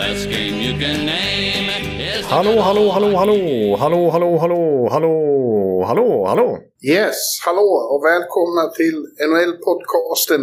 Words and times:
And 0.00 0.06
the 0.06 0.14
best 0.14 0.30
game 0.30 0.60
you 0.62 0.78
can 0.78 1.06
name 1.06 1.68
is 2.00 2.22
the 2.22 2.34
Hallå, 2.34 2.60
hallå, 2.60 2.90
hallå, 2.90 3.16
hallå, 3.16 3.76
hallå, 3.76 4.10
hallå, 4.10 4.38
hallå, 4.38 4.88
hallå, 4.90 5.84
hallå, 5.86 6.24
hallå. 6.26 6.58
Yes, 6.82 7.16
hallå 7.44 7.68
och 7.92 8.04
välkomna 8.04 8.64
till 8.78 8.98
NHL-podcasten 9.30 10.42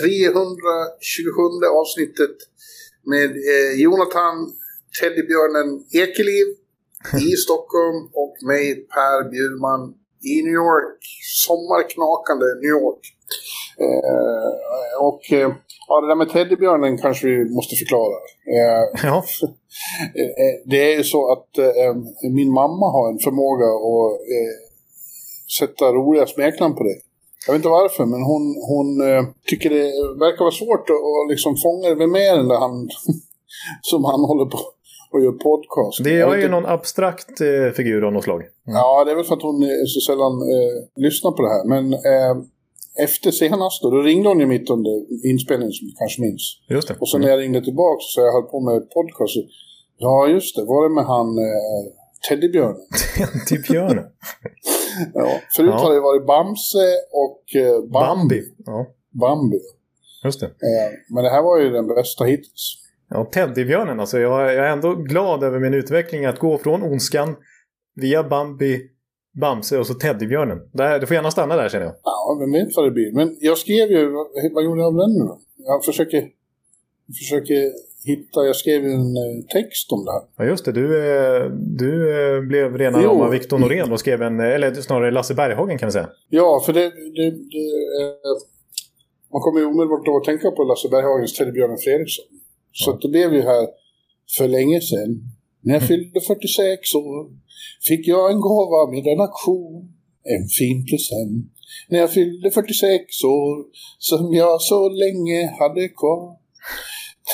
327 0.00 1.66
avsnittet 1.80 2.36
med 3.12 3.30
eh, 3.30 3.80
Jonathan 3.82 4.34
Teddybjörnen 5.00 5.68
Ekeliv 5.92 6.46
i 7.28 7.36
Stockholm 7.44 7.98
och 8.12 8.36
mig 8.48 8.74
Per 8.74 9.30
Bjurman 9.30 9.94
i 10.32 10.42
New 10.42 10.54
York. 10.64 11.00
Sommarknakande 11.46 12.46
New 12.62 12.74
York. 12.80 13.02
Eh, 13.86 15.04
och 15.08 15.32
eh, 15.32 15.52
ja, 15.88 16.00
det 16.00 16.08
där 16.08 16.14
med 16.14 16.28
Teddybjörnen 16.30 16.98
kanske 16.98 17.26
vi 17.26 17.54
måste 17.54 17.76
förklara. 17.76 18.16
Eh, 18.56 18.82
Ja, 19.08 19.24
Eh, 20.22 20.54
Det 20.70 20.92
är 20.92 20.96
ju 20.96 21.04
så 21.04 21.32
att 21.32 21.58
eh, 21.58 21.92
min 22.38 22.52
mamma 22.52 22.86
har 22.96 23.12
en 23.12 23.18
förmåga 23.18 23.66
att 23.66 24.12
eh, 24.36 24.54
sätta 25.58 25.84
roliga 25.92 26.26
smeknamn 26.26 26.74
på 26.74 26.82
det. 26.84 26.96
Jag 27.46 27.52
vet 27.52 27.58
inte 27.58 27.68
varför, 27.68 28.04
men 28.06 28.22
hon, 28.22 28.44
hon 28.72 28.88
eh, 29.10 29.22
tycker 29.50 29.70
det 29.70 29.84
verkar 30.24 30.44
vara 30.44 30.50
svårt 30.62 30.90
att, 30.90 30.96
att 30.96 31.30
liksom 31.30 31.56
fånga 31.56 31.88
det 31.94 32.06
med 32.06 32.38
den 32.38 32.48
där 32.48 32.58
han 32.58 32.88
som 33.90 34.04
han 34.04 34.20
håller 34.30 34.44
på 34.54 34.58
och 35.12 35.20
gör 35.24 35.32
podcast. 35.32 36.04
det 36.04 36.10
är 36.20 36.28
ju 36.28 36.36
inte- 36.36 36.48
någon 36.48 36.66
abstrakt 36.66 37.40
eh, 37.40 37.72
figur 37.76 38.04
av 38.06 38.12
något 38.12 38.24
slag. 38.24 38.42
Ja, 38.64 39.04
det 39.04 39.10
är 39.10 39.16
väl 39.16 39.24
för 39.24 39.34
att 39.36 39.42
hon 39.42 39.58
så 39.86 40.00
sällan 40.12 40.32
lyssnar 40.96 41.30
på 41.30 41.42
det 41.42 41.48
här. 41.48 41.64
Men 41.64 41.84
efter 43.04 43.30
senast 43.30 43.82
då, 43.82 43.90
då 43.90 44.00
ringde 44.02 44.28
hon 44.28 44.40
ju 44.40 44.46
mitt 44.46 44.70
under 44.70 44.92
inspelningen 45.30 45.72
som 45.72 45.86
du 45.88 45.94
kanske 45.98 46.22
minns. 46.22 46.42
Just 46.68 46.88
det. 46.88 46.94
Och 47.00 47.08
så 47.08 47.18
när 47.18 47.28
jag 47.28 47.40
ringde 47.40 47.60
tillbaka 47.64 47.98
så 48.00 48.20
jag 48.20 48.32
höll 48.32 48.42
på 48.42 48.60
med 48.60 48.90
podcast. 48.90 49.34
så- 49.34 49.48
Ja, 49.98 50.28
just 50.28 50.56
det. 50.56 50.64
Var 50.64 50.88
det 50.88 50.94
med 50.94 51.04
han 51.04 51.28
eh, 51.38 51.84
Teddybjörnen? 52.28 52.76
Till 53.48 53.62
björnen. 53.70 54.04
Ja. 55.14 55.28
Förut 55.56 55.70
Ja. 55.72 55.78
har 55.78 55.94
det 55.94 56.00
varit 56.00 56.26
Bamse 56.26 56.86
och 57.12 57.60
eh, 57.60 57.82
Bambi. 57.92 57.92
Bambi. 57.92 58.42
Ja, 58.66 58.86
Bambi. 59.20 59.58
just 60.24 60.40
det. 60.40 60.46
Eh, 60.46 60.92
men 61.14 61.24
det 61.24 61.30
här 61.30 61.42
var 61.42 61.58
ju 61.60 61.70
den 61.70 61.86
bästa 61.86 62.24
hittills. 62.24 62.76
Ja, 63.10 63.24
Teddybjörnen. 63.32 64.00
Alltså, 64.00 64.18
jag, 64.18 64.40
jag 64.54 64.66
är 64.66 64.70
ändå 64.72 64.94
glad 64.94 65.42
över 65.44 65.58
min 65.60 65.74
utveckling 65.74 66.24
att 66.24 66.38
gå 66.38 66.58
från 66.58 66.82
ondskan 66.82 67.36
via 67.94 68.22
Bambi, 68.24 68.80
Bamse 69.40 69.78
och 69.78 69.86
så 69.86 69.94
Teddybjörnen. 69.94 70.58
Det 70.72 71.06
får 71.06 71.14
gärna 71.14 71.30
stanna 71.30 71.56
där 71.56 71.68
känner 71.68 71.86
jag. 71.86 71.94
Ja, 72.02 72.36
vem 72.40 72.52
vet 72.52 72.76
vad 72.76 72.86
det 72.86 72.90
blir. 72.90 73.12
Men 73.12 73.36
jag 73.40 73.58
skrev 73.58 73.90
ju, 73.90 74.10
vad, 74.10 74.26
vad 74.54 74.64
gjorde 74.64 74.80
jag 74.80 74.86
av 74.86 74.96
den 74.96 75.10
nu 75.10 75.18
då? 75.18 75.40
Jag 75.56 75.84
försöker, 75.84 76.16
jag 77.06 77.16
försöker 77.16 77.72
hitta, 78.04 78.46
jag 78.46 78.56
skrev 78.56 78.84
ju 78.84 78.92
en 78.92 79.16
eh, 79.16 79.44
text 79.48 79.92
om 79.92 80.04
det 80.04 80.12
här. 80.12 80.22
Ja, 80.36 80.44
just 80.44 80.64
det. 80.64 80.72
Du, 80.72 80.84
eh, 80.84 81.50
du 81.50 81.90
eh, 82.18 82.40
blev 82.40 82.78
rena 82.78 83.02
rama 83.02 83.28
Victor 83.28 83.58
Norén 83.58 83.92
och 83.92 84.00
skrev 84.00 84.22
en, 84.22 84.40
eller 84.40 84.74
snarare 84.74 85.10
Lasse 85.10 85.34
Berghagen 85.34 85.78
kan 85.78 85.86
vi 85.86 85.92
säga. 85.92 86.08
Ja, 86.28 86.62
för 86.66 86.72
det, 86.72 86.90
det, 87.16 87.30
det 87.30 87.66
man 89.32 89.40
kommer 89.40 89.60
ju 89.60 89.66
omedelbart 89.66 90.08
att 90.08 90.24
tänka 90.24 90.50
på 90.50 90.64
Lasse 90.64 90.88
Berghagens 90.88 91.34
Teddybjörnen 91.34 91.78
Fredriksson. 91.78 92.24
Så 92.72 92.90
att 92.90 93.00
det 93.00 93.08
blev 93.08 93.34
ju 93.34 93.42
här 93.42 93.68
för 94.38 94.48
länge 94.48 94.80
sedan. 94.80 95.10
När 95.60 95.74
jag 95.74 95.82
fyllde 95.82 96.20
46 96.20 96.94
år 96.94 97.30
fick 97.88 98.08
jag 98.08 98.30
en 98.32 98.40
gåva 98.40 98.90
med 98.90 99.06
en 99.06 99.20
aktion. 99.20 99.92
En 100.24 100.48
fin 100.58 100.86
present. 100.86 101.52
När 101.88 101.98
jag 101.98 102.12
fyllde 102.12 102.50
46 102.50 103.24
år 103.24 103.64
som 103.98 104.32
jag 104.32 104.60
så 104.62 104.88
länge 104.88 105.54
hade 105.58 105.88
kvar. 105.88 106.36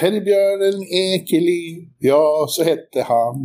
Teddybjörnen 0.01 0.83
Ekeliv, 0.83 1.89
ja 1.99 2.47
så 2.49 2.63
hette 2.65 3.03
han. 3.03 3.37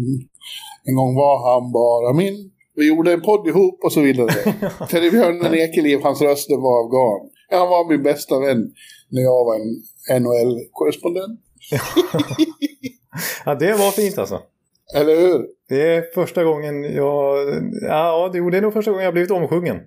En 0.83 0.95
gång 0.95 1.15
var 1.15 1.53
han 1.53 1.71
bara 1.71 2.13
min. 2.13 2.51
Vi 2.75 2.87
gjorde 2.87 3.13
en 3.13 3.21
podd 3.21 3.47
ihop 3.47 3.79
och 3.83 3.93
så 3.93 4.01
vidare. 4.01 4.53
Teddybjörnen 4.89 5.53
Ekeliv, 5.53 5.99
hans 6.03 6.21
röst 6.21 6.49
var 6.49 6.85
afghan. 6.85 7.29
Han 7.49 7.69
var 7.69 7.89
min 7.89 8.03
bästa 8.03 8.39
vän 8.39 8.71
när 9.09 9.21
jag 9.21 9.45
var 9.45 9.55
en 9.55 10.23
NHL-korrespondent. 10.23 11.39
Ja, 13.45 13.55
det 13.55 13.73
var 13.73 13.91
fint 13.91 14.17
alltså. 14.17 14.41
Eller 14.95 15.15
hur? 15.21 15.45
Det 15.69 15.95
är 15.95 16.01
första 16.13 16.43
gången 16.43 16.83
jag... 16.83 17.37
Ja, 17.81 18.29
det 18.33 18.37
är 18.37 18.61
nog 18.61 18.73
första 18.73 18.91
gången 18.91 19.03
jag 19.03 19.07
har 19.07 19.13
blivit 19.13 19.31
omsjungen. 19.31 19.77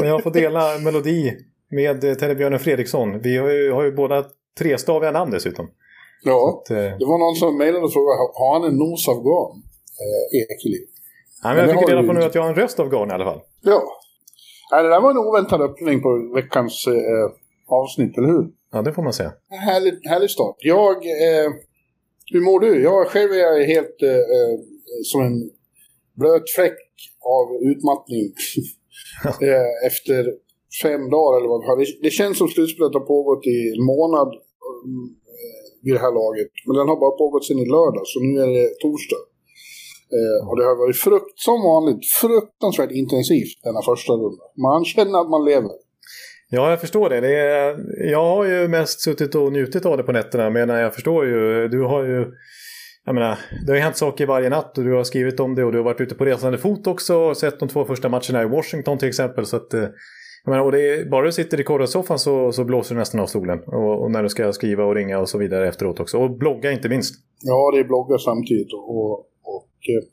Och 0.00 0.06
jag 0.06 0.22
får 0.22 0.30
dela 0.30 0.78
melodi 0.84 1.32
med 1.70 2.04
eh, 2.04 2.14
Teddybjörnen 2.14 2.58
Fredriksson. 2.58 3.20
Vi 3.20 3.36
har 3.36 3.50
ju, 3.50 3.72
har 3.72 3.84
ju 3.84 3.92
båda 3.92 4.24
trestaviga 4.58 5.10
namn 5.10 5.30
dessutom. 5.30 5.70
Ja. 6.24 6.48
Att, 6.64 6.70
eh, 6.70 6.76
Det 6.76 7.06
var 7.06 7.18
någon 7.18 7.34
som 7.34 7.58
mejlade 7.58 7.84
och 7.84 7.92
frågade, 7.92 8.18
har 8.34 8.52
han 8.60 8.68
en 8.70 8.76
nos-afghan? 8.78 9.62
Eh, 10.02 10.40
Ekeliv. 10.56 10.86
ja, 11.42 11.48
men 11.48 11.56
det 11.56 11.72
jag 11.72 11.80
fick 11.80 11.88
reda 11.88 12.02
på 12.02 12.12
nu 12.12 12.22
att 12.22 12.34
jag 12.34 12.42
har 12.42 12.48
en 12.48 12.54
röst 12.54 12.80
av 12.80 12.88
garn 12.90 13.10
i 13.10 13.12
alla 13.12 13.24
fall. 13.24 13.40
Ja. 13.60 13.82
Nej, 14.72 14.82
det 14.82 14.88
där 14.88 15.00
var 15.00 15.10
en 15.10 15.18
oväntad 15.18 15.62
öppning 15.62 16.02
på 16.02 16.32
veckans 16.34 16.86
eh, 16.86 17.30
avsnitt, 17.68 18.18
eller 18.18 18.28
hur? 18.28 18.46
Ja, 18.72 18.82
det 18.82 18.92
får 18.92 19.02
man 19.02 19.12
säga. 19.12 19.32
Härlig, 19.50 19.92
härlig 20.04 20.30
start. 20.30 20.56
Jag, 20.58 20.96
eh, 20.96 21.48
hur 22.32 22.40
mår 22.40 22.60
du? 22.60 22.82
Jag 22.82 23.06
själv 23.06 23.30
är 23.32 23.66
helt 23.66 24.02
eh, 24.02 24.10
eh, 24.10 24.54
som 25.10 25.20
en 25.28 25.50
blöt 26.20 26.46
fläck 26.56 26.80
av 27.38 27.46
utmattning. 27.70 28.26
efter 29.88 30.20
fem 30.82 31.02
dagar 31.16 31.34
eller 31.38 31.50
vad. 31.52 31.78
Det, 31.78 31.86
det 32.02 32.10
känns 32.10 32.38
som 32.38 32.48
slutspelet 32.48 32.94
har 32.98 33.06
pågått 33.14 33.44
i 33.46 33.58
en 33.76 33.84
månad 33.92 34.28
eh, 34.28 35.62
vid 35.84 35.94
det 35.94 36.02
här 36.06 36.14
laget. 36.22 36.52
Men 36.66 36.74
den 36.78 36.88
har 36.90 36.98
bara 37.04 37.16
pågått 37.22 37.44
sedan 37.46 37.64
i 37.64 37.68
lördag, 37.76 38.04
så 38.12 38.16
nu 38.20 38.32
är 38.44 38.50
det 38.56 38.68
torsdag. 38.84 39.22
Eh, 40.16 40.40
och 40.48 40.54
det 40.58 40.64
har 40.70 40.76
varit 40.84 41.00
frukt, 41.06 41.36
som 41.46 41.58
vanligt 41.72 42.04
fruktansvärt 42.22 42.92
intensivt 43.02 43.56
denna 43.66 43.82
första 43.90 44.12
rundan. 44.22 44.48
Man 44.66 44.84
känner 44.84 45.16
att 45.22 45.30
man 45.36 45.44
lever. 45.50 45.74
Ja, 46.54 46.70
jag 46.70 46.80
förstår 46.80 47.08
det. 47.10 47.20
det 47.20 47.34
är, 47.40 47.66
jag 48.10 48.24
har 48.34 48.44
ju 48.44 48.68
mest 48.68 49.00
suttit 49.00 49.34
och 49.34 49.52
njutit 49.52 49.86
av 49.86 49.96
det 49.96 50.02
på 50.02 50.12
nätterna. 50.12 50.50
Men 50.50 50.68
jag 50.68 50.94
förstår 50.94 51.26
ju, 51.26 51.68
du 51.68 51.80
har 51.82 52.04
ju... 52.04 52.20
Jag 53.04 53.14
menar, 53.14 53.38
det 53.66 53.72
har 53.72 53.76
ju 53.76 53.82
hänt 53.82 53.96
saker 53.96 54.26
varje 54.26 54.48
natt 54.48 54.78
och 54.78 54.84
du 54.84 54.92
har 54.92 55.04
skrivit 55.04 55.40
om 55.40 55.54
det 55.54 55.64
och 55.64 55.72
du 55.72 55.78
har 55.78 55.84
varit 55.84 56.00
ute 56.00 56.14
på 56.14 56.24
resande 56.24 56.58
fot 56.58 56.86
också 56.86 57.16
och 57.16 57.36
sett 57.36 57.60
de 57.60 57.68
två 57.68 57.84
första 57.84 58.08
matcherna 58.08 58.42
i 58.42 58.46
Washington 58.46 58.98
till 58.98 59.08
exempel. 59.08 59.46
Så 59.46 59.56
att, 59.56 59.74
eh, 59.74 59.80
jag 60.44 60.50
menar, 60.50 60.64
och 60.64 60.72
det 60.72 60.88
är, 60.88 61.10
bara 61.10 61.26
du 61.26 61.32
sitter 61.32 61.60
i 61.60 61.64
korrespondentsoffan 61.64 62.18
så, 62.18 62.52
så 62.52 62.64
blåser 62.64 62.94
du 62.94 62.98
nästan 62.98 63.20
av 63.20 63.26
stolen. 63.26 63.58
Och, 63.66 64.02
och 64.02 64.10
när 64.10 64.22
du 64.22 64.28
ska 64.28 64.52
skriva 64.52 64.84
och 64.84 64.94
ringa 64.94 65.18
och 65.18 65.28
så 65.28 65.38
vidare 65.38 65.68
efteråt 65.68 66.00
också. 66.00 66.18
Och 66.18 66.30
blogga 66.30 66.72
inte 66.72 66.88
minst. 66.88 67.14
Ja, 67.42 67.70
det 67.74 67.80
är 67.80 67.84
bloggar 67.84 68.18
samtidigt 68.18 68.72
och, 68.72 68.96
och, 68.96 69.12
och 69.42 69.78
eh, 69.88 70.04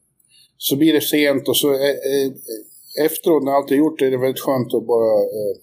så 0.57 0.77
blir 0.77 0.93
det 0.93 1.01
sent 1.01 1.47
och 1.47 1.57
så 1.57 1.73
eh, 1.73 3.05
efteråt 3.05 3.43
när 3.43 3.51
allt 3.51 3.71
är 3.71 3.75
gjort 3.75 4.01
är 4.01 4.11
det 4.11 4.17
väldigt 4.17 4.41
skönt 4.41 4.73
att 4.73 4.87
bara 4.87 5.13
eh, 5.21 5.55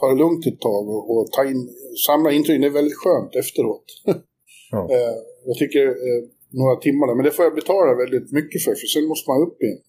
ta 0.00 0.08
det 0.08 0.18
lugnt 0.18 0.46
ett 0.46 0.60
tag 0.60 0.88
och, 0.88 1.16
och 1.16 1.32
ta 1.32 1.44
in, 1.44 1.68
samla 2.06 2.32
intryck. 2.32 2.60
Det 2.60 2.66
är 2.66 2.70
väldigt 2.70 2.98
skönt 2.98 3.36
efteråt. 3.36 3.84
Ja. 4.70 4.80
eh, 4.94 5.16
jag 5.48 5.56
tycker 5.56 5.84
eh, 5.86 6.20
några 6.60 6.76
timmar 6.76 7.06
där, 7.06 7.14
men 7.14 7.24
det 7.24 7.30
får 7.30 7.44
jag 7.44 7.54
betala 7.54 7.94
väldigt 8.02 8.32
mycket 8.32 8.62
för, 8.64 8.70
för 8.80 8.86
sen 8.94 9.04
måste 9.08 9.30
man 9.30 9.42
upp 9.46 9.62
igen. 9.62 9.80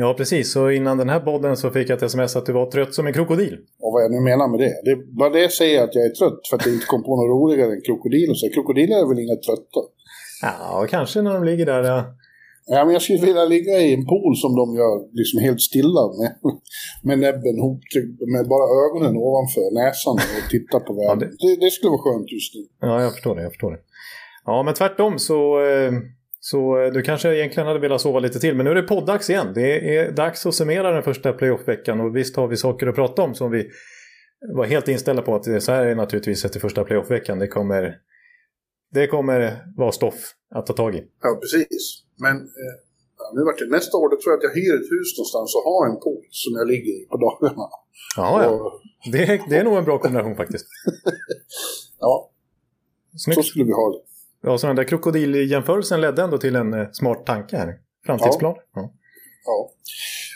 Ja, 0.00 0.14
precis. 0.18 0.52
Så 0.52 0.70
innan 0.70 0.98
den 0.98 1.08
här 1.08 1.20
podden 1.20 1.56
så 1.56 1.70
fick 1.70 1.88
jag 1.90 1.96
ett 1.96 2.02
sms 2.02 2.36
att 2.36 2.46
du 2.46 2.52
var 2.52 2.70
trött 2.70 2.94
som 2.94 3.06
en 3.06 3.12
krokodil. 3.12 3.58
Och 3.82 3.92
vad 3.92 4.02
jag 4.04 4.10
nu 4.10 4.20
menar 4.20 4.48
med 4.48 4.60
det. 4.60 4.74
det 4.84 4.96
bara 5.20 5.30
det 5.30 5.52
säger 5.52 5.84
att 5.84 5.94
jag 5.94 6.04
är 6.04 6.10
trött 6.10 6.40
för 6.50 6.56
att 6.56 6.66
jag 6.66 6.74
inte 6.74 6.86
kom 6.86 7.02
på 7.02 7.16
något 7.16 7.30
roligare 7.34 7.72
än 7.72 7.82
krokodil. 7.86 8.30
Så 8.34 8.48
krokodiler 8.54 8.96
är 9.02 9.08
väl 9.08 9.18
inga 9.18 9.36
trötta. 9.36 9.80
Ja, 10.42 10.86
kanske 10.90 11.22
när 11.22 11.34
de 11.34 11.44
ligger 11.44 11.66
där. 11.66 11.82
Ja. 11.82 12.14
Ja, 12.70 12.84
men 12.84 12.92
jag 12.92 13.02
skulle 13.02 13.26
vilja 13.30 13.44
ligga 13.44 13.80
i 13.80 13.94
en 13.94 14.06
pool 14.06 14.36
som 14.36 14.52
de 14.60 14.64
gör 14.80 14.96
liksom 15.20 15.40
helt 15.46 15.60
stilla 15.60 16.04
med, 16.20 16.32
med 17.08 17.18
näbben 17.18 17.56
hoptryckt 17.66 18.20
med 18.34 18.44
bara 18.54 18.66
ögonen 18.82 19.14
ovanför 19.26 19.66
näsan 19.80 20.16
och 20.36 20.44
titta 20.54 20.76
på 20.86 20.92
världen. 21.00 21.28
det... 21.40 21.56
Det, 21.64 21.70
skulle 21.70 21.90
vara 21.90 22.04
skönt 22.06 22.32
just 22.36 22.54
nu. 22.54 22.62
Ja, 22.80 23.02
jag 23.02 23.12
förstår 23.12 23.34
det. 23.36 23.42
Jag 23.42 23.52
förstår 23.52 23.70
det. 23.74 23.80
Ja, 24.48 24.62
men 24.62 24.74
tvärtom 24.74 25.18
så, 25.18 25.60
eh, 25.66 25.92
så 26.40 26.78
eh, 26.78 26.92
du 26.92 27.02
kanske 27.02 27.36
egentligen 27.36 27.66
hade 27.66 27.78
velat 27.80 28.00
sova 28.00 28.20
lite 28.20 28.38
till. 28.40 28.54
Men 28.56 28.64
nu 28.64 28.70
är 28.70 28.74
det 28.74 28.82
poddags 28.82 29.30
igen. 29.30 29.52
Det 29.54 29.96
är 29.96 30.12
dags 30.12 30.46
att 30.46 30.54
summera 30.54 30.90
den 30.92 31.02
första 31.02 31.32
playoff-veckan. 31.32 32.00
Och 32.00 32.16
visst 32.16 32.36
har 32.36 32.48
vi 32.48 32.56
saker 32.56 32.86
att 32.86 32.94
prata 32.94 33.22
om 33.22 33.34
som 33.34 33.50
vi 33.50 33.68
var 34.54 34.64
helt 34.64 34.88
inställda 34.88 35.22
på 35.22 35.34
att 35.34 35.42
det- 35.42 35.60
så 35.60 35.72
här 35.72 35.86
är 35.86 35.94
naturligtvis 35.94 36.44
efter 36.44 36.60
första 36.60 36.84
playoff-veckan. 36.84 37.38
Det 37.38 37.48
kommer 37.48 37.94
det 38.94 39.06
kommer 39.06 39.62
vara 39.76 39.92
stoff 39.92 40.14
att 40.54 40.66
ta 40.66 40.72
tag 40.72 40.94
i. 40.94 41.04
Ja, 41.22 41.38
precis. 41.42 42.04
Men 42.22 42.36
eh, 42.36 42.74
nu 43.34 43.44
vart 43.44 43.58
det 43.58 43.70
nästa 43.70 43.96
år, 43.96 44.08
då 44.10 44.16
tror 44.16 44.32
jag 44.32 44.36
att 44.38 44.42
jag 44.42 44.54
hyr 44.60 44.74
ett 44.74 44.90
hus 44.94 45.08
någonstans 45.18 45.54
och 45.56 45.62
har 45.70 45.82
en 45.90 46.00
pool 46.04 46.24
som 46.30 46.52
jag 46.58 46.66
ligger 46.68 46.92
i 47.02 47.06
på 47.10 47.16
dagarna. 47.16 47.68
Ja, 48.16 48.42
ja. 48.44 48.48
Och, 48.50 48.72
Det, 49.12 49.40
det 49.50 49.56
är 49.56 49.64
nog 49.64 49.76
en 49.78 49.84
bra 49.84 49.98
kombination 49.98 50.36
faktiskt. 50.36 50.66
ja, 52.00 52.30
så 53.12 53.18
Snyggt. 53.18 53.46
skulle 53.48 53.64
vi 53.64 53.72
ha 53.72 53.86
det. 53.94 53.98
Ja, 54.42 54.58
så 54.58 54.66
den 54.66 54.76
där 54.76 54.84
krokodiljämförelsen 54.84 56.00
ledde 56.00 56.22
ändå 56.22 56.38
till 56.38 56.56
en 56.56 56.74
eh, 56.74 56.86
smart 56.92 57.26
tanke 57.26 57.56
här. 57.56 57.74
Framtidsplan. 58.06 58.54
Ja. 58.74 58.92
Ja, 59.44 59.70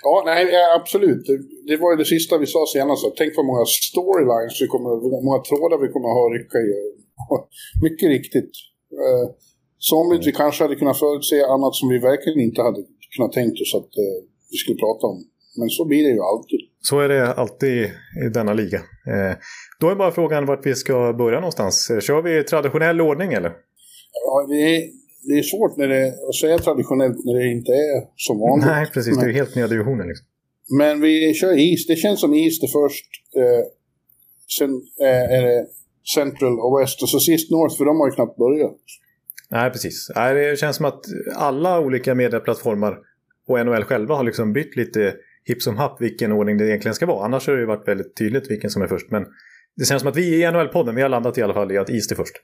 ja 0.02 0.22
nej, 0.26 0.48
ja, 0.52 0.80
absolut. 0.80 1.26
Det, 1.66 1.76
var 1.76 1.90
ju 1.92 1.96
det 1.96 2.04
sista 2.04 2.38
vi 2.38 2.46
sa 2.46 2.60
senast. 2.72 3.04
Tänk 3.18 3.32
vad 3.36 3.46
många 3.46 3.64
storylines 3.64 4.62
vi 4.62 4.66
kommer, 4.66 4.90
hur 5.04 5.24
många 5.28 5.40
trådar 5.48 5.78
vi 5.84 5.88
kommer 5.94 6.08
ha 6.18 6.22
att 6.26 6.34
rycka 6.38 6.58
i. 6.68 6.70
Mycket 7.86 8.08
riktigt. 8.16 8.52
Eh, 9.02 9.26
somligt 9.78 10.26
vi 10.26 10.32
kanske 10.32 10.64
hade 10.64 10.76
kunnat 10.76 10.98
förutse, 10.98 11.38
annat 11.54 11.74
som 11.74 11.88
vi 11.88 11.98
verkligen 11.98 12.40
inte 12.40 12.62
hade 12.62 12.80
kunnat 13.16 13.32
tänkt 13.32 13.56
oss 13.62 13.74
att 13.80 13.92
eh, 14.04 14.18
vi 14.50 14.56
skulle 14.56 14.78
prata 14.84 15.06
om. 15.06 15.18
Men 15.58 15.68
så 15.68 15.84
blir 15.84 16.02
det 16.02 16.14
ju 16.18 16.22
alltid. 16.32 16.60
Så 16.80 17.00
är 17.00 17.08
det 17.08 17.32
alltid 17.32 17.76
i 18.24 18.28
denna 18.34 18.54
liga. 18.54 18.78
Eh, 19.12 19.36
då 19.80 19.88
är 19.88 19.94
bara 19.94 20.10
frågan 20.10 20.46
vart 20.46 20.66
vi 20.66 20.74
ska 20.74 21.12
börja 21.12 21.40
någonstans. 21.40 21.90
Eh, 21.90 22.00
Kör 22.00 22.22
vi 22.22 22.38
i 22.38 22.42
traditionell 22.42 23.00
ordning 23.00 23.32
eller? 23.32 23.52
Ja, 24.12 24.46
det, 24.48 24.76
är, 24.76 24.90
det 25.28 25.38
är 25.38 25.42
svårt 25.42 25.76
när 25.76 25.88
det, 25.88 26.14
att 26.28 26.34
säga 26.34 26.58
traditionellt 26.58 27.24
när 27.24 27.34
det 27.38 27.46
inte 27.52 27.72
är 27.72 28.06
som 28.16 28.38
vanligt. 28.38 28.66
Nej, 28.66 28.86
precis. 28.94 29.18
Det 29.18 29.26
är 29.26 29.32
helt 29.32 29.54
nya 29.56 29.68
divisioner 29.68 30.04
liksom. 30.04 30.26
Men 30.78 31.00
vi 31.00 31.34
kör 31.34 31.58
East. 31.58 31.88
Det 31.88 31.96
känns 31.96 32.20
som 32.20 32.34
East 32.34 32.62
är 32.62 32.66
först. 32.66 33.06
Eh, 33.36 33.64
sen 34.58 34.70
eh, 35.00 35.36
är 35.36 35.42
det 35.42 35.66
Central 36.14 36.60
och 36.60 36.80
West 36.80 37.02
och 37.02 37.08
så 37.08 37.20
sist 37.20 37.50
North 37.50 37.76
för 37.76 37.84
de 37.84 38.00
har 38.00 38.06
ju 38.08 38.12
knappt 38.12 38.36
börjat. 38.36 38.76
Nej, 39.50 39.70
precis. 39.70 40.10
Nej, 40.14 40.34
det 40.34 40.58
känns 40.58 40.76
som 40.76 40.86
att 40.86 41.00
alla 41.36 41.80
olika 41.80 42.14
medieplattformar 42.14 42.98
och 43.46 43.66
NHL 43.66 43.84
själva 43.84 44.14
har 44.14 44.24
liksom 44.24 44.52
bytt 44.52 44.76
lite 44.76 45.14
hipp 45.44 45.62
som 45.62 45.76
happ 45.76 46.00
vilken 46.00 46.32
ordning 46.32 46.58
det 46.58 46.68
egentligen 46.68 46.94
ska 46.94 47.06
vara. 47.06 47.24
Annars 47.24 47.46
har 47.46 47.54
det 47.54 47.60
ju 47.60 47.66
varit 47.66 47.88
väldigt 47.88 48.16
tydligt 48.16 48.50
vilken 48.50 48.70
som 48.70 48.82
är 48.82 48.86
först. 48.86 49.10
Men 49.10 49.26
det 49.76 49.84
känns 49.84 50.02
som 50.02 50.10
att 50.10 50.16
vi 50.16 50.42
i 50.42 50.46
NHL-podden, 50.46 50.94
vi 50.94 51.02
har 51.02 51.08
landat 51.08 51.38
i 51.38 51.42
alla 51.42 51.54
fall 51.54 51.72
i 51.72 51.78
att 51.78 51.90
East 51.90 52.12
är 52.12 52.16
först. 52.16 52.36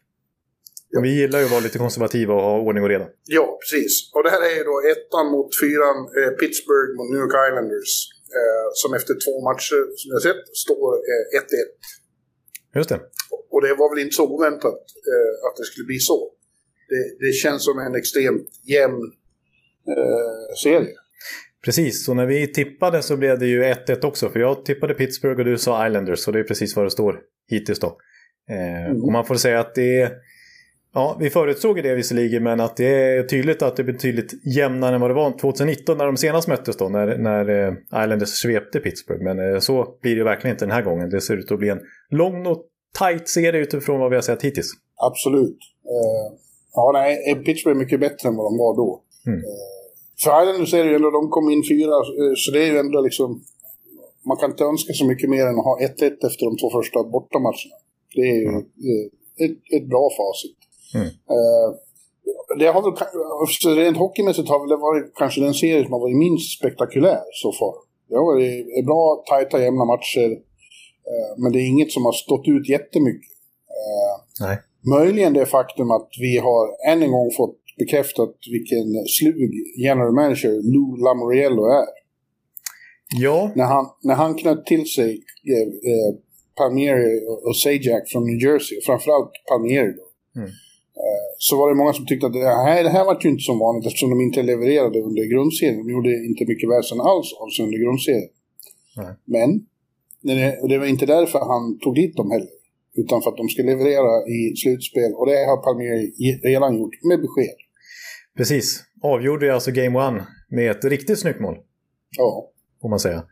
Och 0.97 1.05
vi 1.05 1.11
gillar 1.21 1.39
ju 1.39 1.45
att 1.45 1.51
vara 1.57 1.67
lite 1.69 1.79
konservativa 1.79 2.33
och 2.35 2.43
ha 2.49 2.55
ordning 2.67 2.83
och 2.85 2.93
reda. 2.95 3.07
Ja, 3.37 3.59
precis. 3.63 3.93
Och 4.15 4.23
det 4.25 4.31
här 4.35 4.43
är 4.51 4.55
ju 4.59 4.65
då 4.71 4.77
ettan 4.93 5.27
mot 5.35 5.51
fyran, 5.61 5.99
eh, 6.19 6.31
Pittsburgh 6.41 6.91
mot 6.97 7.09
New 7.13 7.21
York 7.25 7.35
Islanders. 7.49 7.93
Eh, 8.39 8.67
som 8.81 8.91
efter 8.99 9.15
två 9.25 9.35
matcher, 9.49 9.81
som 10.01 10.09
jag 10.15 10.23
sett, 10.29 10.43
står 10.65 10.89
eh, 11.11 11.41
1-1. 11.41 12.79
Just 12.79 12.89
det. 12.93 13.01
Och 13.53 13.61
det 13.63 13.75
var 13.81 13.89
väl 13.95 14.05
inte 14.05 14.17
så 14.21 14.25
oväntat 14.35 14.83
eh, 15.13 15.35
att 15.47 15.57
det 15.59 15.65
skulle 15.65 15.87
bli 15.87 15.99
så. 15.99 16.19
Det, 16.91 17.27
det 17.27 17.33
känns 17.33 17.65
som 17.65 17.79
en 17.79 17.95
extremt 17.95 18.49
jämn 18.75 19.03
eh, 19.93 20.55
serie. 20.65 20.95
Precis, 21.65 22.05
så 22.05 22.15
när 22.15 22.27
vi 22.27 22.53
tippade 22.53 23.03
så 23.03 23.17
blev 23.17 23.39
det 23.39 23.47
ju 23.47 23.63
1-1 23.63 24.05
också. 24.05 24.29
För 24.29 24.41
jag 24.41 24.65
tippade 24.65 24.95
Pittsburgh 24.95 25.39
och 25.39 25.45
du 25.45 25.59
sa 25.59 25.87
Islanders. 25.87 26.27
Och 26.27 26.33
det 26.33 26.39
är 26.39 26.45
precis 26.45 26.77
vad 26.77 26.87
det 26.87 26.91
står 26.91 27.21
hittills 27.49 27.79
då. 27.81 27.99
Eh, 28.51 28.79
Mm. 28.91 29.05
Och 29.05 29.13
man 29.13 29.25
får 29.25 29.35
säga 29.35 29.61
att 29.61 29.75
det 29.75 30.01
är... 30.01 30.11
Ja, 30.99 31.17
vi 31.21 31.31
förutsåg 31.31 31.83
det 31.83 31.95
visserligen, 31.95 32.43
men 32.43 32.61
att 32.61 32.77
det 32.77 32.87
är 32.87 33.23
tydligt 33.23 33.63
att 33.63 33.77
det 33.77 33.83
är 33.83 33.93
betydligt 33.93 34.33
jämnare 34.57 34.95
än 34.95 35.01
vad 35.01 35.11
det 35.11 35.15
var 35.15 35.31
2019 35.31 35.99
när 35.99 36.07
de 36.07 36.17
senast 36.17 36.49
möttes 36.49 36.77
då, 36.77 36.89
när, 36.89 37.19
när 37.19 37.45
eh, 37.49 38.03
Islanders 38.03 38.29
svepte 38.29 38.79
Pittsburgh. 38.81 39.25
Men 39.25 39.37
eh, 39.39 39.59
så 39.59 39.75
blir 40.03 40.17
det 40.17 40.25
verkligen 40.25 40.55
inte 40.55 40.65
den 40.65 40.75
här 40.79 40.83
gången. 40.83 41.11
Det 41.11 41.21
ser 41.21 41.37
ut 41.37 41.53
att 41.53 41.59
bli 41.59 41.69
en 41.69 41.81
lång 42.11 42.47
och 42.47 42.61
tight 42.99 43.29
serie 43.29 43.61
utifrån 43.61 44.01
vad 44.01 44.11
vi 44.11 44.17
har 44.17 44.23
sett 44.23 44.43
hittills. 44.45 44.71
Absolut. 45.09 45.59
Eh, 45.95 46.27
ja, 46.75 46.91
nej, 46.95 47.35
Pittsburgh 47.45 47.77
är 47.77 47.85
mycket 47.85 48.01
bättre 48.01 48.29
än 48.29 48.37
vad 48.37 48.47
de 48.47 48.59
var 48.59 48.77
då. 48.77 49.03
Mm. 49.27 49.39
Eh, 49.39 49.45
för 50.23 50.43
Islanders 50.43 50.75
är 50.75 50.85
det 50.85 50.91
ju 50.91 50.97
ändå, 50.97 51.11
de 51.11 51.29
kom 51.31 51.51
in 51.51 51.63
fyra, 51.73 51.95
så 52.37 52.51
det 52.55 52.61
är 52.65 52.71
ju 52.73 52.79
ändå 52.79 53.01
liksom... 53.01 53.43
Man 54.29 54.37
kan 54.37 54.51
inte 54.51 54.65
önska 54.65 54.93
så 54.93 55.07
mycket 55.07 55.31
mer 55.31 55.45
än 55.47 55.59
att 55.59 55.69
ha 55.71 55.79
1-1 55.81 56.27
efter 56.29 56.43
de 56.49 56.53
två 56.61 56.69
första 56.79 56.99
bortamatcherna. 57.05 57.77
Det 58.15 58.27
är 58.35 58.39
ju 58.45 58.53
eh, 58.91 59.05
ett, 59.45 59.57
ett 59.77 59.87
bra 59.93 60.07
facit. 60.21 60.59
Mm. 60.95 61.07
Eh, 61.07 61.69
det 62.59 62.67
har 62.67 62.83
väl, 62.83 62.93
ka- 62.93 63.47
så 63.63 63.71
rent 63.75 63.97
hockeymässigt 63.97 64.49
har 64.49 64.61
väl 64.61 64.69
det 64.69 64.77
varit 64.77 65.13
kanske 65.15 65.41
den 65.41 65.55
serie 65.55 65.85
som 65.85 65.93
har 65.93 66.01
varit 66.01 66.17
minst 66.17 66.59
spektakulär 66.59 67.21
så 67.43 67.53
far. 67.53 67.75
Det 68.09 68.15
har 68.17 68.25
varit 68.25 68.87
bra, 68.87 69.25
tajta, 69.31 69.63
jämna 69.63 69.85
matcher. 69.85 70.31
Eh, 71.11 71.31
men 71.43 71.53
det 71.53 71.59
är 71.59 71.67
inget 71.69 71.93
som 71.93 72.05
har 72.05 72.13
stått 72.13 72.49
ut 72.49 72.69
jättemycket. 72.69 73.31
Eh, 73.79 74.47
Nej. 74.47 74.57
Möjligen 74.99 75.33
det 75.33 75.47
faktum 75.47 75.91
att 75.91 76.09
vi 76.21 76.39
har 76.39 76.91
än 76.93 77.03
en 77.03 77.11
gång 77.11 77.31
fått 77.37 77.57
bekräftat 77.79 78.35
vilken 78.51 78.87
slug 79.19 79.51
general 79.85 80.13
manager 80.15 80.51
Lou 80.73 80.97
Lamoriello 81.05 81.65
är. 81.67 81.87
Ja, 83.21 83.53
När 83.57 83.65
han, 83.65 83.87
när 84.03 84.15
han 84.15 84.35
knöt 84.35 84.67
till 84.67 84.87
sig 84.87 85.11
eh, 85.55 85.63
eh, 85.93 86.15
Palmieri 86.57 87.27
och- 87.29 87.47
och 87.47 87.57
Sajak 87.57 88.09
från 88.13 88.25
New 88.27 88.39
Jersey, 88.43 88.81
framförallt 88.87 89.31
Palmieri 89.49 89.93
då. 89.97 90.41
Mm. 90.41 90.51
Eh, 91.05 91.29
så 91.39 91.53
var 91.59 91.69
det 91.71 91.75
många 91.81 91.93
som 91.93 92.07
tyckte 92.07 92.27
att 92.27 92.33
det 92.33 92.45
här, 92.69 92.85
det 92.85 92.91
här 92.97 93.05
var 93.05 93.19
ju 93.23 93.29
inte 93.31 93.43
som 93.51 93.59
vanligt 93.59 93.87
eftersom 93.87 94.11
de 94.11 94.21
inte 94.21 94.43
levererade 94.43 94.99
under 95.09 95.25
grundserien. 95.33 95.77
De 95.83 95.93
gjorde 95.93 96.11
inte 96.31 96.45
mycket 96.53 96.69
väsen 96.75 97.01
alls 97.11 97.29
av 97.43 97.49
sig 97.55 97.65
under 97.67 97.79
grundserien. 97.85 98.31
Nej. 98.97 99.13
Men 99.35 99.49
det, 100.23 100.69
det 100.71 100.79
var 100.79 100.87
inte 100.87 101.07
därför 101.07 101.39
han 101.39 101.79
tog 101.79 101.95
dit 101.95 102.17
dem 102.17 102.31
heller. 102.31 102.49
Utan 103.03 103.23
för 103.23 103.31
att 103.31 103.37
de 103.37 103.49
ska 103.49 103.63
leverera 103.63 104.13
i 104.37 104.57
slutspel. 104.63 105.11
Och 105.19 105.27
det 105.27 105.39
har 105.49 105.57
Palmieri 105.67 106.13
ge- 106.25 106.41
redan 106.53 106.79
gjort 106.79 106.95
med 107.09 107.19
besked. 107.21 107.57
precis. 108.37 108.85
Avgjorde 109.03 109.55
alltså 109.55 109.71
Game 109.71 109.99
One 110.09 110.27
med 110.51 110.71
ett 110.71 110.85
riktigt 110.85 111.19
snyggt 111.19 111.41
mål. 111.41 111.57
Ja, 112.17 112.51
får 112.83 112.89
man 112.89 112.99
säga. 112.99 113.23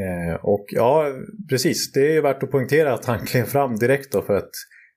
Eh, 0.00 0.34
och 0.44 0.64
ja, 0.68 1.06
precis. 1.50 1.92
Det 1.92 2.00
är 2.00 2.12
ju 2.12 2.20
värt 2.20 2.42
att 2.42 2.50
poängtera 2.50 2.94
att 2.94 3.04
han 3.04 3.18
klev 3.26 3.44
fram 3.44 3.76
direkt 3.76 4.12
då 4.12 4.22
för 4.22 4.34
att 4.34 4.50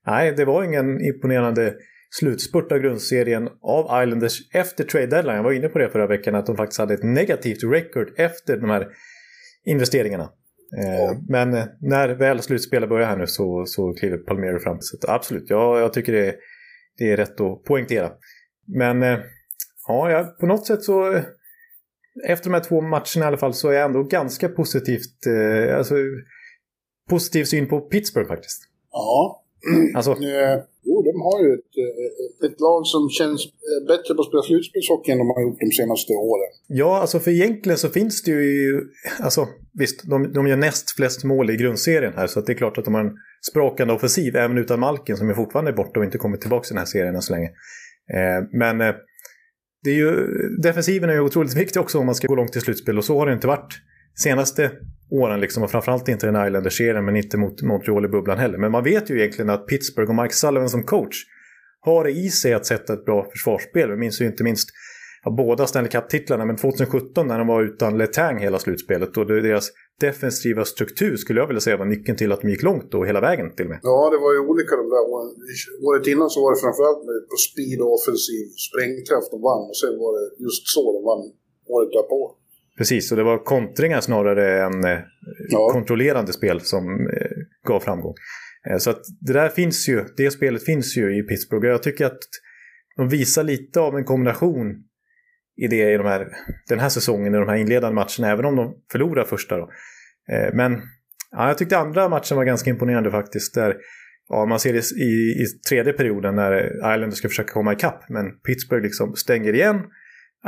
nej, 0.07 0.34
det 0.38 0.46
var 0.46 0.63
ingen 0.63 1.02
imponerande 1.06 1.74
slutspurt 2.19 2.71
av 2.71 2.77
grundserien 2.77 3.50
av 3.62 4.03
Islanders 4.03 4.50
efter 4.53 4.83
trade 4.83 5.07
deadline. 5.07 5.35
Jag 5.35 5.44
var 5.44 5.51
inne 5.51 5.69
på 5.69 5.79
det 5.79 5.89
förra 5.89 6.07
veckan 6.07 6.35
att 6.35 6.45
de 6.45 6.57
faktiskt 6.57 6.79
hade 6.79 6.94
ett 6.94 7.03
negativt 7.03 7.63
record 7.63 8.13
efter 8.17 8.57
de 8.57 8.69
här 8.69 8.88
investeringarna. 9.65 10.29
Ja. 10.71 11.21
Men 11.29 11.53
eh, 11.53 11.65
när 11.81 12.09
väl 12.09 12.41
slutspelet 12.41 12.89
börjar 12.89 13.07
här 13.07 13.17
nu 13.17 13.27
så, 13.27 13.63
så 13.65 13.94
kliver 13.94 14.17
Palmero 14.17 14.59
fram. 14.59 14.77
Så 14.81 14.97
absolut, 15.07 15.50
ja, 15.50 15.79
jag 15.79 15.94
tycker 15.94 16.13
det 16.13 16.27
är, 16.27 16.35
det 16.97 17.12
är 17.12 17.17
rätt 17.17 17.41
att 17.41 17.63
poängtera. 17.63 18.12
Men 18.68 19.04
eh, 19.04 19.19
ja, 19.87 20.35
på 20.40 20.45
något 20.45 20.68
sätt 20.68 20.83
så 20.83 21.21
efter 22.28 22.49
de 22.49 22.54
här 22.54 22.63
två 22.63 22.81
matcherna 22.81 23.19
i 23.19 23.23
alla 23.23 23.37
fall 23.37 23.54
så 23.54 23.69
är 23.69 23.73
jag 23.73 23.85
ändå 23.85 24.04
ganska 24.04 24.49
positivt, 24.49 25.25
eh, 25.28 25.78
alltså, 25.78 25.95
positiv 27.09 27.44
syn 27.44 27.68
på 27.68 27.81
Pittsburgh 27.81 28.28
faktiskt. 28.28 28.63
ja. 28.92 29.44
Alltså, 29.98 30.12
Eh, 30.12 30.57
jo, 30.84 31.02
de 31.02 31.22
har 31.28 31.38
ju 31.44 31.54
ett, 31.54 31.74
eh, 31.86 32.48
ett 32.48 32.60
lag 32.60 32.81
som 32.88 33.10
känns 33.10 33.42
eh, 33.45 33.88
bättre 33.88 34.14
på 34.16 34.22
att 34.22 34.28
spela 34.28 34.44
slutspelshockey 34.44 35.12
än 35.12 35.18
de 35.18 35.28
har 35.36 35.42
gjort 35.42 35.60
de 35.60 35.72
senaste 35.72 36.14
åren. 36.14 36.52
ja, 36.68 37.00
alltså 37.02 37.19
för 37.19 37.31
egentligen 37.31 37.78
så 37.78 37.90
finns 37.90 38.24
det 38.24 38.31
ju, 38.31 38.81
alltså 39.19 39.48
visst, 39.80 40.10
de, 40.10 40.34
de 40.34 40.48
gör 40.48 40.57
näst 40.57 40.95
flest 40.95 41.24
mål 41.24 41.50
i 41.50 41.56
grundserien 41.56 42.14
här 42.16 42.28
så 42.28 42.42
det 42.42 42.52
är 42.52 42.57
klart 42.57 42.78
att 42.78 42.86
de 42.86 42.94
har 42.94 43.02
en 43.02 43.16
sprakande 43.52 43.94
offensiv 43.94 44.36
även 44.36 44.57
utan 44.57 44.80
Malkin 44.80 45.18
som 45.18 45.30
är 45.30 45.34
fortfarande 45.34 45.74
borta 45.74 46.00
och 46.00 46.06
inte 46.06 46.18
kommit 46.18 46.42
tillbaka 46.42 46.66
i 46.68 46.69
den 46.69 46.78
här 46.78 46.86
serien 46.86 47.16
än 47.16 47.22
så 47.22 47.34
länge. 47.34 47.50
Eh, 48.14 48.40
men 48.52 48.81
eh, 48.81 48.95
det 49.84 49.90
är 49.90 49.95
ju, 49.95 50.28
defensiven 50.64 51.10
är 51.10 51.14
ju 51.14 51.19
otroligt 51.19 51.56
viktig 51.64 51.81
också 51.81 52.00
om 52.00 52.06
man 52.06 52.16
ska 52.16 52.28
gå 52.28 52.36
långt 52.36 52.56
i 52.56 52.60
slutspel 52.60 52.98
och 52.98 53.06
så 53.06 53.19
har 53.19 53.26
det 53.26 53.34
inte 53.34 53.48
varit 53.48 53.74
senaste 54.16 54.72
åren 55.12 55.40
liksom 55.40 55.64
och 55.64 55.72
framförallt 55.72 56.07
inte 56.07 56.26
den 56.26 56.48
Islanders-serien 56.48 57.06
men 57.06 57.16
inte 57.16 57.38
mot 57.38 57.62
Montreal 57.62 58.06
i 58.06 58.07
bubblan 58.07 58.38
heller. 58.38 58.57
Men 58.57 58.72
man 58.72 58.84
vet 58.84 59.10
ju 59.10 59.19
egentligen 59.19 59.50
att 59.50 59.68
Pittsburgh 59.68 60.10
och 60.10 60.16
Mike 60.16 60.34
Sullivan 60.34 60.69
som 60.69 60.84
coach 60.84 61.16
har 61.81 62.04
det 62.04 62.12
i 62.12 62.30
sig 62.30 62.54
att 62.54 62.66
sätta 62.66 62.94
ett 62.94 63.06
bra 63.06 63.28
försvarsspel. 63.31 63.92
Vi 63.92 63.98
minns 63.98 64.22
ju 64.22 64.26
inte 64.26 64.44
minst 64.44 64.69
ja, 65.24 65.31
båda 65.31 65.68
Stanley 65.68 65.92
Cup-titlarna, 65.92 66.45
men 66.45 66.57
2017 66.57 67.28
när 67.28 67.38
de 67.38 67.48
var 67.48 67.64
utan 67.64 67.98
Letang 67.98 68.38
hela 68.40 68.60
slutspelet 68.60 69.18
och 69.18 69.26
deras 69.28 69.72
defensiva 70.00 70.66
struktur 70.66 71.16
skulle 71.18 71.40
jag 71.40 71.48
vilja 71.48 71.62
säga 71.62 71.78
var 71.78 71.86
nyckeln 71.86 72.18
till 72.18 72.31
att 72.31 72.42
de 72.42 72.50
gick 72.50 72.64
långt 72.64 72.94
och 72.94 73.07
hela 73.07 73.22
vägen 73.22 73.56
till 73.56 73.66
och 73.66 73.74
med. 73.74 73.80
Ja, 73.84 74.10
det 74.14 74.19
var 74.26 74.31
ju 74.34 74.40
olika 74.52 74.74
de 74.81 74.88
där 74.95 75.04
åren. 75.14 75.30
Året 75.88 76.07
innan 76.14 76.30
så 76.30 76.40
var 76.44 76.50
det 76.54 76.60
framförallt 76.66 77.04
med, 77.10 77.18
på 77.31 77.38
speed 77.48 77.80
och 77.84 77.92
offensiv 77.98 78.44
sprängkraft 78.68 79.30
de 79.34 79.40
vann. 79.50 79.64
Och 79.72 79.78
sen 79.81 79.94
var 80.04 80.12
det 80.18 80.26
just 80.45 80.64
så 80.76 80.84
de 80.98 81.02
vann 81.10 81.24
året 81.74 81.92
därpå. 81.98 82.19
Precis, 82.77 83.11
och 83.11 83.17
det 83.17 83.23
var 83.23 83.44
kontringar 83.44 84.01
snarare 84.01 84.63
än 84.63 84.83
eh, 84.83 84.99
Ja. 85.49 85.69
kontrollerande 85.71 86.33
spel 86.33 86.61
som 86.61 86.83
eh, 86.83 87.31
gav 87.67 87.79
framgång. 87.79 88.13
Eh, 88.69 88.77
så 88.77 88.89
att 88.89 89.01
det 89.21 89.33
där 89.33 89.49
finns 89.49 89.89
ju, 89.89 90.05
det 90.17 90.31
spelet 90.31 90.65
finns 90.65 90.97
ju 90.97 91.19
i 91.19 91.23
Pittsburgh 91.23 91.67
jag 91.67 91.83
tycker 91.83 92.05
att 92.05 92.19
de 92.97 93.09
visar 93.09 93.44
lite 93.44 93.79
av 93.79 93.95
en 93.97 94.03
kombination 94.03 94.83
i 95.57 95.67
det 95.67 95.94
i 95.94 95.97
de 95.97 96.05
här, 96.05 96.27
den 96.69 96.79
här 96.79 96.89
säsongen, 96.89 97.35
i 97.35 97.37
de 97.37 97.49
här 97.49 97.55
inledande 97.55 97.95
matcherna, 97.95 98.31
även 98.33 98.45
om 98.45 98.55
de 98.55 98.75
förlorar 98.91 99.23
första 99.23 99.57
då. 99.57 99.69
Men 100.53 100.81
ja, 101.31 101.47
jag 101.47 101.57
tyckte 101.57 101.77
andra 101.77 102.09
matchen 102.09 102.37
var 102.37 102.45
ganska 102.45 102.69
imponerande 102.69 103.11
faktiskt, 103.11 103.53
där 103.55 103.75
ja, 104.29 104.45
man 104.45 104.59
ser 104.59 104.73
det 104.73 104.91
i, 104.91 105.44
i 105.44 105.45
tredje 105.69 105.94
perioden 105.94 106.35
när 106.35 106.67
Islanders 106.95 107.17
ska 107.17 107.27
försöka 107.29 107.53
komma 107.53 107.73
ikapp. 107.73 108.09
Men 108.09 108.25
Pittsburgh 108.47 108.83
liksom 108.83 109.15
stänger 109.15 109.53
igen. 109.53 109.81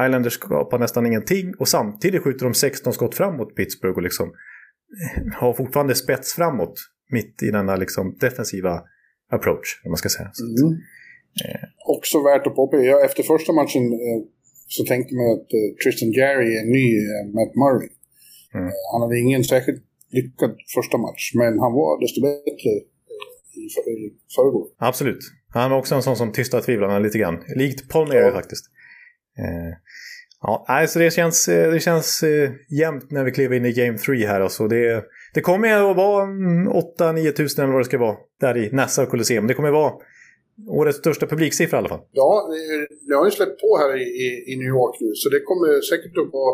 Islanders 0.05 0.33
skapar 0.33 0.79
nästan 0.79 1.05
ingenting 1.05 1.53
och 1.59 1.67
samtidigt 1.67 2.23
skjuter 2.23 2.45
de 2.45 2.53
16 2.53 2.93
skott 2.93 3.15
framåt 3.15 3.55
Pittsburgh 3.55 3.97
och 3.97 4.03
liksom 4.03 4.33
har 5.39 5.53
fortfarande 5.53 5.95
spets 5.95 6.33
framåt 6.33 6.73
mitt 7.09 7.43
i 7.43 7.51
denna 7.51 7.75
liksom 7.75 8.17
defensiva 8.19 8.81
approach, 9.31 9.81
om 9.85 9.91
man 9.91 9.97
ska 9.97 10.09
säga. 10.09 10.31
Mm. 10.61 10.73
Eh. 11.45 11.67
Också 11.95 12.23
värt 12.23 12.47
att 12.47 12.55
påpeka, 12.55 13.05
efter 13.05 13.23
första 13.23 13.53
matchen 13.53 13.83
eh, 13.93 14.19
så 14.67 14.85
tänkte 14.85 15.15
man 15.15 15.27
att 15.35 15.49
eh, 15.57 15.69
Tristan 15.83 16.11
Gary 16.11 16.49
är 16.59 16.65
ny 16.77 16.87
eh, 16.97 17.23
Matt 17.37 17.53
Murray. 17.63 17.89
Mm. 18.53 18.67
Eh, 18.67 18.73
han 18.91 19.01
hade 19.01 19.19
ingen 19.19 19.43
särskilt 19.43 19.83
lyckad 20.11 20.51
första 20.75 20.97
match, 20.97 21.31
men 21.35 21.59
han 21.63 21.73
var 21.79 22.01
desto 22.03 22.21
bättre 22.21 22.69
eh, 23.13 23.59
i, 23.59 23.63
i 23.93 24.13
förrgår. 24.35 24.67
Absolut. 24.77 25.23
Han 25.49 25.71
var 25.71 25.77
också 25.77 25.95
en 25.95 26.03
sån 26.03 26.15
som 26.15 26.31
tystade 26.31 26.63
tvivlarna 26.63 26.99
lite 26.99 27.17
grann. 27.17 27.43
Likt 27.55 27.89
Paul 27.89 28.07
Mary 28.07 28.19
ja. 28.19 28.31
faktiskt. 28.31 28.65
Ja, 30.41 30.65
alltså 30.67 30.99
det 30.99 31.11
känns, 31.11 31.47
eh, 31.47 31.71
det 31.71 31.79
känns 31.79 32.23
eh, 32.23 32.51
jämnt 32.69 33.11
när 33.11 33.23
vi 33.23 33.31
kliver 33.31 33.55
in 33.55 33.65
i 33.65 33.73
Game 33.73 33.97
3 33.97 34.27
här. 34.27 34.41
Alltså. 34.41 34.67
Det, 34.67 35.03
det 35.33 35.41
kommer 35.41 35.91
att 35.91 35.97
vara 35.97 36.25
8-9 36.25 37.31
tusen 37.31 37.63
eller 37.63 37.73
vad 37.73 37.81
det 37.81 37.85
ska 37.85 37.97
vara 37.97 38.17
där 38.39 38.57
i 38.57 38.69
Nassau 38.71 39.05
Colosseum. 39.05 39.47
Det 39.47 39.53
kommer 39.53 39.69
att 39.69 39.73
vara 39.73 39.93
årets 40.67 40.97
största 40.97 41.27
publiksiffra 41.27 41.77
i 41.77 41.79
alla 41.79 41.89
fall. 41.89 42.05
Ja, 42.11 42.49
det 43.07 43.15
har 43.15 43.25
ju 43.25 43.31
släppt 43.31 43.61
på 43.61 43.77
här 43.77 43.97
i, 43.97 44.53
i 44.53 44.55
New 44.55 44.67
York 44.67 44.95
nu 44.99 45.11
så 45.15 45.29
det 45.29 45.39
kommer 45.39 45.81
säkert 45.81 46.17
att 46.17 46.33
vara... 46.33 46.53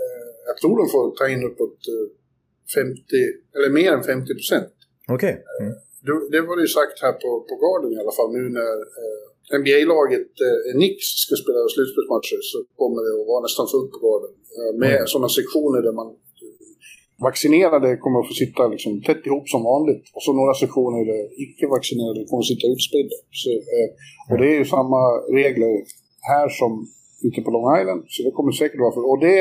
Eh, 0.00 0.28
jag 0.46 0.56
tror 0.56 0.76
de 0.82 0.88
får 0.94 1.16
ta 1.16 1.28
in 1.28 1.44
uppåt 1.44 1.78
50, 2.74 3.00
eller 3.56 3.70
mer 3.70 3.92
än 3.92 4.02
50 4.02 4.34
procent. 4.34 4.74
Okej. 5.08 5.14
Okay. 5.14 5.66
Mm. 5.66 5.74
Det, 6.06 6.14
det 6.32 6.40
var 6.48 6.56
det 6.56 6.62
ju 6.62 6.72
sagt 6.80 6.96
här 7.02 7.12
på, 7.12 7.30
på 7.48 7.54
Garden 7.64 7.90
i 7.96 7.98
alla 8.02 8.16
fall 8.18 8.30
nu 8.38 8.42
när 8.58 8.76
eh, 9.02 9.26
NBA-laget 9.60 10.30
eh, 10.46 10.58
Knicks 10.78 11.06
ska 11.24 11.32
spela 11.44 11.60
slutspelsmatcher 11.74 12.40
så 12.50 12.58
kommer 12.80 13.00
det 13.04 13.12
att 13.20 13.30
vara 13.32 13.42
nästan 13.46 13.66
fullt 13.72 13.90
på 13.94 13.98
garden. 14.06 14.32
Eh, 14.56 14.72
med 14.82 14.96
mm. 15.00 15.10
sådana 15.12 15.30
sektioner 15.40 15.80
där 15.86 15.94
man 16.00 16.08
vaccinerade 17.28 17.88
kommer 18.02 18.18
att 18.20 18.30
få 18.30 18.36
sitta 18.42 18.62
liksom 18.74 18.92
tätt 19.08 19.22
ihop 19.28 19.46
som 19.54 19.62
vanligt. 19.72 20.04
Och 20.14 20.22
så 20.26 20.30
några 20.40 20.54
sektioner 20.62 21.00
där 21.10 21.22
icke-vaccinerade 21.44 22.20
kommer 22.28 22.42
att 22.44 22.52
sitta 22.52 22.66
utspridda. 22.74 23.18
Så, 23.42 23.50
eh, 23.74 23.88
och 24.30 24.36
det 24.40 24.46
är 24.52 24.56
ju 24.60 24.66
samma 24.76 25.02
regler 25.40 25.72
här 26.30 26.48
som 26.60 26.72
ute 27.26 27.40
på 27.44 27.50
Long 27.54 27.68
Island. 27.80 28.00
Så 28.14 28.18
det 28.26 28.32
kommer 28.36 28.52
säkert 28.52 28.80
vara 28.84 28.94
för... 28.96 29.04
Och 29.10 29.20
det 29.26 29.38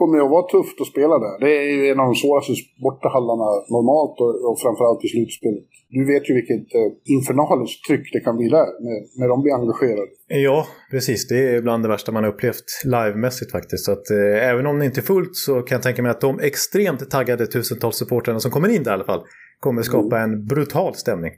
kommer 0.00 0.16
att 0.24 0.34
vara 0.36 0.46
tufft 0.54 0.76
att 0.82 0.92
spela 0.94 1.16
där. 1.26 1.36
Det 1.44 1.52
är 1.62 1.68
ju 1.76 1.82
en 1.92 2.00
av 2.02 2.06
de 2.10 2.14
svåraste 2.22 2.52
bortahallarna 2.86 3.48
normalt 3.76 4.16
och, 4.24 4.32
och 4.48 4.56
framförallt 4.64 5.00
i 5.06 5.08
slutspelet. 5.14 5.64
Du 5.96 6.02
vet 6.12 6.24
ju 6.28 6.32
vilket 6.40 6.66
eh, 6.78 6.90
infernaliskt 7.16 7.80
tryck 7.88 8.06
det 8.14 8.20
kan 8.26 8.36
bli 8.38 8.48
där 8.58 8.68
när, 8.84 8.98
när 9.20 9.28
de 9.32 9.36
blir 9.42 9.54
engagerade. 9.60 10.10
Ja, 10.48 10.58
precis. 10.90 11.28
Det 11.28 11.40
är 11.54 11.62
bland 11.62 11.84
det 11.84 11.88
värsta 11.88 12.12
man 12.12 12.24
har 12.24 12.32
upplevt 12.34 12.68
livemässigt 12.84 13.50
faktiskt. 13.52 13.84
Så 13.84 13.92
att, 13.92 14.06
eh, 14.10 14.50
även 14.50 14.66
om 14.66 14.78
det 14.78 14.86
inte 14.86 15.00
är 15.00 15.08
fullt 15.14 15.36
så 15.46 15.62
kan 15.62 15.76
jag 15.76 15.82
tänka 15.82 16.02
mig 16.02 16.10
att 16.10 16.20
de 16.20 16.40
extremt 16.40 17.10
taggade 17.10 17.46
tusentals 17.46 17.96
supportrarna 17.96 18.40
som 18.40 18.50
kommer 18.50 18.68
in 18.76 18.82
där 18.82 18.90
i 18.90 18.94
alla 18.94 19.10
fall 19.12 19.22
kommer 19.60 19.82
skapa 19.82 20.18
mm. 20.18 20.30
en 20.30 20.46
brutal 20.46 20.94
stämning. 20.94 21.32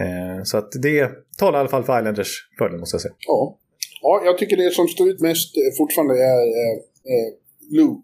Eh, 0.00 0.42
så 0.42 0.58
att 0.58 0.70
det 0.82 1.10
talar 1.38 1.58
i 1.58 1.60
alla 1.60 1.68
fall 1.68 1.84
för 1.84 1.98
Islanders 1.98 2.32
fördel 2.58 2.78
måste 2.78 2.94
jag 2.94 3.02
säga. 3.02 3.14
Ja. 3.26 3.58
ja, 4.02 4.22
jag 4.24 4.38
tycker 4.38 4.56
det 4.56 4.70
som 4.70 4.88
står 4.88 5.08
ut 5.08 5.20
mest 5.20 5.56
eh, 5.56 5.76
fortfarande 5.78 6.14
är 6.14 6.42
eh, 6.62 6.76
eh 7.14 7.45
Lou. 7.70 8.02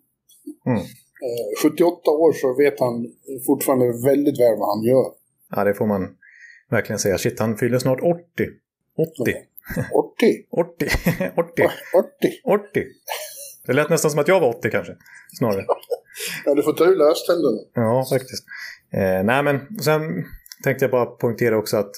Mm. 0.67 0.83
78 1.63 2.01
eh, 2.07 2.13
år 2.13 2.33
så 2.33 2.55
vet 2.55 2.81
han 2.81 3.07
fortfarande 3.47 3.87
väldigt 3.87 4.41
väl 4.41 4.59
vad 4.59 4.77
han 4.77 4.85
gör. 4.85 5.07
Ja, 5.51 5.65
det 5.65 5.75
får 5.75 5.87
man 5.87 6.17
verkligen 6.71 6.99
säga. 6.99 7.19
Shit, 7.19 7.41
han 7.41 7.57
fyller 7.57 7.79
snart 7.79 8.01
80. 8.01 8.13
80. 9.23 9.35
80? 9.93 10.47
80. 10.51 10.89
80. 11.37 11.63
80. 11.95 12.41
80. 12.45 12.85
Det 13.67 13.73
lät 13.73 13.91
nästan 13.91 14.11
som 14.11 14.21
att 14.21 14.29
jag 14.29 14.41
var 14.41 14.49
80 14.49 14.71
kanske, 14.71 14.97
snarare. 15.39 15.65
ja, 16.45 16.55
du 16.55 16.63
får 16.63 16.73
ta 16.73 16.85
ur 16.85 16.97
löständerna. 16.97 17.59
Ja, 17.75 18.07
faktiskt. 18.11 18.45
Eh, 18.93 19.25
nej, 19.25 19.43
men 19.43 19.79
sen 19.81 20.25
tänkte 20.65 20.85
jag 20.85 20.91
bara 20.91 21.07
poängtera 21.07 21.59
också 21.59 21.77
att 21.77 21.91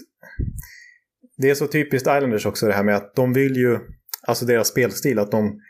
det 1.37 1.51
är 1.51 1.55
så 1.55 1.67
typiskt 1.67 2.07
Islanders 2.07 2.47
också 2.47 2.67
det 2.67 2.73
här 2.73 2.83
med 2.83 2.97
att 2.97 3.15
de 3.15 3.33
vill 3.33 3.57
ju, 3.57 3.79
alltså 4.23 4.45
deras 4.45 4.69
spelstil, 4.69 5.19
att 5.19 5.31
de 5.31 5.61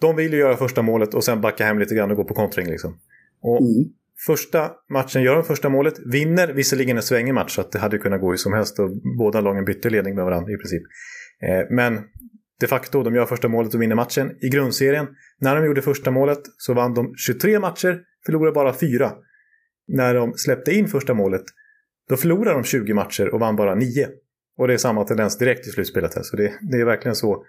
de 0.00 0.16
vill 0.16 0.32
ju 0.32 0.38
göra 0.38 0.56
första 0.56 0.82
målet 0.82 1.14
och 1.14 1.24
sen 1.24 1.40
backa 1.40 1.64
hem 1.64 1.78
lite 1.78 1.94
grann 1.94 2.10
och 2.10 2.16
gå 2.16 2.24
på 2.24 2.34
kontring. 2.34 2.66
Liksom. 2.66 2.98
Och 3.42 3.60
mm. 3.60 3.92
Första 4.26 4.70
matchen 4.90 5.22
gör 5.22 5.34
de 5.34 5.44
första 5.44 5.68
målet, 5.68 5.94
vinner 6.12 6.52
visserligen 6.52 6.96
en 6.96 7.02
svängig 7.02 7.34
match 7.34 7.54
så 7.54 7.60
att 7.60 7.72
det 7.72 7.78
hade 7.78 7.98
kunnat 7.98 8.20
gå 8.20 8.30
hur 8.30 8.36
som 8.36 8.52
helst 8.52 8.78
och 8.78 8.90
båda 9.18 9.40
lagen 9.40 9.64
bytte 9.64 9.90
ledning 9.90 10.14
med 10.14 10.24
varandra 10.24 10.52
i 10.52 10.56
princip. 10.56 10.82
Eh, 11.42 11.66
men 11.70 12.00
de 12.60 12.66
facto, 12.66 13.02
de 13.02 13.14
gör 13.14 13.26
första 13.26 13.48
målet 13.48 13.74
och 13.74 13.82
vinner 13.82 13.96
matchen. 13.96 14.30
I 14.40 14.48
grundserien, 14.48 15.06
när 15.40 15.56
de 15.56 15.66
gjorde 15.66 15.82
första 15.82 16.10
målet 16.10 16.38
så 16.58 16.74
vann 16.74 16.94
de 16.94 17.14
23 17.16 17.58
matcher, 17.58 18.00
förlorade 18.26 18.52
bara 18.52 18.72
4. 18.72 19.12
När 19.88 20.14
de 20.14 20.32
släppte 20.36 20.74
in 20.74 20.88
första 20.88 21.14
målet, 21.14 21.44
då 22.08 22.16
förlorade 22.16 22.56
de 22.56 22.64
20 22.64 22.94
matcher 22.94 23.34
och 23.34 23.40
vann 23.40 23.56
bara 23.56 23.74
9. 23.74 24.08
Och 24.58 24.68
det 24.68 24.74
är 24.74 24.78
samma 24.78 25.04
tendens 25.04 25.38
direkt 25.38 25.66
i 25.66 25.70
slutspelet 25.70 26.14
här, 26.14 26.22
så 26.22 26.36
det, 26.36 26.52
det 26.60 26.76
är 26.76 26.84
verkligen 26.84 27.16
så 27.16 27.44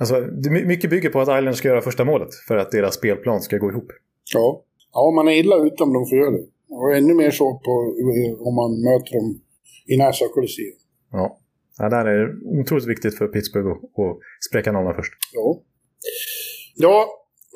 Alltså, 0.00 0.14
mycket 0.66 0.90
bygger 0.90 1.10
på 1.10 1.20
att 1.20 1.38
Island 1.38 1.56
ska 1.56 1.68
göra 1.68 1.80
första 1.80 2.04
målet 2.04 2.28
för 2.48 2.56
att 2.56 2.70
deras 2.70 2.94
spelplan 2.94 3.40
ska 3.40 3.58
gå 3.58 3.70
ihop. 3.70 3.88
Ja, 4.34 4.64
ja 4.92 5.10
man 5.10 5.28
är 5.28 5.32
illa 5.32 5.56
ute 5.56 5.82
om 5.82 5.92
de 5.92 6.06
får 6.06 6.18
göra 6.18 6.30
det. 6.30 6.44
Och 6.68 6.96
ännu 6.96 7.14
mer 7.14 7.30
så 7.30 7.60
på, 7.64 7.72
om 8.48 8.54
man 8.54 8.82
möter 8.82 9.12
dem 9.12 9.40
i 9.86 9.96
Nassau 9.96 10.28
Coliseum. 10.28 10.76
Ja. 11.12 11.38
ja, 11.78 11.88
där 11.88 12.04
är 12.04 12.26
det 12.26 12.60
otroligt 12.60 12.88
viktigt 12.88 13.18
för 13.18 13.26
Pittsburgh 13.28 13.70
att, 13.70 13.76
att 13.76 14.16
spräcka 14.48 14.72
nollan 14.72 14.94
först. 14.94 15.12
Ja. 15.32 15.60
Ja, 16.76 17.06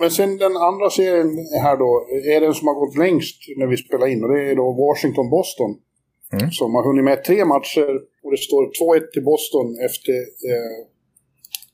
men 0.01 0.11
sen 0.11 0.37
den 0.37 0.57
andra 0.57 0.91
serien 0.91 1.29
här 1.63 1.77
då 1.77 2.07
är 2.35 2.41
den 2.41 2.55
som 2.55 2.69
har 2.69 2.75
gått 2.75 2.99
längst 2.99 3.37
när 3.57 3.67
vi 3.67 3.77
spelar 3.77 4.07
in 4.07 4.25
och 4.25 4.31
det 4.35 4.51
är 4.51 4.57
då 4.57 4.73
Washington-Boston. 4.73 5.73
Mm. 6.33 6.51
Som 6.51 6.75
har 6.75 6.85
hunnit 6.89 7.05
med 7.05 7.25
tre 7.25 7.45
matcher 7.45 7.91
och 8.23 8.31
det 8.31 8.37
står 8.37 8.63
2-1 8.97 9.07
till 9.13 9.25
Boston 9.25 9.67
efter 9.87 10.17
eh, 10.51 10.94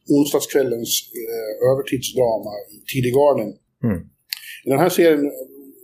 onsdagskvällens 0.09 0.93
eh, 1.21 1.71
övertidsdrama 1.71 2.53
i 2.75 2.77
Tidig 2.93 3.13
Garden. 3.15 3.49
Mm. 3.85 4.01
Den 4.65 4.79
här 4.79 4.89
serien 4.89 5.31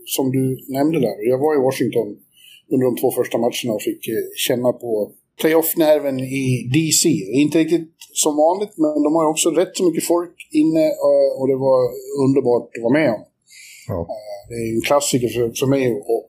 som 0.05 0.31
du 0.31 0.43
nämnde 0.77 0.99
där, 0.99 1.15
jag 1.31 1.39
var 1.45 1.51
i 1.57 1.63
Washington 1.67 2.07
under 2.71 2.85
de 2.89 2.93
två 3.01 3.09
första 3.11 3.37
matcherna 3.37 3.73
och 3.77 3.85
fick 3.89 4.07
eh, 4.07 4.25
känna 4.47 4.69
på 4.83 4.91
playoff-nerven 5.41 6.19
i 6.19 6.45
DC. 6.75 7.09
Inte 7.43 7.57
riktigt 7.59 7.91
som 8.23 8.33
vanligt, 8.45 8.73
men 8.83 9.03
de 9.05 9.09
har 9.15 9.23
ju 9.25 9.29
också 9.35 9.49
rätt 9.61 9.73
så 9.77 9.83
mycket 9.89 10.05
folk 10.13 10.35
inne 10.61 10.85
eh, 11.07 11.29
och 11.39 11.47
det 11.51 11.57
var 11.67 11.79
underbart 12.25 12.67
att 12.75 12.83
vara 12.87 12.97
med 13.01 13.09
om. 13.17 13.23
Ja. 13.87 13.99
Eh, 14.13 14.39
det 14.49 14.55
är 14.63 14.65
en 14.75 14.85
klassiker 14.89 15.29
för, 15.35 15.43
för 15.61 15.67
mig 15.75 15.83
och, 16.13 16.23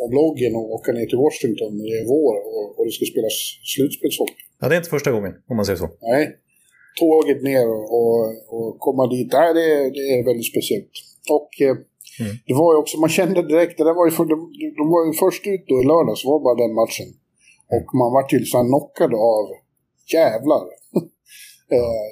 och 0.00 0.08
bloggen 0.14 0.52
att 0.60 0.70
åka 0.76 0.90
ner 0.92 1.06
till 1.10 1.20
Washington 1.26 1.70
när 1.78 1.86
det 1.90 1.96
är 2.02 2.06
vår 2.16 2.34
och, 2.54 2.66
och 2.76 2.84
det 2.86 2.92
ska 2.96 3.04
spelas 3.14 3.36
slutspelshockey. 3.72 4.42
Ja, 4.60 4.68
det 4.68 4.74
är 4.74 4.80
inte 4.82 4.94
första 4.96 5.10
gången, 5.16 5.32
om 5.50 5.56
man 5.56 5.66
säger 5.66 5.80
så. 5.84 5.88
Nej, 6.12 6.22
tåget 7.00 7.42
ner 7.42 7.66
och, 8.00 8.18
och 8.54 8.70
komma 8.86 9.06
dit, 9.06 9.32
nej, 9.32 9.54
det, 9.58 9.66
det 9.96 10.04
är 10.14 10.24
väldigt 10.30 10.50
speciellt. 10.52 10.94
Och 11.36 11.50
eh, 11.66 11.76
mm. 12.22 12.32
det 12.46 12.54
var 12.54 12.68
ju 12.74 12.78
också, 12.82 12.94
man 13.04 13.14
kände 13.18 13.48
direkt, 13.52 13.78
det 13.78 13.98
var 14.00 14.06
ju 14.08 14.12
för, 14.18 14.24
de, 14.32 14.38
de 14.80 14.84
var 14.94 15.02
ju 15.06 15.12
först 15.24 15.42
ut 15.52 15.64
då 15.68 15.74
i 15.82 15.84
lördags, 15.92 16.24
var 16.24 16.40
bara 16.46 16.62
den 16.64 16.74
matchen. 16.82 17.08
Och 17.76 17.86
man 18.00 18.10
var 18.16 18.22
till 18.22 18.46
så 18.52 18.58
knockad 18.70 19.12
av 19.14 19.44
jävlar. 20.16 20.64
eh, 21.76 22.06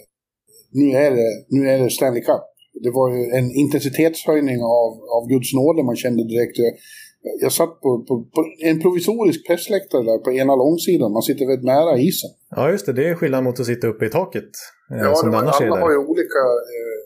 nu, 0.78 0.86
är 1.04 1.10
det, 1.18 1.30
nu 1.48 1.60
är 1.70 1.78
det 1.78 1.90
Stanley 1.90 2.22
Cup. 2.22 2.44
Det 2.84 2.90
var 2.90 3.08
ju 3.16 3.22
en 3.38 3.48
intensitetshöjning 3.62 4.58
av, 4.80 4.90
av 5.16 5.22
Guds 5.28 5.54
nåde 5.54 5.82
man 5.82 5.96
kände 5.96 6.22
direkt. 6.24 6.56
Jag 7.44 7.52
satt 7.52 7.80
på, 7.84 7.90
på, 8.08 8.14
på, 8.34 8.40
en 8.70 8.80
provisorisk 8.84 9.40
pressläktare 9.48 10.02
där 10.10 10.18
på 10.26 10.30
ena 10.32 10.54
långsidan. 10.62 11.12
Man 11.18 11.22
sitter 11.28 11.44
väldigt 11.50 11.70
nära 11.74 11.92
isen. 12.08 12.30
Ja, 12.56 12.70
just 12.74 12.86
det. 12.86 12.92
Det 12.98 13.04
är 13.08 13.14
skillnad 13.14 13.44
mot 13.44 13.60
att 13.60 13.70
sitta 13.72 13.86
uppe 13.92 14.04
i 14.06 14.12
taket. 14.20 14.52
Eh, 14.92 15.02
ja, 15.06 15.14
som 15.14 15.30
var, 15.30 15.38
alla 15.38 15.76
har 15.84 15.92
ju 15.96 16.00
olika 16.12 16.42
eh, 16.74 16.98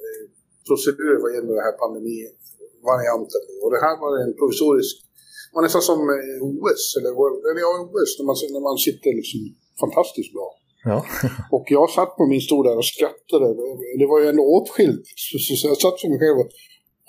procedurer 0.69 1.19
vad 1.25 1.31
gäller 1.35 1.53
den 1.57 1.65
här 1.69 1.77
pandemivarianten. 1.83 3.43
Och 3.63 3.71
det 3.75 3.81
här 3.87 3.95
var 4.03 4.11
en 4.25 4.33
provisorisk... 4.41 4.93
Det 5.49 5.55
var 5.57 5.63
nästan 5.67 5.85
som 5.91 6.01
eh, 6.17 6.49
OS, 6.51 6.85
eller, 6.99 7.13
eller 7.49 7.63
ja, 7.67 7.71
OS, 7.95 8.11
när 8.19 8.27
man, 8.31 8.37
när 8.57 8.65
man 8.69 8.77
sitter 8.87 9.11
liksom 9.21 9.41
fantastiskt 9.83 10.33
bra. 10.37 10.49
Ja. 10.91 10.99
och 11.57 11.67
jag 11.77 11.87
satt 11.97 12.13
på 12.19 12.25
min 12.33 12.43
stol 12.49 12.63
där 12.69 12.77
och 12.83 12.89
skrattade. 12.95 13.47
Det 14.01 14.07
var 14.13 14.19
ju 14.23 14.27
ändå 14.33 14.45
åtskilt. 14.57 15.05
Så, 15.27 15.35
så, 15.45 15.53
så 15.61 15.65
jag 15.73 15.79
satt 15.85 16.01
för 16.01 16.09
mig 16.13 16.19
själv 16.23 16.39
och 16.43 16.51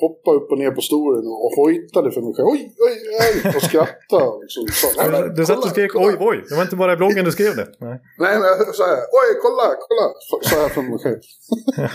hoppade 0.03 0.37
upp 0.37 0.51
och 0.51 0.59
ner 0.59 0.71
på 0.71 0.81
stolen 0.81 1.25
och 1.27 1.51
hojtade 1.59 2.11
för 2.11 2.21
mig 2.21 2.33
själv. 2.35 2.47
Oj, 2.47 2.61
oj, 2.87 2.97
oj! 3.23 3.55
Och 3.55 3.63
skrattade. 3.69 4.31
Liksom. 4.41 4.61
Så, 4.81 4.87
nej, 5.11 5.29
du 5.35 5.45
satt 5.45 5.65
och 5.65 5.69
skrek 5.69 5.91
oj, 5.95 6.15
oj. 6.19 6.37
Det 6.49 6.55
var 6.55 6.63
inte 6.63 6.75
bara 6.75 6.93
i 6.93 6.97
bloggen 6.97 7.25
du 7.25 7.31
skrev 7.31 7.55
det. 7.55 7.67
Nej, 7.79 7.97
nej 8.23 8.33
men 8.39 8.47
jag 8.47 8.75
sa 8.75 8.85
oj, 9.21 9.29
kolla, 9.43 9.67
kolla! 9.85 10.05
Sa 10.49 10.61
jag 10.61 10.71
för 10.71 10.81
mig 10.81 10.99
själv. 11.03 11.21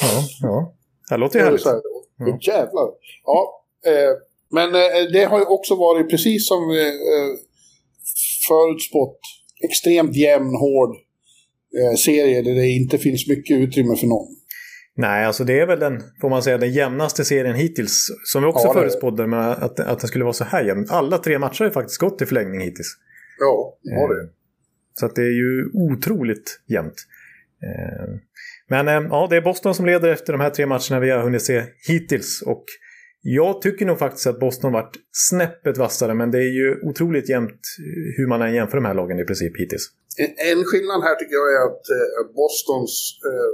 ja, 0.00 0.22
ja. 0.42 0.74
Det 1.08 1.16
låter 1.16 1.38
ju 1.38 1.44
härligt. 1.44 1.60
Så 1.60 1.68
här, 1.68 1.80
ja. 2.18 2.38
Jävlar. 2.40 2.88
Ja, 3.24 3.64
eh, 3.86 4.12
men 4.50 4.74
eh, 4.74 5.12
det 5.12 5.24
har 5.24 5.38
ju 5.38 5.44
också 5.44 5.74
varit 5.74 6.10
precis 6.10 6.48
som 6.48 6.70
eh, 6.70 7.30
förutspått 8.48 9.20
extremt 9.64 10.16
jämn, 10.16 10.54
hård 10.56 10.96
eh, 11.78 11.96
serie 11.96 12.42
där 12.42 12.54
det 12.54 12.68
inte 12.68 12.98
finns 12.98 13.28
mycket 13.28 13.56
utrymme 13.56 13.96
för 13.96 14.06
någon. 14.06 14.37
Nej, 15.00 15.24
alltså 15.24 15.44
det 15.44 15.60
är 15.60 15.66
väl 15.66 15.78
den, 15.80 16.02
får 16.20 16.28
man 16.30 16.42
säga, 16.42 16.58
den 16.58 16.72
jämnaste 16.72 17.24
serien 17.24 17.54
hittills. 17.54 18.06
Som 18.24 18.42
vi 18.42 18.48
också 18.48 18.66
Ja, 18.66 18.72
det- 18.72 18.80
förutspådde, 18.80 19.26
men 19.26 19.38
att, 19.38 19.80
att 19.80 20.00
den 20.00 20.08
skulle 20.08 20.24
vara 20.24 20.32
så 20.32 20.44
här 20.44 20.64
jämn. 20.64 20.86
Alla 20.88 21.18
tre 21.18 21.38
matcher 21.38 21.58
har 21.58 21.66
ju 21.66 21.72
faktiskt 21.72 22.00
gått 22.00 22.18
till 22.18 22.26
förlängning 22.26 22.60
hittills. 22.60 22.96
Ja, 23.38 23.78
ja 23.82 24.08
det. 24.08 24.28
Så 24.94 25.06
att 25.06 25.14
det 25.14 25.22
är 25.22 25.36
ju 25.44 25.70
otroligt 25.72 26.60
jämnt. 26.68 26.94
Eh, 27.62 28.14
Men 28.68 28.88
eh, 28.88 29.08
ja, 29.10 29.26
det 29.30 29.36
är 29.36 29.40
Boston 29.40 29.74
som 29.74 29.86
leder 29.86 30.08
efter 30.08 30.32
de 30.32 30.40
här 30.40 30.50
tre 30.50 30.66
matcherna 30.66 31.00
vi 31.00 31.10
har 31.10 31.22
hunnit 31.22 31.42
se 31.42 31.64
hittills. 31.88 32.42
Och 32.42 32.64
jag 33.22 33.62
tycker 33.62 33.86
nog 33.86 33.98
faktiskt 33.98 34.26
att 34.26 34.40
Boston 34.40 34.72
varit 34.72 34.96
snäppet 35.12 35.78
vassare, 35.78 36.14
men 36.14 36.30
det 36.30 36.38
är 36.38 36.52
ju 36.60 36.80
otroligt 36.82 37.28
jämnt 37.28 37.50
eh, 37.78 38.16
hur 38.16 38.26
man 38.28 38.42
än 38.42 38.54
jämför 38.54 38.76
de 38.76 38.84
här 38.84 38.94
lagen 38.94 39.18
i 39.18 39.24
princip 39.24 39.60
hittills. 39.60 39.84
En, 40.18 40.26
en 40.58 40.64
skillnad 40.64 41.00
här 41.06 41.14
tycker 41.14 41.34
jag 41.40 41.48
är 41.56 41.62
att 41.70 41.84
eh, 41.98 42.34
Bostons 42.34 42.94
eh, 43.30 43.50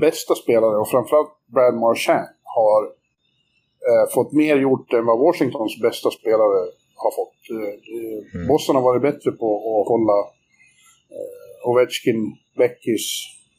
bästa 0.00 0.34
spelare 0.34 0.76
och 0.76 0.88
framförallt 0.90 1.32
Brad 1.54 1.74
Marchand 1.74 2.26
har 2.42 2.82
eh, 3.88 4.14
fått 4.14 4.32
mer 4.32 4.56
gjort 4.56 4.92
än 4.92 5.06
vad 5.06 5.18
Washingtons 5.18 5.80
bästa 5.82 6.10
spelare 6.10 6.58
har 6.94 7.10
fått. 7.20 7.40
Eh, 7.50 7.68
eh, 7.68 8.20
Mm. 8.34 8.48
Boston 8.48 8.76
har 8.76 8.82
varit 8.82 9.02
bättre 9.02 9.30
på 9.32 9.46
att 9.56 9.88
hålla 9.88 10.18
eh, 11.14 11.68
Ovechkin, 11.68 12.36
Beckis, 12.58 13.06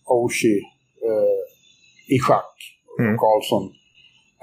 Oshie 0.06 0.62
eh, 1.08 2.16
i 2.16 2.20
schack, 2.20 2.56
Mm. 3.00 3.18
Karlsson, 3.18 3.74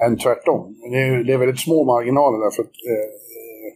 än 0.05 0.17
tvärtom. 0.17 0.75
Det 0.91 0.97
är, 0.97 1.23
det 1.23 1.33
är 1.33 1.37
väldigt 1.37 1.59
små 1.59 1.83
marginaler 1.83 2.37
där 2.43 2.51
för 2.55 2.63
att 2.63 2.77
eh, 2.93 3.09
eh, 3.35 3.71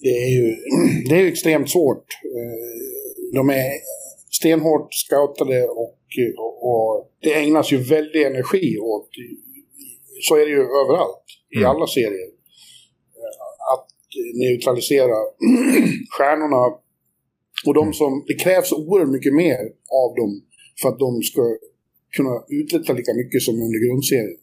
det 0.00 0.08
är 0.24 0.30
ju 0.38 0.56
det 1.08 1.14
är 1.20 1.26
extremt 1.26 1.70
svårt. 1.70 2.06
Eh, 2.36 3.34
De 3.34 3.50
är 3.50 3.70
stenhårt 4.30 4.88
scoutade 4.94 5.68
och, 5.68 5.94
och, 6.38 7.10
det 7.22 7.34
ägnas 7.34 7.72
ju 7.72 7.76
väldig 7.76 8.22
energi 8.22 8.78
åt, 8.78 9.08
så 10.28 10.36
är 10.36 10.44
det 10.46 10.52
ju 10.52 10.62
överallt, 10.82 11.24
i 11.56 11.58
Mm. 11.58 11.70
alla 11.70 11.86
serier. 11.86 12.28
Eh, 13.20 13.74
Att 13.74 13.86
neutralisera 14.34 15.16
stjärnorna 16.18 16.62
och 17.66 17.74
de 17.74 17.92
som, 17.92 18.24
det 18.28 18.34
krävs 18.34 18.72
oerhört 18.72 19.08
mycket 19.08 19.34
mer 19.34 19.60
av 20.02 20.10
dem 20.20 20.30
för 20.82 20.88
att 20.88 20.98
de 20.98 21.22
ska 21.22 21.42
kunna 22.16 22.34
uträtta 22.48 22.92
lika 22.92 23.12
mycket 23.14 23.42
som 23.42 23.54
under 23.54 23.78
grundserien. 23.86 24.38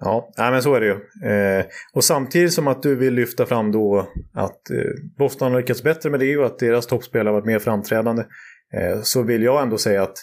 Ja, 0.00 0.32
nej, 0.38 0.50
men 0.50 0.62
så 0.62 0.74
är 0.74 0.80
det 0.80 0.86
ju. 0.86 0.96
Eh, 1.30 1.64
och 1.94 2.04
samtidigt 2.04 2.52
som 2.52 2.68
att 2.68 2.82
du 2.82 2.96
vill 2.96 3.14
lyfta 3.14 3.46
fram 3.46 3.72
då 3.72 4.08
att 4.34 4.70
eh, 4.70 4.76
Boston 5.18 5.52
har 5.52 5.60
lyckats 5.60 5.82
bättre 5.82 6.10
med 6.10 6.20
det 6.20 6.36
och 6.36 6.46
att 6.46 6.58
deras 6.58 6.86
toppspelare 6.86 7.28
har 7.28 7.40
varit 7.40 7.46
mer 7.46 7.58
framträdande. 7.58 8.22
Eh, 8.74 9.02
så 9.02 9.22
vill 9.22 9.42
jag 9.42 9.62
ändå 9.62 9.78
säga 9.78 10.02
att 10.02 10.16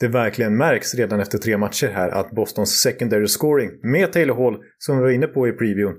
det 0.00 0.08
verkligen 0.08 0.56
märks 0.56 0.94
redan 0.94 1.20
efter 1.20 1.38
tre 1.38 1.56
matcher 1.56 1.88
här 1.88 2.08
att 2.08 2.30
Bostons 2.30 2.80
secondary 2.80 3.26
scoring 3.26 3.70
med 3.82 4.12
Taylor 4.12 4.34
Hall, 4.34 4.62
som 4.78 4.96
vi 4.96 5.02
var 5.02 5.10
inne 5.10 5.26
på 5.26 5.48
i 5.48 5.52
previewn, 5.52 5.94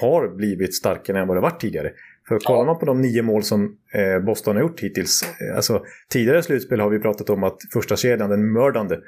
har 0.00 0.36
blivit 0.36 0.74
starkare 0.74 1.20
än 1.20 1.28
vad 1.28 1.36
det 1.36 1.40
varit 1.40 1.60
tidigare. 1.60 1.90
För 2.28 2.38
kollar 2.38 2.64
man 2.64 2.78
på 2.78 2.86
de 2.86 3.00
nio 3.00 3.22
mål 3.22 3.42
som 3.42 3.76
eh, 3.94 4.24
Boston 4.24 4.56
har 4.56 4.62
gjort 4.62 4.80
hittills, 4.80 5.22
eh, 5.22 5.56
alltså 5.56 5.84
tidigare 6.10 6.42
slutspel 6.42 6.80
har 6.80 6.90
vi 6.90 6.98
pratat 6.98 7.30
om 7.30 7.44
att 7.44 7.58
första 7.72 7.96
kedjan, 7.96 8.30
den 8.30 8.52
mördande, 8.52 8.98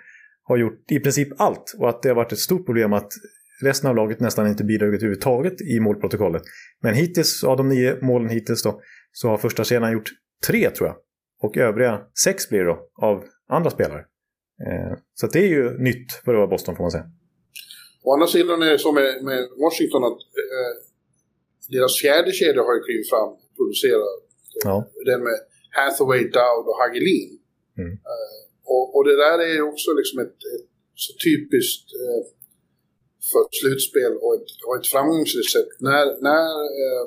har 0.44 0.56
gjort 0.56 0.90
i 0.90 1.00
princip 1.00 1.28
allt 1.40 1.74
och 1.78 1.88
att 1.88 2.02
det 2.02 2.08
har 2.08 2.16
varit 2.16 2.32
ett 2.32 2.38
stort 2.38 2.66
problem 2.66 2.92
att 2.92 3.12
resten 3.62 3.90
av 3.90 3.96
laget 3.96 4.20
nästan 4.20 4.46
inte 4.46 4.64
bidragit 4.64 5.00
överhuvudtaget 5.00 5.60
i 5.60 5.80
målprotokollet. 5.80 6.42
Men 6.82 6.94
hittills, 6.94 7.44
av 7.44 7.56
de 7.56 7.68
nio 7.68 7.98
målen 8.02 8.28
hittills 8.28 8.62
då, 8.62 8.80
så 9.12 9.28
har 9.28 9.36
första 9.36 9.64
kedjan 9.64 9.92
gjort 9.92 10.10
tre 10.46 10.70
tror 10.70 10.88
jag. 10.88 10.96
Och 11.42 11.56
övriga 11.56 11.94
sex 12.24 12.48
blir 12.48 12.64
då, 12.64 12.76
av 13.02 13.24
andra 13.48 13.70
spelare. 13.70 14.04
Eh, 14.66 14.92
så 15.14 15.26
det 15.26 15.38
är 15.38 15.48
ju 15.48 15.78
nytt 15.78 16.12
för 16.24 16.32
att 16.34 16.38
vara 16.38 16.46
Boston 16.46 16.76
får 16.76 16.84
man 16.84 16.90
säga. 16.90 17.08
Å 18.04 18.12
andra 18.14 18.26
sidan 18.26 18.62
är 18.62 18.70
det 18.70 18.78
så 18.78 18.92
med, 18.92 19.24
med 19.24 19.40
Washington 19.64 20.04
att 20.04 20.20
eh, 20.44 20.72
deras 21.74 21.94
fjärde 22.02 22.32
kedja 22.32 22.62
har 22.62 22.74
ju 22.74 22.82
klivit 22.86 23.10
fram 23.10 23.28
och 23.28 23.40
producerat. 23.56 24.22
Ja. 24.64 24.76
Den 25.04 25.20
med 25.28 25.38
Hathaway, 25.78 26.22
Dowd 26.36 26.64
och 26.70 26.78
Hagelin. 26.80 27.30
Mm. 27.78 27.92
Eh, 27.92 28.40
och, 28.74 28.96
och 28.96 29.04
det 29.08 29.16
där 29.24 29.38
är 29.46 29.54
ju 29.58 29.62
också 29.72 29.88
liksom 30.00 30.18
ett, 30.24 30.38
ett 30.54 30.66
så 30.94 31.12
typiskt 31.26 31.88
eh, 32.02 32.22
för 33.30 33.42
slutspel 33.60 34.12
och 34.22 34.32
ett, 34.36 34.50
och 34.66 34.74
ett 34.78 34.86
framgångsrecept. 34.94 35.74
När, 35.88 36.04
när 36.28 36.48
eh, 36.82 37.04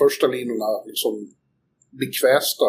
första 0.00 0.26
linorna 0.26 0.70
liksom 0.90 1.12
blir 1.98 2.10
kvästa 2.20 2.68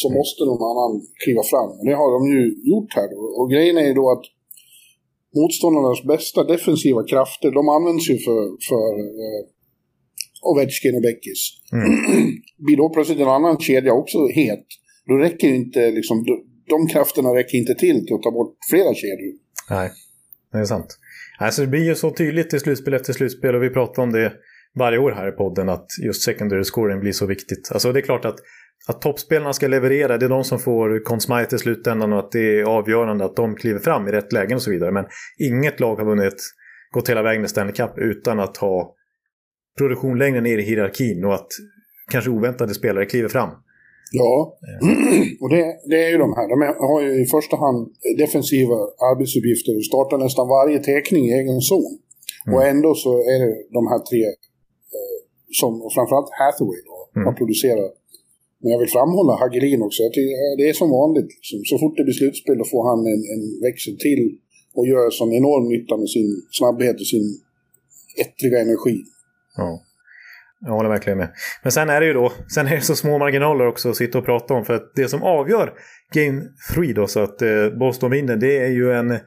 så 0.00 0.08
Mm. 0.08 0.16
måste 0.18 0.40
någon 0.44 0.64
annan 0.70 0.92
kliva 1.24 1.42
fram. 1.52 1.70
Och 1.78 1.84
det 1.88 1.94
har 2.02 2.10
de 2.16 2.20
ju 2.34 2.42
gjort 2.70 2.90
här. 2.96 3.08
då. 3.14 3.20
Och 3.38 3.50
grejen 3.50 3.76
är 3.78 3.86
ju 3.90 3.94
då 3.94 4.06
att 4.14 4.24
motståndarnas 5.38 6.00
bästa 6.12 6.44
defensiva 6.44 7.02
krafter, 7.12 7.50
de 7.50 7.68
används 7.68 8.10
ju 8.10 8.16
för, 8.26 8.42
för 8.68 8.88
eh, 9.24 9.42
Ovechkin 10.50 10.96
och 10.96 11.02
Beckis. 11.02 11.40
Blir 12.66 12.76
då 12.76 12.88
plötsligt 12.94 13.20
en 13.20 13.28
annan 13.28 13.58
kedja 13.58 13.92
också 13.92 14.18
het, 14.28 14.66
då 15.06 15.14
räcker 15.16 15.48
inte 15.48 15.90
liksom, 15.90 16.24
de, 16.24 16.44
de 16.68 16.86
krafterna 16.86 17.28
räcker 17.34 17.58
inte 17.58 17.74
till 17.74 18.06
till 18.06 18.14
att 18.14 18.22
ta 18.22 18.30
bort 18.30 18.56
flera 18.70 18.94
kedjor. 18.94 19.34
Nej, 19.70 19.90
det 20.52 20.58
är 20.58 20.64
sant. 20.64 20.98
Alltså 21.38 21.60
det 21.62 21.68
blir 21.68 21.84
ju 21.84 21.94
så 21.94 22.10
tydligt 22.10 22.54
i 22.54 22.60
slutspel 22.60 22.94
efter 22.94 23.12
slutspel 23.12 23.54
och 23.54 23.62
vi 23.62 23.70
pratar 23.70 24.02
om 24.02 24.12
det 24.12 24.32
varje 24.78 24.98
år 24.98 25.10
här 25.12 25.28
i 25.28 25.32
podden 25.32 25.68
att 25.68 25.86
just 26.06 26.22
secondary 26.22 26.64
scoring 26.64 27.00
blir 27.00 27.12
så 27.12 27.26
viktigt. 27.26 27.68
Alltså 27.72 27.92
det 27.92 28.00
är 28.00 28.02
klart 28.02 28.24
att, 28.24 28.36
att 28.88 29.02
toppspelarna 29.02 29.52
ska 29.52 29.68
leverera, 29.68 30.18
det 30.18 30.26
är 30.26 30.30
de 30.30 30.44
som 30.44 30.58
får 30.58 31.04
Conn 31.04 31.20
Smythe 31.20 31.56
i 31.56 31.58
slutändan 31.58 32.12
och 32.12 32.18
att 32.18 32.32
det 32.32 32.60
är 32.60 32.64
avgörande 32.64 33.24
att 33.24 33.36
de 33.36 33.56
kliver 33.56 33.78
fram 33.78 34.08
i 34.08 34.12
rätt 34.12 34.32
lägen 34.32 34.54
och 34.54 34.62
så 34.62 34.70
vidare. 34.70 34.92
Men 34.92 35.04
inget 35.38 35.80
lag 35.80 35.96
har 35.96 36.04
vunnit, 36.04 36.42
gått 36.90 37.10
hela 37.10 37.22
vägen 37.22 37.44
i 37.44 37.48
Stanley 37.48 37.74
Cup 37.74 37.98
utan 37.98 38.40
att 38.40 38.56
ha 38.56 38.94
produktion 39.78 40.18
längre 40.18 40.40
ner 40.40 40.58
i 40.58 40.62
hierarkin 40.62 41.24
och 41.24 41.34
att 41.34 41.48
kanske 42.10 42.30
oväntade 42.30 42.74
spelare 42.74 43.06
kliver 43.06 43.28
fram. 43.28 43.50
Ja, 44.12 44.58
och 45.40 45.50
det, 45.50 45.64
det 45.90 46.04
är 46.06 46.10
ju 46.10 46.18
de 46.18 46.30
här. 46.36 46.48
De 46.52 46.56
har 46.90 47.00
ju 47.02 47.22
i 47.22 47.26
första 47.26 47.56
hand 47.56 47.78
defensiva 48.18 48.76
arbetsuppgifter 49.10 49.72
och 49.76 49.84
startar 49.84 50.18
nästan 50.18 50.48
varje 50.48 50.78
teckning 50.78 51.24
i 51.24 51.32
egen 51.40 51.60
zon. 51.60 51.98
Och 52.52 52.64
ändå 52.72 52.94
så 52.94 53.10
är 53.32 53.38
det 53.42 53.52
de 53.78 53.82
här 53.92 54.00
tre 54.10 54.22
eh, 54.96 55.18
som, 55.60 55.82
och 55.84 55.92
framförallt 55.96 56.30
Hathaway 56.40 56.80
då, 56.88 56.96
har 57.26 57.32
producerat. 57.40 57.92
Men 58.60 58.68
jag 58.72 58.78
vill 58.82 58.88
framhålla 58.96 59.32
Hagelin 59.40 59.82
också. 59.82 60.02
Jag 60.02 60.12
tycker, 60.12 60.56
det 60.58 60.68
är 60.68 60.72
som 60.72 60.90
vanligt. 60.90 61.30
Liksom. 61.36 61.58
Så 61.70 61.78
fort 61.78 61.96
det 61.96 62.04
blir 62.04 62.18
slutspel 62.20 62.58
då 62.58 62.64
får 62.72 62.82
han 62.90 63.00
en, 63.12 63.22
en 63.34 63.44
växel 63.66 63.96
till 64.06 64.22
och 64.76 64.86
gör 64.92 65.10
sån 65.10 65.32
enorm 65.40 65.68
nytta 65.74 65.96
med 65.96 66.10
sin 66.16 66.30
snabbhet 66.58 66.96
och 67.02 67.06
sin 67.14 67.26
ettriga 68.22 68.58
energi. 68.60 68.96
Ja. 69.56 69.70
Jag 70.60 70.72
håller 70.72 70.88
verkligen 70.88 71.18
med. 71.18 71.30
Men 71.62 71.72
sen 71.72 71.90
är 71.90 72.00
det 72.00 72.06
ju 72.06 72.12
då, 72.12 72.32
sen 72.54 72.66
är 72.66 72.76
det 72.76 72.80
så 72.80 72.96
små 72.96 73.18
marginaler 73.18 73.66
också 73.66 73.90
att 73.90 73.96
sitta 73.96 74.18
och 74.18 74.24
prata 74.24 74.54
om. 74.54 74.64
För 74.64 74.74
att 74.74 74.92
det 74.94 75.08
som 75.08 75.22
avgör 75.22 75.72
Game 76.14 76.42
3 76.74 76.92
då, 76.92 77.06
så 77.06 77.20
att 77.20 77.42
eh, 77.42 77.68
Boston 77.78 78.10
vinner, 78.10 78.36
det 78.36 78.58
är 78.58 78.70
ju 78.70 78.92
en 78.92 79.18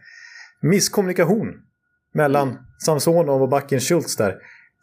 misskommunikation 0.62 1.48
mellan 2.13 2.58
Samsonov 2.86 3.41
och 3.41 3.50
backen 3.50 3.80
Schultz 3.80 4.15
där. 4.15 4.36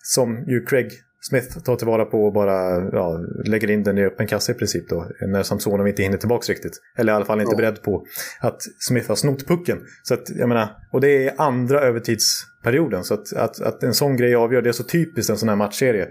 Som 0.02 0.44
ju 0.48 0.64
Craig 0.64 0.90
Smith 1.22 1.58
tar 1.64 1.76
tillvara 1.76 2.04
på 2.04 2.24
och 2.26 2.32
bara 2.32 2.88
ja, 2.92 3.18
lägger 3.44 3.70
in 3.70 3.82
den 3.82 3.98
i 3.98 4.04
öppen 4.04 4.26
kasse 4.26 4.52
i 4.52 4.54
princip 4.54 4.88
då. 4.88 5.06
När 5.28 5.42
Samsonov 5.42 5.88
inte 5.88 6.02
hinner 6.02 6.16
tillbaka 6.16 6.52
riktigt. 6.52 6.80
Eller 6.96 7.12
i 7.12 7.16
alla 7.16 7.24
fall 7.24 7.40
inte 7.40 7.52
Ja. 7.52 7.56
beredd 7.56 7.82
på 7.82 8.04
att 8.40 8.62
Smith 8.88 9.08
har 9.08 9.14
snott 9.16 9.46
pucken. 9.46 9.78
Så 10.02 10.14
att, 10.14 10.30
jag 10.30 10.48
menar, 10.48 10.68
och 10.92 11.00
det 11.00 11.26
är 11.26 11.34
andra 11.40 11.80
övertidsperioden. 11.80 13.04
Så 13.04 13.14
att, 13.14 13.32
att, 13.32 13.60
att 13.60 13.82
en 13.82 13.94
sån 13.94 14.16
grej 14.16 14.34
avgör, 14.34 14.62
det 14.62 14.68
är 14.68 14.72
så 14.72 14.84
typiskt 14.84 15.30
en 15.30 15.38
sån 15.38 15.48
här 15.48 15.56
matchserie. 15.56 16.08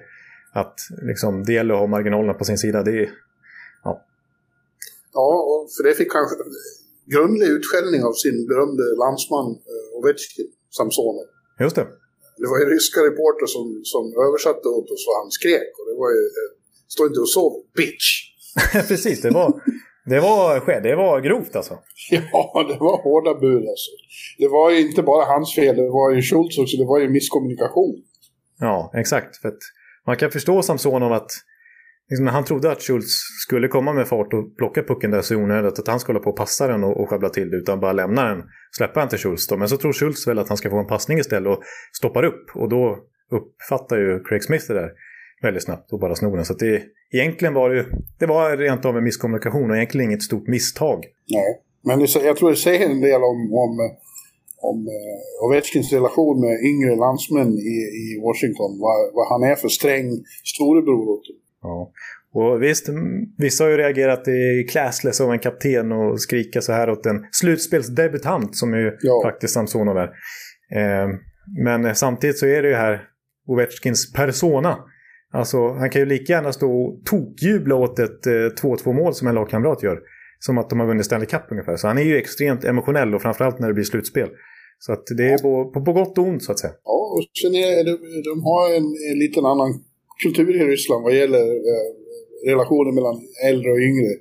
Att 0.53 0.75
liksom, 1.01 1.43
det 1.43 1.53
gäller 1.53 1.73
att 1.73 1.79
ha 1.79 1.87
marginalerna 1.87 2.33
på 2.33 2.43
sin 2.45 2.57
sida. 2.57 2.83
Det 2.83 2.91
är, 2.91 3.09
Ja, 5.13 5.27
och 5.51 5.69
för 5.77 5.83
det 5.83 5.93
fick 5.93 6.13
han 6.13 6.25
grundlig 7.15 7.47
utskällning 7.47 8.03
av 8.03 8.13
sin 8.13 8.47
berömde 8.47 8.83
landsman 9.03 9.45
eh, 9.51 9.97
Ovechkin, 9.97 10.47
Samsonov. 10.77 11.25
just 11.59 11.75
det. 11.75 11.87
Det 12.41 12.47
var 12.51 12.57
ju 12.61 12.65
ryska 12.75 12.99
reporter 13.09 13.47
som, 13.55 13.65
som 13.93 14.03
översatte 14.25 14.65
åt 14.77 14.87
oss 14.93 15.03
vad 15.09 15.17
han 15.21 15.31
skrek. 15.37 15.71
Och 15.79 15.85
det 15.89 15.95
var 16.03 16.09
ju, 16.17 16.21
eh, 16.39 16.49
stå 16.93 17.01
inte 17.09 17.19
och 17.25 17.33
sov, 17.37 17.51
bitch! 17.79 18.07
Precis, 18.89 19.21
det 19.21 19.31
var, 19.39 19.47
det 20.11 20.19
var, 20.19 20.81
det 20.87 20.95
var 20.95 21.21
grovt 21.27 21.55
alltså. 21.55 21.75
Ja, 22.33 22.65
det 22.69 22.77
var 22.85 22.95
hårda 23.03 23.33
bud 23.43 23.63
alltså. 23.73 23.91
Det 24.37 24.47
var 24.47 24.71
ju 24.71 24.77
inte 24.87 25.03
bara 25.03 25.25
hans 25.25 25.55
fel, 25.55 25.75
det 25.75 25.89
var 25.89 26.11
ju 26.15 26.21
Schultz 26.21 26.57
också, 26.57 26.77
det 26.77 26.85
var 26.85 26.99
ju 26.99 27.09
misskommunikation. 27.09 27.95
Ja, 28.59 28.91
exakt. 28.95 29.37
För 29.41 29.53
man 30.05 30.17
kan 30.17 30.31
förstå 30.31 30.61
Samsonov 30.61 31.13
att 31.13 31.31
liksom, 32.09 32.27
han 32.27 32.45
trodde 32.45 32.71
att 32.71 32.81
Schultz 32.81 33.11
skulle 33.45 33.67
komma 33.67 33.93
med 33.93 34.07
fart 34.07 34.33
och 34.33 34.57
plocka 34.57 34.83
pucken 34.83 35.11
där 35.11 35.21
så 35.21 35.35
onödigt 35.35 35.79
att 35.79 35.87
han 35.87 35.99
skulle 35.99 36.17
hålla 36.17 36.23
på 36.23 36.29
och 36.29 36.37
passa 36.37 36.67
den 36.67 36.83
och, 36.83 37.01
och 37.01 37.09
sjabbla 37.09 37.29
till 37.29 37.49
det 37.49 37.57
utan 37.57 37.79
bara 37.79 37.93
lämna 37.93 38.23
den, 38.29 38.43
släppa 38.77 38.99
den 38.99 39.09
till 39.09 39.19
Schultz 39.19 39.47
då. 39.47 39.57
Men 39.57 39.69
så 39.69 39.77
tror 39.77 39.93
Schultz 39.93 40.27
väl 40.27 40.39
att 40.39 40.47
han 40.47 40.57
ska 40.57 40.69
få 40.69 40.79
en 40.79 40.87
passning 40.87 41.19
istället 41.19 41.57
och 41.57 41.63
stoppar 41.93 42.23
upp 42.23 42.49
och 42.55 42.69
då 42.69 42.97
uppfattar 43.31 43.97
ju 43.97 44.23
Craig 44.23 44.43
Smith 44.43 44.65
det 44.67 44.73
där. 44.73 44.91
väldigt 45.41 45.63
snabbt 45.63 45.93
och 45.93 45.99
bara 45.99 46.15
snor 46.15 46.35
den. 46.35 46.45
Så 46.45 46.53
att 46.53 46.59
det, 46.59 46.83
egentligen 47.11 47.53
var 47.53 47.69
det, 47.69 47.75
ju... 47.75 47.85
det 48.19 48.25
var 48.25 48.57
rent 48.57 48.85
av 48.85 48.97
en 48.97 49.03
misskommunikation 49.03 49.69
och 49.71 49.75
egentligen 49.75 50.09
inget 50.09 50.23
stort 50.23 50.47
misstag. 50.47 51.05
Nej, 51.29 51.61
men 51.83 51.99
det, 51.99 52.07
jag 52.23 52.37
tror 52.37 52.49
det 52.49 52.55
säger 52.55 52.89
en 52.89 53.01
del 53.01 53.21
om, 53.23 53.53
om, 53.53 53.73
om 54.61 54.87
eh, 54.87 55.45
Ovechkins 55.45 55.93
relation 55.93 56.41
med 56.41 56.55
yngre 56.71 56.95
landsmän 56.95 57.51
i, 57.73 57.77
i 58.01 58.21
Washington. 58.23 58.79
Vad, 58.79 59.13
vad 59.13 59.27
han 59.31 59.51
är 59.51 59.55
för 59.55 59.67
sträng 59.67 60.07
storebror 60.43 61.09
åt 61.09 61.27
dem. 61.27 61.35
Ja. 61.61 61.91
Och 62.33 62.63
visst, 62.63 62.89
vissa 63.37 63.63
har 63.63 63.71
ju 63.71 63.77
reagerat 63.77 64.27
i 64.27 64.67
classless 64.71 65.21
av 65.21 65.31
en 65.31 65.39
kapten 65.39 65.91
och 65.91 66.21
skrika 66.21 66.61
så 66.61 66.71
här 66.71 66.89
åt 66.89 67.05
en 67.05 67.25
slutspelsdebutant 67.31 68.55
som 68.55 68.73
ju 68.73 68.97
ja. 69.01 69.21
faktiskt 69.25 69.53
Samsonov 69.53 69.97
är. 69.97 70.09
Eh, 70.75 71.07
men 71.63 71.95
samtidigt 71.95 72.37
så 72.37 72.45
är 72.45 72.61
det 72.61 72.67
ju 72.67 72.75
här 72.75 73.01
Ovechkins 73.47 74.13
persona. 74.13 74.77
Alltså 75.33 75.67
han 75.67 75.89
kan 75.89 76.01
ju 76.01 76.05
lika 76.05 76.33
gärna 76.33 76.53
stå 76.53 76.71
och 76.71 77.05
tokjubla 77.05 77.75
åt 77.75 77.99
ett 77.99 78.27
eh, 78.27 78.31
2-2 78.31 78.93
mål 78.93 79.13
som 79.13 79.27
en 79.27 79.35
lagkamrat 79.35 79.83
gör. 79.83 79.99
Som 80.39 80.57
att 80.57 80.69
de 80.69 80.79
har 80.79 80.87
vunnit 80.87 81.05
Stanley 81.05 81.27
Cup 81.27 81.41
ungefär. 81.51 81.75
Så 81.77 81.87
han 81.87 81.97
är 81.97 82.03
ju 82.03 82.17
extremt 82.17 82.63
emotionell 82.63 83.15
och 83.15 83.21
framförallt 83.21 83.59
när 83.59 83.67
det 83.67 83.73
blir 83.73 83.83
slutspel. 83.83 84.29
Så 84.79 84.93
att 84.93 85.03
det 85.17 85.29
är 85.29 85.37
på, 85.37 85.71
på, 85.71 85.85
på 85.85 85.93
gott 85.93 86.17
och 86.17 86.23
ont 86.23 86.43
så 86.43 86.51
att 86.51 86.59
säga. 86.59 86.73
Ja, 86.83 87.13
och 87.15 87.23
sen 87.41 87.55
är 87.55 87.83
det, 87.83 87.97
de 88.29 88.43
har 88.43 88.75
en, 88.77 88.87
en 89.11 89.19
liten 89.19 89.45
annan 89.45 89.83
kultur 90.23 90.61
i 90.61 90.63
Ryssland 90.71 91.03
vad 91.03 91.15
gäller 91.15 91.45
eh, 91.71 91.87
relationen 92.51 92.95
mellan 92.95 93.17
äldre 93.49 93.71
och 93.71 93.81
yngre. 93.89 94.11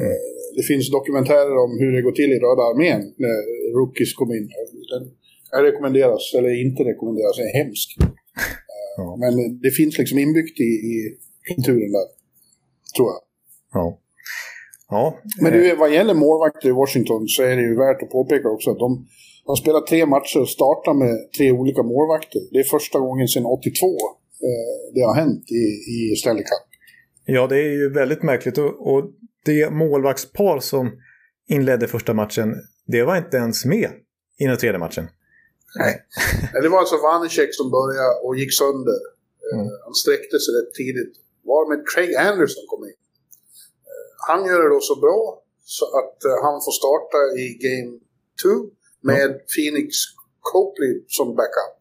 Eh, 0.00 0.18
det 0.56 0.62
finns 0.70 0.90
dokumentärer 0.90 1.56
om 1.64 1.70
hur 1.80 1.92
det 1.92 2.02
går 2.02 2.12
till 2.12 2.32
i 2.32 2.38
Röda 2.44 2.62
armén 2.70 3.02
när 3.24 3.38
rookies 3.78 4.12
kom 4.14 4.30
in. 4.38 4.48
Den 4.92 5.04
rekommenderas, 5.64 6.34
eller 6.36 6.64
inte 6.66 6.82
rekommenderas, 6.92 7.38
är 7.38 7.58
hemsk. 7.58 7.88
Eh, 8.00 8.06
ja. 8.96 9.16
Men 9.22 9.60
det 9.64 9.70
finns 9.70 9.98
liksom 9.98 10.18
inbyggt 10.18 10.60
i, 10.60 10.70
i 10.92 10.94
kulturen 11.48 11.92
där, 11.98 12.08
tror 12.96 13.08
jag. 13.12 13.20
Ja. 13.72 14.00
Ja, 14.88 15.18
Men 15.40 15.52
du, 15.52 15.76
vad 15.76 15.92
gäller 15.94 16.14
målvakter 16.14 16.68
i 16.68 16.72
Washington 16.72 17.28
så 17.28 17.42
är 17.42 17.56
det 17.56 17.62
ju 17.62 17.76
värt 17.76 18.02
att 18.02 18.10
påpeka 18.10 18.48
också 18.48 18.70
att 18.70 18.78
de 18.78 19.06
har 19.44 19.56
spelat 19.56 19.86
tre 19.86 20.06
matcher 20.06 20.40
och 20.40 20.48
startat 20.48 20.96
med 20.96 21.32
tre 21.38 21.52
olika 21.52 21.82
målvakter. 21.82 22.40
Det 22.52 22.58
är 22.58 22.62
första 22.62 22.98
gången 22.98 23.28
sedan 23.28 23.46
82 23.46 23.86
eh, 23.86 23.94
det 24.94 25.00
har 25.00 25.14
hänt 25.14 25.44
i, 25.50 25.64
i 25.94 26.16
Stanley 26.16 26.42
Cup. 26.42 26.66
Ja, 27.24 27.46
det 27.46 27.56
är 27.56 27.70
ju 27.70 27.92
väldigt 27.92 28.22
märkligt. 28.22 28.58
Och, 28.58 28.94
och 28.94 29.10
det 29.44 29.70
målvaktspar 29.70 30.60
som 30.60 30.92
inledde 31.48 31.88
första 31.88 32.14
matchen, 32.14 32.54
det 32.86 33.02
var 33.02 33.16
inte 33.16 33.36
ens 33.36 33.64
med 33.64 33.90
i 34.38 34.46
den 34.46 34.56
tredje 34.56 34.78
matchen. 34.78 35.06
Nej. 35.78 35.94
det 36.62 36.68
var 36.68 36.78
alltså 36.78 36.96
Vanecek 36.96 37.50
som 37.54 37.70
började 37.70 38.14
och 38.24 38.36
gick 38.36 38.52
sönder. 38.62 39.00
Eh, 39.46 39.60
mm. 39.60 39.70
Han 39.84 39.94
sträckte 39.94 40.36
sig 40.44 40.50
rätt 40.58 40.74
tidigt. 40.80 41.14
Var 41.50 41.62
med 41.70 41.80
Craig 41.90 42.14
Anderson 42.14 42.64
kom 42.70 42.84
in. 42.90 42.98
Eh, 43.90 44.08
han 44.28 44.40
gör 44.48 44.62
det 44.62 44.68
då 44.76 44.80
så 44.80 44.96
bra 45.06 45.42
så 45.76 45.84
att 46.00 46.16
eh, 46.28 46.38
han 46.46 46.56
får 46.64 46.74
starta 46.82 47.18
i 47.42 47.44
Game 47.66 47.92
2 48.42 48.48
med 49.10 49.30
mm. 49.30 49.38
Phoenix 49.52 49.88
Copley 50.52 50.94
som 51.16 51.28
backup. 51.38 51.78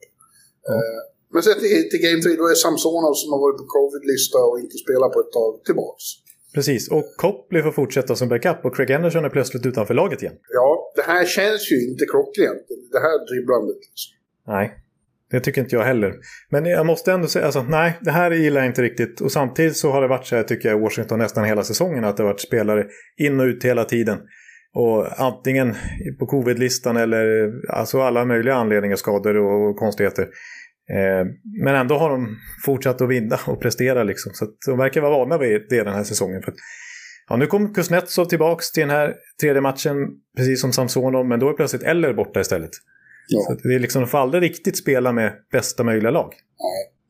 Mm. 0.70 1.13
Men 1.34 1.42
sen 1.44 1.56
till, 1.60 1.90
till 1.92 2.02
Game 2.08 2.22
3 2.22 2.36
då 2.42 2.46
är 2.54 2.58
Samsonov 2.66 3.14
som 3.22 3.30
har 3.34 3.40
varit 3.46 3.60
på 3.62 3.68
covid-lista 3.78 4.40
och 4.50 4.58
inte 4.64 4.78
spelat 4.84 5.12
på 5.16 5.20
ett 5.24 5.34
tag 5.40 5.52
tillbaks. 5.68 6.04
Precis, 6.56 6.92
och 6.92 7.06
Copley 7.18 7.62
får 7.64 7.72
fortsätta 7.72 8.16
som 8.16 8.30
backup 8.30 8.66
och 8.66 8.76
Craig 8.76 8.92
Anderson 8.92 9.26
är 9.26 9.30
plötsligt 9.30 9.66
utanför 9.66 9.94
laget 9.94 10.22
igen. 10.22 10.38
Ja, 10.50 10.92
det 10.96 11.02
här 11.02 11.26
känns 11.26 11.72
ju 11.72 11.78
inte 11.90 12.06
klockrent, 12.06 12.66
det 12.92 13.00
här 13.00 13.16
dribblandet. 13.30 13.76
Liksom. 13.76 14.10
Nej, 14.48 14.66
det 15.32 15.40
tycker 15.40 15.62
inte 15.62 15.76
jag 15.76 15.84
heller. 15.84 16.14
Men 16.50 16.66
jag 16.66 16.86
måste 16.86 17.12
ändå 17.12 17.28
säga, 17.28 17.46
alltså, 17.46 17.64
nej, 17.64 17.98
det 18.02 18.12
här 18.12 18.32
gillar 18.32 18.62
jag 18.62 18.70
inte 18.70 18.82
riktigt. 18.82 19.22
Och 19.22 19.32
samtidigt 19.32 19.78
så 19.78 19.92
har 19.92 20.02
det 20.02 20.08
varit 20.08 20.26
så 20.26 20.36
här, 20.36 20.44
tycker 20.44 20.70
jag, 20.70 20.80
i 20.80 20.82
Washington 20.82 21.20
nästan 21.20 21.44
hela 21.46 21.64
säsongen, 21.64 22.04
att 22.04 22.18
det 22.18 22.24
har 22.24 22.30
varit 22.30 22.42
spelare 22.42 22.86
in 23.18 23.40
och 23.40 23.46
ut 23.46 23.64
hela 23.64 23.86
tiden. 23.86 24.18
Och 24.76 25.22
antingen 25.22 25.76
på 26.20 26.26
covid-listan 26.26 26.98
eller 26.98 27.52
alltså 27.70 28.02
alla 28.02 28.26
möjliga 28.26 28.56
anledningar, 28.56 28.96
skador 28.96 29.38
och 29.38 29.76
konstigheter. 29.78 30.28
Eh, 30.90 31.28
men 31.64 31.76
ändå 31.76 31.96
har 31.96 32.10
de 32.10 32.38
fortsatt 32.66 33.02
att 33.02 33.10
vinna 33.10 33.40
och 33.48 33.62
prestera 33.62 34.04
liksom. 34.04 34.32
Så 34.34 34.46
de 34.66 34.78
verkar 34.78 35.02
vara 35.02 35.18
vana 35.18 35.38
vid 35.38 35.62
det 35.70 35.84
den 35.84 35.94
här 35.94 36.04
säsongen. 36.04 36.42
För 36.42 36.54
ja, 37.30 37.36
nu 37.36 37.48
kom 37.48 37.74
Kuznetsov 37.74 38.26
tillbaka 38.26 38.64
till 38.74 38.82
den 38.82 38.90
här 38.90 39.16
tredje 39.42 39.62
matchen, 39.62 39.96
precis 40.38 40.62
som 40.62 40.74
Samsonov, 40.74 41.26
men 41.26 41.40
då 41.40 41.50
är 41.50 41.54
plötsligt 41.54 41.84
Eller 41.84 42.14
borta 42.14 42.40
istället. 42.40 42.72
Ja. 43.28 43.42
Så 43.42 43.68
det 43.68 43.76
är 43.76 43.80
liksom, 43.80 44.02
de 44.02 44.08
får 44.08 44.18
aldrig 44.18 44.44
riktigt 44.44 44.78
spela 44.78 45.12
med 45.12 45.34
bästa 45.52 45.84
möjliga 45.84 46.12
lag. 46.12 46.34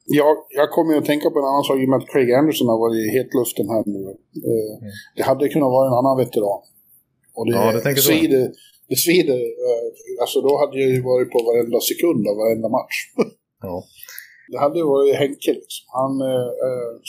Jag, 0.06 0.36
jag 0.50 0.70
kommer 0.72 0.98
att 0.98 1.06
tänka 1.06 1.30
på 1.30 1.40
en 1.40 1.46
annan 1.46 1.64
sak 1.64 1.78
i 1.80 1.86
och 1.86 1.90
med 1.90 1.98
att 2.00 2.10
Craig 2.12 2.32
Anderson 2.32 2.68
har 2.68 2.80
varit 2.86 3.00
i 3.06 3.10
hetluften 3.18 3.68
här 3.74 3.84
nu. 3.86 4.02
Eh, 4.52 4.74
mm. 4.80 4.92
Det 5.16 5.24
hade 5.24 5.50
kunnat 5.54 5.72
vara 5.76 5.86
en 5.90 5.98
annan 6.00 6.18
veteran. 6.24 6.62
Och 7.38 7.46
det, 7.46 7.52
ja, 7.58 7.94
det 7.96 7.96
svider, 8.10 8.44
det 8.92 8.98
svider. 9.06 9.42
Eh, 9.68 9.88
alltså 10.24 10.38
då 10.48 10.52
hade 10.62 10.76
jag 10.82 10.90
ju 10.96 11.02
varit 11.12 11.30
på 11.32 11.40
varenda 11.50 11.80
sekund 11.92 12.28
av 12.30 12.36
varenda 12.44 12.70
match. 12.78 12.98
Ja. 13.68 13.76
Det 14.52 14.60
hade 14.66 14.84
varit 14.94 15.16
Henke 15.24 15.52
liksom. 15.62 15.84
Han 16.00 16.14
äh, 16.32 16.50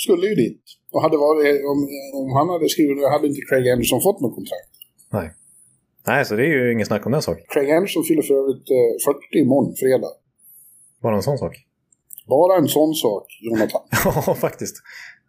skulle 0.05 0.25
ju 0.31 0.35
dit. 0.45 0.63
Och 0.93 1.03
hade 1.05 1.17
varit, 1.17 1.55
om, 1.73 1.79
om 2.21 2.29
han 2.39 2.49
hade 2.55 2.69
skrivit 2.75 2.97
det 3.01 3.11
hade 3.17 3.27
inte 3.31 3.43
Craig 3.49 3.67
Anderson 3.75 4.01
fått 4.09 4.21
något 4.21 4.35
kontrakt. 4.39 4.73
Nej. 5.17 5.29
Nej, 6.07 6.25
så 6.25 6.33
det 6.39 6.45
är 6.49 6.53
ju 6.59 6.73
ingen 6.73 6.87
snack 6.87 7.07
om 7.07 7.13
den 7.13 7.23
saken. 7.23 7.45
Craig 7.53 7.71
Anderson 7.71 8.05
fyller 8.09 8.23
för 8.23 8.35
övrigt 8.41 8.67
äh, 8.71 9.13
40 9.33 9.39
imorgon, 9.45 9.75
fredag. 9.83 10.13
Bara 11.03 11.17
en 11.17 11.23
sån 11.23 11.39
sak? 11.39 11.55
Bara 12.35 12.57
en 12.57 12.69
sån 12.69 12.95
sak, 12.95 13.27
Jonathan. 13.47 13.83
ja, 14.05 14.35
faktiskt. 14.35 14.77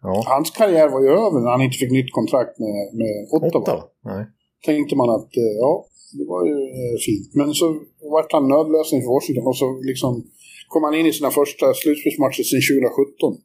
Ja. 0.02 0.24
Hans 0.26 0.50
karriär 0.50 0.88
var 0.88 1.00
ju 1.06 1.08
över 1.08 1.38
när 1.40 1.50
han 1.50 1.62
inte 1.62 1.78
fick 1.78 1.92
nytt 1.98 2.12
kontrakt 2.12 2.58
med, 2.58 2.78
med 3.00 3.14
Ottawa. 3.34 3.62
Ottawa? 3.62 3.82
Nej. 4.04 4.22
Tänkte 4.66 4.96
man 4.96 5.10
att, 5.16 5.30
äh, 5.36 5.54
ja, 5.64 5.86
det 6.18 6.26
var 6.32 6.42
ju 6.50 6.56
fint. 7.06 7.34
Men 7.34 7.54
så 7.54 7.66
vart 8.14 8.32
han 8.32 8.48
nödlösning 8.48 9.00
för 9.02 9.10
Washington 9.16 9.46
och 9.46 9.56
så 9.56 9.66
liksom 9.90 10.12
kom 10.68 10.82
han 10.84 10.94
in 10.94 11.06
i 11.06 11.12
sina 11.12 11.30
första 11.30 11.74
slutspelsmatcher 11.74 12.42
sedan 12.42 12.60
2017. 12.60 13.42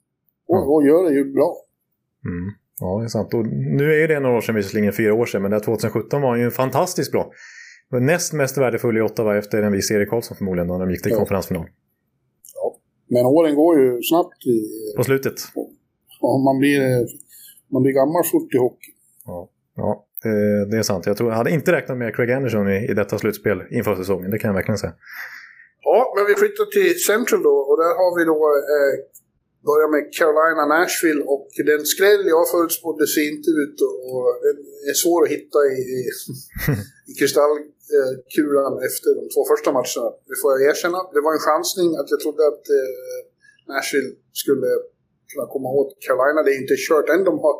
Och, 0.48 0.58
mm. 0.58 0.70
och 0.70 0.80
gör 0.88 1.10
det 1.10 1.16
ju 1.16 1.24
bra. 1.34 1.52
Mm. 2.26 2.48
Ja, 2.80 3.00
det 3.00 3.06
är 3.06 3.08
sant. 3.08 3.34
Och 3.34 3.46
nu 3.80 3.94
är 4.04 4.08
det 4.08 4.20
några 4.20 4.38
år 4.38 4.42
sedan, 4.42 4.56
visserligen 4.56 4.94
fyra 4.94 5.14
år 5.14 5.26
sedan, 5.26 5.42
men 5.42 5.52
det 5.52 5.60
2017 5.60 6.22
var 6.22 6.30
han 6.30 6.40
ju 6.40 6.52
fantastiskt 6.52 7.12
bra. 7.12 7.32
Näst 7.92 8.34
mest 8.34 8.58
värdefull 8.58 8.98
i 8.98 9.02
Ottawa 9.02 9.38
efter 9.38 9.64
en 9.64 9.72
viss 9.72 9.92
Erik 9.92 10.10
Karlsson 10.10 10.38
förmodligen, 10.38 10.68
då 10.68 10.78
de 10.78 10.92
gick 10.92 11.04
till 11.04 11.12
ja. 11.12 11.18
konferensfinal. 11.18 11.66
Ja, 12.56 12.78
men 13.08 13.26
åren 13.26 13.56
går 13.56 13.80
ju 13.80 14.02
snabbt. 14.02 14.46
I, 14.46 14.58
På 14.98 15.04
slutet. 15.04 15.34
Ja, 16.22 16.38
man 16.38 16.60
blir, 16.60 17.08
man 17.72 17.82
blir 17.84 17.94
gammal 17.94 18.24
fort 18.32 18.54
i 18.54 18.58
hockey. 18.58 18.92
Ja, 19.26 19.50
ja 19.76 20.06
det 20.72 20.78
är 20.78 20.82
sant. 20.82 21.06
Jag, 21.06 21.18
tror, 21.18 21.30
jag 21.30 21.38
hade 21.38 21.52
inte 21.52 21.72
räknat 21.72 21.98
med 21.98 22.16
Craig 22.16 22.32
Anderson 22.32 22.70
i, 22.70 22.88
i 22.90 22.94
detta 22.94 23.18
slutspel 23.18 23.64
inför 23.72 23.96
säsongen, 23.96 24.32
det 24.32 24.40
kan 24.40 24.48
jag 24.48 24.56
verkligen 24.56 24.78
säga. 24.78 24.94
Ja, 25.90 26.14
men 26.16 26.24
vi 26.30 26.36
flyttar 26.42 26.66
till 26.66 27.04
Central 27.12 27.42
då 27.50 27.56
och 27.70 27.78
där 27.84 27.94
har 28.02 28.12
vi 28.18 28.24
då 28.34 28.40
eh, 28.76 28.94
börjar 29.70 29.90
med 29.96 30.04
Carolina 30.18 30.64
Nashville 30.74 31.24
och 31.34 31.48
den 31.72 31.82
skräll 31.94 32.24
jag 32.36 32.44
förutspådde 32.54 33.06
ser 33.16 33.26
inte 33.34 33.50
ut 33.62 33.78
och 34.12 34.26
den 34.46 34.58
är 34.90 34.96
svår 35.04 35.20
att 35.24 35.34
hitta 35.36 35.60
i, 35.76 35.78
i, 35.98 36.00
i 37.10 37.12
kristallkulan 37.20 38.74
efter 38.88 39.10
de 39.20 39.24
två 39.34 39.42
första 39.52 39.70
matcherna. 39.78 40.10
Det 40.30 40.38
får 40.42 40.50
jag 40.54 40.62
erkänna. 40.72 41.00
Det 41.16 41.22
var 41.26 41.32
en 41.38 41.46
chansning 41.50 41.90
att 42.00 42.10
jag 42.14 42.20
trodde 42.24 42.44
att 42.52 42.66
eh, 42.80 42.90
Nashville 43.72 44.12
skulle 44.42 44.70
kunna 45.32 45.46
komma 45.54 45.70
åt 45.80 45.92
Carolina. 46.06 46.40
Det 46.46 46.52
är 46.56 46.60
inte 46.64 46.78
kört 46.88 47.08
än. 47.14 47.24
De 47.30 47.34
har, 47.44 47.56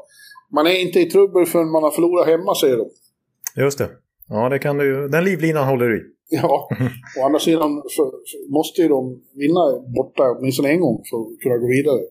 man 0.58 0.66
är 0.72 0.78
inte 0.86 1.00
i 1.06 1.08
trubbel 1.14 1.46
förrän 1.52 1.72
man 1.76 1.84
har 1.88 1.94
förlorat 1.98 2.28
hemma, 2.34 2.52
säger 2.62 2.78
de. 2.82 2.88
Just 3.66 3.78
det. 3.82 3.90
Ja, 4.34 4.50
det 4.50 4.60
kan 4.60 4.78
du, 4.78 5.08
den 5.08 5.24
livlinan 5.24 5.68
håller 5.68 5.86
du 5.86 5.98
i. 5.98 6.02
Ja, 6.30 6.70
å 7.18 7.26
andra 7.26 7.40
sidan 7.40 7.84
så, 7.88 8.14
måste 8.50 8.82
ju 8.82 8.88
de 8.88 9.22
vinna 9.36 9.64
borta 9.96 10.24
åtminstone 10.38 10.70
en 10.70 10.80
gång 10.80 11.04
för 11.10 11.18
att 11.18 11.40
kunna 11.44 11.58
gå 11.58 11.68
vidare. 11.68 12.02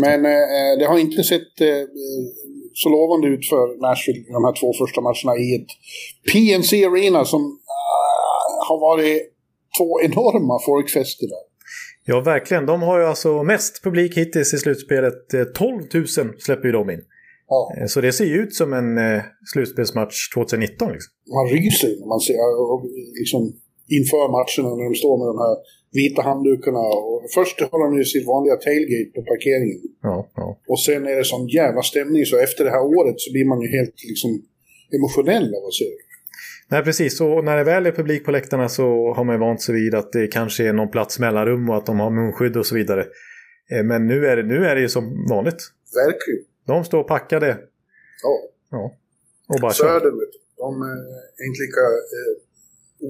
Men 0.00 0.26
eh, 0.26 0.78
det 0.78 0.84
har 0.84 0.98
inte 0.98 1.22
sett 1.22 1.60
eh, 1.60 1.84
så 2.74 2.88
lovande 2.88 3.28
ut 3.28 3.48
för 3.48 3.80
Nashville 3.80 4.24
de 4.36 4.44
här 4.44 4.60
två 4.60 4.72
första 4.72 5.00
matcherna 5.00 5.34
i 5.44 5.54
ett 5.56 5.70
PNC 6.32 6.84
Arena 6.84 7.24
som 7.24 7.42
uh, 7.42 8.68
har 8.68 8.80
varit 8.80 9.22
två 9.78 10.00
enorma 10.00 10.58
folkfester 10.66 11.26
där. 11.26 11.44
Ja, 12.04 12.20
verkligen. 12.20 12.66
De 12.66 12.82
har 12.82 12.98
ju 13.00 13.06
alltså 13.06 13.42
mest 13.42 13.82
publik 13.82 14.16
hittills 14.16 14.54
i 14.54 14.58
slutspelet. 14.58 15.28
12 15.54 15.82
eh, 15.94 16.00
000 16.00 16.06
släpper 16.38 16.66
ju 16.66 16.72
de 16.72 16.90
in. 16.90 17.02
Ja. 17.48 17.60
Eh, 17.76 17.86
så 17.86 18.00
det 18.00 18.12
ser 18.12 18.24
ju 18.24 18.36
ut 18.42 18.54
som 18.54 18.72
en 18.72 18.98
eh, 18.98 19.22
slutspelsmatch 19.52 20.16
2019. 20.34 20.92
Liksom. 20.92 21.10
Man 21.38 21.46
ryser 21.54 21.92
när 22.00 22.08
man 22.14 22.20
ser 22.26 22.36
liksom, 23.20 23.42
inför 23.96 24.24
matcherna 24.38 24.70
när 24.76 24.84
de 24.90 24.94
står 25.02 25.14
med 25.20 25.28
de 25.32 25.38
här 25.44 25.56
vita 25.98 26.20
handdukarna. 26.30 26.84
Och 27.08 27.18
först 27.36 27.56
har 27.70 27.78
de 27.84 27.98
ju 27.98 28.04
sitt 28.04 28.26
vanliga 28.32 28.56
tailgate 28.66 29.10
på 29.16 29.20
parkeringen. 29.30 29.80
Ja, 30.02 30.16
ja. 30.40 30.46
Och 30.72 30.80
sen 30.86 31.06
är 31.10 31.16
det 31.16 31.24
sån 31.24 31.48
jävla 31.60 31.82
stämning 31.82 32.24
så 32.30 32.36
efter 32.46 32.64
det 32.64 32.70
här 32.76 32.84
året 32.98 33.16
så 33.24 33.28
blir 33.34 33.46
man 33.52 33.60
ju 33.64 33.68
helt 33.78 33.96
liksom, 34.10 34.30
emotionell 34.98 35.48
av 35.58 35.62
att 35.68 35.74
se 35.80 35.84
det. 35.84 36.08
Nej, 36.70 36.82
precis. 36.82 37.20
Och 37.20 37.44
när 37.44 37.56
det 37.56 37.64
väl 37.64 37.86
är 37.86 37.92
publik 37.92 38.24
på 38.24 38.30
läktarna 38.30 38.68
så 38.68 39.12
har 39.16 39.24
man 39.24 39.34
ju 39.34 39.40
vant 39.40 39.62
sig 39.62 39.74
vid 39.74 39.94
att 39.94 40.12
det 40.12 40.26
kanske 40.26 40.68
är 40.68 40.72
någon 40.72 40.90
plats 40.90 41.18
mellanrum 41.18 41.70
och 41.70 41.76
att 41.76 41.86
de 41.86 42.00
har 42.00 42.10
munskydd 42.10 42.56
och 42.56 42.66
så 42.66 42.74
vidare. 42.74 43.00
Eh, 43.72 43.84
men 43.84 44.06
nu 44.06 44.26
är, 44.26 44.36
det, 44.36 44.42
nu 44.42 44.66
är 44.66 44.74
det 44.74 44.80
ju 44.80 44.88
som 44.88 45.26
vanligt. 45.30 45.60
Verkligen. 45.94 46.44
De 46.68 46.84
står 46.84 47.02
packade. 47.04 47.58
Ja. 48.22 48.34
ja. 48.70 48.84
Och 49.48 49.60
bara 49.62 49.72
kör. 49.72 49.84
Södern, 49.84 50.18
vet 50.20 50.32
du. 50.32 50.38
De 50.64 50.82
är 50.82 51.46
inte 51.46 51.60
lika 51.66 51.84
eh, 52.16 52.32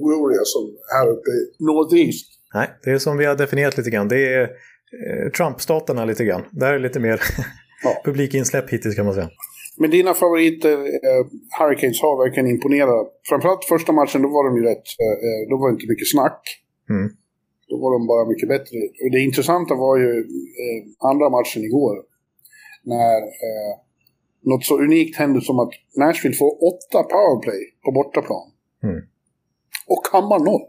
oroliga 0.01 0.41
som 0.43 0.63
här 0.95 1.07
uppe 1.09 1.29
i 1.29 1.63
Northeast. 1.69 2.27
Nej, 2.53 2.67
det 2.83 2.89
är 2.91 2.97
som 2.97 3.17
vi 3.17 3.25
har 3.25 3.35
definierat 3.35 3.77
lite 3.77 3.89
grann. 3.89 4.07
Det 4.07 4.33
är 4.33 4.41
eh, 4.43 5.31
Trump-staterna 5.37 6.05
lite 6.05 6.23
grann. 6.25 6.43
Där 6.51 6.67
är 6.67 6.73
det 6.73 6.79
lite 6.87 6.99
mer 6.99 7.21
Ja. 7.83 8.01
publikinsläpp 8.05 8.69
hittills 8.69 8.95
kan 8.95 9.05
man 9.05 9.13
säga. 9.13 9.29
Men 9.77 9.89
dina 9.91 10.13
favoriter, 10.13 10.77
eh, 11.07 11.23
Hurricanes, 11.59 12.01
har 12.01 12.25
verkligen 12.25 12.49
imponerat. 12.49 13.07
Framförallt 13.29 13.65
första 13.65 13.91
matchen, 13.91 14.21
då 14.21 14.29
var 14.29 14.43
de 14.49 14.57
ju 14.57 14.63
rätt... 14.63 14.87
Eh, 15.05 15.49
då 15.49 15.57
var 15.57 15.69
det 15.69 15.73
inte 15.73 15.87
mycket 15.87 16.09
snack. 16.11 16.41
Mm. 16.89 17.07
Då 17.69 17.75
var 17.83 17.89
de 17.95 18.07
bara 18.07 18.29
mycket 18.31 18.49
bättre. 18.49 18.77
Och 19.03 19.11
det 19.11 19.19
intressanta 19.19 19.75
var 19.75 19.97
ju 19.97 20.11
eh, 20.63 21.09
andra 21.09 21.29
matchen 21.29 21.63
igår. 21.69 21.95
När 22.83 23.17
eh, 23.17 23.73
något 24.41 24.65
så 24.65 24.79
unikt 24.81 25.17
hände 25.17 25.41
som 25.41 25.59
att 25.59 25.73
Nashville 25.97 26.35
får 26.35 26.51
åtta 26.69 27.03
powerplay 27.03 27.61
på 27.85 27.91
bortaplan. 27.91 28.51
Mm. 28.83 29.01
Och 29.87 30.05
kammar 30.11 30.39
noll. 30.39 30.67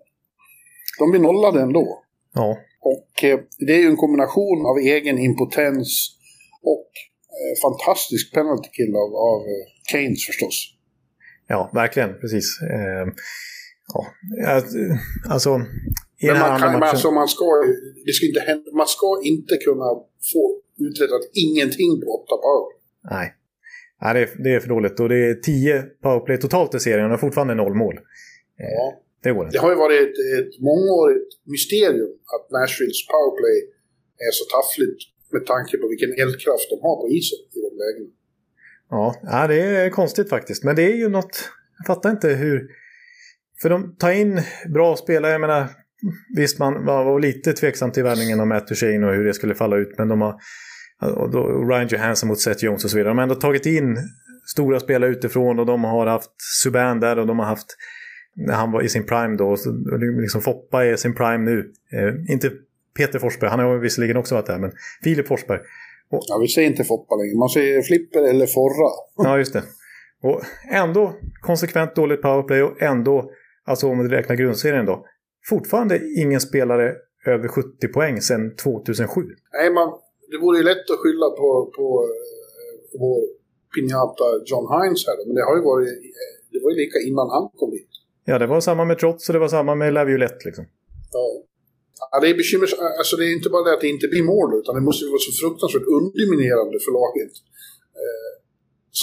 De 0.98 1.10
blir 1.10 1.20
nollade 1.20 1.60
ändå. 1.62 2.02
Ja, 2.34 2.58
Och 2.80 3.24
eh, 3.24 3.40
det 3.58 3.72
är 3.72 3.78
ju 3.78 3.86
en 3.86 3.96
kombination 3.96 4.66
av 4.66 4.78
egen 4.78 5.18
impotens 5.18 6.16
och 6.62 6.90
eh, 7.38 7.54
fantastisk 7.62 8.34
penalty 8.34 8.68
kill 8.70 8.94
av, 8.96 9.10
av 9.14 9.40
eh, 9.40 9.64
Keynes 9.90 10.26
förstås. 10.26 10.74
ja 11.46 11.70
verkligen. 11.74 12.20
Precis. 12.20 12.46
Eh, 12.62 13.06
ja, 13.94 14.06
ja, 14.44 14.62
alltså... 15.30 15.60
I 16.22 16.26
Men 16.26 16.38
man, 16.38 16.60
kan, 16.60 16.72
matchen... 16.72 16.82
alltså, 16.82 17.10
man, 17.10 17.28
ska, 17.28 17.44
det 18.06 18.12
ska 18.12 18.26
inte 18.26 18.40
hända, 18.40 18.70
man 18.72 18.86
ska 18.86 19.20
inte 19.24 19.56
kunna 19.56 19.88
få 20.32 20.42
uträttat 20.88 21.24
ingenting 21.44 21.90
på 22.02 22.06
åtta 22.18 22.36
power. 22.46 22.68
Nej. 23.14 23.26
Nej, 24.02 24.14
det 24.14 24.20
är, 24.20 24.28
det 24.44 24.50
är 24.54 24.60
för 24.60 24.68
dåligt. 24.68 25.00
Och 25.00 25.08
det 25.08 25.16
är 25.30 25.34
10 25.34 25.82
powerplay 26.02 26.36
totalt 26.38 26.74
i 26.74 26.80
serien 26.80 27.12
och 27.12 27.20
fortfarande 27.20 27.54
noll 27.54 27.74
mål. 27.74 27.96
Ja. 28.56 28.86
Det 29.22 29.32
går 29.32 29.42
Det 29.44 29.46
inte. 29.48 29.58
har 29.58 29.70
ju 29.70 29.76
varit 29.76 30.00
ett, 30.02 30.18
ett 30.38 30.60
mångårigt 30.60 31.30
mysterium 31.54 32.12
att 32.34 32.44
Nashvilles 32.50 33.00
powerplay 33.12 33.56
är 34.26 34.32
så 34.40 34.44
taffligt 34.56 35.00
med 35.32 35.46
tanke 35.46 35.78
på 35.78 35.86
vilken 35.88 36.12
eldkraft 36.22 36.66
de 36.72 36.76
har 36.86 36.96
på 37.02 37.06
isen 37.18 37.38
i 37.56 37.58
de 37.66 37.70
lägena. 37.82 38.10
Ja, 38.90 39.14
ja, 39.22 39.46
det 39.46 39.60
är 39.60 39.90
konstigt 39.90 40.28
faktiskt. 40.28 40.64
Men 40.64 40.76
det 40.76 40.82
är 40.82 40.96
ju 40.96 41.08
något... 41.08 41.34
Jag 41.78 41.86
fattar 41.86 42.10
inte 42.10 42.28
hur... 42.28 42.68
För 43.62 43.68
de 43.70 43.96
tar 43.96 44.10
in 44.12 44.40
bra 44.74 44.96
spelare. 44.96 45.32
Jag 45.32 45.40
menar, 45.40 45.68
visst 46.36 46.58
man 46.58 46.84
var, 46.84 47.20
lite 47.20 47.52
tveksam 47.52 47.92
till 47.92 48.02
värvningen 48.02 48.40
av 48.40 48.46
Matt 48.46 48.68
Duchene 48.68 49.06
och 49.06 49.14
hur 49.14 49.24
det 49.24 49.34
skulle 49.34 49.54
falla 49.54 49.76
ut. 49.76 49.94
Men 49.98 50.08
de 50.08 50.20
har... 50.20 50.34
Och 51.00 51.30
då, 51.30 51.64
Ryan 51.68 51.88
Johansson 51.88 52.28
mot 52.28 52.40
Seth 52.40 52.64
Jones 52.64 52.84
och 52.84 52.90
så 52.90 52.96
vidare. 52.96 53.10
De 53.10 53.18
har 53.18 53.22
ändå 53.22 53.34
tagit 53.34 53.66
in 53.66 53.98
stora 54.50 54.80
spelare 54.80 55.10
utifrån 55.10 55.58
och 55.58 55.66
de 55.66 55.84
har 55.84 56.06
haft 56.06 56.30
Subban 56.62 57.00
där 57.00 57.18
och 57.18 57.26
de 57.26 57.38
har 57.38 57.46
haft 57.46 57.76
när 58.36 58.54
han 58.54 58.72
var 58.72 58.82
i 58.82 58.88
sin 58.88 59.06
prime 59.06 59.36
då. 59.36 59.48
Och 59.48 59.58
så, 59.58 59.70
och 59.70 60.20
liksom 60.20 60.40
Foppa 60.40 60.84
är 60.84 60.92
i 60.92 60.96
sin 60.96 61.14
prime 61.14 61.38
nu. 61.38 61.72
Eh, 61.92 62.32
inte 62.32 62.50
Peter 62.96 63.18
Forsberg, 63.18 63.50
han 63.50 63.60
har 63.60 63.78
visserligen 63.78 64.16
också 64.16 64.34
varit 64.34 64.46
där, 64.46 64.58
men 64.58 64.72
Filip 65.04 65.28
Forsberg. 65.28 65.60
Ja, 66.10 66.38
vi 66.42 66.48
säger 66.48 66.68
inte 66.68 66.84
Foppa 66.84 67.14
längre, 67.16 67.38
man 67.38 67.48
säger 67.48 67.82
Flipper 67.82 68.28
eller 68.28 68.46
Forra. 68.46 68.90
Ja, 69.28 69.38
just 69.38 69.52
det. 69.52 69.62
Och 70.22 70.42
ändå 70.72 71.14
konsekvent 71.40 71.94
dåligt 71.94 72.22
powerplay 72.22 72.62
och 72.62 72.82
ändå, 72.82 73.30
alltså 73.64 73.88
om 73.88 73.98
du 73.98 74.08
räknar 74.08 74.36
grundserien 74.36 74.86
då, 74.86 75.06
fortfarande 75.48 76.00
ingen 76.16 76.40
spelare 76.40 76.94
över 77.26 77.48
70 77.48 77.88
poäng 77.88 78.20
sedan 78.20 78.56
2007. 78.56 79.20
Nej, 79.52 79.70
man, 79.72 79.88
det 80.30 80.38
vore 80.38 80.58
ju 80.58 80.64
lätt 80.64 80.90
att 80.90 80.98
skylla 80.98 81.30
på, 81.30 81.72
på 81.76 81.86
eh, 82.04 83.00
vår 83.00 83.18
pinjata 83.74 84.24
John 84.46 84.66
Hines 84.74 85.06
här, 85.06 85.16
men 85.26 85.34
det 85.34 85.44
har 85.48 85.56
ju 85.56 85.62
varit, 85.62 85.88
eh, 85.88 86.32
det 86.52 86.60
var 86.62 86.70
ju 86.70 86.76
lika 86.76 86.98
innan 87.08 87.30
han 87.30 87.44
kom 87.60 87.72
hit. 87.72 87.88
Ja, 88.24 88.38
det 88.38 88.46
var 88.46 88.60
samma 88.60 88.84
med 88.84 88.98
Trots 88.98 89.28
och 89.28 89.32
det 89.32 89.38
var 89.38 89.48
samma 89.48 89.74
med 89.74 89.92
Laviolette 89.92 90.44
liksom. 90.44 90.64
Ja. 91.12 91.26
Ja, 92.10 92.20
det 92.20 92.28
är 92.30 92.36
bekymmersamt. 92.42 92.82
Alltså 93.00 93.16
det 93.16 93.24
är 93.30 93.32
inte 93.38 93.50
bara 93.50 93.64
det 93.64 93.74
att 93.74 93.80
det 93.80 93.88
inte 93.96 94.08
blir 94.08 94.22
mål, 94.22 94.50
utan 94.60 94.74
det 94.74 94.80
måste 94.88 95.04
ju 95.04 95.10
vara 95.10 95.26
så 95.28 95.32
fruktansvärt 95.42 95.88
underminerande 95.98 96.76
för 96.84 96.92
laget. 97.00 97.32
Eh, 98.00 98.32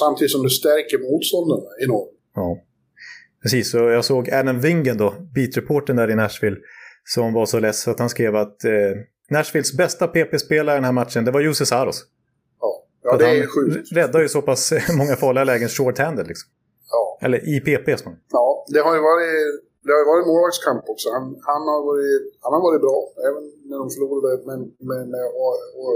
samtidigt 0.01 0.31
som 0.35 0.43
det 0.43 0.53
stärker 0.61 0.97
motståndarna 1.09 1.69
enormt. 1.85 2.17
Ja. 2.35 2.47
Precis, 3.47 3.73
och 3.73 3.91
jag 3.91 4.05
såg 4.05 4.29
Adam 4.29 4.59
Wingen 4.59 4.97
då, 4.97 5.13
beatreporten 5.35 5.95
där 5.95 6.11
i 6.11 6.15
Nashville, 6.15 6.57
som 7.05 7.33
var 7.33 7.45
så 7.45 7.59
less 7.59 7.87
att 7.87 7.99
han 7.99 8.09
skrev 8.09 8.35
att 8.35 8.63
eh, 8.63 8.71
Nashvilles 9.29 9.77
bästa 9.77 10.07
PP-spelare 10.07 10.75
i 10.75 10.77
den 10.77 10.83
här 10.83 10.91
matchen, 11.01 11.25
det 11.25 11.31
var 11.31 11.41
Jussi 11.41 11.65
Saros. 11.65 11.97
Ja, 12.61 12.83
ja 13.03 13.17
det 13.17 13.25
är 13.25 13.47
sjukt. 13.53 13.91
räddar 13.91 14.19
ju 14.21 14.29
så 14.29 14.41
pass 14.41 14.73
många 14.97 15.15
farliga 15.15 15.43
lägen 15.43 15.69
short-handed 15.69 16.27
liksom. 16.27 16.47
Ja. 16.91 17.19
Eller 17.25 17.37
i 17.53 17.59
PP 17.65 17.87
som 17.99 18.11
ja, 18.31 18.65
det 18.73 18.79
har 18.79 18.93
ju 18.97 19.01
varit, 19.11 19.33
det 19.83 19.91
har 19.93 19.99
ju 20.03 20.07
varit 20.13 20.27
målvaktskamp 20.27 20.83
också. 20.93 21.07
Han, 21.15 21.23
han, 21.51 21.61
har 21.71 21.81
varit, 21.89 22.21
han 22.43 22.53
har 22.55 22.61
varit 22.67 22.81
bra, 22.87 22.97
även 23.27 23.43
när 23.69 23.77
de 23.81 23.85
förlorade. 23.95 24.35
Men, 24.49 24.59
men 24.91 25.07
och, 25.43 25.55
och, 25.81 25.93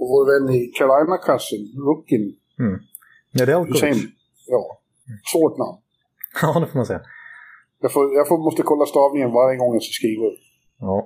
och 0.00 0.06
vår 0.12 0.22
vän 0.30 0.46
i 0.58 0.60
Carolina-kassen, 0.76 1.62
Rukin, 1.86 2.24
Nedeljkovic. 3.38 3.74
Hussein, 3.74 4.00
ja, 4.54 4.62
svårt 5.32 5.58
namn. 5.58 5.78
Ja, 6.42 6.60
det 6.60 6.66
får 6.70 6.78
man 6.78 6.86
säga. 6.86 7.02
Jag, 7.84 7.92
får, 7.92 8.04
jag 8.18 8.28
får, 8.28 8.38
måste 8.38 8.62
kolla 8.70 8.86
stavningen 8.86 9.30
varje 9.40 9.56
gång 9.60 9.70
jag 9.76 9.82
ska 9.82 9.92
skriva. 10.00 10.24
Ja. 10.86 10.96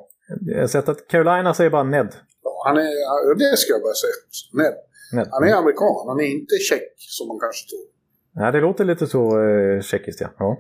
Jag 0.41 0.61
har 0.61 0.67
sett 0.77 0.89
att 0.89 1.09
Carolina 1.09 1.55
säger 1.55 1.71
bara 1.71 1.83
Ned. 1.95 2.11
Ja, 2.47 2.53
han 2.67 2.77
är, 2.77 3.35
det 3.43 3.57
ska 3.61 3.69
jag 3.77 3.83
bara 3.89 3.99
säga. 4.05 4.17
Ned. 4.61 4.75
Ned. 5.17 5.27
Han 5.35 5.43
är 5.49 5.55
amerikan, 5.63 5.95
han 6.11 6.21
är 6.25 6.29
inte 6.39 6.55
tjeck 6.69 6.95
som 7.17 7.25
man 7.31 7.39
kanske 7.45 7.63
tror. 7.71 7.87
Ja, 8.41 8.47
det 8.55 8.61
låter 8.67 8.85
lite 8.85 9.07
så 9.15 9.23
eh, 9.45 9.81
tjeckiskt, 9.91 10.21
ja. 10.25 10.29
ja. 10.39 10.51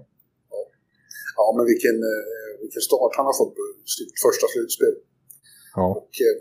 Ja, 1.40 1.46
men 1.56 1.64
vilken, 1.72 1.96
eh, 2.10 2.22
vilken 2.62 2.82
start 2.88 3.12
han 3.18 3.26
har 3.30 3.36
fått 3.42 3.54
på 3.58 3.64
sitt 3.96 4.12
första 4.24 4.46
slutspel. 4.52 4.94
Ja. 5.78 5.86
Och, 5.98 6.12
eh, 6.24 6.34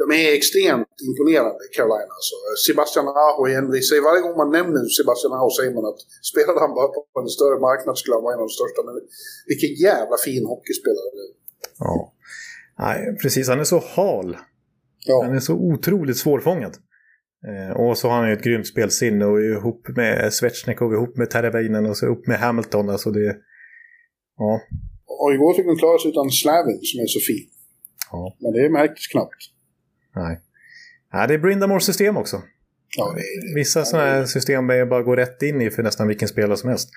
de 0.00 0.04
är 0.20 0.28
extremt 0.38 0.96
imponerande, 1.08 1.64
Carolina. 1.76 2.12
Alltså. 2.18 2.36
Sebastian 2.66 3.06
Aho 3.24 3.42
säger 3.88 4.02
varje 4.10 4.22
gång 4.24 4.36
man 4.42 4.50
nämner 4.58 4.82
Sebastian 4.98 5.32
Aho 5.36 5.50
säger 5.58 5.72
man 5.78 5.86
att 5.90 6.00
spelade 6.32 6.58
han 6.64 6.72
bara 6.78 6.88
på 7.14 7.18
en 7.24 7.32
större 7.38 7.58
marknad 7.68 7.94
skulle 7.98 8.16
han 8.16 8.24
vara 8.26 8.34
en 8.34 8.42
av 8.42 8.48
de 8.50 8.54
största. 8.60 8.80
Men 8.88 8.96
vilken 9.50 9.72
jävla 9.88 10.16
fin 10.26 10.44
hockeyspelare. 10.52 11.08
är. 11.24 11.30
ja. 11.84 11.94
Nej, 12.84 12.98
precis. 13.22 13.48
Han 13.52 13.60
är 13.64 13.70
så 13.74 13.80
hal. 13.94 14.28
Han 14.34 15.30
Ja, 15.30 15.34
är 15.36 15.40
så 15.40 15.54
otroligt 15.54 16.16
svårfångad. 16.16 16.74
Eh, 17.48 17.76
och 17.80 17.98
så 17.98 18.08
har 18.08 18.16
han 18.16 18.28
ju 18.28 18.34
ett 18.34 18.44
grymt 18.44 18.66
spelsinne 18.66 19.24
och 19.24 19.40
ihop 19.40 19.88
med 19.96 20.32
Svetjnikov, 20.32 20.92
ihop 20.92 21.16
med 21.16 21.30
Teravainen 21.30 21.86
och 21.86 21.96
så 21.96 22.06
upp 22.06 22.26
med 22.26 22.38
Hamilton. 22.38 22.90
Alltså 22.90 23.10
det... 23.10 23.36
Ja. 24.38 24.60
och 25.06 25.34
igår 25.34 25.54
fick 25.54 25.66
de 25.66 25.76
klara 25.76 25.98
sig 25.98 26.10
utan 26.10 26.30
Slavin 26.30 26.80
som 26.82 27.00
är 27.00 27.06
så 27.06 27.20
fin. 27.20 27.48
Ja. 28.14 28.36
Men 28.40 28.52
det 28.52 28.70
märktes 28.70 29.06
knappt. 29.06 29.34
Nej. 30.16 30.40
Nej, 31.12 31.28
det 31.28 31.34
är 31.34 31.38
Brindamores 31.38 31.84
system 31.84 32.16
också. 32.16 32.42
Ja, 32.96 33.12
det 33.16 33.20
är, 33.20 33.54
Vissa 33.54 33.84
sådana 33.84 34.08
här 34.10 34.24
system 34.24 34.70
är 34.70 34.86
bara 34.86 35.02
gå 35.02 35.16
rätt 35.16 35.42
in 35.42 35.60
i 35.60 35.70
för 35.70 35.82
nästan 35.82 36.08
vilken 36.08 36.28
spelare 36.28 36.56
som 36.56 36.68
helst. 36.68 36.88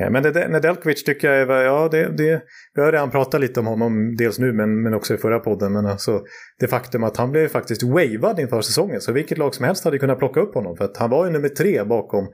Eh, 0.00 0.10
Men 0.10 0.22
det, 0.22 0.48
Nedeljkovic 0.48 1.04
tycker 1.04 1.32
jag 1.32 1.50
är, 1.58 1.64
ja 1.64 1.88
det, 1.88 2.16
det, 2.16 2.42
vi 2.74 2.82
har 2.82 2.92
redan 2.92 3.10
pratat 3.10 3.40
lite 3.40 3.60
om 3.60 3.66
honom, 3.66 4.16
dels 4.16 4.38
nu 4.38 4.52
men, 4.52 4.82
men 4.82 4.94
också 4.94 5.14
i 5.14 5.18
förra 5.18 5.38
podden. 5.40 5.72
Men 5.72 5.86
alltså 5.86 6.22
det 6.58 6.68
faktum 6.68 7.04
att 7.04 7.16
han 7.16 7.30
blev 7.30 7.48
faktiskt 7.48 7.82
wavad 7.82 8.40
inför 8.40 8.60
säsongen. 8.60 9.00
Så 9.00 9.12
vilket 9.12 9.38
lag 9.38 9.54
som 9.54 9.64
helst 9.64 9.84
hade 9.84 9.98
kunnat 9.98 10.18
plocka 10.18 10.40
upp 10.40 10.54
honom. 10.54 10.76
För 10.76 10.84
att 10.84 10.96
han 10.96 11.10
var 11.10 11.26
ju 11.26 11.32
nummer 11.32 11.48
tre 11.48 11.84
bakom 11.84 12.28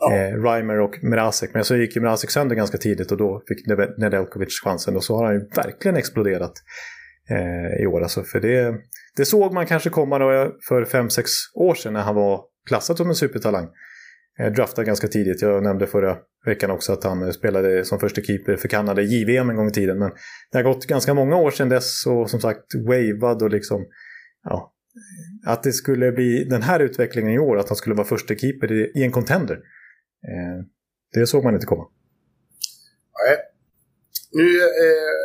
Ja. 0.00 0.14
eh, 0.16 0.42
Reimer 0.42 0.80
och 0.80 1.04
Mrazek. 1.04 1.50
Men 1.54 1.64
så 1.64 1.76
gick 1.76 1.96
ju 1.96 2.02
Mrazek 2.02 2.30
sönder 2.30 2.56
ganska 2.56 2.78
tidigt 2.78 3.12
och 3.12 3.18
då 3.18 3.42
fick 3.48 3.66
Ned- 3.66 3.94
Nedeljkovic 3.98 4.60
chansen. 4.64 4.96
Och 4.96 5.04
så 5.04 5.16
har 5.16 5.24
han 5.24 5.34
ju 5.34 5.40
verkligen 5.56 5.96
exploderat 5.96 6.52
eh, 7.30 7.82
i 7.82 7.86
år. 7.86 8.02
Alltså, 8.02 8.22
för 8.22 8.40
det, 8.40 8.74
det 9.16 9.24
såg 9.24 9.52
man 9.52 9.66
kanske 9.66 9.90
komma 9.90 10.18
då 10.18 10.32
eh, 10.32 10.48
för 10.68 10.84
fem 10.84 11.10
sex 11.10 11.30
år 11.54 11.74
sedan 11.74 11.92
när 11.92 12.00
han 12.00 12.14
var 12.14 12.44
klassad 12.68 12.96
som 12.96 13.08
en 13.08 13.14
supertalang. 13.14 13.68
Eh, 14.38 14.52
draftad 14.52 14.84
ganska 14.84 15.08
tidigt. 15.08 15.42
Jag 15.42 15.62
nämnde 15.62 15.86
förra 15.86 16.16
veckan 16.46 16.70
också 16.70 16.92
att 16.92 17.04
han 17.04 17.22
eh, 17.22 17.30
spelade 17.30 17.84
som 17.84 17.98
första 17.98 18.22
keeper 18.22 18.56
för 18.56 18.68
Kanada 18.68 19.02
i 19.02 19.04
JVM 19.04 19.50
en 19.50 19.56
gång 19.56 19.68
i 19.68 19.72
tiden. 19.72 19.98
Men 19.98 20.10
det 20.52 20.58
har 20.58 20.62
gått 20.62 20.86
ganska 20.86 21.14
många 21.14 21.36
år 21.36 21.50
sedan 21.50 21.68
dess 21.68 22.06
och 22.06 22.30
som 22.30 22.40
sagt 22.40 22.74
wavad 22.86 23.42
och 23.42 23.50
liksom 23.50 23.86
ja, 24.44 24.72
att 25.46 25.62
det 25.62 25.72
skulle 25.72 26.12
bli 26.12 26.44
den 26.44 26.62
här 26.62 26.80
utvecklingen 26.80 27.32
i 27.32 27.38
år, 27.38 27.56
att 27.56 27.68
han 27.68 27.76
skulle 27.76 27.94
vara 27.94 28.06
första 28.06 28.34
keeper 28.34 28.72
i, 28.72 28.92
i 28.94 29.02
en 29.02 29.12
contender. 29.12 29.54
Eh, 30.28 30.64
det 31.12 31.26
såg 31.26 31.44
man 31.44 31.54
inte 31.54 31.66
komma. 31.66 31.84
nej. 33.26 33.36
Nu 34.34 34.48
eh, 34.84 35.21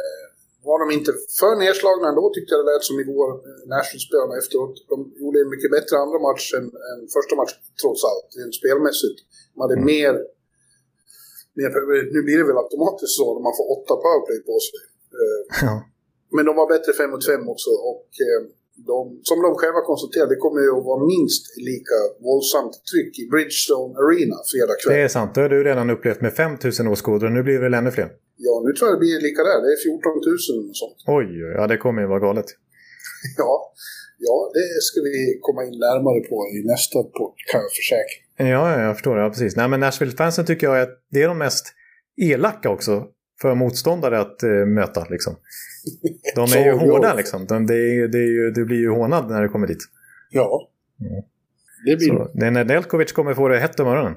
var 0.69 0.77
de 0.84 0.88
inte 0.97 1.12
för 1.39 1.53
nedslagna 1.63 2.06
ändå 2.12 2.23
tyckte 2.36 2.51
jag 2.53 2.60
det 2.62 2.69
lät 2.71 2.86
som 2.91 2.97
igår. 3.06 3.30
eh, 3.47 3.62
Nashville-spelarna 3.73 4.34
efteråt. 4.41 4.73
De 4.93 4.95
gjorde 5.21 5.38
en 5.43 5.49
mycket 5.53 5.71
bättre 5.77 5.95
andra 6.03 6.19
match 6.27 6.45
än, 6.58 6.65
än 6.89 6.99
första 7.17 7.34
matchen 7.41 7.60
trots 7.82 8.01
allt, 8.10 8.27
rent 8.39 8.56
spelmässigt. 8.62 9.17
De 9.53 9.58
hade 9.65 9.77
mer, 9.91 10.13
mer... 11.60 11.69
Nu 12.15 12.19
blir 12.27 12.38
det 12.41 12.47
väl 12.51 12.62
automatiskt 12.63 13.15
så 13.19 13.25
när 13.36 13.43
man 13.47 13.56
får 13.60 13.67
åtta 13.75 13.93
powerplay 14.06 14.39
på 14.49 14.56
sig. 14.67 14.80
Eh, 15.19 15.41
Ja, 15.67 15.73
Men 16.36 16.43
de 16.47 16.51
var 16.60 16.67
bättre 16.75 16.91
5 16.93 17.10
mot 17.13 17.25
5 17.25 17.49
också 17.53 17.71
och 17.91 18.08
eh, 18.27 18.41
de, 18.91 18.99
som 19.30 19.38
de 19.45 19.49
själva 19.62 19.82
konstaterar, 19.91 20.27
det 20.34 20.39
kommer 20.45 20.62
ju 20.65 20.71
att 20.77 20.86
vara 20.91 21.01
minst 21.13 21.43
lika 21.69 21.97
våldsamt 22.27 22.73
tryck 22.91 23.13
i 23.19 23.23
Bridgestone 23.34 23.91
Arena 24.01 24.38
fredag 24.51 24.75
kväll. 24.82 24.93
Det 24.95 25.01
är 25.08 25.08
sant, 25.17 25.32
det 25.36 25.41
har 25.41 25.49
du 25.49 25.60
redan 25.63 25.89
upplevt 25.95 26.21
med 26.21 26.34
5000 26.34 26.88
åskådare. 26.88 27.30
Nu 27.30 27.43
blir 27.43 27.53
det 27.53 27.65
väl 27.67 27.73
ännu 27.73 27.91
fler? 27.91 28.10
Ja, 28.45 28.54
nu 28.65 28.69
tror 28.73 28.86
jag 28.89 28.95
det 28.97 29.04
blir 29.06 29.19
lika 29.28 29.41
där. 29.50 29.58
Det 29.63 29.71
är 29.76 29.80
14 29.84 30.12
000 30.62 30.69
och 30.69 30.78
sånt. 30.82 30.97
Oj, 31.17 31.30
ja 31.58 31.67
det 31.67 31.78
kommer 31.78 32.02
ju 32.02 32.08
vara 32.08 32.19
galet. 32.19 32.45
Ja, 33.38 33.73
ja, 34.17 34.52
det 34.54 34.82
ska 34.88 35.02
vi 35.02 35.39
komma 35.41 35.62
in 35.63 35.80
närmare 35.80 36.19
på 36.30 36.36
i 36.56 36.67
nästa 36.73 37.04
podd, 37.04 37.36
kan 37.52 37.62
jag 37.62 37.71
försäkra. 37.80 38.50
Ja, 38.54 38.82
jag 38.82 38.95
förstår. 38.95 39.17
Ja, 39.19 39.30
precis. 39.30 39.56
Nej, 39.56 39.67
men 39.67 39.80
Nashville-fansen 39.80 40.45
tycker 40.45 40.67
jag 40.67 40.80
är, 40.80 40.88
det 41.12 41.23
är 41.23 41.28
de 41.28 41.38
mest 41.38 41.65
elaka 42.21 42.69
också 42.69 43.08
för 43.41 43.56
motståndare 43.56 44.19
att 44.19 44.43
uh, 44.43 44.65
möta. 44.65 45.08
Liksom. 45.10 45.36
De 46.36 46.41
är 46.41 46.65
ju 46.69 46.71
hårda 46.71 47.13
liksom. 47.13 47.45
De, 47.45 47.67
det, 47.67 47.73
är, 47.73 48.08
det, 48.08 48.17
är 48.17 48.32
ju, 48.32 48.52
det 48.52 48.65
blir 48.65 48.78
ju 48.78 48.89
hånad 48.89 49.30
när 49.30 49.41
det 49.41 49.47
kommer 49.47 49.67
dit. 49.67 49.84
Ja. 50.30 50.69
Mm. 51.02 51.23
Det 51.86 51.95
blir 51.95 52.08
Så, 52.08 52.32
det. 52.34 52.52
När 52.52 52.65
Nelkovic 52.65 53.12
kommer 53.12 53.34
få 53.34 53.47
det 53.47 53.60
hett 53.60 53.80
om 53.80 53.88
öronen. 53.88 54.15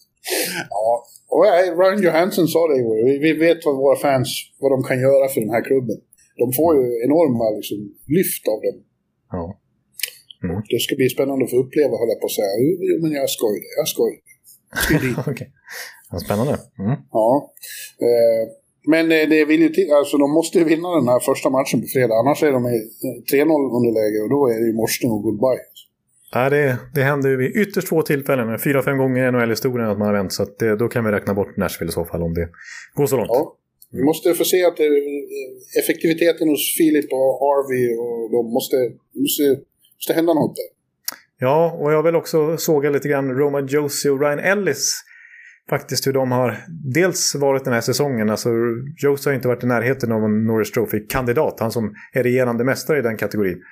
ja, 0.70 1.06
och 1.32 1.42
Ryan 1.80 2.02
Johansson 2.06 2.46
sa 2.54 2.60
det 2.68 2.78
igår. 2.82 2.96
Vi, 3.08 3.12
vi 3.26 3.32
vet 3.46 3.60
vad 3.66 3.76
våra 3.84 3.96
fans 4.06 4.28
vad 4.62 4.70
de 4.74 4.78
kan 4.88 4.98
göra 5.06 5.24
för 5.32 5.40
den 5.40 5.54
här 5.56 5.64
klubben. 5.68 5.98
De 6.42 6.46
får 6.58 6.70
ju 6.78 6.86
enorma 7.06 7.44
liksom, 7.58 7.78
lyft 8.16 8.44
av 8.52 8.58
dem. 8.66 8.76
Ja. 9.36 9.44
Mm. 10.44 10.56
Det 10.70 10.80
ska 10.84 10.92
bli 11.00 11.08
spännande 11.16 11.44
att 11.44 11.54
få 11.54 11.58
uppleva, 11.64 11.94
hålla 12.02 12.14
på 12.20 12.26
att 12.30 12.38
säga. 12.40 12.54
Jo, 12.88 12.94
men 13.02 13.12
jag 13.20 13.30
skojar, 13.36 13.70
jag 13.80 13.88
skojar. 13.94 14.20
okay. 15.30 15.48
spännande. 16.24 16.54
Mm. 16.84 16.96
Ja. 17.18 17.28
Eh, 18.06 18.44
men 18.92 19.04
eh, 19.12 19.28
det 19.32 19.44
vill 19.50 19.62
ju 19.66 19.68
till, 19.68 19.92
alltså 19.92 20.16
de 20.24 20.28
måste 20.38 20.58
ju 20.58 20.64
vinna 20.64 20.88
den 21.00 21.08
här 21.08 21.20
första 21.30 21.48
matchen 21.50 21.80
på 21.82 21.88
fredag. 21.94 22.14
Annars 22.22 22.42
är 22.42 22.52
de 22.52 22.62
i 22.66 22.78
3-0 23.32 23.76
underläge 23.76 24.18
och 24.24 24.30
då 24.36 24.40
är 24.52 24.56
det 24.60 24.66
ju 24.70 24.74
morsten 24.82 25.10
och 25.10 25.22
goodbye. 25.22 25.64
Ja, 26.32 26.50
det, 26.50 26.78
det 26.94 27.02
händer 27.02 27.30
ju 27.30 27.36
vid 27.36 27.56
ytterst 27.56 27.88
få 27.88 28.02
tillfällen, 28.02 28.58
fyra, 28.58 28.82
fem 28.82 28.98
gånger 28.98 29.28
i 29.28 29.32
NHL-historien 29.32 29.88
att 29.90 29.98
man 29.98 30.06
har 30.06 30.14
vänt. 30.14 30.32
Så 30.32 30.46
det, 30.58 30.76
då 30.76 30.88
kan 30.88 31.04
vi 31.04 31.10
räkna 31.10 31.34
bort 31.34 31.56
Nashville 31.56 31.88
i 31.88 31.92
så 31.92 32.04
fall 32.04 32.22
om 32.22 32.34
det 32.34 32.48
går 32.94 33.06
så 33.06 33.16
långt. 33.16 33.28
Ja. 33.28 33.56
Vi 33.92 34.02
måste 34.02 34.34
få 34.34 34.44
se 34.44 34.64
att 34.64 34.78
effektiviteten 35.82 36.48
hos 36.48 36.76
Filip 36.78 37.12
och 37.12 37.32
Harvey 37.42 37.96
och 37.96 38.30
de 38.30 38.52
måste, 38.52 38.76
måste, 39.14 39.42
måste 39.96 40.12
hända 40.12 40.34
något 40.34 40.56
där. 40.56 40.64
Ja, 41.38 41.78
och 41.80 41.92
jag 41.92 42.02
vill 42.02 42.16
också 42.16 42.56
såga 42.56 42.90
lite 42.90 43.08
grann 43.08 43.30
Roma 43.30 43.60
Josie 43.60 44.10
och 44.10 44.20
Ryan 44.20 44.38
Ellis. 44.38 44.94
Faktiskt 45.70 46.06
hur 46.06 46.12
de 46.12 46.32
har 46.32 46.56
dels 46.94 47.34
varit 47.34 47.64
den 47.64 47.74
här 47.74 47.80
säsongen. 47.80 48.30
Alltså 48.30 48.50
Josie 49.02 49.30
har 49.30 49.34
inte 49.34 49.48
varit 49.48 49.64
i 49.64 49.66
närheten 49.66 50.12
av 50.12 50.24
en 50.24 50.46
Norris 50.46 50.70
Trophy-kandidat. 50.72 51.60
Han 51.60 51.70
som 51.70 51.94
är 52.12 52.22
regerande 52.22 52.64
mästare 52.64 52.98
i 52.98 53.02
den 53.02 53.16
kategorin. 53.16 53.62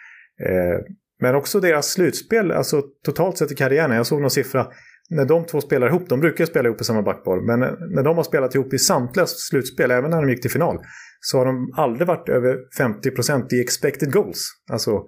Eh, 0.40 0.94
men 1.20 1.34
också 1.34 1.60
deras 1.60 1.92
slutspel, 1.92 2.52
alltså 2.52 2.82
totalt 3.04 3.38
sett 3.38 3.52
i 3.52 3.54
karriären. 3.54 3.96
Jag 3.96 4.06
såg 4.06 4.20
någon 4.20 4.30
siffra 4.30 4.66
när 5.10 5.24
de 5.24 5.46
två 5.46 5.60
spelar 5.60 5.88
ihop, 5.88 6.08
de 6.08 6.20
brukar 6.20 6.46
spela 6.46 6.68
ihop 6.68 6.80
i 6.80 6.84
samma 6.84 7.02
backpar, 7.02 7.40
men 7.46 7.60
när 7.94 8.02
de 8.02 8.16
har 8.16 8.24
spelat 8.24 8.54
ihop 8.54 8.74
i 8.74 8.78
samtliga 8.78 9.26
slutspel, 9.26 9.90
även 9.90 10.10
när 10.10 10.22
de 10.22 10.30
gick 10.30 10.42
till 10.42 10.50
final, 10.50 10.78
så 11.20 11.38
har 11.38 11.46
de 11.46 11.72
aldrig 11.76 12.08
varit 12.08 12.28
över 12.28 12.56
50% 12.78 13.54
i 13.54 13.60
expected 13.60 14.12
goals. 14.12 14.48
Alltså, 14.72 15.04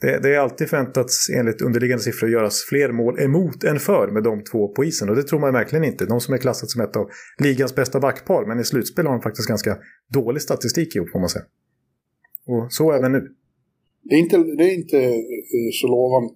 det, 0.00 0.18
det 0.22 0.34
är 0.34 0.38
alltid 0.38 0.68
förväntats 0.68 1.30
enligt 1.30 1.62
underliggande 1.62 2.02
siffror 2.02 2.30
göras 2.30 2.64
fler 2.68 2.92
mål 2.92 3.20
emot 3.20 3.64
än 3.64 3.78
för 3.78 4.08
med 4.08 4.22
de 4.22 4.44
två 4.44 4.68
på 4.68 4.84
isen. 4.84 5.08
Och 5.08 5.16
det 5.16 5.22
tror 5.22 5.40
man 5.40 5.52
verkligen 5.52 5.84
inte. 5.84 6.06
De 6.06 6.20
som 6.20 6.34
är 6.34 6.38
klassat 6.38 6.70
som 6.70 6.80
ett 6.80 6.96
av 6.96 7.10
ligans 7.38 7.74
bästa 7.74 8.00
backpar, 8.00 8.46
men 8.46 8.60
i 8.60 8.64
slutspel 8.64 9.06
har 9.06 9.12
de 9.12 9.22
faktiskt 9.22 9.48
ganska 9.48 9.78
dålig 10.12 10.42
statistik 10.42 10.96
ihop 10.96 11.10
får 11.10 11.20
man 11.20 11.28
säga. 11.28 11.44
Och 12.46 12.72
så 12.72 12.92
även 12.92 13.12
nu. 13.12 13.34
Det 14.08 14.14
är 14.14 14.18
inte, 14.18 14.36
det 14.58 14.64
är 14.64 14.74
inte 14.74 14.98
eh, 14.98 15.70
så 15.80 15.86
lovande. 15.86 16.34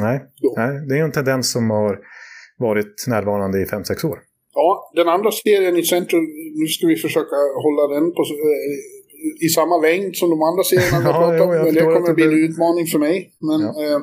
Nej, 0.00 0.20
nej, 0.56 0.86
det 0.88 0.94
är 0.98 1.04
en 1.04 1.12
tendens 1.12 1.52
som 1.52 1.70
har 1.70 1.98
varit 2.58 3.04
närvarande 3.06 3.58
i 3.62 3.64
5-6 3.64 4.06
år. 4.06 4.18
Ja, 4.54 4.92
den 4.94 5.08
andra 5.08 5.30
serien 5.30 5.76
i 5.76 5.82
centrum, 5.82 6.24
nu 6.60 6.66
ska 6.66 6.86
vi 6.86 6.96
försöka 6.96 7.36
hålla 7.64 7.94
den 7.94 8.12
på, 8.16 8.22
eh, 8.22 9.46
i 9.46 9.48
samma 9.48 9.76
längd 9.86 10.16
som 10.16 10.30
de 10.30 10.42
andra 10.42 10.62
serierna 10.70 10.98
vi 10.98 11.04
har 11.12 11.20
pratat 11.22 11.40
om. 11.40 11.48
men 11.64 11.74
det 11.74 11.80
kommer 11.80 12.10
att 12.10 12.16
bli 12.20 12.24
en 12.24 12.44
utmaning 12.46 12.86
för 12.86 12.98
mig. 12.98 13.16
Men 13.48 13.60
ja. 13.60 13.70
eh, 13.84 13.98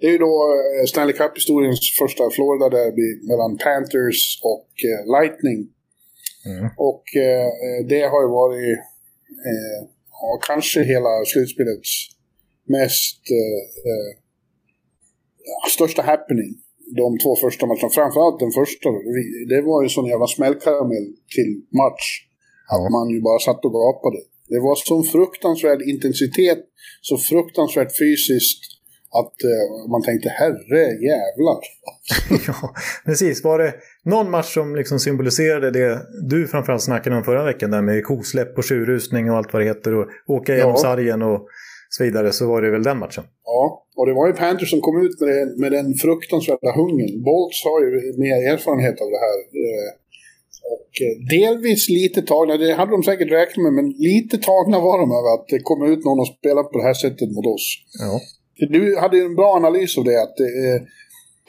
det 0.00 0.06
är 0.06 0.12
ju 0.16 0.18
då 0.18 0.34
eh, 0.54 0.84
Stanley 0.90 1.16
Cup-historiens 1.20 1.80
första 2.00 2.22
Florida-derby 2.36 3.08
mellan 3.30 3.52
Panthers 3.64 4.20
och 4.52 4.70
eh, 4.90 5.00
Lightning. 5.16 5.58
Mm. 6.50 6.64
Och 6.90 7.04
eh, 7.28 7.48
det 7.92 8.02
har 8.12 8.20
ju 8.24 8.30
varit 8.42 8.78
ja, 10.20 10.40
kanske 10.48 10.80
hela 10.82 11.12
slutspelets 11.26 11.90
mest 12.76 13.20
största 15.70 16.02
happening 16.02 16.50
de 16.96 17.18
två 17.18 17.36
första 17.36 17.66
matcherna. 17.66 17.90
Framförallt 18.00 18.38
den 18.44 18.52
första. 18.60 18.88
Det 19.48 19.62
var 19.62 19.82
ju 19.82 19.88
sån 19.88 20.06
jävla 20.06 20.26
smällkaramell 20.26 21.06
till 21.36 21.50
match. 21.82 22.06
Ja. 22.68 22.74
Att 22.74 22.92
man 22.92 23.06
ju 23.14 23.20
bara 23.20 23.38
satt 23.38 23.64
och 23.64 23.72
gapade. 23.72 24.20
Det 24.48 24.60
var 24.60 24.74
sån 24.74 25.04
fruktansvärd 25.04 25.82
intensitet, 25.82 26.58
så 27.00 27.18
fruktansvärt 27.18 27.92
fysiskt 27.98 28.62
att 29.20 29.36
uh, 29.44 29.90
man 29.90 30.02
tänkte 30.02 30.28
herre 30.28 30.82
jävlar. 31.10 31.60
ja, 32.46 32.74
precis. 33.04 33.44
Var 33.44 33.58
det 33.58 33.74
någon 34.04 34.30
match 34.30 34.54
som 34.54 34.76
liksom 34.76 34.98
symboliserade 34.98 35.70
det 35.70 36.06
du 36.30 36.48
framförallt 36.48 36.82
snackade 36.82 37.16
om 37.16 37.24
förra 37.24 37.44
veckan 37.44 37.70
där 37.70 37.82
med 37.82 38.04
kosläpp 38.04 38.58
och 38.58 38.64
tjurrusning 38.64 39.30
och 39.30 39.36
allt 39.36 39.52
vad 39.52 39.62
det 39.62 39.66
heter 39.66 39.94
och 39.94 40.06
åka 40.26 40.56
genom 40.56 40.70
ja. 40.70 40.76
sargen 40.76 41.22
och 41.22 41.48
så 41.94 42.04
vidare 42.04 42.32
så 42.32 42.46
var 42.46 42.62
det 42.62 42.70
väl 42.70 42.82
den 42.82 42.98
matchen. 42.98 43.24
Ja, 43.44 43.86
och 43.96 44.06
det 44.06 44.14
var 44.14 44.26
ju 44.26 44.32
Panthers 44.32 44.70
som 44.70 44.80
kom 44.80 44.96
ut 45.06 45.20
med, 45.20 45.28
det, 45.28 45.46
med 45.62 45.72
den 45.72 45.94
fruktansvärda 45.94 46.72
hungern. 46.80 47.22
Bolts 47.28 47.64
har 47.64 47.78
ju 47.84 47.90
mer 48.24 48.36
erfarenhet 48.52 48.96
av 49.04 49.08
det 49.14 49.20
här. 49.26 49.38
Eh, 49.64 49.90
och 50.74 50.90
eh, 51.06 51.14
delvis 51.36 51.88
lite 51.88 52.22
tagna, 52.22 52.56
det 52.56 52.72
hade 52.80 52.92
de 52.96 53.02
säkert 53.02 53.30
räknat 53.30 53.62
med, 53.64 53.72
men 53.72 53.88
lite 54.10 54.36
tagna 54.38 54.80
var 54.80 54.96
de 55.02 55.08
över 55.18 55.30
att 55.34 55.46
det 55.48 55.58
kom 55.58 55.80
ut 55.92 56.04
någon 56.04 56.20
och 56.20 56.32
spelade 56.38 56.68
på 56.68 56.78
det 56.78 56.84
här 56.84 56.98
sättet 57.04 57.28
mot 57.34 57.46
oss. 57.54 57.66
Ja. 58.04 58.20
Du 58.76 58.98
hade 59.02 59.16
ju 59.16 59.24
en 59.24 59.36
bra 59.36 59.50
analys 59.60 59.98
av 59.98 60.04
det, 60.04 60.22
att 60.22 60.40
eh, 60.40 60.78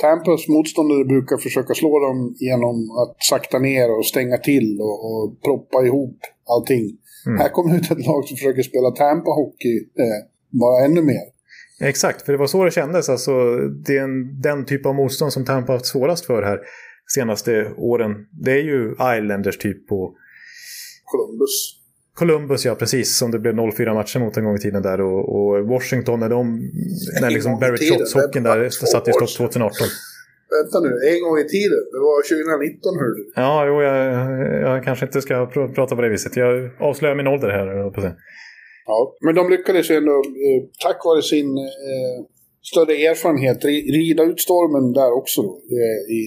Tampas 0.02 0.48
motståndare 0.48 1.06
brukar 1.06 1.38
försöka 1.38 1.74
slå 1.74 2.00
dem 2.00 2.36
genom 2.40 2.76
att 3.02 3.16
sakta 3.32 3.60
ner 3.60 3.98
och 3.98 4.06
stänga 4.06 4.38
till 4.38 4.82
och, 4.82 4.98
och 5.08 5.42
proppa 5.42 5.86
ihop 5.86 6.18
allting. 6.54 6.86
Mm. 7.26 7.40
Här 7.40 7.50
kommer 7.50 7.76
ut 7.78 7.92
ett 7.92 8.06
lag 8.06 8.28
som 8.28 8.38
försöker 8.38 8.64
spela 8.64 8.90
Tampa-hockey 8.92 9.78
eh, 10.04 10.22
bara 10.52 10.86
ännu 10.86 11.02
mer. 11.02 11.22
Exakt, 11.82 12.22
för 12.22 12.32
det 12.32 12.38
var 12.38 12.48
så 12.48 12.66
det 12.66 12.72
kändes. 12.72 13.10
Alltså, 13.10 13.58
det 13.58 13.98
är 13.98 14.04
en, 14.04 14.42
den 14.42 14.66
typ 14.66 14.86
av 14.86 14.96
motstånd 14.96 15.34
som 15.34 15.46
Tampa 15.46 15.74
haft 15.74 15.86
svårast 15.86 16.26
för 16.26 16.44
här 16.44 16.60
senaste 17.16 17.74
åren. 17.78 18.12
Det 18.32 18.52
är 18.52 18.64
ju 18.64 18.92
Islanders 18.92 19.58
typ 19.58 19.88
på... 19.88 20.16
Columbus. 21.04 21.78
Columbus, 22.14 22.66
ja 22.66 22.76
precis. 22.76 23.18
Som 23.18 23.32
det 23.32 23.40
blev 23.40 23.54
0-4 23.54 23.94
matcher 23.94 24.20
mot 24.20 24.38
en 24.38 24.44
gång 24.46 24.56
i 24.56 24.60
tiden 24.60 24.82
där. 24.82 25.02
Och, 25.02 25.36
och 25.36 25.68
Washington, 25.68 26.20
när 26.20 26.30
de... 26.30 26.72
När 27.22 27.30
liksom 27.30 27.60
Barry 27.60 27.78
Trotz-hockeyn 27.78 28.44
där 28.44 28.70
satt 28.70 29.08
i 29.08 29.12
stopp 29.12 29.30
2018. 29.38 29.88
Vänta 30.52 30.80
nu, 30.80 30.92
en 31.12 31.22
gång 31.24 31.38
i 31.38 31.48
tiden. 31.56 31.82
Det 31.92 32.00
var 32.00 32.18
2019 32.22 33.00
hörde 33.00 33.16
du. 33.16 33.32
Ja, 33.36 33.66
jo, 33.68 33.82
jag, 33.82 33.98
jag 34.62 34.84
kanske 34.84 35.06
inte 35.06 35.22
ska 35.22 35.46
pr 35.46 35.74
prata 35.74 35.96
på 35.96 36.02
det 36.02 36.10
viset. 36.10 36.36
Jag 36.36 36.72
avslöjar 36.80 37.16
min 37.16 37.28
ålder 37.28 37.50
här. 37.50 37.68
Ja, 38.92 39.16
men 39.26 39.36
de 39.36 39.50
lyckades 39.50 39.92
ju 39.92 39.96
ändå, 39.96 40.16
eh, 40.46 40.62
tack 40.86 41.00
vare 41.06 41.22
sin 41.22 41.58
eh, 41.58 42.18
större 42.72 42.94
erfarenhet, 43.10 43.66
rida 44.00 44.24
ut 44.24 44.40
stormen 44.48 44.94
där 44.94 45.12
också 45.20 45.42
då, 45.42 45.54
eh, 45.78 46.00
i, 46.18 46.22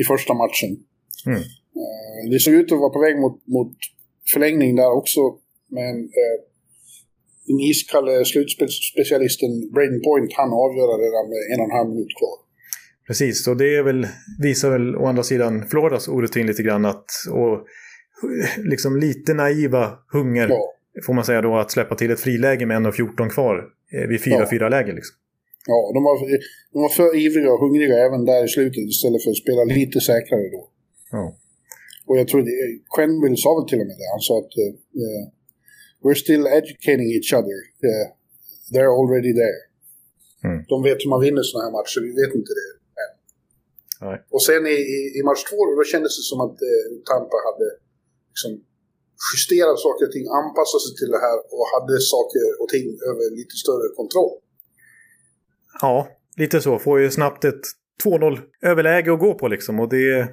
i 0.00 0.02
första 0.12 0.34
matchen. 0.34 0.70
Mm. 1.26 1.42
Eh, 1.82 2.30
det 2.30 2.38
såg 2.38 2.54
ut 2.54 2.72
att 2.72 2.78
vara 2.78 2.94
på 2.96 3.00
väg 3.00 3.16
mot, 3.24 3.36
mot 3.46 3.72
förlängning 4.32 4.76
där 4.76 4.92
också, 5.00 5.20
men 5.78 5.94
eh, 6.20 6.36
den 7.46 7.60
iskalle 7.60 8.24
slutspecialisten 8.24 9.50
Braden 9.74 10.00
Point 10.06 10.32
han 10.32 10.52
avgöra 10.64 10.94
redan 11.04 11.24
med 11.32 11.40
en 11.52 11.60
och 11.60 11.68
en 11.70 11.76
halv 11.78 11.88
minut 11.90 12.12
kvar. 12.18 12.36
Precis, 13.06 13.48
och 13.48 13.56
det 13.56 13.76
är 13.76 13.82
väl, 13.82 14.06
visar 14.42 14.70
väl 14.70 14.96
å 14.96 15.06
andra 15.06 15.22
sidan 15.22 15.68
Floridas 15.68 16.08
orutin 16.08 16.46
lite 16.46 16.62
grann 16.62 16.84
att 16.84 17.06
och 17.30 17.66
liksom 18.64 18.96
lite 18.96 19.34
naiva 19.34 19.98
hunger 20.12 20.48
ja 20.48 20.72
får 21.06 21.12
man 21.14 21.24
säga 21.24 21.40
då, 21.40 21.56
att 21.56 21.70
släppa 21.70 21.94
till 21.94 22.10
ett 22.10 22.20
friläge 22.20 22.66
med 22.66 22.76
1.14 22.76 23.28
kvar 23.30 23.54
eh, 23.92 24.08
vid 24.08 24.20
4-4-läge. 24.20 24.88
Ja. 24.88 24.94
Liksom. 24.94 25.16
Ja, 25.66 25.90
de 25.94 26.00
var, 26.04 26.14
de 26.72 26.78
var 26.82 26.88
för 26.88 27.16
ivriga 27.26 27.52
och 27.52 27.60
hungriga 27.60 27.96
även 28.06 28.24
där 28.24 28.44
i 28.44 28.48
slutet 28.48 28.84
istället 28.94 29.22
för 29.22 29.30
att 29.30 29.36
spela 29.36 29.64
lite 29.64 30.00
säkrare 30.00 30.48
då. 30.56 30.68
Ja. 31.10 31.36
Och 32.06 32.18
jag 32.18 32.28
tror, 32.28 32.40
Quenville 32.96 33.36
sa 33.36 33.50
väl 33.58 33.68
till 33.68 33.80
och 33.80 33.86
med 33.86 33.98
det, 34.02 34.08
han 34.14 34.20
sa 34.28 34.38
att 34.38 34.52
uh, 34.62 35.24
We're 36.04 36.20
still 36.26 36.44
educating 36.46 37.08
each 37.16 37.30
other. 37.38 37.58
Uh, 37.88 38.06
they're 38.72 38.94
already 39.00 39.32
there. 39.42 39.60
Mm. 40.44 40.64
De 40.68 40.76
vet 40.82 40.98
hur 41.02 41.10
man 41.14 41.20
vinner 41.26 41.42
sådana 41.42 41.64
här 41.66 41.72
matcher, 41.78 42.00
vi 42.08 42.12
vet 42.22 42.34
inte 42.38 42.52
det 42.60 42.68
än. 43.04 43.12
Nej. 44.06 44.18
Och 44.34 44.42
sen 44.48 44.62
i, 44.66 44.76
i, 44.96 44.98
i 45.18 45.20
match 45.28 45.42
två, 45.50 45.58
då 45.78 45.84
kändes 45.92 46.12
det 46.18 46.26
som 46.30 46.40
att 46.46 46.56
uh, 46.68 46.84
Tampa 47.08 47.38
hade 47.48 47.68
liksom 48.32 48.50
justerade 49.30 49.78
saker 49.86 50.04
och 50.06 50.12
ting, 50.16 50.26
anpassade 50.40 50.82
sig 50.84 50.94
till 51.00 51.10
det 51.14 51.22
här 51.26 51.38
och 51.56 51.66
hade 51.74 51.94
saker 52.14 52.44
och 52.60 52.68
ting 52.74 52.86
över 53.10 53.24
lite 53.40 53.54
större 53.62 53.88
kontroll. 54.00 54.34
Ja, 55.84 55.96
lite 56.42 56.60
så. 56.66 56.78
Får 56.78 57.00
ju 57.00 57.10
snabbt 57.10 57.44
ett 57.44 57.64
2-0 58.04 58.38
överläge 58.62 59.12
att 59.12 59.20
gå 59.26 59.34
på 59.34 59.48
liksom. 59.48 59.80
Och 59.80 59.88
det, 59.88 60.28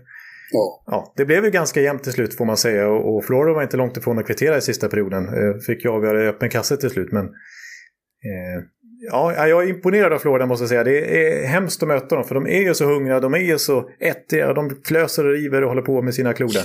Ja. 0.51 0.83
ja, 0.85 1.13
det 1.17 1.25
blev 1.25 1.45
ju 1.45 1.51
ganska 1.51 1.81
jämnt 1.81 2.03
till 2.03 2.11
slut 2.11 2.33
får 2.33 2.45
man 2.45 2.57
säga. 2.57 2.89
Och, 2.89 3.15
och 3.15 3.25
Florida 3.25 3.53
var 3.53 3.63
inte 3.63 3.77
långt 3.77 3.97
ifrån 3.97 4.19
att 4.19 4.25
kvittera 4.27 4.57
i 4.57 4.61
sista 4.61 4.89
perioden. 4.89 5.23
Eh, 5.25 5.59
fick 5.67 5.83
ju 5.85 5.89
avgöra 5.91 6.23
i 6.23 6.27
öppen 6.27 6.49
kasse 6.49 6.77
till 6.77 6.89
slut. 6.89 7.11
Men 7.11 7.25
eh, 7.25 8.63
ja, 9.11 9.47
jag 9.47 9.63
är 9.63 9.69
imponerad 9.69 10.13
av 10.13 10.19
Florida 10.19 10.45
måste 10.45 10.63
jag 10.63 10.69
säga. 10.69 10.83
Det 10.83 11.27
är 11.27 11.47
hemskt 11.47 11.83
att 11.83 11.87
möta 11.87 12.15
dem. 12.15 12.23
För 12.23 12.35
de 12.35 12.47
är 12.47 12.61
ju 12.61 12.73
så 12.73 12.85
hungriga, 12.85 13.19
de 13.19 13.33
är 13.33 13.39
ju 13.39 13.57
så 13.57 13.89
ättiga. 13.99 14.53
De 14.53 14.69
klöser 14.69 15.25
och 15.25 15.33
river 15.33 15.61
och 15.61 15.69
håller 15.69 15.81
på 15.81 16.01
med 16.01 16.13
sina 16.13 16.33
klodar. 16.33 16.63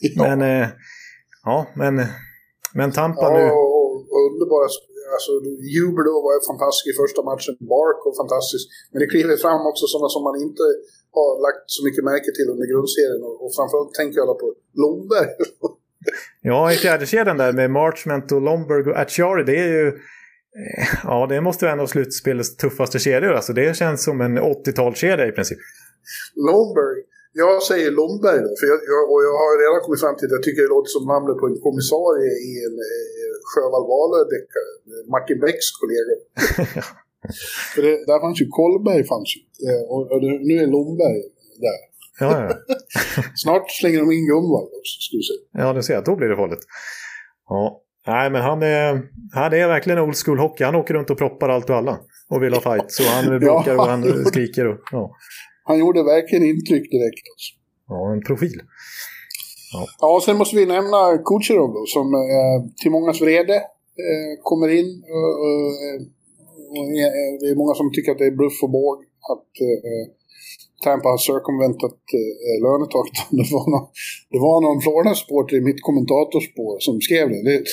ja. 0.00 0.28
Men, 0.36 0.62
eh, 0.62 0.68
ja, 1.48 1.56
men, 1.82 1.94
men 2.78 2.88
Tampa 2.98 3.26
ja, 3.26 3.36
nu. 3.38 3.44
och, 3.58 3.94
och 4.14 4.20
underbara 4.28 4.66
alltså, 5.16 5.32
Huber 5.74 6.02
då 6.10 6.14
var 6.26 6.32
fantastisk 6.52 6.86
i 6.92 6.94
första 7.02 7.20
matchen, 7.30 7.54
Bark 7.74 7.98
var 8.06 8.14
fantastisk. 8.22 8.64
Men 8.90 8.98
det 9.02 9.08
kliver 9.14 9.36
fram 9.44 9.62
också 9.70 9.84
sådana 9.92 10.08
som 10.14 10.22
man 10.28 10.36
inte 10.46 10.64
har 11.16 11.30
lagt 11.46 11.64
så 11.76 11.80
mycket 11.86 12.04
märke 12.10 12.30
till 12.36 12.48
under 12.52 12.66
grundserien. 12.72 13.22
Och, 13.28 13.36
och 13.44 13.50
framförallt 13.56 13.92
tänker 14.00 14.16
jag 14.20 14.38
på 14.42 14.48
Lomberg. 14.82 15.30
Ja, 16.42 16.72
i 16.72 16.76
fjärdekedjan 16.76 17.38
där 17.38 17.52
med 17.52 17.70
Marchment 17.70 18.32
och 18.32 18.42
Lomberg 18.42 18.90
och 18.90 18.98
Atchari, 18.98 19.44
det 19.44 19.58
är 19.58 19.68
ju... 19.68 19.86
eh, 19.88 20.86
Ja, 21.04 21.26
det 21.28 21.40
måste 21.40 21.64
vara 21.64 21.72
en 21.72 21.80
av 21.80 21.86
slutspelets 21.86 22.56
tuffaste 22.56 22.98
kedjor. 22.98 23.32
Alltså, 23.32 23.52
det 23.52 23.76
känns 23.76 24.04
som 24.04 24.20
en 24.20 24.38
80-talskedja 24.38 25.28
i 25.28 25.32
princip. 25.32 25.58
Lomberg. 26.34 27.02
Jag 27.42 27.54
säger 27.70 27.90
Lomberg 28.00 28.40
då, 28.46 28.50
för 28.58 28.66
jag, 28.72 28.80
jag, 28.92 29.02
och 29.12 29.22
jag 29.28 29.36
har 29.42 29.52
redan 29.62 29.80
kommit 29.84 30.02
fram 30.04 30.16
till 30.16 30.26
att 30.28 30.36
jag 30.38 30.44
tycker 30.46 30.60
det 30.66 30.74
låter 30.76 30.92
som 30.96 31.04
namnet 31.12 31.36
på 31.40 31.46
en 31.50 31.58
kommissarie 31.66 32.32
i 32.48 32.52
en 32.66 32.76
eh, 32.90 33.32
Sjöwall 33.50 33.86
Wahlöö-deckare. 33.90 34.72
Martin 35.14 35.38
Becks 35.42 35.68
kollega. 35.80 36.14
för 37.74 37.80
det, 37.86 37.94
där 38.10 38.18
fanns 38.24 38.38
ju 38.42 38.46
Kollberg 38.58 39.02
fanns 39.12 39.30
ju. 39.36 39.40
Eh, 39.66 39.82
och, 39.92 40.02
och 40.12 40.20
nu 40.48 40.54
är 40.64 40.68
Lomberg 40.76 41.20
där. 41.66 41.80
Ja, 42.20 42.30
ja. 42.42 42.48
Snart 43.42 43.66
slänger 43.80 43.98
de 44.02 44.06
in 44.18 44.26
Gunvald 44.30 44.70
också, 44.78 44.94
skulle 45.04 45.20
du 45.22 45.28
säga. 45.30 45.42
ja 45.62 45.72
du 45.78 45.82
ser, 45.88 45.98
då 46.08 46.12
blir 46.18 46.28
det 46.32 46.36
farligt. 46.42 46.64
Ja. 47.48 47.62
Nej, 48.06 48.30
men 48.30 48.42
han 48.42 48.62
är, 48.62 49.02
han 49.32 49.52
är 49.52 49.68
verkligen 49.68 49.98
old 49.98 50.16
school 50.16 50.38
hockey. 50.38 50.64
Han 50.64 50.74
åker 50.74 50.94
runt 50.94 51.10
och 51.10 51.18
proppar 51.18 51.48
allt 51.48 51.70
och 51.70 51.76
alla. 51.76 51.98
Och 52.30 52.42
vill 52.42 52.54
ha 52.54 52.60
fight. 52.60 52.92
Så 52.92 53.02
han 53.02 53.38
bråkar 53.38 53.76
och 53.78 53.86
han 53.86 54.24
skriker. 54.24 54.66
Och, 54.66 54.80
ja. 54.92 55.10
Han 55.64 55.78
gjorde 55.78 56.02
verkligen 56.02 56.44
intryck 56.44 56.90
direkt. 56.90 57.24
Alltså. 57.32 57.50
ja, 57.88 58.12
en 58.12 58.22
profil. 58.28 58.60
Ja, 60.00 60.20
sen 60.24 60.36
måste 60.36 60.56
vi 60.56 60.66
nämna 60.66 61.18
Kucherov 61.28 61.70
då, 61.78 61.84
som 61.86 62.06
eh, 62.14 62.58
till 62.82 62.90
mångas 62.90 63.20
vrede 63.20 63.56
eh, 64.04 64.32
kommer 64.42 64.68
in. 64.68 64.90
Eh, 65.14 65.34
eh, 65.94 66.00
det 67.40 67.48
är 67.52 67.56
många 67.62 67.74
som 67.74 67.92
tycker 67.92 68.12
att 68.12 68.18
det 68.18 68.26
är 68.26 68.36
bluff 68.40 68.62
och 68.62 68.70
båg 68.70 68.96
att 69.32 69.50
eh, 69.68 70.04
Tampa 70.84 71.08
har 71.08 71.22
circumventat 71.30 72.00
eh, 72.18 72.56
lönetaket. 72.66 73.18
Det 73.38 73.48
var 73.56 73.66
någon, 73.74 73.86
det 74.32 74.40
var 74.46 74.58
någon 74.66 74.80
Florida-supporter 74.84 75.56
i 75.56 75.66
mitt 75.68 75.82
kommentatorspår 75.88 76.74
som 76.86 76.94
skrev 77.06 77.26
det. 77.28 77.42
det. 77.48 77.64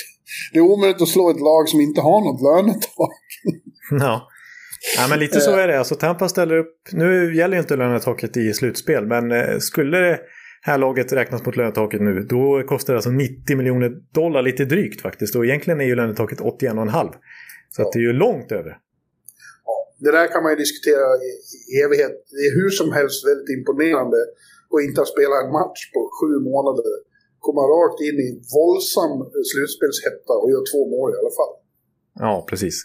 Det 0.52 0.60
är 0.60 0.72
omöjligt 0.74 1.02
att 1.02 1.16
slå 1.16 1.26
ett 1.30 1.46
lag 1.50 1.64
som 1.70 1.80
inte 1.88 2.02
har 2.02 2.20
något 2.28 2.42
lönetak. 2.48 3.24
Ja. 4.06 4.16
Ja, 4.98 5.08
men 5.10 5.20
lite 5.20 5.40
så 5.40 5.56
är 5.56 5.68
det. 5.68 5.80
Alltså 5.80 5.96
Tampa 5.96 6.30
ställer 6.30 6.58
upp, 6.58 6.76
nu 6.92 7.36
gäller 7.36 7.56
ju 7.56 7.62
inte 7.62 7.76
lönetaket 7.76 8.38
i 8.38 8.54
slutspel, 8.54 9.06
men 9.06 9.32
eh, 9.32 9.58
skulle 9.60 9.98
det 9.98 10.20
här 10.62 10.78
laget 10.78 11.14
räknas 11.14 11.46
mot 11.46 11.56
lönetaket 11.56 12.02
nu, 12.02 12.14
då 12.30 12.64
kostar 12.68 12.94
det 12.94 12.98
alltså 12.98 13.12
90 13.12 13.58
miljoner 13.58 13.90
dollar, 14.14 14.42
lite 14.42 14.66
drygt 14.66 15.02
faktiskt. 15.02 15.36
Och 15.36 15.46
egentligen 15.46 15.82
är 15.82 15.86
ju 15.86 15.96
lönetaket 15.96 16.40
81,5. 16.40 17.14
Så 17.70 17.82
att 17.82 17.92
det 17.92 18.00
är 18.00 18.08
ju 18.12 18.14
långt 18.14 18.52
över. 18.52 18.72
Ja, 19.66 19.76
det 20.04 20.12
där 20.18 20.28
kan 20.34 20.44
man 20.44 20.52
ju 20.52 20.58
diskutera 20.66 21.06
i, 21.28 21.30
evighet. 21.84 22.16
Det 22.38 22.44
är 22.50 22.54
hur 22.60 22.70
som 22.80 22.90
helst 22.98 23.20
väldigt 23.30 23.50
imponerande 23.58 24.20
att 24.74 24.84
inte 24.88 25.02
ha 25.04 25.08
spelat 25.14 25.40
en 25.46 25.52
match 25.60 25.82
på 25.94 26.00
sju 26.18 26.32
månader. 26.52 26.94
Komma 27.48 27.64
rakt 27.76 28.00
in 28.08 28.18
i 28.28 28.30
våldsam 28.56 29.14
slutspelshetta 29.52 30.34
och 30.42 30.50
göra 30.54 30.66
två 30.72 30.82
mål 30.96 31.08
i 31.16 31.18
alla 31.22 31.36
fall. 31.40 31.54
Ja, 32.26 32.34
precis. 32.50 32.76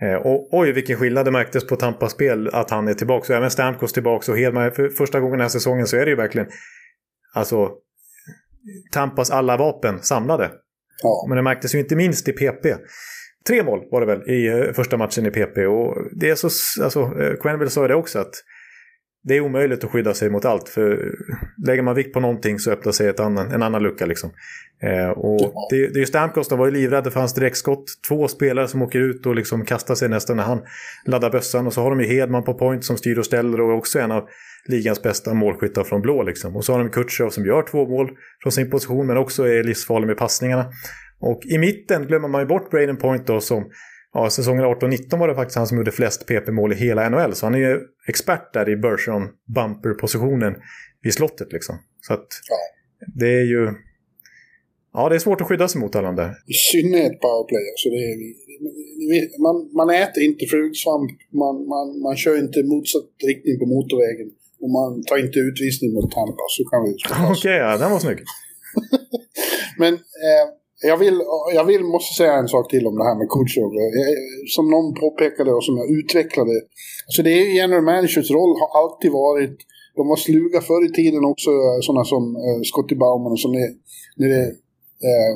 Eh, 0.00 0.14
och, 0.14 0.48
oj, 0.52 0.72
vilken 0.72 0.96
skillnad 0.96 1.24
det 1.24 1.30
märktes 1.30 1.66
på 1.66 1.76
Tampas 1.76 2.12
spel 2.12 2.48
att 2.52 2.70
han 2.70 2.88
är 2.88 2.94
tillbaka. 2.94 3.32
Och 3.32 3.36
även 3.36 3.50
Stamkos 3.50 3.92
tillbaka. 3.92 4.32
Och 4.32 4.38
Hedman, 4.38 4.72
för 4.72 4.88
första 4.88 5.20
gången 5.20 5.32
den 5.32 5.44
här 5.44 5.48
säsongen 5.48 5.86
så 5.86 5.96
är 5.96 6.04
det 6.04 6.10
ju 6.10 6.16
verkligen 6.16 6.46
alltså 7.34 7.72
Tampas 8.92 9.30
alla 9.30 9.56
vapen 9.56 10.02
samlade. 10.02 10.50
Ja. 11.02 11.26
Men 11.28 11.36
det 11.36 11.42
märktes 11.42 11.74
ju 11.74 11.78
inte 11.78 11.96
minst 11.96 12.28
i 12.28 12.32
PP. 12.32 12.76
Tre 13.46 13.62
mål 13.62 13.80
var 13.90 14.00
det 14.00 14.06
väl 14.06 14.30
i 14.30 14.46
eh, 14.46 14.72
första 14.72 14.96
matchen 14.96 15.26
i 15.26 15.30
PP. 15.30 15.66
Och 15.66 15.96
det 16.12 16.30
är 16.30 16.34
så, 16.34 16.48
alltså, 16.82 17.00
eh, 17.00 17.36
Quenneville 17.40 17.70
sa 17.70 17.88
det 17.88 17.94
också 17.94 18.18
att 18.18 18.34
det 19.24 19.36
är 19.36 19.40
omöjligt 19.40 19.84
att 19.84 19.90
skydda 19.90 20.14
sig 20.14 20.30
mot 20.30 20.44
allt. 20.44 20.68
För 20.68 21.14
lägger 21.66 21.82
man 21.82 21.94
vikt 21.94 22.12
på 22.12 22.20
någonting 22.20 22.58
så 22.58 22.70
öppnar 22.70 22.92
sig 22.92 23.08
ett 23.08 23.20
annan, 23.20 23.52
en 23.52 23.62
annan 23.62 23.82
lucka. 23.82 24.06
Liksom. 24.06 24.30
Eh, 24.82 25.08
och 25.08 25.68
det, 25.70 25.76
det 25.76 25.96
är 25.96 26.00
ju 26.00 26.06
Stamkos, 26.06 26.48
de 26.48 26.58
var 26.58 26.66
ju 26.66 26.72
livrädda 26.72 27.10
för 27.10 27.20
hans 27.20 27.34
direktskott. 27.34 27.84
Två 28.08 28.28
spelare 28.28 28.68
som 28.68 28.82
åker 28.82 28.98
ut 28.98 29.26
och 29.26 29.34
liksom 29.34 29.64
kastar 29.64 29.94
sig 29.94 30.08
nästan 30.08 30.36
när 30.36 30.44
han 30.44 30.62
laddar 31.06 31.30
bössan. 31.30 31.66
Och 31.66 31.72
så 31.72 31.82
har 31.82 31.90
de 31.90 32.00
ju 32.00 32.06
Hedman 32.06 32.44
på 32.44 32.54
point 32.54 32.84
som 32.84 32.96
styr 32.96 33.18
och 33.18 33.24
ställer 33.24 33.60
och 33.60 33.70
är 33.70 33.76
också 33.76 33.98
en 33.98 34.12
av 34.12 34.28
ligans 34.68 35.02
bästa 35.02 35.34
målskyttar 35.34 35.84
från 35.84 36.00
blå. 36.00 36.22
Liksom. 36.22 36.56
Och 36.56 36.64
så 36.64 36.72
har 36.72 36.78
de 36.78 36.90
Kutjerov 36.90 37.30
som 37.30 37.46
gör 37.46 37.62
två 37.62 37.88
mål 37.88 38.10
från 38.42 38.52
sin 38.52 38.70
position 38.70 39.06
men 39.06 39.16
också 39.16 39.48
är 39.48 39.64
livsfarlig 39.64 40.06
med 40.06 40.16
passningarna. 40.16 40.66
Och 41.20 41.40
i 41.44 41.58
mitten 41.58 42.06
glömmer 42.06 42.28
man 42.28 42.40
ju 42.40 42.46
bort 42.46 42.70
Braden 42.70 42.96
Point 42.96 43.26
då 43.26 43.40
som 43.40 43.64
Ja, 44.14 44.30
säsongen 44.30 44.64
18-19 44.64 45.18
var 45.18 45.28
det 45.28 45.34
faktiskt 45.34 45.56
han 45.56 45.66
som 45.66 45.76
gjorde 45.78 45.92
flest 45.92 46.26
PP-mål 46.26 46.72
i 46.72 46.76
hela 46.76 47.08
NHL. 47.08 47.34
Så 47.34 47.46
han 47.46 47.54
är 47.54 47.58
ju 47.58 47.80
expert 48.08 48.52
där 48.52 48.68
i 48.68 48.76
Bergeron 48.76 49.28
Bumper-positionen 49.54 50.54
vid 51.02 51.14
slottet 51.14 51.52
liksom. 51.52 51.74
Så 52.00 52.12
att 52.14 52.26
Ja. 52.50 52.56
det 53.20 53.28
är 53.40 53.44
ju... 53.54 53.70
Ja, 54.92 55.08
det 55.08 55.14
är 55.14 55.18
svårt 55.18 55.40
att 55.40 55.46
skydda 55.48 55.68
sig 55.68 55.80
mot 55.80 55.96
alla 55.96 56.06
de 56.06 56.16
där. 56.16 56.30
I 56.46 56.52
synnerhet 56.52 57.20
powerplay. 57.20 57.64
Alltså 57.72 57.88
det 57.94 58.00
är, 58.10 59.40
man, 59.46 59.56
man 59.80 59.90
äter 60.02 60.22
inte 60.22 60.46
fruksvamp, 60.46 61.10
man, 61.42 61.54
man, 61.68 61.86
man 62.06 62.16
kör 62.16 62.38
inte 62.38 62.62
motsatt 62.62 63.10
riktning 63.30 63.58
på 63.58 63.66
motorvägen. 63.66 64.28
Och 64.62 64.70
man 64.70 65.02
tar 65.08 65.18
inte 65.24 65.38
utvisning 65.38 65.92
mot 65.96 66.10
Tampa, 66.10 66.44
så 66.56 66.64
kan 66.70 66.80
vi 66.84 66.90
slå 66.98 67.14
fast. 67.14 67.38
Okej, 67.38 67.56
ja, 67.56 67.76
den 67.76 67.90
var 67.90 67.98
snygg. 67.98 68.18
Men 69.78 69.94
eh, 69.94 70.44
jag, 70.90 70.96
vill, 70.96 71.18
jag 71.54 71.64
vill, 71.64 71.84
måste 71.84 72.14
säga 72.14 72.32
en 72.32 72.48
sak 72.48 72.70
till 72.70 72.86
om 72.86 72.96
det 72.98 73.04
här 73.04 73.18
med 73.20 73.28
Kutjerov. 73.34 73.72
Eh, 73.74 74.16
som 74.54 74.70
någon 74.70 74.94
påpekade 74.94 75.50
och 75.52 75.64
som 75.64 75.76
jag 75.76 75.88
utvecklade. 75.98 76.54
Så 77.06 77.22
det 77.22 77.30
är 77.30 77.56
general 77.60 77.84
managers 77.84 78.30
roll 78.30 78.52
har 78.60 78.70
alltid 78.80 79.10
varit, 79.12 79.56
de 79.96 80.08
var 80.08 80.16
sluga 80.16 80.60
förr 80.60 80.84
i 80.90 80.92
tiden 81.00 81.24
också, 81.24 81.50
eh, 81.50 81.78
sådana 81.86 82.04
som 82.04 82.22
eh, 82.36 82.60
Scotty 82.70 82.96
Bauman 83.02 83.32
och 83.32 83.40
som 83.40 83.52
när, 83.52 83.70
när 84.16 84.28
det 84.28 84.44
eh, 85.08 85.34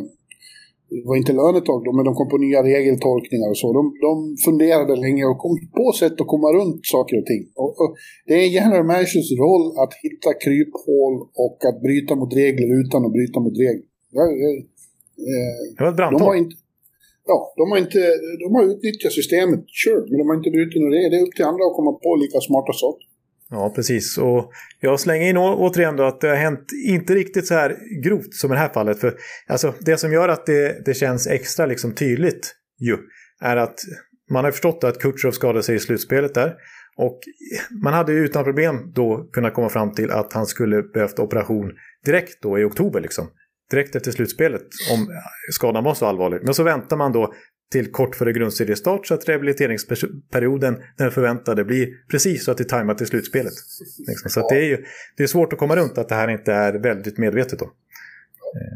det 0.90 1.02
var 1.08 1.16
inte 1.16 1.32
lönetak 1.32 1.80
då, 1.84 1.90
men 1.96 2.04
de 2.04 2.14
kom 2.14 2.28
på 2.28 2.38
nya 2.38 2.60
regeltolkningar 2.62 3.48
och 3.50 3.60
så. 3.62 3.68
De, 3.78 3.82
de 4.08 4.36
funderade 4.46 4.96
länge 4.96 5.24
och 5.30 5.38
kom 5.38 5.54
på 5.78 5.92
sätt 6.00 6.20
att 6.20 6.32
komma 6.34 6.48
runt 6.58 6.80
saker 6.94 7.14
och 7.20 7.26
ting. 7.32 7.42
Och, 7.62 7.72
och 7.82 7.90
det 8.26 8.34
är 8.34 8.48
general 8.58 8.86
managers 8.92 9.30
roll 9.44 9.64
att 9.82 9.92
hitta 10.04 10.30
kryphål 10.44 11.14
och 11.44 11.58
att 11.68 11.78
bryta 11.86 12.12
mot 12.20 12.32
regler 12.42 12.68
utan 12.80 13.00
att 13.06 13.12
bryta 13.12 13.40
mot 13.40 13.56
regler. 13.64 13.88
Eh, 15.18 15.76
Det 15.76 15.84
var 15.84 15.90
ett 15.90 15.96
de 15.96 16.02
har 16.04 16.10
brandtal. 16.10 16.36
inte... 16.36 16.56
Ja, 17.30 17.54
de 17.56 17.70
har, 17.70 17.78
inte, 17.78 17.98
de 18.44 18.54
har 18.54 18.64
utnyttjat 18.72 19.12
systemet, 19.12 19.60
sure, 19.84 20.00
men 20.10 20.18
de 20.18 20.28
har 20.28 20.36
inte 20.36 20.50
brutit 20.50 20.80
några 20.82 20.94
regler. 20.94 21.10
Det 21.10 21.16
är 21.16 21.26
upp 21.26 21.34
till 21.36 21.44
andra 21.44 21.64
att 21.68 21.76
komma 21.76 21.92
på 21.92 22.16
lika 22.16 22.40
smarta 22.40 22.72
saker. 22.72 23.04
Ja, 23.50 23.72
precis. 23.76 24.18
Och 24.18 24.50
jag 24.80 25.00
slänger 25.00 25.28
in 25.30 25.36
å- 25.36 25.56
återigen 25.58 25.96
då 25.96 26.02
att 26.04 26.20
det 26.20 26.28
har 26.28 26.36
hänt 26.36 26.66
inte 26.88 27.14
riktigt 27.14 27.46
så 27.46 27.54
här 27.54 27.76
grovt 28.04 28.34
som 28.34 28.50
i 28.52 28.54
det 28.54 28.60
här 28.60 28.68
fallet. 28.68 28.98
För 29.00 29.14
alltså, 29.46 29.74
det 29.80 29.96
som 29.96 30.12
gör 30.12 30.28
att 30.28 30.46
det, 30.46 30.82
det 30.84 30.94
känns 30.94 31.26
extra 31.26 31.66
liksom 31.66 31.94
tydligt 31.94 32.54
ju, 32.80 32.96
är 33.40 33.56
att 33.56 33.78
man 34.30 34.44
har 34.44 34.50
förstått 34.52 34.84
att 34.84 34.98
Kutjerov 34.98 35.32
skadade 35.32 35.62
sig 35.62 35.74
i 35.76 35.78
slutspelet 35.78 36.34
där. 36.34 36.54
Och 36.96 37.18
man 37.82 37.92
hade 37.92 38.12
ju 38.12 38.24
utan 38.24 38.44
problem 38.44 38.92
då 38.94 39.28
kunnat 39.32 39.54
komma 39.54 39.68
fram 39.68 39.92
till 39.94 40.10
att 40.10 40.32
han 40.32 40.46
skulle 40.46 40.82
behövt 40.82 41.18
operation 41.18 41.72
direkt 42.04 42.42
då 42.42 42.58
i 42.58 42.64
oktober 42.64 43.00
liksom. 43.00 43.26
Direkt 43.70 43.96
efter 43.96 44.10
slutspelet 44.10 44.66
om 44.92 45.08
skadan 45.52 45.84
var 45.84 45.94
så 45.94 46.06
allvarlig. 46.06 46.40
Men 46.42 46.54
så 46.54 46.62
väntar 46.62 46.96
man 46.96 47.12
då 47.12 47.34
till 47.72 47.92
kort 47.92 48.16
före 48.16 48.32
grundseriestart 48.32 49.06
så 49.06 49.14
att 49.14 49.28
rehabiliteringsperioden, 49.28 50.76
den 50.98 51.10
förväntade, 51.10 51.64
blir 51.64 51.88
precis 52.10 52.44
så 52.44 52.50
att 52.50 52.56
det 52.56 52.64
är 52.64 52.68
tajmat 52.68 52.98
till 52.98 53.06
slutspelet. 53.06 53.52
Liksom. 54.08 54.30
Så 54.30 54.40
att 54.40 54.48
det 54.48 54.56
är 54.56 54.64
ju 54.64 54.84
det 55.16 55.22
är 55.22 55.26
svårt 55.26 55.52
att 55.52 55.58
komma 55.58 55.76
runt 55.76 55.98
att 55.98 56.08
det 56.08 56.14
här 56.14 56.28
inte 56.28 56.52
är 56.52 56.72
väldigt 56.72 57.18
medvetet 57.18 57.58
då. 57.58 57.72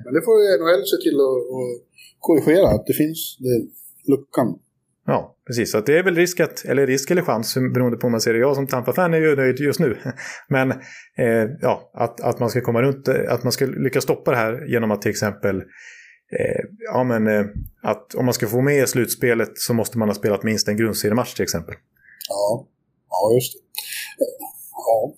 Men 0.05 0.15
det 0.15 0.23
får 0.23 0.35
NHL 0.59 0.85
se 0.87 0.97
till 0.97 1.19
att, 1.21 1.43
korrigera, 2.19 2.69
att 2.69 2.87
det 2.87 2.93
finns 2.93 3.37
den 3.41 3.71
luckan. 4.15 4.59
Ja, 5.07 5.37
precis. 5.47 5.71
Så 5.71 5.81
det 5.81 5.99
är 5.99 6.03
väl 6.03 6.17
risk 6.17 6.41
att, 6.41 6.65
eller 6.65 6.87
risk 6.87 7.11
eller 7.11 7.23
chans, 7.23 7.55
beroende 7.75 7.97
på 7.97 8.07
hur 8.07 8.11
man 8.11 8.21
ser 8.21 8.33
det. 8.33 8.39
Jag 8.39 8.55
som 8.55 8.67
Tampa-fan 8.67 9.15
är 9.15 9.19
ju 9.19 9.37
nöjd 9.37 9.59
just 9.59 9.81
nu. 9.81 9.97
Men 10.49 10.71
eh, 11.19 11.51
ja, 11.61 11.91
att, 11.95 12.21
att 12.21 12.41
man 12.41 12.51
ska 12.51 12.61
komma 12.61 12.83
runt, 12.83 13.09
att 13.09 13.43
man 13.43 13.53
ska 13.53 13.67
lyckas 13.67 14.05
stoppa 14.05 14.31
det 14.31 14.37
här 14.37 14.67
genom 14.67 14.91
att 14.91 15.03
till 15.03 15.11
exempel 15.11 15.57
eh, 16.39 16.65
ja, 16.93 17.05
men, 17.05 17.27
eh, 17.27 17.47
att 17.83 18.15
om 18.15 18.25
man 18.25 18.35
ska 18.35 18.47
få 18.47 18.61
med 18.61 18.89
slutspelet 18.89 19.51
så 19.55 19.75
måste 19.75 19.99
man 19.99 20.09
ha 20.09 20.15
spelat 20.15 20.43
minst 20.43 20.69
en 20.69 20.77
grundseriematch 20.77 21.35
till 21.35 21.43
exempel. 21.43 21.75
Ja, 22.29 22.67
ja 23.09 23.35
just 23.35 23.53
det. 23.53 24.25
Ja. 24.71 25.15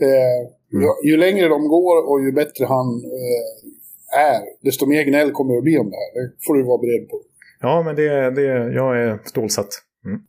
eh, 0.06 0.40
mm. 0.72 0.88
Ju 1.04 1.16
längre 1.16 1.48
de 1.48 1.68
går 1.68 2.10
och 2.10 2.20
ju 2.24 2.32
bättre 2.32 2.64
han 2.64 2.86
eh, 3.04 4.20
är, 4.20 4.40
desto 4.60 4.86
mer 4.86 5.02
gnäll 5.02 5.30
kommer 5.30 5.52
det 5.52 5.58
att 5.58 5.64
bli 5.64 5.78
om 5.78 5.90
det 5.90 5.96
här. 5.96 6.22
Det 6.22 6.32
får 6.46 6.54
du 6.54 6.62
vara 6.62 6.78
beredd 6.78 7.08
på. 7.08 7.22
Ja, 7.60 7.82
men 7.82 7.96
det, 7.96 8.30
det, 8.30 8.42
jag 8.80 8.98
är 9.02 9.18
stålsatt. 9.24 9.68
Mm. 10.04 10.20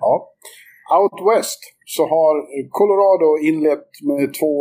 ja. 0.00 0.28
Out 0.96 1.18
West 1.30 1.60
så 1.84 2.02
har 2.02 2.34
Colorado 2.78 3.28
inlett 3.48 3.88
med 4.02 4.34
två 4.40 4.54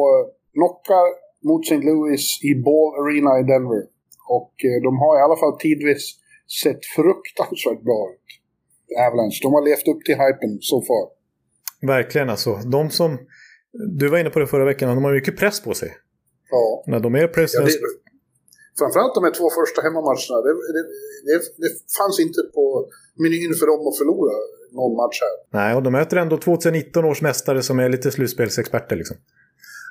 knockar 0.54 1.06
mot 1.48 1.62
St. 1.66 1.84
Louis 1.90 2.24
i 2.44 2.52
Ball 2.66 2.90
Arena 3.02 3.32
i 3.42 3.44
Denver. 3.52 3.84
Och 4.40 4.54
eh, 4.70 4.78
de 4.88 4.92
har 5.04 5.14
i 5.20 5.22
alla 5.26 5.40
fall 5.44 5.56
tidvis 5.60 6.04
sett 6.64 6.82
fruktansvärt 6.96 7.82
bra 7.90 8.02
ut. 8.14 8.30
Avalanche. 9.06 9.40
De 9.42 9.54
har 9.54 9.64
levt 9.70 9.88
upp 9.88 10.02
till 10.06 10.16
hypen 10.16 10.52
så 10.62 10.82
so 10.82 10.86
far. 10.90 11.06
Verkligen 11.88 12.30
alltså. 12.30 12.52
De 12.56 12.90
som... 12.90 13.18
Du 14.00 14.10
var 14.10 14.18
inne 14.18 14.30
på 14.30 14.40
det 14.40 14.48
förra 14.48 14.66
veckan, 14.66 14.96
de 14.96 15.04
har 15.04 15.14
mycket 15.14 15.38
press 15.38 15.64
på 15.64 15.74
sig. 15.74 15.92
Ja. 16.52 16.84
När 16.88 17.00
de 17.00 17.16
är 17.16 17.28
press... 17.28 17.52
Ja, 17.54 17.62
det, 17.62 17.72
framförallt 18.80 19.16
de 19.16 19.24
här 19.24 19.36
två 19.40 19.48
första 19.60 19.80
hemmamatcherna. 19.86 20.38
Det, 20.46 20.54
det, 20.76 20.84
det, 21.28 21.38
det 21.64 21.72
fanns 22.00 22.18
inte 22.26 22.40
på 22.56 22.66
menyn 23.24 23.54
för 23.60 23.66
dem 23.72 23.82
att 23.88 23.98
förlora 24.02 24.36
någon 24.80 24.96
match 25.02 25.20
här. 25.26 25.36
Nej, 25.60 25.76
och 25.76 25.84
de 25.84 25.90
möter 26.00 26.18
ändå 26.18 26.38
2019 26.38 27.06
års 27.06 27.22
mästare 27.22 27.62
som 27.64 27.80
är 27.80 27.90
lite 27.90 28.12
slutspelsexperter 28.12 28.96
liksom. 28.96 29.18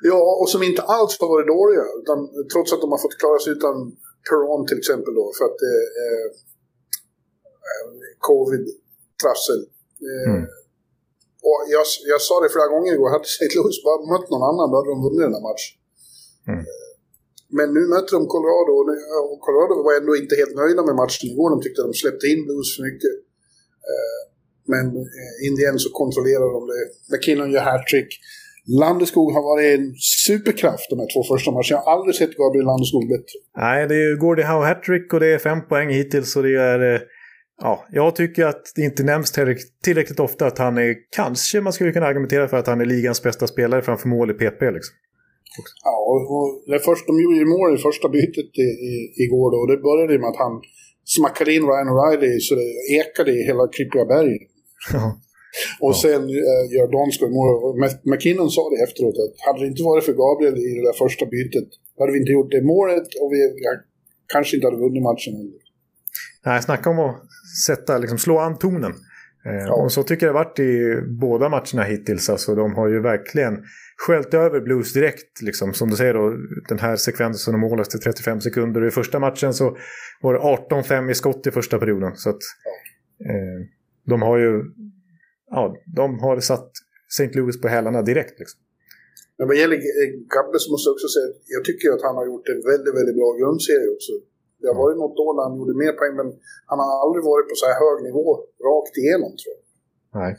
Ja, 0.03 0.21
och 0.41 0.49
som 0.49 0.61
inte 0.63 0.81
alls 0.81 1.17
har 1.19 1.29
varit 1.35 1.47
dåliga. 1.55 1.85
Utan, 2.01 2.17
trots 2.53 2.73
att 2.73 2.81
de 2.81 2.91
har 2.91 3.01
fått 3.05 3.17
klara 3.21 3.39
sig 3.39 3.51
utan 3.57 3.75
Peron 4.27 4.61
till 4.69 4.79
exempel 4.81 5.13
då, 5.19 5.25
för 5.37 5.45
att 5.49 5.57
det 5.63 5.73
är 6.09 6.19
eh, 7.69 7.87
covid-trassel. 8.27 9.61
Eh, 10.09 10.33
mm. 10.33 10.43
Och 11.49 11.59
jag, 11.75 11.85
jag 12.11 12.21
sa 12.27 12.35
det 12.43 12.49
flera 12.55 12.69
gånger 12.73 12.91
igår, 12.93 13.09
hade 13.15 13.29
St. 13.35 13.49
Louis 13.55 13.77
bara 13.87 13.99
mött 14.13 14.27
någon 14.33 14.45
annan 14.51 14.67
då 14.71 14.75
hade 14.77 14.91
de 14.95 14.99
vunnit 15.05 15.23
den 15.27 15.37
här 15.37 15.45
matchen. 15.49 15.73
Mm. 16.51 16.63
Men 17.57 17.67
nu 17.77 17.81
möter 17.93 18.11
de 18.17 18.21
Colorado 18.35 18.73
och 19.31 19.39
Colorado 19.45 19.75
var 19.87 19.93
ändå 19.99 20.11
inte 20.21 20.35
helt 20.41 20.55
nöjda 20.61 20.81
med 20.89 20.95
matchen 21.01 21.25
igår. 21.31 21.47
De 21.53 21.57
tyckte 21.61 21.79
att 21.81 21.89
de 21.91 21.95
släppte 22.03 22.25
in 22.33 22.41
Blues 22.45 22.69
för 22.75 22.83
mycket. 22.89 23.13
Eh, 23.89 24.21
men 24.73 24.85
eh, 25.21 25.47
Indien 25.47 25.75
så 25.83 25.89
kontrollerar 26.01 26.47
de 26.55 26.61
det. 26.71 26.83
McKinnon 27.11 27.51
gör 27.55 27.65
hattrick. 27.71 28.11
Landeskog 28.81 29.33
har 29.33 29.43
varit 29.51 29.79
en 29.79 29.85
superkraft 30.27 30.89
de 30.89 30.99
här 30.99 31.09
två 31.13 31.21
första 31.33 31.51
matcherna. 31.51 31.69
Jag 31.69 31.77
har 31.77 31.91
aldrig 31.95 32.15
sett 32.15 32.37
Gabriel 32.41 32.65
Landeskog 32.65 33.05
bättre. 33.15 33.37
Nej, 33.57 33.87
det 33.87 33.95
är 33.95 34.15
Gordie 34.15 34.43
Howe 34.43 34.65
hattrick 34.65 35.13
och 35.13 35.19
det 35.19 35.29
är 35.33 35.37
fem 35.37 35.67
poäng 35.67 35.89
hittills 35.89 36.35
och 36.35 36.43
det 36.43 36.55
är... 36.71 36.93
Eh, 36.93 37.01
ja, 37.61 37.85
jag 37.91 38.15
tycker 38.15 38.45
att 38.45 38.63
det 38.75 38.81
inte 38.81 39.03
nämns 39.03 39.31
tillräckligt 39.83 40.19
ofta 40.19 40.45
att 40.45 40.57
han 40.57 40.77
är... 40.77 40.95
Kanske 41.15 41.61
man 41.61 41.73
skulle 41.73 41.91
kunna 41.91 42.05
argumentera 42.05 42.47
för 42.47 42.57
att 42.57 42.67
han 42.67 42.81
är 42.81 42.85
ligans 42.85 43.23
bästa 43.23 43.47
spelare 43.47 43.81
framför 43.81 44.07
mål 44.07 44.31
i 44.31 44.33
PP 44.33 44.61
liksom. 44.61 44.95
Ja, 45.87 45.95
och, 46.11 46.47
det 46.71 46.79
först, 46.89 47.07
de 47.07 47.13
gjorde 47.23 47.37
ju 47.43 47.47
mål 47.55 47.69
i 47.75 47.85
första 47.87 48.07
bytet 48.17 48.51
i, 48.65 48.69
i, 48.91 48.93
igår 49.23 49.47
då. 49.53 49.57
Och 49.63 49.69
det 49.71 49.85
började 49.89 50.19
med 50.19 50.29
att 50.29 50.43
han 50.45 50.55
smackade 51.15 51.53
in 51.55 51.65
Ryan 51.69 51.91
O'Reilly 51.93 52.33
så 52.39 52.51
det 52.59 52.69
ekade 52.99 53.31
i 53.39 53.41
hela 53.49 53.63
Klippiga 53.75 54.05
berget. 54.05 54.41
Och 55.85 55.95
ja. 55.95 56.01
sen 56.03 56.21
äh, 56.51 56.63
gör 56.75 56.87
Donskoj 56.95 57.29
mål. 57.37 57.49
McKinnon 58.11 58.49
sa 58.55 58.63
det 58.73 58.79
efteråt 58.87 59.17
att 59.23 59.35
hade 59.45 59.59
det 59.63 59.69
inte 59.73 59.83
varit 59.83 60.03
för 60.09 60.15
Gabriel 60.23 60.57
i 60.67 60.69
det 60.77 60.83
där 60.87 60.97
första 61.05 61.25
bytet 61.25 61.69
hade 61.99 62.11
vi 62.11 62.19
inte 62.19 62.31
gjort 62.37 62.51
det 62.51 62.63
målet 62.73 63.07
och 63.21 63.29
vi 63.33 63.39
ja, 63.65 63.71
kanske 64.33 64.55
inte 64.55 64.67
hade 64.67 64.77
vunnit 64.85 65.03
matchen 65.03 65.33
heller. 65.39 65.61
Nej, 66.45 66.61
snacka 66.61 66.89
om 66.89 66.99
att 66.99 67.15
sätta, 67.67 67.97
liksom, 67.97 68.17
slå 68.17 68.37
an 68.37 68.57
tonen. 68.57 68.93
Eh, 69.45 69.65
ja. 69.67 69.73
Och 69.73 69.91
så 69.91 70.03
tycker 70.03 70.25
jag 70.25 70.35
det 70.35 70.39
varit 70.43 70.59
i 70.59 71.01
båda 71.25 71.49
matcherna 71.49 71.83
hittills. 71.83 72.29
Alltså, 72.29 72.55
de 72.55 72.73
har 72.75 72.87
ju 72.87 73.01
verkligen 73.01 73.53
sköljt 74.07 74.33
över 74.33 74.59
Blues 74.61 74.93
direkt. 74.93 75.41
Liksom. 75.41 75.73
Som 75.73 75.89
du 75.89 75.95
säger 75.95 76.13
då, 76.13 76.35
den 76.69 76.79
här 76.79 76.95
sekvensen 76.95 77.55
om 77.55 77.61
mål 77.61 77.79
efter 77.79 77.97
35 77.97 78.41
sekunder. 78.41 78.87
I 78.87 78.91
första 78.91 79.19
matchen 79.19 79.53
så 79.53 79.77
var 80.21 80.33
det 80.33 80.39
18-5 80.39 81.11
i 81.11 81.13
skott 81.13 81.47
i 81.47 81.51
första 81.51 81.79
perioden. 81.79 82.15
Så 82.15 82.29
att, 82.29 82.43
eh, 83.29 83.59
de 84.05 84.21
har 84.21 84.37
ju 84.37 84.63
ja, 85.55 85.63
de 85.99 86.05
har 86.25 86.35
satt 86.51 86.69
St. 87.15 87.31
Louis 87.37 87.61
på 87.61 87.67
hälarna 87.75 88.01
direkt. 88.11 88.35
Liksom. 88.41 88.59
Men 89.37 89.45
vad 89.49 89.57
gäller 89.61 89.77
Gabbe 90.33 90.57
så 90.63 90.67
måste 90.71 90.85
jag 90.87 90.95
också 90.97 91.09
säga 91.15 91.27
att 91.31 91.41
jag 91.55 91.63
tycker 91.69 91.87
att 91.95 92.03
han 92.07 92.15
har 92.19 92.25
gjort 92.31 92.47
en 92.53 92.61
väldigt, 92.71 92.95
väldigt 92.99 93.17
bra 93.21 93.29
grundserie 93.39 93.89
också. 93.97 94.13
Det 94.59 94.67
har 94.71 94.77
varit 94.83 94.99
något 95.03 95.17
år 95.25 95.31
när 95.35 95.43
han 95.47 95.55
gjorde 95.59 95.75
mer 95.83 95.93
poäng, 95.99 96.13
men 96.21 96.27
han 96.71 96.77
har 96.83 96.89
aldrig 97.03 97.23
varit 97.31 97.47
på 97.49 97.55
så 97.61 97.65
här 97.69 97.77
hög 97.85 97.97
nivå 98.09 98.25
rakt 98.69 98.93
igenom 99.01 99.31
tror 99.39 99.51
jag. 99.55 99.63
Nej. 100.19 100.31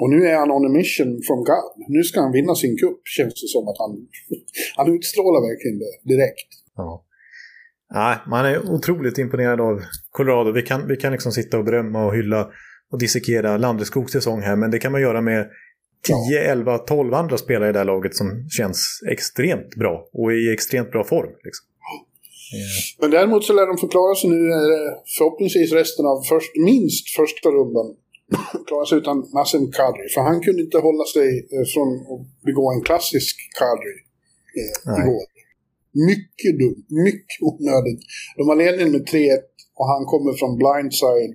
Och 0.00 0.10
nu 0.10 0.26
är 0.26 0.36
han 0.36 0.50
on 0.50 0.66
a 0.66 0.68
mission 0.68 1.10
from 1.26 1.40
God. 1.52 1.72
Nu 1.88 2.02
ska 2.02 2.20
han 2.20 2.32
vinna 2.32 2.54
sin 2.54 2.76
kupp 2.76 3.00
känns 3.04 3.34
det 3.42 3.48
som 3.48 3.68
att 3.68 3.78
han, 3.78 3.92
han 4.76 4.94
utstrålar 4.96 5.40
verkligen 5.48 5.78
det 5.78 6.14
direkt. 6.14 6.50
Ja. 6.76 7.02
Nej, 7.94 8.16
man 8.26 8.46
är 8.46 8.70
otroligt 8.70 9.18
imponerad 9.18 9.60
av 9.60 9.82
Colorado. 10.10 10.52
Vi 10.52 10.62
kan, 10.62 10.88
vi 10.88 10.96
kan 10.96 11.12
liksom 11.12 11.32
sitta 11.32 11.58
och 11.58 11.64
berömma 11.64 12.06
och 12.06 12.14
hylla 12.16 12.50
och 12.92 12.98
dissekera 12.98 13.56
Landreskogs 13.56 14.12
säsong 14.12 14.40
här, 14.42 14.56
men 14.56 14.70
det 14.70 14.78
kan 14.78 14.92
man 14.92 15.00
göra 15.00 15.20
med 15.20 15.50
10, 16.30 16.52
11, 16.52 16.78
12 16.78 17.14
andra 17.14 17.38
spelare 17.38 17.68
i 17.70 17.72
det 17.72 17.78
här 17.78 17.84
laget 17.84 18.16
som 18.16 18.48
känns 18.48 19.00
extremt 19.10 19.74
bra 19.76 20.08
och 20.12 20.32
i 20.32 20.52
extremt 20.52 20.90
bra 20.90 21.04
form. 21.04 21.32
Liksom. 21.44 21.66
Men 23.00 23.10
däremot 23.10 23.44
så 23.44 23.52
lär 23.52 23.66
de 23.66 23.76
förklara 23.78 24.14
sig 24.14 24.30
nu 24.30 24.50
eh, 24.50 24.92
förhoppningsvis 25.18 25.72
resten 25.72 26.06
av 26.06 26.22
först, 26.28 26.52
minst 26.64 27.08
första 27.16 27.48
rundan. 27.48 27.86
Klara 28.68 28.86
sig 28.86 28.98
utan 29.02 29.18
Nassim 29.36 29.66
Kadri. 29.76 30.06
För 30.14 30.20
han 30.20 30.40
kunde 30.44 30.62
inte 30.66 30.78
hålla 30.88 31.04
sig 31.16 31.28
eh, 31.54 31.66
från 31.72 31.88
att 32.10 32.22
begå 32.46 32.64
en 32.74 32.82
klassisk 32.88 33.34
Kadri 33.60 33.96
eh, 34.60 34.98
igår. 35.00 35.24
Mycket 36.10 36.52
dumt, 36.62 36.84
mycket 37.08 37.38
onödigt. 37.50 38.02
De 38.38 38.42
har 38.48 38.56
ledningen 38.64 38.92
med 38.96 39.04
3-1 39.08 39.42
och 39.78 39.86
han 39.92 40.02
kommer 40.12 40.32
från 40.40 40.52
blindside 40.60 41.34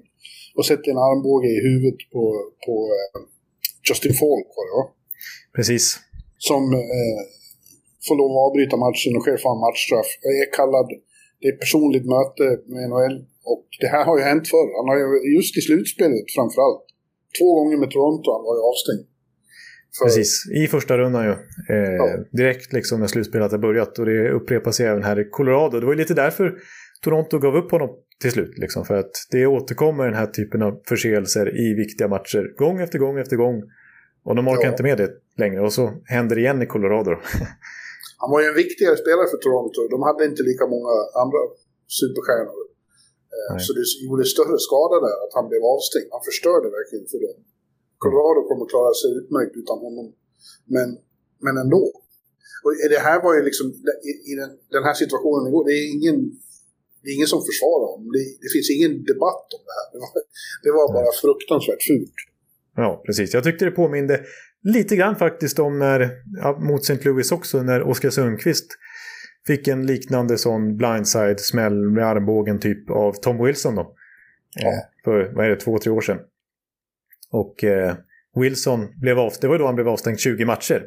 och 0.57 0.65
sätter 0.69 0.87
en 0.91 1.05
armbåge 1.07 1.49
i 1.57 1.59
huvudet 1.67 2.01
på, 2.13 2.23
på 2.65 2.73
uh, 2.93 3.21
Justin 3.87 4.13
Falk 4.21 4.47
var 4.57 4.65
det 4.67 4.75
va? 4.79 4.85
Precis. 5.55 5.85
Som 6.49 6.63
uh, 6.81 7.21
får 8.05 8.15
lov 8.21 8.31
att 8.31 8.43
avbryta 8.47 8.75
matchen 8.87 9.11
och 9.17 9.25
får 9.41 9.49
han 9.53 9.63
matchstraff. 9.65 10.09
Jag 10.25 10.33
är 10.43 10.49
kallad, 10.59 10.87
det 11.39 11.45
är 11.47 11.53
ett 11.53 11.63
personligt 11.65 12.07
möte 12.15 12.45
med 12.71 12.83
NHL 12.91 13.15
och 13.51 13.65
det 13.81 13.87
här 13.87 14.05
har 14.05 14.17
ju 14.17 14.23
hänt 14.23 14.47
förr. 14.53 14.69
Han 14.79 14.87
har 14.91 14.97
ju, 15.01 15.35
just 15.37 15.57
i 15.57 15.61
slutspelet 15.61 16.27
framförallt, 16.35 16.83
två 17.37 17.49
gånger 17.57 17.77
med 17.77 17.89
Toronto 17.91 18.27
han 18.35 18.43
var 18.47 18.55
ju 18.57 18.63
avstängd. 18.71 19.05
För... 19.97 20.05
Precis, 20.05 20.31
i 20.63 20.67
första 20.67 20.97
rundan 20.97 21.23
ju. 21.25 21.31
Eh, 21.75 21.95
ja. 21.97 22.05
Direkt 22.31 22.73
liksom 22.73 22.99
när 22.99 23.07
slutspelet 23.07 23.51
har 23.51 23.59
börjat 23.59 23.99
och 23.99 24.05
det 24.05 24.31
upprepar 24.31 24.71
sig 24.71 24.85
även 24.85 25.03
här 25.03 25.19
i 25.19 25.29
Colorado. 25.29 25.79
Det 25.79 25.85
var 25.85 25.93
ju 25.93 25.99
lite 25.99 26.13
därför 26.13 26.55
Toronto 27.03 27.39
gav 27.39 27.55
upp 27.55 27.71
honom 27.71 27.89
till 28.21 28.31
slut. 28.31 28.57
Liksom, 28.57 28.85
för 28.85 28.95
att 28.95 29.11
det 29.31 29.45
återkommer 29.45 30.05
den 30.05 30.13
här 30.13 30.27
typen 30.27 30.61
av 30.61 30.81
förseelser 30.87 31.45
i 31.65 31.73
viktiga 31.73 32.07
matcher 32.07 32.57
gång 32.57 32.81
efter 32.81 32.99
gång 32.99 33.19
efter 33.19 33.35
gång. 33.35 33.63
Och 34.23 34.35
de 34.35 34.47
orkar 34.47 34.63
ja. 34.63 34.71
inte 34.71 34.83
med 34.83 34.97
det 34.97 35.09
längre 35.37 35.61
och 35.61 35.73
så 35.73 35.93
händer 36.05 36.35
det 36.35 36.41
igen 36.41 36.61
i 36.61 36.65
Colorado. 36.65 37.11
Han 38.21 38.31
var 38.31 38.41
ju 38.41 38.47
en 38.47 38.55
viktigare 38.55 38.97
spelare 38.97 39.27
för 39.31 39.37
Toronto. 39.37 39.79
De 39.95 40.01
hade 40.01 40.25
inte 40.25 40.43
lika 40.43 40.65
många 40.73 40.93
andra 41.23 41.41
superstjärnor. 41.99 42.70
Eh, 43.35 43.51
Nej. 43.53 43.63
Så 43.65 43.69
det 43.77 43.85
gjorde 44.05 44.23
större 44.35 44.57
skada 44.67 44.95
där 45.05 45.17
att 45.25 45.33
han 45.37 45.45
blev 45.51 45.61
avstängd. 45.73 46.09
Han 46.15 46.23
förstörde 46.29 46.67
verkligen 46.77 47.07
för 47.11 47.19
dem. 47.25 47.39
Colorado 48.03 48.39
kommer 48.47 48.63
att 48.65 48.73
klara 48.75 48.93
sig 49.01 49.09
utmärkt 49.19 49.55
utan 49.61 49.77
honom. 49.85 50.07
Men, 50.75 50.87
men 51.45 51.55
ändå. 51.63 51.83
Och 52.63 52.71
det 52.95 53.01
här 53.07 53.19
var 53.25 53.33
ju 53.37 53.41
liksom, 53.49 53.65
i, 54.09 54.11
i 54.29 54.33
den, 54.41 54.51
den, 54.75 54.83
här 54.87 54.95
situationen 55.03 55.43
igår, 55.49 55.63
det 55.69 55.75
är 55.81 55.85
ingen 55.97 56.17
det 57.01 57.07
är 57.09 57.15
ingen 57.17 57.33
som 57.35 57.41
försvarar 57.49 57.87
honom. 57.93 58.07
Det, 58.17 58.23
det 58.43 58.49
finns 58.55 58.69
ingen 58.75 58.93
debatt 59.11 59.47
om 59.57 59.61
det 59.67 59.73
här. 59.79 59.87
Det 59.93 59.99
var, 60.05 60.11
det 60.65 60.71
var 60.77 60.85
bara 60.97 61.11
fruktansvärt 61.23 61.83
fult. 61.89 62.17
Ja, 62.75 63.03
precis. 63.05 63.33
Jag 63.33 63.43
tyckte 63.43 63.65
det 63.65 63.71
påminde 63.71 64.15
lite 64.63 64.95
grann 64.95 65.15
faktiskt 65.15 65.59
om 65.59 65.79
när, 65.79 65.99
ja, 66.43 66.59
mot 66.59 66.81
St. 66.81 66.99
Louis 67.05 67.31
också, 67.31 67.63
när 67.63 67.83
Oskar 67.83 68.09
Sundqvist 68.09 68.67
fick 69.47 69.67
en 69.67 69.85
liknande 69.85 70.37
sån 70.37 70.77
blindside-smäll 70.77 71.89
med 71.89 72.05
armbågen 72.05 72.59
typ 72.59 72.89
av 72.89 73.13
Tom 73.13 73.45
Wilson 73.45 73.75
då. 73.75 73.95
Ja. 74.55 74.71
För, 75.03 75.31
vad 75.35 75.45
är 75.45 75.49
det, 75.49 75.55
två, 75.55 75.77
tre 75.77 75.91
år 75.91 76.01
sedan. 76.01 76.19
Och 77.31 77.63
eh, 77.63 77.95
Wilson 78.35 78.87
blev 79.01 79.19
av, 79.19 79.33
det 79.41 79.47
var 79.47 79.59
då 79.59 79.65
han 79.65 79.75
blev 79.75 79.87
avstängd 79.87 80.19
20 80.19 80.45
matcher. 80.45 80.83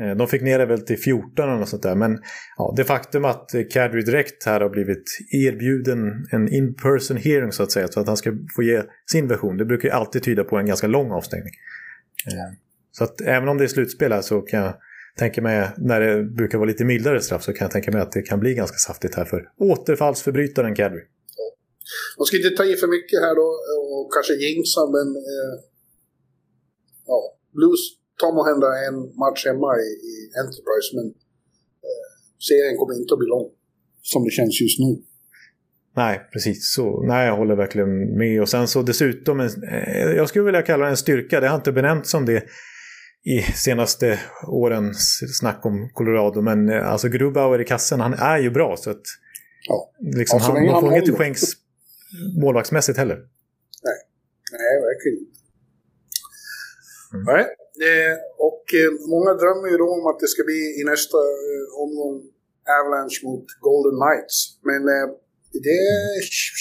Eh, 0.00 0.16
de 0.16 0.26
fick 0.26 0.42
ner 0.42 0.58
det 0.58 0.66
väl 0.66 0.80
till 0.80 0.98
14 0.98 1.48
eller 1.48 1.58
något 1.58 1.68
sånt 1.68 1.82
där. 1.82 1.94
Men 1.94 2.18
ja, 2.56 2.74
det 2.76 2.84
faktum 2.84 3.24
att 3.24 3.50
Cadry 3.72 4.02
direkt 4.02 4.46
här 4.46 4.60
har 4.60 4.68
blivit 4.68 5.04
erbjuden 5.32 6.26
en 6.32 6.48
in-person 6.48 7.16
hearing 7.16 7.52
så 7.52 7.62
att 7.62 7.72
säga. 7.72 7.88
Så 7.88 8.00
att 8.00 8.06
han 8.06 8.16
ska 8.16 8.32
få 8.56 8.62
ge 8.62 8.82
sin 9.12 9.28
version. 9.28 9.56
Det 9.56 9.64
brukar 9.64 9.88
ju 9.88 9.94
alltid 9.94 10.22
tyda 10.22 10.44
på 10.44 10.56
en 10.58 10.66
ganska 10.66 10.86
lång 10.86 11.10
avstängning. 11.10 11.52
Ja. 12.26 12.54
Så 12.92 13.04
att 13.04 13.20
även 13.20 13.48
om 13.48 13.58
det 13.58 13.64
är 13.64 13.68
slutspel 13.68 14.12
här 14.12 14.20
så 14.20 14.40
kan 14.40 14.60
jag 14.60 14.74
tänker 15.18 15.42
mig, 15.42 15.70
när 15.76 16.00
det 16.00 16.24
brukar 16.24 16.58
vara 16.58 16.68
lite 16.68 16.84
mildare 16.84 17.20
straff 17.20 17.42
så 17.42 17.52
kan 17.52 17.64
jag 17.64 17.70
tänka 17.70 17.90
mig 17.92 18.00
att 18.02 18.12
det 18.12 18.22
kan 18.22 18.40
bli 18.40 18.54
ganska 18.54 18.76
saftigt 18.76 19.14
här 19.14 19.24
för 19.24 19.40
återfallsförbrytaren 19.58 20.74
Cadry. 20.74 21.02
Man 22.18 22.26
ska 22.26 22.36
inte 22.36 22.50
ta 22.50 22.64
i 22.64 22.76
för 22.82 22.90
mycket 22.96 23.18
här 23.24 23.34
då 23.40 23.48
och 23.94 24.04
kanske 24.14 24.34
jinxa, 24.44 24.82
men 24.96 25.06
eh, 25.30 25.54
ja, 27.06 27.18
Blues 27.56 27.82
tar 28.20 28.32
måhända 28.38 28.68
en 28.86 28.96
match 29.22 29.40
hemma 29.50 29.70
i, 29.86 29.88
i 30.10 30.14
Enterprise, 30.42 30.88
men 30.96 31.06
eh, 31.88 32.08
serien 32.48 32.76
kommer 32.78 32.94
inte 33.00 33.14
att 33.14 33.20
bli 33.22 33.28
lång 33.36 33.48
som 34.12 34.24
det 34.24 34.30
känns 34.38 34.60
just 34.60 34.78
nu. 34.84 34.90
Nej, 35.96 36.28
precis 36.32 36.72
så. 36.74 37.02
Nej, 37.02 37.26
jag 37.26 37.36
håller 37.36 37.56
verkligen 37.56 38.18
med. 38.18 38.42
Och 38.42 38.48
sen 38.48 38.68
så 38.68 38.82
dessutom, 38.82 39.40
en, 39.40 39.50
eh, 39.62 40.10
jag 40.20 40.28
skulle 40.28 40.44
vilja 40.44 40.62
kalla 40.62 40.84
det 40.84 40.90
en 40.90 40.96
styrka. 40.96 41.40
Det 41.40 41.48
har 41.48 41.56
inte 41.56 41.72
benämnts 41.72 42.10
som 42.10 42.26
det 42.26 42.44
i 43.24 43.42
senaste 43.42 44.20
årens 44.48 45.20
snack 45.38 45.66
om 45.66 45.90
Colorado. 45.94 46.40
Men 46.42 46.68
eh, 46.68 46.92
alltså 46.92 47.08
Grubauer 47.08 47.60
i 47.60 47.64
kassen, 47.64 48.00
han 48.00 48.14
är 48.14 48.38
ju 48.38 48.50
bra. 48.50 48.76
Så 48.76 48.90
att, 48.90 49.02
Ja. 49.68 49.92
liksom, 50.16 50.38
Ja, 50.38 50.46
så 50.46 50.52
han, 50.52 50.66
man 50.66 50.80
får 50.80 50.90
inget 50.92 51.04
till 51.04 51.14
skänks 51.14 51.42
målvaktsmässigt 52.42 52.98
heller. 52.98 53.16
Nej, 54.52 54.74
verkligen 54.88 55.18
inte. 55.18 55.38
Mm. 57.14 57.24
Nej, 57.32 57.44
eh, 57.88 58.14
och 58.48 58.64
eh, 58.80 58.90
många 59.14 59.32
drömmer 59.42 59.68
ju 59.72 59.76
då 59.84 59.88
om 59.98 60.04
att 60.10 60.18
det 60.22 60.30
ska 60.34 60.40
bli 60.50 60.62
i 60.80 60.82
nästa 60.92 61.20
eh, 61.48 61.64
omgång 61.84 62.16
Avalanche 62.78 63.18
mot 63.28 63.46
Golden 63.68 63.96
Knights. 64.02 64.36
Men 64.70 64.82
eh, 64.96 65.06
det 65.68 65.82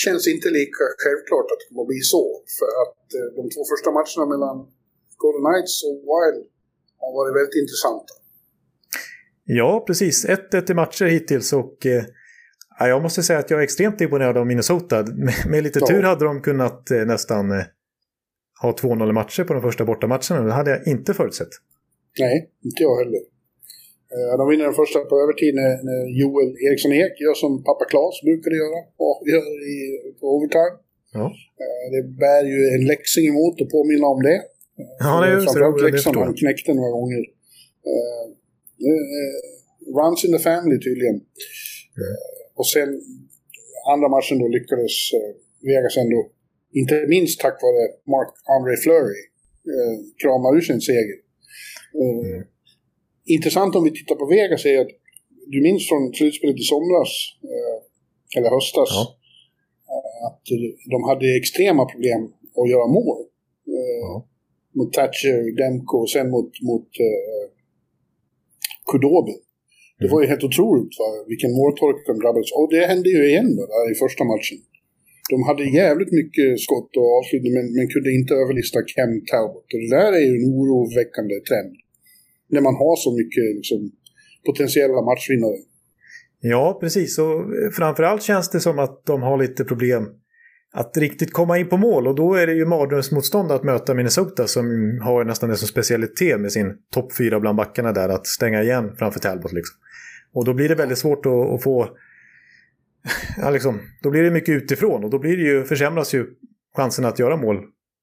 känns 0.04 0.24
inte 0.34 0.48
lika 0.60 0.84
självklart 1.04 1.48
att 1.52 1.60
det 1.60 1.68
kommer 1.70 1.84
att 1.86 1.94
bli 1.94 2.02
så. 2.16 2.24
För 2.58 2.70
att 2.84 3.04
eh, 3.18 3.28
de 3.38 3.42
två 3.54 3.62
första 3.72 3.90
matcherna 3.98 4.26
mellan 4.34 4.58
Golden 5.24 5.44
Knights 5.48 5.76
och 5.88 5.98
Wild 6.10 6.40
har 7.02 7.12
varit 7.18 7.34
väldigt 7.38 7.56
intressanta. 7.64 8.14
Ja, 9.46 9.84
precis. 9.88 10.26
1-1 10.26 10.72
i 10.72 10.74
matcher 10.74 11.06
hittills 11.06 11.54
och 11.54 11.86
eh, 11.86 12.04
ja, 12.80 12.88
jag 12.88 13.02
måste 13.02 13.24
säga 13.24 13.40
att 13.40 13.50
jag 13.52 13.60
är 13.60 13.64
extremt 13.64 14.02
imponerad 14.02 14.38
av 14.38 14.46
Minnesota. 14.48 14.96
Med, 15.26 15.34
med 15.52 15.64
lite 15.64 15.80
Ja. 15.82 15.88
tur 15.88 16.04
hade 16.04 16.26
de 16.26 16.42
kunnat 16.42 16.92
eh, 16.92 17.06
nästan 17.06 17.52
eh, 17.52 17.64
ha 18.62 18.72
2-0 18.72 19.12
matcher 19.14 19.44
på 19.44 19.54
de 19.54 19.62
första 19.62 19.86
bortamatcherna. 19.86 20.42
Det 20.48 20.52
hade 20.54 20.72
jag 20.72 20.88
inte 20.88 21.14
förutsett. 21.14 21.50
Nej, 22.20 22.36
inte 22.66 22.84
jag 22.84 22.96
heller. 23.04 23.22
Eh, 24.16 24.38
De 24.38 24.50
vinner 24.50 24.66
den 24.66 24.74
första 24.74 25.00
på 25.00 25.16
övertid 25.24 25.56
när, 25.56 25.98
Joel 26.22 26.50
Eriksson 26.68 26.94
Ek 26.94 27.14
gör 27.26 27.34
som 27.44 27.64
pappa 27.64 27.86
Klas 27.92 28.16
brukade 28.28 28.56
göra 28.64 28.80
och 29.06 29.18
gör 29.32 29.48
i, 29.74 29.76
på 30.20 30.26
overtime. 30.36 30.74
Ja, 31.14 31.26
Eh, 31.64 31.86
Det 31.96 32.04
bär 32.24 32.44
ju 32.54 32.60
en 32.76 32.84
Leksing 32.92 33.26
emot 33.34 33.56
att 33.62 33.70
påminna 33.78 34.08
om 34.16 34.22
det. 34.30 34.40
Ja 35.00 35.22
det 35.22 35.28
är 35.28 35.40
så. 35.40 35.46
Framförallt 35.46 35.82
Leksand, 35.82 36.18
jag. 36.18 36.38
knäckte 36.38 36.74
några 36.74 36.92
gånger. 36.92 37.22
Eh, 37.92 38.24
eh, 38.90 39.36
runs 39.98 40.26
in 40.26 40.32
the 40.38 40.40
family 40.50 40.78
tydligen. 40.88 41.16
Eh, 42.00 42.18
och 42.60 42.68
sen 42.74 42.90
andra 43.94 44.08
matchen 44.16 44.38
då 44.40 44.48
lyckades 44.58 44.96
eh, 45.18 45.32
Vegas 45.70 45.98
ändå, 46.04 46.20
inte 46.82 46.96
minst 47.16 47.40
tack 47.40 47.58
vare 47.66 47.84
Mark-André 48.16 48.76
Fleury, 48.84 49.22
eh, 49.74 49.96
krama 50.22 50.48
ur 50.58 50.62
sin 50.70 50.82
seger. 50.90 51.18
Eh, 52.04 52.40
Intressant 53.36 53.76
om 53.76 53.84
vi 53.84 53.92
tittar 53.92 54.16
på 54.16 54.26
Vegas 54.26 54.66
är 54.66 54.80
att 54.82 54.92
du 55.54 55.62
minns 55.68 55.84
från 55.90 56.04
slutspelet 56.14 56.58
i 56.64 56.66
somras, 56.74 57.12
eh, 57.54 57.78
eller 58.38 58.50
höstas, 58.58 58.90
Ja. 58.98 59.04
eh, 59.94 60.18
att 60.28 60.42
de 60.94 60.98
hade 61.10 61.28
extrema 61.42 61.84
problem 61.94 62.22
att 62.60 62.70
göra 62.74 62.88
mål. 62.98 63.20
Eh, 63.78 64.00
Ja. 64.08 64.28
Mot 64.78 64.92
Thatcher, 64.98 65.38
Demko 65.60 65.96
och 66.04 66.12
sen 66.16 66.28
mot, 66.36 66.52
mot 66.70 66.90
eh, 67.08 67.46
Kudobin. 68.90 69.40
Det 70.00 70.08
var 70.14 70.20
ju 70.22 70.28
helt 70.32 70.48
otroligt 70.50 70.94
va? 71.02 71.10
vilken 71.32 71.52
måltorka 71.60 72.02
de 72.12 72.16
drabbades 72.24 72.52
Och 72.60 72.70
det 72.74 72.84
hände 72.92 73.10
ju 73.16 73.22
igen 73.32 73.50
då, 73.58 73.64
där 73.72 73.92
i 73.94 73.96
första 74.06 74.24
matchen. 74.34 74.60
De 75.34 75.38
hade 75.50 75.64
jävligt 75.82 76.14
mycket 76.20 76.50
skott 76.66 76.92
och 77.00 77.10
avslutning 77.18 77.54
men, 77.58 77.66
men 77.78 77.88
kunde 77.94 78.10
inte 78.20 78.34
överlista 78.44 78.80
Ken 78.92 79.14
Talbot. 79.30 79.68
Och 79.74 79.80
det 79.84 79.92
där 80.00 80.12
är 80.20 80.24
ju 80.30 80.34
en 80.40 80.48
oroväckande 80.58 81.36
trend. 81.50 81.74
När 82.54 82.62
man 82.68 82.76
har 82.82 82.96
så 83.06 83.10
mycket 83.20 83.46
liksom, 83.60 83.80
potentiella 84.48 85.02
matchvinnare. 85.10 85.60
Ja, 86.54 86.78
precis. 86.82 87.18
Och 87.24 87.40
framförallt 87.78 88.24
känns 88.24 88.50
det 88.50 88.60
som 88.60 88.80
att 88.80 89.06
de 89.06 89.22
har 89.22 89.38
lite 89.38 89.64
problem 89.64 90.04
att 90.80 90.98
riktigt 90.98 91.34
komma 91.34 91.58
in 91.58 91.70
på 91.70 91.78
mål. 91.78 92.08
Och 92.08 92.16
då 92.16 92.34
är 92.34 92.48
det 92.48 92.54
ju 92.54 92.66
mardrömsmotstånd 92.66 93.52
att 93.52 93.64
möta 93.64 93.94
Minnesota 93.94 94.48
som 94.48 94.66
har 95.04 95.26
nästan 95.26 95.50
det 95.50 95.56
som 95.56 95.68
specialitet 95.68 96.40
med 96.40 96.52
sin 96.52 96.78
topp 96.94 97.14
fyra 97.18 97.40
bland 97.40 97.58
backarna 97.58 97.92
där. 97.92 98.10
Att 98.10 98.28
stänga 98.28 98.64
igen 98.64 98.96
framför 99.00 99.20
Talbot 99.20 99.54
liksom. 99.54 99.76
Och 100.34 100.46
då 100.46 100.54
blir 100.54 100.70
det 100.70 100.76
väldigt 100.76 100.98
svårt 100.98 101.26
att, 101.26 101.54
att 101.54 101.64
få... 101.64 101.88
Ja, 103.42 103.50
liksom, 103.50 103.80
då 104.04 104.10
blir 104.10 104.24
det 104.24 104.32
mycket 104.32 104.56
utifrån 104.56 105.04
och 105.04 105.10
då 105.10 105.20
blir 105.20 105.38
det 105.38 105.44
ju, 105.44 105.64
försämras 105.64 106.14
ju 106.14 106.26
chansen 106.78 107.06
att 107.06 107.20
göra 107.20 107.38
mål 107.38 107.58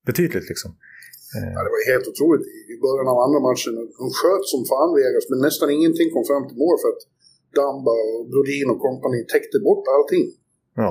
betydligt. 0.07 0.49
Liksom. 0.49 0.71
Ja, 1.55 1.61
det 1.65 1.71
var 1.75 1.93
helt 1.93 2.09
otroligt 2.09 2.47
i 2.47 2.65
i 2.75 2.77
början 2.87 3.09
av 3.13 3.19
andra 3.27 3.41
matchen. 3.49 3.73
De 4.03 4.07
sköt 4.21 4.45
som 4.53 4.61
fan 4.71 4.91
Vegas 4.99 5.27
men 5.31 5.41
nästan 5.47 5.69
ingenting 5.77 6.09
kom 6.15 6.25
fram 6.31 6.45
till 6.49 6.59
mål 6.65 6.77
för 6.83 6.91
att 6.93 7.03
Damba 7.57 7.95
och 8.13 8.23
Brodin 8.33 8.69
och 8.73 8.81
kompani 8.87 9.21
täckte 9.33 9.57
bort 9.67 9.85
allting. 9.97 10.25
Ja. 10.83 10.91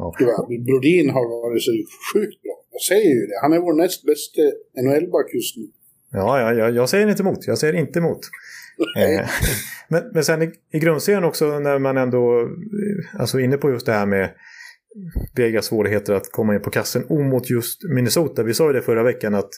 Ja. 0.00 0.46
Brodin 0.66 1.10
har 1.10 1.24
varit 1.44 1.62
så 1.62 1.72
sjukt 2.12 2.42
bra. 2.42 2.56
Jag 2.72 2.82
säger 2.82 3.10
ju 3.14 3.26
det. 3.26 3.38
Han 3.42 3.52
är 3.52 3.58
vår 3.58 3.74
näst 3.82 4.06
bästa 4.06 4.42
NHL-back 4.82 5.34
just 5.34 5.56
nu. 5.56 5.66
Ja, 6.12 6.40
ja, 6.40 6.52
ja, 6.52 6.68
jag 6.70 6.88
säger 6.88 7.08
inte 7.08 7.22
emot. 7.22 7.46
Jag 7.46 7.58
säger 7.58 7.74
inte 7.74 7.98
emot. 7.98 8.20
Eh, 8.98 9.28
men, 9.88 10.02
men 10.14 10.24
sen 10.24 10.42
i, 10.42 10.50
i 10.72 10.78
grundserien 10.78 11.24
också 11.24 11.58
när 11.58 11.78
man 11.78 11.96
ändå 11.96 12.40
eh, 12.40 13.20
alltså 13.20 13.40
inne 13.40 13.56
på 13.56 13.70
just 13.70 13.86
det 13.86 13.92
här 13.92 14.06
med 14.06 14.30
Vegas 15.36 15.64
svårigheter 15.66 16.14
att 16.14 16.32
komma 16.32 16.54
in 16.54 16.62
på 16.62 16.70
kassen 16.70 17.04
omot 17.08 17.50
just 17.50 17.78
Minnesota. 17.94 18.42
Vi 18.42 18.54
sa 18.54 18.66
ju 18.66 18.72
det 18.72 18.82
förra 18.82 19.02
veckan 19.02 19.34
att 19.34 19.50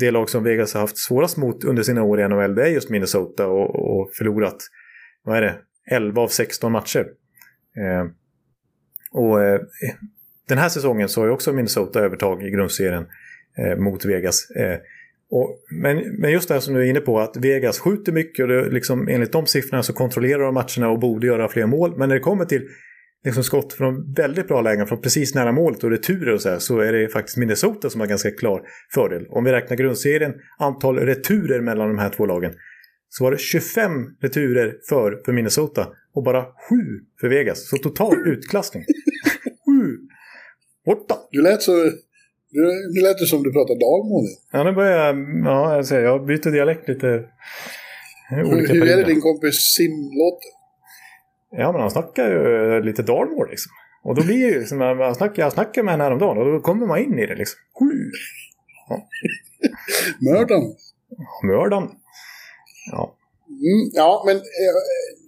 det 0.00 0.10
lag 0.10 0.30
som 0.30 0.44
Vegas 0.44 0.74
har 0.74 0.80
haft 0.80 0.98
svårast 0.98 1.36
mot 1.36 1.64
under 1.64 1.82
sina 1.82 2.02
år 2.02 2.20
i 2.20 2.28
NHL 2.28 2.54
det 2.54 2.62
är 2.62 2.68
just 2.68 2.90
Minnesota 2.90 3.46
och, 3.46 3.74
och 3.74 4.10
förlorat, 4.18 4.56
vad 5.24 5.36
är 5.36 5.42
det, 5.42 5.58
11 5.90 6.22
av 6.22 6.28
16 6.28 6.72
matcher. 6.72 7.06
Eh, 7.76 8.10
och 9.12 9.42
eh, 9.42 9.60
den 10.48 10.58
här 10.58 10.68
säsongen 10.68 11.08
så 11.08 11.20
har 11.20 11.26
ju 11.26 11.32
också 11.32 11.52
Minnesota 11.52 12.00
övertag 12.00 12.42
i 12.42 12.50
grundserien 12.50 13.06
eh, 13.58 13.76
mot 13.76 14.04
Vegas. 14.04 14.50
Eh, 14.50 14.78
och, 15.30 15.58
men, 15.70 15.96
men 16.18 16.32
just 16.32 16.48
det 16.48 16.54
här 16.54 16.60
som 16.60 16.74
du 16.74 16.80
är 16.80 16.90
inne 16.90 17.00
på, 17.00 17.20
att 17.20 17.36
Vegas 17.36 17.78
skjuter 17.78 18.12
mycket 18.12 18.42
och 18.42 18.48
det, 18.48 18.70
liksom, 18.70 19.08
enligt 19.08 19.32
de 19.32 19.46
siffrorna 19.46 19.82
så 19.82 19.92
kontrollerar 19.92 20.42
de 20.42 20.54
matcherna 20.54 20.88
och 20.88 20.98
borde 20.98 21.26
göra 21.26 21.48
fler 21.48 21.66
mål. 21.66 21.98
Men 21.98 22.08
när 22.08 22.16
det 22.16 22.20
kommer 22.20 22.44
till 22.44 22.68
liksom, 23.24 23.44
skott 23.44 23.72
från 23.72 24.12
väldigt 24.12 24.48
bra 24.48 24.60
lägen, 24.60 24.86
från 24.86 25.00
precis 25.00 25.34
nära 25.34 25.52
målet 25.52 25.84
och 25.84 25.90
returer 25.90 26.34
och 26.34 26.40
så 26.40 26.50
här, 26.50 26.58
så 26.58 26.78
är 26.78 26.92
det 26.92 27.08
faktiskt 27.08 27.36
Minnesota 27.36 27.90
som 27.90 28.00
har 28.00 28.08
ganska 28.08 28.30
klar 28.30 28.62
fördel. 28.94 29.26
Om 29.28 29.44
vi 29.44 29.52
räknar 29.52 29.76
grundserien, 29.76 30.34
antal 30.58 30.98
returer 30.98 31.60
mellan 31.60 31.88
de 31.88 31.98
här 31.98 32.10
två 32.10 32.26
lagen, 32.26 32.52
så 33.10 33.24
var 33.24 33.30
det 33.30 33.38
25 33.38 33.90
returer 34.20 34.76
för, 34.88 35.22
för 35.24 35.32
Minnesota 35.32 35.86
och 36.14 36.22
bara 36.22 36.42
7 36.42 36.50
för 37.20 37.28
Vegas. 37.28 37.68
Så 37.68 37.76
total 37.76 38.14
utklassning. 38.26 38.84
7! 39.66 39.98
Borta! 40.86 41.14
Du 41.30 41.42
lät 41.42 41.62
så... 41.62 41.72
Du, 42.52 42.60
nu 42.94 43.00
lät 43.00 43.28
som 43.28 43.42
du 43.42 43.52
pratade 43.52 43.80
dalmål. 43.80 44.24
Ja, 44.52 44.64
nu 44.64 44.72
börjar 44.72 45.06
jag... 45.06 45.16
Ja, 45.44 45.76
jag 45.76 45.86
säger, 45.86 46.02
jag 46.02 46.26
byter 46.26 46.50
dialekt 46.50 46.88
lite. 46.88 47.24
Olika 48.44 48.72
hur 48.72 48.88
är 48.88 48.96
det 48.96 49.04
din 49.04 49.20
kompis 49.20 49.54
Sim 49.54 49.92
låter? 49.92 50.50
Ja, 51.50 51.72
men 51.72 51.80
han 51.80 51.90
snackar 51.90 52.30
ju 52.30 52.82
lite 52.82 53.02
dalmål 53.02 53.50
liksom. 53.50 53.72
Och 54.02 54.14
då 54.14 54.22
blir 54.22 54.46
det 54.46 54.58
ju 54.58 54.64
som 54.64 54.78
man 54.78 55.14
snackar, 55.14 55.42
jag 55.42 55.52
snackade 55.52 55.84
med 55.84 55.92
henne 55.92 56.04
häromdagen 56.04 56.38
och 56.38 56.52
då 56.52 56.60
kommer 56.60 56.86
man 56.86 56.98
in 56.98 57.18
i 57.18 57.26
det 57.26 57.34
liksom. 57.34 57.58
Sju! 57.78 58.10
Mördaren? 60.30 60.62
Mördan. 61.42 61.82
Ja. 61.82 61.99
Mm, 63.66 63.82
ja, 63.92 64.22
men 64.26 64.36
eh, 64.36 64.78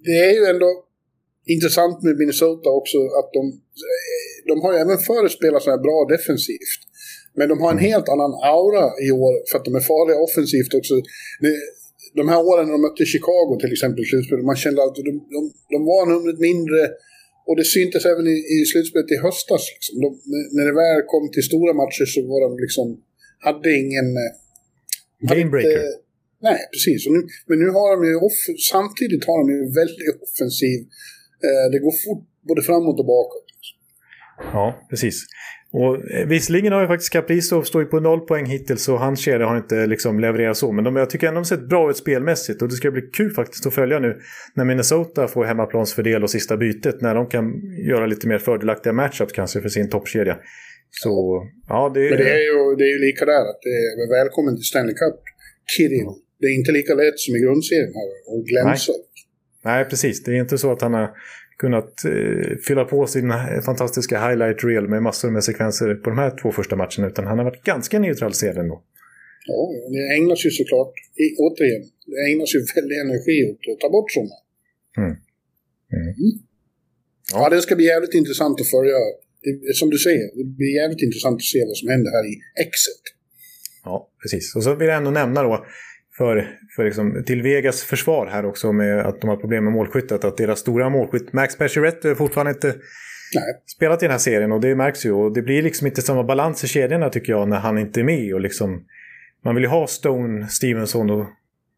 det 0.05 0.17
är 0.29 0.33
ju 0.39 0.45
ändå 0.55 0.71
intressant 1.55 2.03
med 2.03 2.17
Minnesota 2.17 2.69
också 2.81 2.99
att 3.19 3.31
de, 3.39 3.43
eh, 3.91 4.37
de 4.51 4.55
har 4.63 4.73
ju 4.73 4.79
även 4.79 4.99
förr 4.99 5.29
spelat 5.29 5.63
så 5.63 5.71
här 5.71 5.83
bra 5.87 5.99
defensivt. 6.17 6.83
Men 7.39 7.49
de 7.49 7.57
har 7.63 7.71
en 7.73 7.87
helt 7.91 8.09
annan 8.09 8.33
aura 8.55 8.87
i 9.07 9.11
år 9.11 9.33
för 9.49 9.59
att 9.59 9.65
de 9.69 9.75
är 9.81 9.85
farliga 9.93 10.19
offensivt 10.27 10.75
också. 10.81 10.95
De 12.21 12.25
här 12.33 12.41
åren 12.51 12.65
när 12.67 12.73
de 12.73 12.81
mötte 12.87 13.05
Chicago 13.15 13.53
till 13.61 13.73
exempel 13.73 14.01
i 14.05 14.09
slutspelet, 14.13 14.45
man 14.53 14.63
kände 14.65 14.81
att 14.83 14.95
de, 14.95 15.13
de, 15.37 15.41
de 15.75 15.79
var 15.93 16.03
numret 16.13 16.39
mindre 16.51 16.81
och 17.49 17.57
det 17.61 17.67
syntes 17.77 18.03
även 18.13 18.27
i, 18.35 18.37
i 18.57 18.59
slutspelet 18.73 19.11
i 19.17 19.19
höstas. 19.27 19.63
Liksom. 19.75 19.95
De, 20.05 20.09
när 20.57 20.65
det 20.69 20.75
väl 20.83 21.03
kom 21.13 21.25
till 21.35 21.47
stora 21.51 21.73
matcher 21.81 22.07
så 22.15 22.21
var 22.31 22.41
de 22.47 22.51
liksom, 22.65 22.87
hade 23.47 23.69
ingen... 23.83 24.09
eh, 24.23 24.33
Gamebreaker. 25.31 25.83
Nej, 26.49 26.59
precis. 26.73 27.07
Och 27.07 27.13
nu, 27.17 27.21
men 27.49 27.59
nu 27.63 27.69
har 27.79 27.89
de 27.95 27.99
ju 28.11 28.15
off- 28.29 28.53
samtidigt 28.73 29.25
har 29.31 29.39
de 29.43 29.47
ju 29.57 29.61
väldigt 29.81 30.21
offensiv. 30.27 30.79
Eh, 31.47 31.67
det 31.73 31.79
går 31.85 31.95
fort 32.05 32.23
både 32.49 32.63
framåt 32.63 32.99
och 33.03 33.07
bakåt. 33.07 33.49
Ja, 34.53 34.87
precis. 34.91 35.17
Och 35.73 36.11
eh, 36.11 36.27
visserligen 36.29 36.73
har 36.73 36.81
ju 36.81 36.87
faktiskt 36.87 37.13
Kaprizov 37.13 37.63
står 37.63 37.83
ju 37.83 37.89
på 37.89 38.01
noll 38.01 38.21
poäng 38.21 38.47
hittills 38.47 38.83
så 38.83 38.97
hans 38.97 39.21
kedja 39.21 39.47
har 39.47 39.57
inte 39.57 39.87
liksom 39.87 40.21
levererat 40.21 40.57
så. 40.57 40.73
Men 40.73 40.85
de, 40.85 40.97
jag 40.97 41.11
tycker 41.11 41.29
ändå 41.29 41.41
de 41.41 41.45
sett 41.45 41.69
bra 41.69 41.91
ut 41.91 41.97
spelmässigt 41.97 42.63
och 42.63 42.69
det 42.69 42.75
ska 42.75 42.91
bli 42.91 43.03
kul 43.03 43.31
faktiskt 43.31 43.67
att 43.67 43.75
följa 43.75 43.99
nu 43.99 44.19
när 44.55 44.65
Minnesota 44.65 45.29
får 45.29 45.45
hemmaplansfördel 45.45 46.23
och 46.23 46.31
sista 46.31 46.57
bytet. 46.57 47.01
När 47.01 47.15
de 47.15 47.27
kan 47.27 47.45
göra 47.89 48.07
lite 48.07 48.29
mer 48.29 48.39
fördelaktiga 48.39 48.93
matchups 48.93 49.33
kanske 49.33 49.61
för 49.61 49.69
sin 49.69 49.91
toppkedja. 49.91 50.39
Så, 50.91 51.43
ja 51.69 51.91
det... 51.95 52.01
Men 52.01 52.19
det 52.19 52.31
är 52.31 52.45
ju, 52.51 52.77
det 52.79 52.85
är 52.85 52.93
ju 52.99 53.07
lika 53.07 53.25
där 53.25 53.45
att 53.51 53.61
det 53.63 54.03
är 54.05 54.23
välkommen 54.23 54.57
till 54.57 54.65
Stanley 54.65 54.95
Cup, 54.95 55.21
Kirill. 55.77 56.07
Det 56.43 56.49
är 56.51 56.55
inte 56.61 56.73
lika 56.73 56.95
lätt 56.95 57.19
som 57.25 57.37
i 57.37 57.41
grundserien 57.45 57.93
här 57.99 58.09
och 58.33 58.45
glänsa. 58.51 58.93
Nej. 58.93 59.03
Nej, 59.65 59.85
precis. 59.91 60.23
Det 60.23 60.31
är 60.31 60.41
inte 60.47 60.59
så 60.59 60.73
att 60.73 60.83
han 60.83 60.95
har 60.95 61.09
kunnat 61.59 62.05
eh, 62.05 62.57
fylla 62.67 62.85
på 62.85 63.07
sin 63.07 63.29
fantastiska 63.69 64.17
highlight 64.27 64.65
reel 64.65 64.89
med 64.89 65.03
massor 65.03 65.31
med 65.31 65.45
sekvenser 65.45 65.95
på 65.95 66.11
de 66.11 66.19
här 66.19 66.31
två 66.41 66.53
första 66.59 66.77
matcherna. 66.77 67.07
Utan 67.11 67.27
han 67.27 67.39
har 67.39 67.45
varit 67.45 67.65
ganska 67.73 67.99
neutraliserad 67.99 68.59
ändå. 68.59 68.83
Ja, 69.47 69.63
det 69.95 70.03
ägnas 70.17 70.47
ju 70.47 70.51
såklart, 70.51 70.95
i, 71.25 71.27
återigen, 71.45 71.85
det 72.07 72.21
ägnas 72.31 72.55
ju 72.55 72.59
väldigt 72.75 73.01
energi 73.05 73.37
åt 73.51 73.63
att 73.73 73.81
ta 73.81 73.89
bort 73.97 74.11
sådana. 74.17 74.37
Mm. 74.99 75.15
Mm. 75.97 76.09
Mm. 76.23 76.35
Ja. 77.33 77.39
ja, 77.43 77.49
det 77.51 77.63
ska 77.63 77.77
bli 77.77 77.87
jävligt 77.95 78.15
intressant 78.15 78.61
att 78.61 78.71
följa. 78.75 78.99
Det, 79.43 79.75
som 79.81 79.91
du 79.91 79.99
säger, 79.99 80.25
det 80.39 80.45
blir 80.45 80.75
jävligt 80.81 81.03
intressant 81.03 81.37
att 81.43 81.51
se 81.55 81.61
vad 81.71 81.77
som 81.77 81.89
händer 81.89 82.11
här 82.17 82.25
i 82.33 82.35
exet. 82.67 83.05
Ja, 83.85 84.11
precis. 84.23 84.57
Och 84.57 84.63
så 84.65 84.75
vill 84.75 84.89
jag 84.89 84.97
ändå 84.97 85.11
nämna 85.11 85.43
då 85.43 85.67
för, 86.17 86.59
för 86.77 86.85
liksom, 86.85 87.25
till 87.27 87.43
Vegas 87.43 87.83
försvar 87.83 88.27
här 88.27 88.45
också 88.45 88.73
med 88.73 89.07
att 89.07 89.21
de 89.21 89.31
har 89.31 89.37
problem 89.37 89.65
med 89.65 89.73
målskyttet. 89.73 90.25
Att 90.25 90.37
deras 90.37 90.59
stora 90.59 90.89
målskytt 90.89 91.33
Max 91.33 91.59
Pacioretty 91.59 92.15
fortfarande 92.15 92.53
inte 92.53 92.67
Nej. 93.35 93.63
spelat 93.77 94.03
i 94.03 94.07
den 94.07 94.11
här 94.11 94.19
serien 94.19 94.53
och 94.53 94.61
det 94.61 94.75
märks 94.75 95.07
ju. 95.07 95.13
Och 95.13 95.33
det 95.33 95.43
blir 95.43 95.63
liksom 95.63 95.87
inte 95.87 96.03
samma 96.03 96.25
balans 96.25 96.65
i 96.65 96.69
kedjorna 96.69 97.11
tycker 97.11 97.33
jag 97.33 97.49
när 97.49 97.59
han 97.59 97.79
inte 97.79 98.01
är 98.01 98.05
med. 98.05 98.35
Och 98.35 98.41
liksom, 98.41 98.85
man 99.45 99.55
vill 99.55 99.65
ju 99.65 99.71
ha 99.71 99.87
Stone, 99.87 100.49
Stevenson 100.49 101.11
och, 101.11 101.27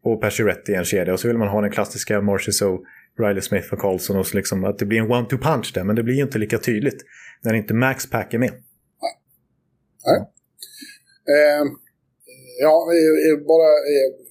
och 0.03 0.21
Pacioretty 0.21 0.71
i 0.71 0.75
en 0.75 0.85
kedja. 0.85 1.13
Och 1.13 1.19
så 1.19 1.27
vill 1.27 1.37
man 1.37 1.47
ha 1.47 1.61
den 1.61 1.71
klassiska 1.71 2.21
Marchessault, 2.21 2.81
Riley 3.19 3.41
Smith 3.41 3.73
och 3.73 3.79
Carlson. 3.79 4.17
Och 4.17 4.27
så 4.27 4.37
liksom, 4.37 4.63
att 4.63 4.79
det 4.79 4.85
blir 4.85 4.99
en 4.99 5.11
one-two 5.11 5.37
punch 5.37 5.71
där. 5.73 5.83
Men 5.83 5.95
det 5.95 6.03
blir 6.03 6.15
ju 6.15 6.21
inte 6.21 6.37
lika 6.37 6.57
tydligt 6.57 7.01
när 7.41 7.53
inte 7.53 7.73
Max 7.73 8.09
Pack 8.09 8.33
är 8.33 8.37
med. 8.37 8.51
Nej. 8.51 8.61
Nej. 10.05 10.19
Eh, 11.35 11.65
ja, 12.61 12.87
bara 13.47 13.69
eh, 13.69 14.24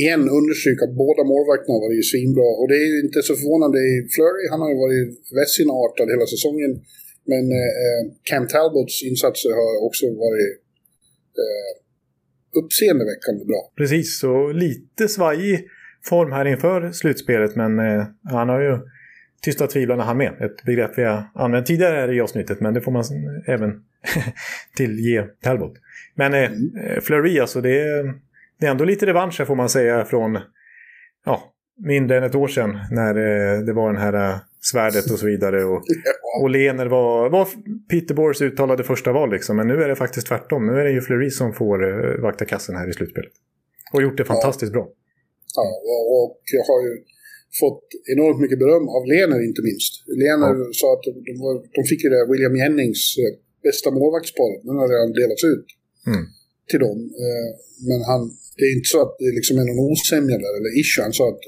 igen 0.00 0.22
understryka 0.38 0.82
att 0.88 0.96
båda 1.04 1.22
målvakterna 1.32 1.72
har 1.76 1.82
varit 1.86 2.10
svinbra. 2.12 2.48
Och 2.60 2.68
det 2.70 2.78
är 2.84 2.88
ju 2.92 2.98
inte 3.06 3.20
så 3.28 3.34
förvånande. 3.40 3.78
Flurry, 4.14 4.44
han 4.52 4.60
har 4.62 4.70
ju 4.72 4.78
varit 4.84 5.08
Vessin-artad 5.36 6.06
hela 6.14 6.26
säsongen. 6.34 6.72
Men 7.32 7.44
eh, 7.62 8.00
Cam 8.28 8.46
Talbots 8.52 8.96
insatser 9.10 9.50
har 9.60 9.72
också 9.86 10.04
varit 10.26 10.52
eh, 11.42 11.72
uppseendeväckande 12.60 13.44
bra. 13.50 13.62
Precis, 13.80 14.24
och 14.24 14.54
lite 14.54 15.08
svajig 15.08 15.54
form 16.04 16.32
här 16.32 16.44
inför 16.44 16.92
slutspelet. 16.92 17.56
Men 17.56 17.78
eh, 17.78 18.04
han 18.24 18.48
har 18.48 18.60
ju 18.60 18.78
tysta 19.42 19.66
tvivlarna 19.66 20.04
han 20.04 20.16
med. 20.16 20.32
Ett 20.46 20.64
begrepp 20.64 20.92
vi 20.96 21.02
har 21.02 21.22
använt 21.34 21.66
tidigare 21.66 21.96
här 21.96 22.12
i 22.12 22.20
avsnittet. 22.20 22.60
Men 22.60 22.74
det 22.74 22.80
får 22.80 22.92
man 22.92 23.04
även 23.46 23.70
tillge 24.76 25.26
Talbot. 25.42 25.74
Men 26.14 26.34
eh, 26.34 26.44
mm. 26.44 27.00
Fleury 27.02 27.38
alltså, 27.38 27.60
det 27.60 27.80
är 27.80 28.27
det 28.60 28.66
är 28.66 28.70
ändå 28.70 28.84
lite 28.84 29.06
revansch 29.06 29.46
får 29.46 29.56
man 29.56 29.68
säga 29.68 30.04
från 30.04 30.38
ja, 31.24 31.54
mindre 31.86 32.16
än 32.16 32.24
ett 32.24 32.34
år 32.34 32.48
sedan 32.48 32.78
när 32.90 33.14
eh, 33.16 33.60
det 33.66 33.72
var 33.72 33.92
den 33.92 34.02
här 34.02 34.14
eh, 34.14 34.38
svärdet 34.60 35.10
och 35.12 35.18
så 35.18 35.26
vidare. 35.26 35.64
Och, 35.64 35.82
och 36.42 36.50
Lener 36.50 36.86
var, 36.86 37.30
var 37.30 37.48
Peter 37.90 38.42
uttalade 38.44 38.84
första 38.84 39.12
val 39.12 39.30
liksom. 39.30 39.56
Men 39.56 39.66
nu 39.66 39.82
är 39.82 39.88
det 39.88 39.96
faktiskt 39.96 40.26
tvärtom. 40.26 40.66
Nu 40.66 40.72
är 40.80 40.84
det 40.84 40.90
ju 40.90 41.00
Fleury 41.00 41.30
som 41.30 41.52
får 41.52 41.76
uh, 41.84 42.22
vakta 42.22 42.44
kassen 42.44 42.74
här 42.76 42.90
i 42.90 42.92
slutspelet. 42.92 43.32
Och 43.92 44.02
gjort 44.02 44.16
det 44.16 44.24
fantastiskt 44.24 44.72
ja. 44.72 44.76
bra. 44.78 44.86
Ja, 45.58 45.66
och 46.20 46.40
jag 46.56 46.64
har 46.70 46.80
ju 46.86 46.92
fått 47.60 47.84
enormt 48.14 48.40
mycket 48.44 48.58
beröm 48.58 48.86
av 48.96 49.02
Lener 49.12 49.40
inte 49.48 49.62
minst. 49.68 49.92
Lener 50.22 50.52
ja. 50.58 50.78
sa 50.80 50.86
att 50.94 51.04
de, 51.06 51.12
de 51.76 51.82
fick 51.90 52.00
ju 52.04 52.08
det 52.14 52.22
William 52.32 52.56
Jennings 52.60 53.02
bästa 53.66 53.88
målvaktsparet. 53.90 54.60
Nu 54.68 54.72
har 54.80 54.88
redan 54.94 55.10
delats 55.20 55.44
ut 55.54 55.66
mm. 56.12 56.24
till 56.70 56.80
dem. 56.86 56.98
Men 57.88 58.00
han, 58.10 58.22
det 58.58 58.64
är 58.68 58.72
inte 58.76 58.90
så 58.94 58.98
att 59.04 59.14
det 59.18 59.30
liksom 59.38 59.54
är 59.60 59.64
någon 59.70 59.84
osämja 59.90 60.36
där, 60.44 60.52
eller 60.58 60.72
issue. 60.80 61.02
Han 61.06 61.12
sa 61.12 61.24
att 61.34 61.44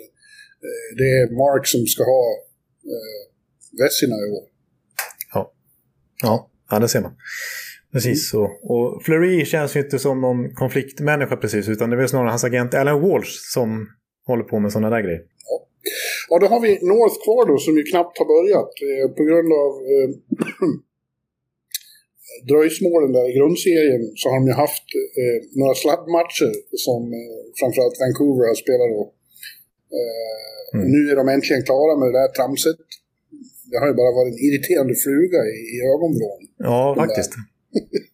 eh, 0.67 0.89
det 0.99 1.09
är 1.19 1.25
Mark 1.43 1.65
som 1.67 1.81
ska 1.87 2.03
ha 2.15 2.25
eh, 2.93 3.23
Vessina 3.81 4.17
i 4.27 4.29
år. 4.39 4.45
Ja. 5.35 5.53
ja, 6.23 6.51
ja, 6.71 6.79
det 6.79 6.89
ser 6.89 7.01
man. 7.01 7.15
Precis, 7.93 8.35
och, 8.35 8.51
och 8.71 9.03
Fleury 9.05 9.45
känns 9.45 9.77
ju 9.77 9.81
inte 9.81 9.99
som 9.99 10.21
någon 10.21 10.55
konfliktmänniska 10.55 11.37
precis, 11.37 11.69
utan 11.69 11.91
det 11.91 11.97
är 11.97 11.99
väl 11.99 12.09
snarare 12.09 12.29
hans 12.29 12.45
agent 12.45 12.75
Alan 12.75 13.01
Walsh 13.01 13.35
som 13.55 13.87
håller 14.27 14.45
på 14.45 14.59
med 14.59 14.73
sådana 14.73 14.91
där 14.91 15.03
grejer. 15.03 15.23
Ja. 15.49 15.57
ja, 16.29 16.39
då 16.39 16.47
har 16.47 16.61
vi 16.61 16.73
North 16.93 17.17
kvar 17.25 17.43
då, 17.51 17.59
som 17.59 17.77
ju 17.77 17.83
knappt 17.83 18.19
har 18.19 18.29
börjat 18.37 18.73
eh, 18.89 19.07
på 19.17 19.23
grund 19.29 19.51
av 19.63 19.71
eh, 19.93 20.09
dröjsmålen 22.51 23.11
där 23.16 23.24
i 23.31 23.33
grundserien 23.39 24.03
så 24.20 24.24
har 24.28 24.37
de 24.41 24.45
ju 24.53 24.57
haft 24.64 24.87
eh, 25.20 25.39
några 25.61 25.74
sladdmatcher 25.83 26.53
som 26.87 27.01
eh, 27.20 27.41
framförallt 27.61 27.97
Vancouver 28.03 28.45
har 28.51 28.59
spelat 28.64 28.89
då. 28.97 29.03
Eh, 29.99 30.35
mm. 30.74 30.85
Nu 30.95 31.01
är 31.11 31.16
de 31.20 31.24
äntligen 31.35 31.62
klara 31.70 31.93
med 32.01 32.07
det 32.09 32.16
där 32.20 32.31
tramset. 32.39 32.78
Det 33.70 33.78
har 33.81 33.89
ju 33.93 33.97
bara 34.03 34.12
varit 34.18 34.33
en 34.35 34.43
irriterande 34.47 34.95
fluga 35.05 35.41
i, 35.55 35.59
i 35.74 35.76
ögonvrån. 35.93 36.41
Ja, 36.68 36.81
faktiskt. 37.03 37.33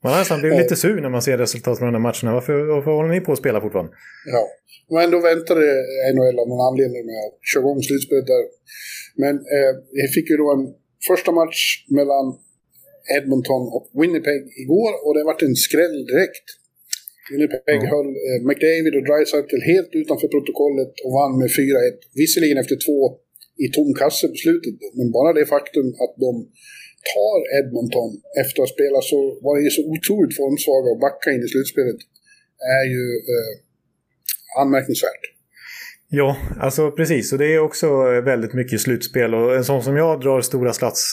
Man 0.02 0.12
har 0.12 0.18
nästan 0.18 0.40
blivit 0.40 0.58
lite 0.58 0.76
sur 0.76 1.00
när 1.00 1.12
man 1.16 1.22
ser 1.22 1.38
resultatet 1.38 1.78
från 1.78 1.92
de 1.92 1.96
här 1.98 2.06
matcherna. 2.08 2.30
Varför, 2.38 2.54
varför 2.76 2.90
håller 2.90 3.12
ni 3.16 3.20
på 3.20 3.32
att 3.32 3.42
spela 3.44 3.60
fortfarande? 3.60 3.92
Ja, 4.34 4.42
men 4.94 5.10
då 5.14 5.18
väntade 5.30 5.64
NHL 6.14 6.38
av 6.42 6.48
någon 6.48 6.64
anledning 6.70 7.02
med 7.10 7.20
att 7.26 7.36
köra 7.50 7.60
igång 7.62 7.82
slutspelet 7.88 8.26
där. 8.34 8.44
Men 9.22 9.34
eh, 9.56 9.72
vi 9.98 10.08
fick 10.14 10.26
ju 10.30 10.36
då 10.36 10.48
en 10.56 10.64
första 11.10 11.32
match 11.40 11.60
mellan 11.98 12.26
Edmonton 13.16 13.64
och 13.76 13.84
Winnipeg 14.00 14.42
igår 14.64 14.92
och 15.04 15.12
det 15.14 15.30
varit 15.32 15.48
en 15.48 15.56
skräll 15.66 15.98
direkt. 16.10 16.46
Winnipeg 17.32 17.80
mm. 17.82 17.92
höll 17.94 18.10
eh, 18.26 18.38
McDavid 18.48 18.94
och 18.98 19.04
Dreisaitl 19.08 19.60
helt 19.72 19.92
utanför 20.00 20.28
protokollet 20.34 20.92
och 21.04 21.12
vann 21.20 21.34
med 21.42 21.48
4-1. 21.48 22.20
Visserligen 22.22 22.58
efter 22.62 22.76
två 22.86 22.98
i 23.64 23.66
tom 23.76 23.90
kasse 24.02 24.24
på 24.32 24.38
slutet, 24.44 24.76
men 24.98 25.08
bara 25.16 25.30
det 25.38 25.46
faktum 25.56 25.86
att 26.04 26.14
de 26.26 26.32
tar 27.14 27.38
Edmonton 27.58 28.10
efter 28.42 28.58
att 28.58 28.68
ha 28.68 28.74
spelat 28.76 29.04
så 29.12 29.18
var 29.44 29.52
det 29.56 29.70
så 29.78 29.82
otroligt 29.94 30.34
formsvaga 30.40 30.88
och 30.94 31.00
backa 31.06 31.28
in 31.34 31.42
i 31.46 31.48
slutspelet 31.54 32.00
är 32.78 32.84
ju 32.94 33.04
eh, 33.32 33.52
anmärkningsvärt. 34.62 35.24
Ja, 36.08 36.36
alltså 36.60 36.90
precis. 36.90 37.32
Och 37.32 37.38
det 37.38 37.54
är 37.54 37.58
också 37.58 37.86
väldigt 38.20 38.54
mycket 38.54 38.80
slutspel. 38.80 39.34
Och 39.34 39.56
en 39.56 39.64
sån 39.64 39.82
som 39.82 39.96
jag 39.96 40.20
drar 40.20 40.40
stora 40.40 40.72
slats, 40.72 41.12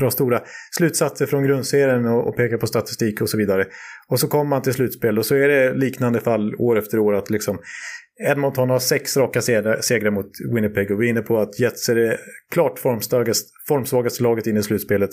dra 0.00 0.10
stora 0.10 0.42
slutsatser 0.78 1.26
från 1.26 1.44
grundserien 1.44 2.06
och, 2.06 2.28
och 2.28 2.36
peka 2.36 2.58
på 2.58 2.66
statistik 2.66 3.20
och 3.20 3.30
så 3.30 3.36
vidare. 3.36 3.66
Och 4.08 4.20
så 4.20 4.28
kommer 4.28 4.44
man 4.44 4.62
till 4.62 4.72
slutspel 4.72 5.18
och 5.18 5.26
så 5.26 5.34
är 5.34 5.48
det 5.48 5.74
liknande 5.74 6.20
fall 6.20 6.54
år 6.54 6.78
efter 6.78 6.98
år 6.98 7.14
att 7.14 7.30
liksom 7.30 7.58
Edmonton 8.30 8.70
har 8.70 8.78
sex 8.78 9.16
raka 9.16 9.42
segrar 9.80 10.10
mot 10.10 10.30
Winnipeg 10.54 10.90
och 10.90 11.02
vi 11.02 11.06
är 11.06 11.10
inne 11.10 11.22
på 11.22 11.38
att 11.38 11.60
Jets 11.60 11.88
är 11.88 11.94
det 11.94 12.18
klart 12.50 12.78
formsvagaste 13.68 14.22
laget 14.22 14.46
in 14.46 14.56
i 14.56 14.62
slutspelet. 14.62 15.10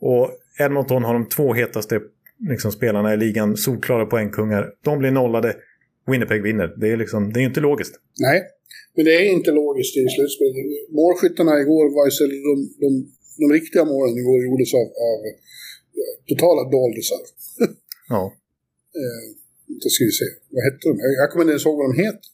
Och 0.00 0.30
Edmonton 0.60 1.04
har 1.04 1.14
de 1.14 1.28
två 1.28 1.54
hetaste 1.54 2.00
liksom, 2.48 2.72
spelarna 2.72 3.14
i 3.14 3.16
ligan, 3.16 3.56
solklara 3.56 4.06
poängkungar. 4.06 4.72
De 4.84 4.98
blir 4.98 5.10
nollade, 5.10 5.56
Winnipeg 6.10 6.42
vinner. 6.42 6.74
Det 6.80 6.88
är, 6.88 6.96
liksom, 6.96 7.32
det 7.32 7.40
är 7.40 7.44
inte 7.44 7.60
logiskt. 7.60 7.94
Nej, 8.20 8.42
men 8.96 9.04
det 9.04 9.14
är 9.14 9.32
inte 9.32 9.50
logiskt 9.50 9.96
i 9.96 10.06
slutspelet. 10.16 10.54
Målskyttarna 10.90 11.60
igår 11.60 11.86
var 11.96 12.06
ju 12.06 12.10
så 12.10 12.24
de, 12.24 12.54
de 12.84 12.90
de 13.42 13.46
riktiga 13.58 13.84
målen 13.92 14.14
igår 14.22 14.38
gjordes 14.46 14.70
av, 14.80 14.86
av 15.08 15.18
totala 16.28 16.62
doldisar. 16.74 17.22
ja. 18.14 18.22
eh, 19.00 19.22
då 19.82 19.88
ska 19.94 20.04
vi 20.04 20.14
se, 20.22 20.28
vad 20.54 20.62
hette 20.66 20.82
de? 20.88 20.92
Jag 21.20 21.30
kommer 21.30 21.42
inte 21.44 21.54
ens 21.56 21.66
ihåg 21.66 21.76
vad 21.82 21.88
de 21.90 21.96
heter. 22.06 22.28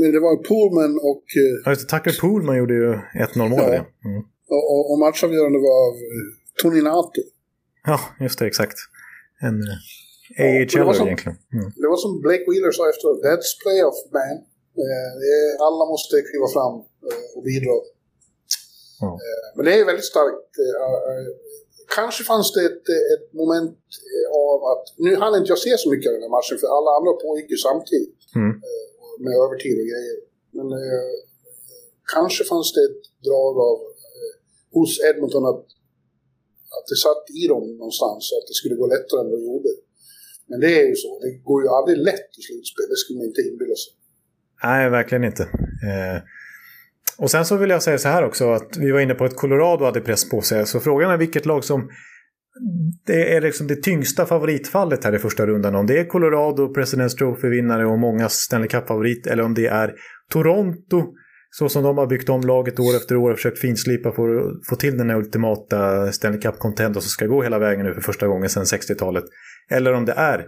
Men 0.00 0.08
det 0.14 0.20
var 0.26 0.34
Poolman 0.48 0.92
och... 1.10 1.24
Eh, 1.42 1.56
ja, 1.64 1.70
just 1.70 1.82
det. 1.82 1.88
Tucker 1.92 2.20
Poolman 2.20 2.56
gjorde 2.60 2.74
ju 2.74 2.90
1-0 2.94 3.48
målet. 3.54 3.84
Ja. 4.02 4.10
Mm. 4.10 4.22
Och, 4.54 4.64
och, 4.72 4.82
och 4.90 4.98
matchavgörande 5.04 5.58
var 5.66 5.76
av 5.88 5.94
eh, 6.14 6.26
Toninato. 6.60 7.22
Ja, 7.90 7.98
just 8.24 8.38
det, 8.38 8.46
exakt. 8.46 8.78
En 9.46 9.56
eh, 9.62 10.46
AHL 10.46 10.96
ja, 10.98 11.06
egentligen. 11.06 11.38
Mm. 11.56 11.68
Det 11.80 11.88
var 11.92 11.98
som 12.04 12.12
Blake 12.24 12.44
Wheeler 12.48 12.72
sa 12.78 12.82
efteråt, 12.92 13.18
that's 13.26 13.50
playoff 13.62 13.98
man. 14.16 14.36
Eh, 14.84 15.50
alla 15.66 15.84
måste 15.92 16.14
kliva 16.28 16.48
fram 16.56 16.74
eh, 17.08 17.26
och 17.36 17.42
bidra. 17.50 17.74
Eh, 19.02 19.46
men 19.54 19.64
det 19.64 19.72
är 19.80 19.84
väldigt 19.90 20.12
starkt. 20.14 20.52
Eh, 20.64 20.92
eh, 21.10 21.28
kanske 21.98 22.22
fanns 22.24 22.48
det 22.54 22.62
ett, 22.70 22.88
ett 23.14 23.28
moment 23.42 23.78
av 24.48 24.58
att, 24.72 24.84
nu 25.04 25.16
hann 25.16 25.38
inte 25.38 25.50
jag 25.54 25.58
se 25.58 25.74
så 25.78 25.90
mycket 25.90 26.08
av 26.08 26.14
den 26.14 26.26
här 26.26 26.36
matchen 26.38 26.56
för 26.62 26.68
alla 26.76 26.90
andra 26.98 27.12
pågick 27.24 27.48
ju 27.54 27.58
samtidigt. 27.68 28.20
Mm. 28.40 28.52
Med 29.24 29.34
övertid 29.44 29.76
och 29.82 29.88
grejer. 29.92 30.16
Men 30.56 30.68
kanske 32.14 32.42
fanns 32.52 32.68
det 32.76 32.82
ett 32.90 33.04
drag 33.26 33.54
av 33.70 33.78
hos 34.76 34.92
Edmonton 35.08 35.44
att 35.52 35.66
Att 36.76 36.86
det 36.90 36.98
satt 37.06 37.24
i 37.42 37.42
dem 37.52 37.64
någonstans 37.82 38.22
att 38.36 38.46
det 38.48 38.56
skulle 38.60 38.76
gå 38.82 38.86
lättare 38.94 39.20
än 39.20 39.30
vad 39.30 39.38
det 39.40 39.46
gjorde. 39.52 39.72
Men 40.48 40.58
det 40.60 40.72
är 40.80 40.86
ju 40.92 40.96
så. 41.04 41.10
Det 41.22 41.30
går 41.48 41.58
ju 41.62 41.68
aldrig 41.68 41.96
lätt 42.10 42.30
i 42.38 42.42
slutspel. 42.46 42.86
Det 42.92 42.98
skulle 43.02 43.18
man 43.18 43.26
inte 43.30 43.42
inbilla 43.48 43.76
sig. 43.84 43.92
Nej, 44.64 44.90
verkligen 44.98 45.24
inte. 45.30 45.42
Eh, 45.88 46.18
och 47.18 47.30
sen 47.30 47.44
så 47.44 47.56
vill 47.56 47.70
jag 47.70 47.82
säga 47.82 47.98
så 47.98 48.08
här 48.08 48.24
också 48.24 48.50
att 48.50 48.76
vi 48.76 48.90
var 48.90 49.00
inne 49.00 49.14
på 49.14 49.24
att 49.24 49.36
Colorado 49.36 49.84
hade 49.84 50.00
press 50.00 50.30
på 50.30 50.40
sig. 50.40 50.66
Så 50.66 50.80
frågan 50.80 51.10
är 51.10 51.16
vilket 51.16 51.46
lag 51.46 51.64
som 51.64 51.88
det 53.06 53.36
är 53.36 53.40
liksom 53.40 53.66
det 53.66 53.82
tyngsta 53.82 54.26
favoritfallet 54.26 55.04
här 55.04 55.14
i 55.14 55.18
första 55.18 55.46
rundan. 55.46 55.74
Om 55.74 55.86
det 55.86 55.98
är 55.98 56.04
Colorado, 56.04 56.72
President's 56.74 57.16
Trophy-vinnare 57.18 57.86
och 57.86 57.98
många 57.98 58.28
Stanley 58.28 58.68
Cup-favorit 58.68 59.26
eller 59.26 59.42
om 59.42 59.54
det 59.54 59.66
är 59.66 59.94
Toronto 60.30 61.02
så 61.50 61.68
som 61.68 61.82
de 61.82 61.98
har 61.98 62.06
byggt 62.06 62.28
om 62.28 62.40
laget 62.40 62.80
år 62.80 62.96
efter 62.96 63.16
år 63.16 63.30
och 63.30 63.36
försökt 63.36 63.58
finslipa 63.58 64.12
för 64.12 64.36
att 64.36 64.66
få 64.68 64.76
till 64.76 64.98
den 64.98 65.10
ultimata 65.10 66.12
Stanley 66.12 66.40
Cup-contender 66.40 67.00
som 67.00 67.08
ska 67.08 67.26
gå 67.26 67.42
hela 67.42 67.58
vägen 67.58 67.86
nu 67.86 67.94
för 67.94 68.00
första 68.00 68.26
gången 68.26 68.48
sedan 68.48 68.64
60-talet. 68.64 69.24
Eller 69.70 69.92
om 69.92 70.04
det 70.04 70.12
är 70.12 70.46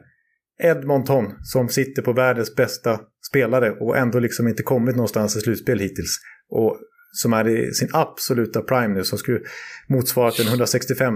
Edmonton 0.63 1.25
som 1.43 1.69
sitter 1.69 2.03
på 2.03 2.13
världens 2.13 2.55
bästa 2.57 3.01
spelare 3.31 3.71
och 3.71 3.97
ändå 3.97 4.19
liksom 4.19 4.49
inte 4.49 4.63
kommit 4.63 4.97
någonstans 4.97 5.37
i 5.37 5.41
slutspel 5.41 5.79
hittills. 5.79 6.19
Och 6.49 6.77
som 7.13 7.33
är 7.33 7.49
i 7.49 7.73
sin 7.73 7.89
absoluta 7.93 8.63
prime 8.63 8.95
nu 8.95 9.05
som 9.05 9.19
skulle 9.19 9.41
motsvarat 9.89 10.39
en 10.39 10.47
165 10.47 11.13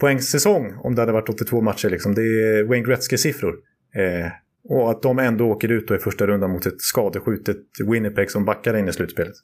poängsäsong 0.00 0.74
om 0.84 0.94
det 0.94 1.02
hade 1.02 1.12
varit 1.12 1.28
82 1.28 1.60
matcher. 1.60 1.90
Liksom. 1.90 2.14
Det 2.14 2.22
är 2.22 2.64
Wayne 2.64 2.86
Gretzky-siffror. 2.86 3.54
Eh, 4.00 4.30
och 4.68 4.90
att 4.90 5.02
de 5.02 5.18
ändå 5.18 5.44
åker 5.44 5.72
ut 5.72 5.90
i 5.90 5.98
första 5.98 6.26
rundan 6.26 6.50
mot 6.50 6.66
ett 6.66 6.80
skadeskjutet 6.80 7.62
Winnipeg 7.90 8.30
som 8.30 8.44
backar 8.44 8.78
in 8.78 8.88
i 8.88 8.92
slutspelet. 8.92 9.34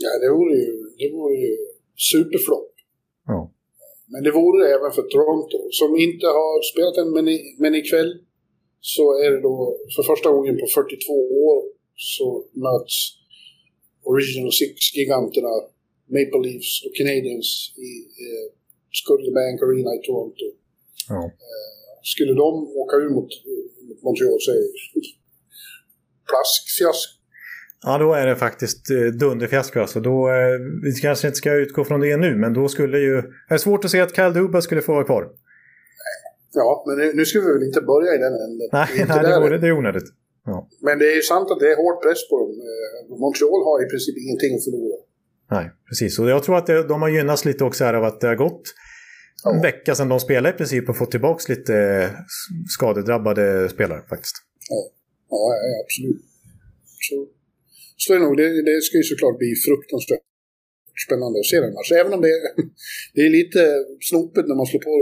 Ja, 0.00 0.10
det 0.22 0.30
vore 0.36 0.54
ju, 0.54 0.66
det 0.98 1.10
vore 1.16 1.34
ju 1.34 1.56
superflopp. 2.12 2.72
Ja. 3.26 3.52
Men 4.12 4.22
det 4.22 4.30
vore 4.30 4.64
det 4.64 4.74
även 4.74 4.92
för 4.92 5.02
Toronto, 5.02 5.58
som 5.70 5.96
inte 5.96 6.26
har 6.26 6.62
spelat 6.72 6.96
än, 7.02 7.10
men, 7.16 7.28
i, 7.28 7.56
men 7.58 7.74
ikväll 7.74 8.12
så 8.80 9.04
är 9.24 9.30
det 9.30 9.40
då 9.40 9.78
för 9.96 10.02
första 10.02 10.30
gången 10.30 10.54
på 10.62 10.66
42 10.74 11.12
år 11.48 11.62
så 11.94 12.26
möts 12.64 12.96
Original 14.12 14.52
Six-giganterna 14.60 15.52
Maple 16.16 16.40
Leafs 16.46 16.72
och 16.86 16.92
Canadiens 16.98 17.48
i 17.88 17.90
eh, 18.24 18.46
Scotiabank 18.98 19.58
Arena 19.62 19.90
i 19.98 20.00
Toronto. 20.06 20.46
Ja. 21.08 21.22
Eh, 21.48 21.74
skulle 22.12 22.34
de 22.42 22.50
åka 22.82 22.96
ur 22.96 23.10
mot, 23.16 23.30
mot 23.88 24.02
Montreal 24.02 24.38
så 24.40 24.50
är 24.50 24.58
det 24.62 24.70
plaskfjask. 26.28 27.08
Ja, 27.86 27.98
då 27.98 28.14
är 28.14 28.26
det 28.26 28.36
faktiskt 28.36 28.90
eh, 28.90 28.96
dunderfiasko. 29.20 29.80
Alltså. 29.80 30.00
Då, 30.00 30.28
eh, 30.28 30.58
vi 30.82 30.92
kanske 30.92 31.26
inte 31.28 31.36
ska 31.36 31.54
utgå 31.54 31.84
från 31.84 32.00
det 32.00 32.16
nu, 32.16 32.36
men 32.36 32.52
då 32.52 32.68
skulle 32.68 32.98
ju... 32.98 33.22
Det 33.48 33.54
är 33.54 33.58
svårt 33.58 33.84
att 33.84 33.90
se 33.90 34.00
att 34.00 34.16
Kyle 34.16 34.32
Duba 34.32 34.60
skulle 34.60 34.82
få 34.82 34.92
vara 34.92 35.04
kvar. 35.04 35.24
Ja, 36.52 36.84
men 36.86 36.98
nu, 36.98 37.12
nu 37.14 37.24
ska 37.24 37.40
vi 37.40 37.52
väl 37.52 37.62
inte 37.62 37.80
börja 37.80 38.14
i 38.14 38.18
den 38.18 38.32
änden. 38.32 38.68
Nej, 38.72 38.88
nej 39.08 39.22
det, 39.22 39.40
vore, 39.40 39.58
det 39.58 39.66
är 39.66 39.72
onödigt. 39.72 40.08
Ja. 40.44 40.68
Men 40.86 40.98
det 40.98 41.06
är 41.12 41.16
ju 41.20 41.22
sant 41.22 41.50
att 41.50 41.60
det 41.60 41.68
är 41.72 41.76
hård 41.82 42.02
press 42.04 42.20
på 42.30 42.34
dem. 42.42 42.50
Eh, 42.68 43.18
Montreal 43.22 43.60
har 43.68 43.76
i 43.84 43.86
princip 43.92 44.14
ingenting 44.24 44.52
att 44.56 44.64
förlora. 44.66 44.98
Nej, 45.50 45.66
precis. 45.88 46.18
Och 46.18 46.28
jag 46.34 46.42
tror 46.44 46.56
att 46.58 46.66
de 46.92 47.02
har 47.02 47.08
gynnats 47.16 47.44
lite 47.44 47.64
också 47.64 47.84
här 47.84 47.94
av 47.94 48.04
att 48.04 48.20
det 48.20 48.26
har 48.26 48.36
gått 48.46 48.62
en 49.54 49.62
vecka 49.62 49.94
sedan 49.94 50.08
de 50.14 50.20
spelade 50.20 50.54
i 50.54 50.58
princip 50.60 50.88
och 50.88 50.96
fått 51.00 51.10
tillbaka 51.10 51.52
lite 51.52 51.76
skadedrabbade 52.76 53.68
spelare 53.74 54.02
faktiskt. 54.12 54.36
Ja, 54.70 54.80
ja, 55.30 55.40
ja 55.70 55.74
absolut. 55.84 56.20
Så, 57.08 57.16
så 58.02 58.08
är 58.14 58.16
det 58.18 58.24
nog. 58.26 58.36
Det, 58.36 58.48
det 58.70 58.76
ska 58.86 58.94
ju 59.02 59.06
såklart 59.12 59.38
bli 59.42 59.50
fruktansvärt 59.66 60.24
spännande 61.06 61.36
att 61.40 61.50
se 61.52 61.56
den 61.64 61.72
matchen. 61.78 61.96
Även 62.02 62.12
om 62.16 62.20
det, 62.24 62.32
är- 62.36 62.52
det 63.14 63.22
är 63.26 63.30
lite 63.40 63.60
snopet 64.10 64.44
när 64.50 64.56
man 64.60 64.66
slår 64.70 64.82
på 64.90 64.94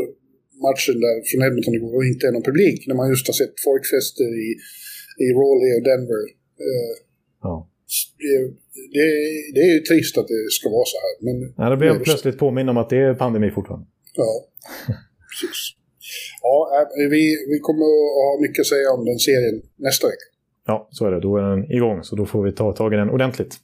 matchen 0.69 0.97
där 1.05 1.17
från 1.29 1.41
Edmonton 1.47 1.75
igår 1.79 1.95
och 1.99 2.07
inte 2.13 2.25
är 2.29 2.33
någon 2.37 2.49
publik. 2.51 2.79
När 2.89 2.97
man 3.01 3.09
just 3.13 3.27
har 3.31 3.37
sett 3.43 3.55
folkfester 3.69 4.29
i, 4.47 4.49
i 5.25 5.27
Raleigh 5.41 5.75
och 5.79 5.85
Denver. 5.91 6.23
Eh, 6.67 6.95
Ja. 7.43 7.69
det, 8.19 8.39
det, 8.95 9.05
det 9.55 9.61
är 9.61 9.75
ju 9.75 9.81
trist 9.81 10.19
att 10.19 10.29
det 10.29 10.51
ska 10.51 10.69
vara 10.69 10.85
så 10.85 10.97
här. 11.05 11.13
Men 11.27 11.55
Ja, 11.57 11.71
då 11.71 11.77
blir 11.77 11.89
jag 11.89 12.05
plötsligt 12.05 12.39
påminn 12.39 12.69
om 12.69 12.77
att 12.77 12.91
det 12.91 12.97
är 12.97 13.15
pandemi 13.15 13.51
fortfarande. 13.51 13.87
Ja, 14.15 14.31
precis. 15.31 15.59
Ja, 16.43 16.55
äh, 16.79 17.09
vi, 17.11 17.23
vi 17.53 17.59
kommer 17.59 17.85
att 17.85 18.13
ha 18.27 18.39
mycket 18.41 18.61
att 18.61 18.67
säga 18.67 18.89
om 18.97 19.05
den 19.05 19.19
serien 19.19 19.63
nästa 19.77 20.07
vecka. 20.07 20.27
Ja, 20.67 20.89
så 20.91 21.07
är 21.07 21.11
det. 21.11 21.21
Då 21.21 21.37
är 21.37 21.43
den 21.43 21.73
igång, 21.73 22.03
så 22.03 22.17
då 22.17 22.27
får 22.27 22.43
vi 22.45 22.53
ta 22.53 22.73
tag 22.73 22.95
i 22.95 22.97
den 22.97 23.11
ordentligt. 23.11 23.55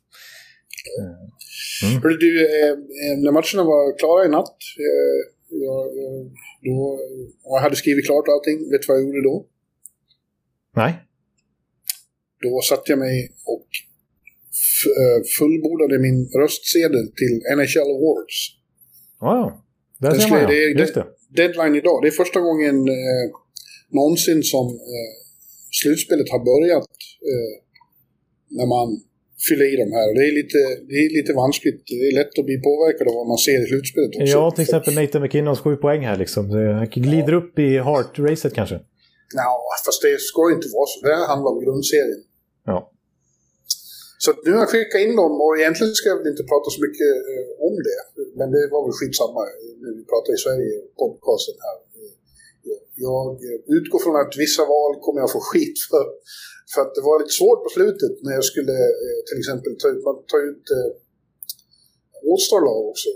Hörru 2.03 2.17
du, 2.17 2.47
eh, 2.47 2.71
eh, 2.71 3.19
när 3.25 3.33
matcherna 3.33 3.65
var 3.73 3.99
klara 3.99 4.25
i 4.27 4.29
natt, 4.29 4.57
eh, 4.87 5.19
jag, 5.67 5.87
jag, 5.97 6.31
då, 6.63 6.99
jag 7.45 7.61
hade 7.61 7.77
skrivit 7.77 8.07
klart 8.07 8.25
allting, 8.29 8.71
vet 8.71 8.83
du 8.83 8.87
vad 8.89 8.97
jag 8.97 9.07
gjorde 9.07 9.23
då? 9.23 9.47
Nej? 10.77 10.95
Då 12.43 12.61
satte 12.71 12.87
jag 12.93 12.99
mig 12.99 13.17
och 13.55 13.69
eh, 15.01 15.19
fullbordade 15.39 15.99
min 16.07 16.19
röstsedel 16.41 17.07
till 17.21 17.35
NHL 17.57 17.89
Awards. 17.97 18.39
Ja, 19.21 19.31
ja. 19.43 19.65
Där 20.03 20.15
ser 20.19 20.31
man 20.31 20.41
ja. 20.43 20.49
det- 20.49 20.81
Just 20.83 20.95
det. 20.95 21.07
Deadline 21.37 21.75
idag, 21.83 21.97
det 22.03 22.09
är 22.09 22.17
första 22.23 22.41
gången 22.41 22.77
eh, 22.89 23.25
någonsin 23.99 24.43
som 24.43 24.67
eh, 24.95 25.11
slutspelet 25.83 26.29
har 26.35 26.43
börjat 26.53 26.93
eh, 27.31 27.53
när 28.59 28.67
man 28.77 28.89
fyller 29.49 29.67
i 29.75 29.77
de 29.83 29.89
här. 29.97 30.07
Det 30.19 30.25
är 30.31 30.33
lite, 30.41 30.59
det 30.89 30.97
är 31.05 31.11
lite 31.19 31.33
vanskligt, 31.33 31.81
det 31.87 32.07
är 32.11 32.15
lätt 32.21 32.39
att 32.39 32.45
bli 32.51 32.59
påverkad 32.71 33.09
av 33.09 33.15
vad 33.21 33.27
man 33.33 33.39
ser 33.47 33.59
i 33.65 33.67
slutspelet 33.73 34.11
också. 34.17 34.33
Ja, 34.39 34.51
till 34.51 34.63
exempel 34.67 34.95
Nathan 34.95 35.23
McKinnons 35.23 35.61
sju 35.65 35.77
poäng 35.77 36.03
här 36.11 36.17
liksom. 36.25 36.43
Han 36.51 36.89
glider 37.09 37.33
upp 37.41 37.59
i 37.59 37.69
Hart-racet 37.89 38.55
kanske. 38.59 38.77
Ja, 39.35 39.53
fast 39.87 40.03
det 40.03 40.21
ska 40.31 40.43
inte 40.57 40.69
vara 40.77 40.87
så. 40.93 40.97
Det 41.07 41.15
här 41.19 41.27
handlar 41.33 41.51
om 41.55 41.59
grundserien. 41.65 42.23
Ja. 42.65 42.79
Så 44.25 44.31
nu 44.45 44.51
har 44.55 44.61
jag 44.65 44.71
skickat 44.75 45.01
in 45.07 45.15
dem 45.23 45.35
och 45.45 45.53
egentligen 45.61 45.95
ska 45.99 46.07
jag 46.13 46.19
väl 46.21 46.33
inte 46.35 46.45
prata 46.53 46.69
så 46.77 46.81
mycket 46.87 47.11
eh, 47.33 47.49
om 47.69 47.75
det. 47.89 48.01
Men 48.39 48.47
det 48.55 48.63
var 48.75 48.81
väl 48.87 48.95
skitsamma 48.99 49.43
när 49.83 49.93
vi 49.99 50.03
pratar 50.13 50.31
i 50.37 50.41
Sverige 50.45 50.73
podcasten 51.03 51.57
här. 51.67 51.79
Eh, 52.01 52.13
jag- 53.07 53.39
utgår 53.79 54.01
från 54.05 54.17
att 54.23 54.33
vissa 54.45 54.63
val 54.75 54.93
kommer 55.05 55.19
jag 55.25 55.31
få 55.37 55.43
skit 55.51 55.79
för. 55.93 56.07
För 56.73 56.81
att 56.85 56.93
det 56.97 57.03
var 57.09 57.17
lite 57.23 57.35
svårt 57.41 57.61
på 57.65 57.71
slutet 57.79 58.15
när 58.27 58.35
jag 58.39 58.47
skulle 58.51 58.77
eh, 59.07 59.19
till 59.29 59.39
exempel 59.43 59.73
ta 59.83 59.87
ut, 59.95 60.03
man 60.09 60.17
tar 60.33 60.41
ut 60.51 60.67
All-star-lag 62.31 62.83
också. 62.93 63.09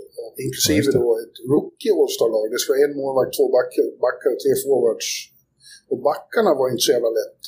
Inklusive 0.45 0.87
då 0.99 1.07
ett 1.23 1.37
rookie 1.53 1.91
All-star-lag. 1.99 2.43
Det 2.51 2.59
ska 2.61 2.67
vara 2.73 2.85
en 2.87 2.95
målvakt, 3.01 3.31
två 3.37 3.45
backar, 3.57 3.85
backar 4.05 4.29
och 4.35 4.41
tre 4.43 4.51
forwards. 4.63 5.09
Och 5.91 5.99
backarna 6.09 6.51
var 6.59 6.65
inte 6.71 6.83
så 6.87 6.91
jävla 6.97 7.11
lätt. 7.19 7.41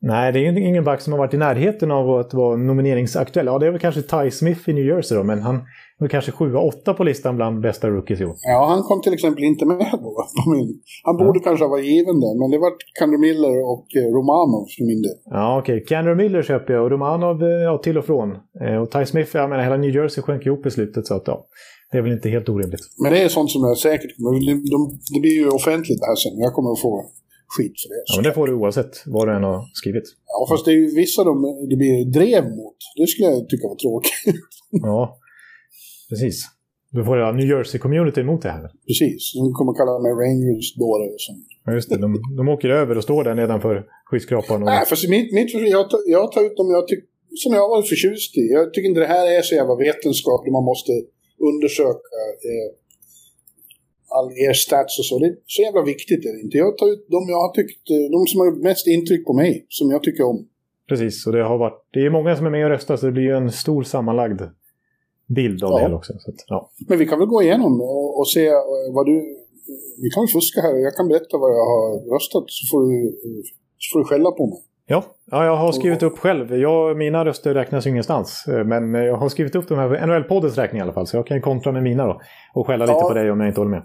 Nej, 0.00 0.32
det 0.32 0.38
är 0.38 0.58
ingen 0.58 0.84
back 0.84 1.00
som 1.00 1.12
har 1.12 1.18
varit 1.18 1.34
i 1.34 1.36
närheten 1.36 1.90
av 1.90 2.10
att 2.10 2.34
vara 2.34 2.56
nomineringsaktuell. 2.56 3.46
Ja, 3.46 3.58
det 3.58 3.66
är 3.66 3.70
väl 3.70 3.80
kanske 3.80 4.02
Ty 4.02 4.30
Smith 4.30 4.68
i 4.68 4.72
New 4.72 4.86
Jersey 4.86 5.18
då, 5.18 5.24
men 5.24 5.42
han 5.42 5.60
är 6.00 6.08
kanske 6.08 6.32
7-8 6.32 6.92
på 6.94 7.04
listan 7.04 7.36
bland 7.36 7.60
bästa 7.60 7.88
rookies 7.90 8.20
i 8.20 8.24
år. 8.24 8.36
Ja, 8.42 8.66
han 8.68 8.82
kom 8.82 9.02
till 9.02 9.12
exempel 9.14 9.44
inte 9.44 9.66
med 9.66 9.78
då. 9.92 10.26
Min. 10.52 10.80
Han 11.04 11.16
borde 11.16 11.40
kanske 11.40 11.64
ha 11.64 11.70
varit 11.70 11.84
given 11.84 12.20
där, 12.20 12.40
men 12.40 12.50
det 12.50 12.58
var 12.58 12.72
Kander 12.98 13.18
Miller 13.18 13.56
och 13.72 13.86
eh, 13.96 14.08
Romanov 14.16 14.66
för 14.76 14.84
min 14.86 15.02
del. 15.02 15.16
Ja, 15.24 15.58
okej. 15.58 15.82
Okay. 15.82 16.14
Miller 16.14 16.42
köper 16.42 16.74
jag 16.74 16.84
och 16.84 16.90
Romanov 16.90 17.42
eh, 17.42 17.48
ja, 17.48 17.78
till 17.78 17.98
och 17.98 18.04
från. 18.04 18.28
Eh, 18.64 18.76
Och 18.82 18.90
Ty 18.90 19.04
Smith, 19.04 19.30
jag 19.36 19.50
menar 19.50 19.62
hela 19.62 19.76
New 19.76 19.94
Jersey 19.94 20.22
sjönk 20.22 20.46
ihop 20.46 20.66
i 20.66 20.70
slutet 20.70 21.06
så 21.06 21.14
att 21.14 21.26
ja, 21.26 21.46
det 21.90 21.98
är 21.98 22.02
väl 22.02 22.12
inte 22.12 22.28
helt 22.28 22.48
orimligt. 22.48 22.84
Men 23.02 23.12
det 23.12 23.22
är 23.22 23.28
sånt 23.28 23.50
som 23.50 23.62
jag 23.64 23.76
säkert 23.78 24.16
kommer... 24.16 24.30
De, 24.46 24.52
de, 24.74 24.98
det 25.14 25.20
blir 25.20 25.36
ju 25.40 25.48
offentligt 25.48 26.00
det 26.00 26.06
här 26.06 26.16
sen. 26.24 26.38
Jag 26.46 26.52
kommer 26.56 26.70
att 26.72 26.80
få 26.80 26.92
skit 27.56 27.74
för 27.82 27.88
det. 27.88 28.02
Ja, 28.06 28.12
men 28.16 28.24
det 28.24 28.32
får 28.38 28.46
du 28.46 28.54
oavsett 28.54 28.92
vad 29.06 29.28
du 29.28 29.32
än 29.36 29.44
har 29.50 29.60
skrivit. 29.80 30.06
Ja, 30.26 30.46
fast 30.50 30.64
det 30.64 30.70
är 30.70 30.78
ju 30.82 30.94
vissa 30.94 31.24
de, 31.24 31.32
det 31.70 31.76
blir 31.76 32.04
drev 32.18 32.44
mot. 32.44 32.78
Det 32.96 33.06
skulle 33.06 33.28
jag 33.28 33.48
tycka 33.48 33.68
var 33.68 33.80
tråkigt. 33.84 34.12
Ja, 34.70 35.18
precis. 36.10 36.36
Du 36.90 37.04
får 37.04 37.14
hela 37.16 37.32
New 37.32 37.48
Jersey-community 37.52 38.20
emot 38.20 38.42
det 38.42 38.52
här. 38.56 38.64
Precis. 38.88 39.22
De 39.34 39.52
kommer 39.58 39.72
kalla 39.80 39.92
mig 40.04 40.12
Rangers-dåre 40.22 41.04
och 41.14 41.22
sånt. 41.26 41.46
Ja, 41.64 41.72
just 41.78 41.88
det. 41.90 41.98
De, 42.06 42.08
de 42.38 42.48
åker 42.48 42.68
över 42.68 42.96
och 42.98 43.04
står 43.08 43.24
där 43.24 43.34
nedanför 43.34 43.74
skyskrapan. 44.10 44.62
Och... 44.62 44.68
Nej, 44.72 44.86
fast 44.86 45.08
mitt, 45.08 45.32
mitt, 45.32 45.54
jag, 45.54 45.90
tar, 45.90 46.00
jag 46.06 46.32
tar 46.32 46.42
ut 46.46 46.56
dem 46.56 46.70
jag 46.70 46.88
tyck, 46.88 47.04
som 47.42 47.50
jag 47.54 47.60
har 47.60 47.70
varit 47.76 47.88
förtjust 47.88 48.36
i. 48.36 48.44
Jag 48.58 48.72
tycker 48.72 48.88
inte 48.88 49.00
det 49.00 49.14
här 49.16 49.26
är 49.38 49.42
så 49.42 49.54
jävla 49.54 49.76
vetenskapligt. 49.86 50.52
Man 50.52 50.64
måste 50.72 50.92
undersöka 51.50 52.18
eh, 52.50 52.68
all 54.16 54.28
er 54.46 54.52
stats 54.52 54.98
och 54.98 55.04
så. 55.04 55.18
Det 55.18 55.26
är 55.26 55.36
så 55.46 55.62
jävla 55.62 55.82
viktigt 55.82 56.24
är 56.28 56.32
det 56.36 56.40
inte. 56.44 56.56
Jag 56.56 56.78
tar 56.78 56.86
ut 56.92 57.06
de 57.14 57.20
jag 57.28 57.40
har 57.46 57.52
tyckt, 57.54 57.82
de 58.14 58.26
som 58.26 58.40
har 58.40 58.46
gjort 58.46 58.62
mest 58.62 58.86
intryck 58.86 59.26
på 59.26 59.32
mig. 59.32 59.66
Som 59.68 59.90
jag 59.90 60.02
tycker 60.02 60.24
om. 60.24 60.38
Precis, 60.88 61.26
och 61.26 61.32
det 61.32 61.42
har 61.44 61.58
varit... 61.58 61.80
Det 61.92 62.00
är 62.06 62.10
många 62.10 62.36
som 62.36 62.46
är 62.46 62.50
med 62.50 62.64
och 62.64 62.70
röstar 62.70 62.96
så 62.96 63.06
det 63.06 63.12
blir 63.12 63.22
ju 63.22 63.36
en 63.36 63.52
stor 63.52 63.82
sammanlagd 63.82 64.40
bild 65.26 65.64
av 65.64 65.70
Ja. 65.70 65.76
det 65.76 65.82
hela 65.82 65.96
också. 65.96 66.12
Så 66.18 66.30
att, 66.30 66.36
ja. 66.46 66.70
Men 66.88 66.98
vi 66.98 67.06
kan 67.06 67.18
väl 67.18 67.28
gå 67.28 67.42
igenom 67.42 67.80
och, 67.80 68.18
och 68.18 68.28
se 68.28 68.46
eh, 68.46 68.54
vad 68.94 69.06
du... 69.06 69.16
Vi 70.02 70.10
kan 70.10 70.22
väl 70.22 70.28
fuska 70.28 70.60
här. 70.60 70.74
Jag 70.76 70.94
kan 70.96 71.08
berätta 71.08 71.38
vad 71.38 71.50
jag 71.50 71.66
har 71.74 72.14
röstat 72.14 72.44
så 72.46 72.62
får 72.70 72.80
du, 72.88 73.06
eh, 73.08 73.42
så 73.78 73.86
får 73.92 73.98
du 73.98 74.04
skälla 74.04 74.30
på 74.30 74.46
mig. 74.46 74.58
Ja, 74.90 75.04
ja, 75.30 75.44
jag 75.44 75.56
har 75.56 75.72
skrivit 75.72 76.02
upp 76.02 76.18
själv. 76.18 76.56
Jag, 76.56 76.96
mina 76.96 77.24
röster 77.24 77.54
räknas 77.54 77.86
ju 77.86 77.90
ingenstans. 77.90 78.44
eh, 78.48 78.64
Men 78.64 78.94
jag 78.94 79.16
har 79.16 79.28
skrivit 79.28 79.54
upp 79.54 79.68
de 79.68 79.78
här 79.78 80.06
NHL-poddens 80.06 80.56
räkning 80.56 80.78
i 80.78 80.82
alla 80.82 80.92
fall. 80.92 81.06
Så 81.06 81.16
jag 81.16 81.26
kan 81.26 81.40
kontra 81.42 81.72
med 81.72 81.82
mina 81.82 82.06
då. 82.06 82.20
Och 82.54 82.66
skälla 82.66 82.84
lite 82.84 82.98
Ja. 83.02 83.08
på 83.08 83.14
dig 83.14 83.30
om 83.30 83.40
jag 83.40 83.48
inte 83.48 83.60
håller 83.60 83.70
med. 83.70 83.82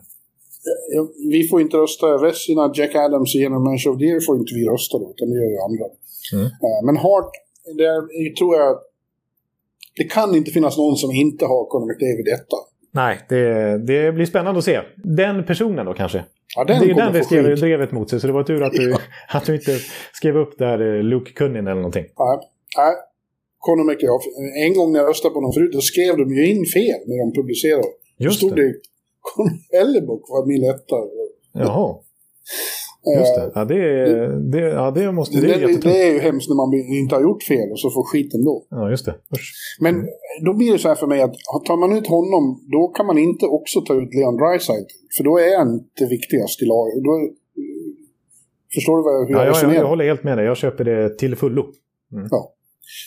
Ja, 0.96 1.08
vi 1.32 1.48
får 1.48 1.62
inte 1.62 1.78
rösta. 1.78 2.18
Vessina, 2.18 2.72
Jack 2.76 2.96
Adams 2.96 3.36
och 3.36 3.42
General 3.42 3.64
Manager 3.64 3.90
of 3.90 3.98
the 3.98 4.06
Year 4.06 4.20
får 4.20 4.38
inte 4.38 4.54
vi 4.56 4.68
rösta 4.74 4.98
då, 4.98 5.14
utan 5.16 5.30
det 5.30 5.36
gör 5.36 5.52
ju 5.56 5.60
andra. 5.70 5.86
Mm. 6.34 6.46
Eh, 6.46 6.80
Men 6.86 6.98
Hart, 6.98 7.32
det 7.78 7.84
är, 7.84 8.36
tror 8.36 8.56
jag... 8.56 8.78
Det 9.96 10.04
kan 10.04 10.36
inte 10.36 10.52
finnas 10.52 10.78
någon 10.78 10.96
som 10.96 11.12
inte 11.12 11.46
har 11.46 11.66
Conor 11.66 11.88
McDavid 11.88 12.28
etta. 12.28 12.58
Nej, 12.92 13.20
det, 13.30 13.78
det 13.78 14.12
blir 14.12 14.26
spännande 14.26 14.58
att 14.58 14.66
se. 14.66 14.82
Den 14.96 15.46
personen 15.46 15.86
då 15.86 15.94
kanske? 15.94 16.26
Ja, 16.56 16.64
det 16.64 16.74
är 16.74 16.94
den 16.94 17.14
vi 17.14 17.24
skrev 17.24 17.44
skit. 17.44 17.60
drevet 17.60 17.92
mot 17.92 18.10
sig, 18.10 18.20
så 18.20 18.28
det 18.28 18.34
var 18.34 18.44
tur 18.44 18.64
att 18.64 18.74
du, 18.74 18.96
att 19.30 19.46
du 19.46 19.56
inte 19.56 19.78
skrev 20.14 20.38
upp 20.38 20.58
där 20.58 20.96
eh, 20.98 21.04
Luke 21.04 21.32
Cunnin 21.32 21.68
eller 21.68 21.76
någonting. 21.76 22.06
Nej, 22.20 22.38
nej. 22.78 22.94
Conor 23.60 23.84
McDavid. 23.84 24.32
En 24.66 24.74
gång 24.74 24.92
när 24.92 25.00
jag 25.00 25.10
röstade 25.10 25.34
på 25.34 25.42
dem 25.42 25.54
förut, 25.54 25.72
då 25.74 25.82
skrev 25.82 26.18
de 26.18 26.36
ju 26.36 26.48
in 26.52 26.66
fel 26.66 27.00
när 27.08 27.18
de 27.26 27.34
publicerade. 27.40 27.88
Då 28.18 28.26
Just 28.26 28.38
stod 28.38 28.56
det. 28.56 28.74
Hellebuck 29.72 30.24
var 30.30 30.46
min 30.46 30.64
etta. 30.64 30.96
Jaha, 31.54 31.96
just 33.20 33.36
det. 33.36 33.52
Ja, 33.56 33.66
det, 33.66 33.82
det, 34.52 34.60
ja, 34.60 34.92
det 34.92 35.12
måste... 35.12 35.42
Det 35.42 35.48
Det, 35.48 35.54
är 35.54 35.82
det, 35.82 36.02
är 36.08 36.14
ju 36.14 36.20
hemskt 36.20 36.50
när 36.50 36.56
man 36.56 36.74
inte 37.00 37.16
har 37.16 37.22
gjort 37.22 37.44
fel 37.44 37.72
och 37.72 37.80
så 37.80 37.90
får 37.90 38.04
skiten 38.04 38.44
då. 38.44 38.66
Ja, 38.70 38.90
just 38.90 39.06
det. 39.06 39.12
Usch. 39.12 39.54
Men 39.80 40.08
då 40.46 40.54
blir 40.54 40.72
det 40.74 40.80
så 40.80 40.88
här 40.88 40.96
för 40.96 41.08
mig 41.08 41.22
att 41.22 41.36
tar 41.66 41.78
man 41.78 41.98
ut 41.98 42.08
honom, 42.08 42.44
då 42.72 42.88
kan 42.88 43.06
man 43.06 43.18
inte 43.18 43.46
också 43.46 43.82
ta 43.82 43.94
ut 43.94 44.14
Leon 44.14 44.38
Draisaitl. 44.38 44.94
För 45.18 45.24
då 45.24 45.38
är 45.40 45.58
han 45.58 45.74
inte 45.74 46.06
viktigast 46.06 46.62
i 46.62 46.66
laget. 46.66 46.94
Förstår 48.76 48.98
du 48.98 49.04
vad, 49.04 49.28
hur 49.28 49.36
Ja, 49.36 49.44
jag 49.46 49.50
resonerar? 49.50 49.76
jag, 49.76 49.84
jag 49.84 49.90
håller 49.90 50.06
helt 50.06 50.24
med 50.24 50.38
dig. 50.38 50.46
Jag 50.46 50.58
köper 50.58 50.84
det 50.84 51.18
till 51.18 51.36
fullo. 51.36 51.66
Ja. 52.32 52.54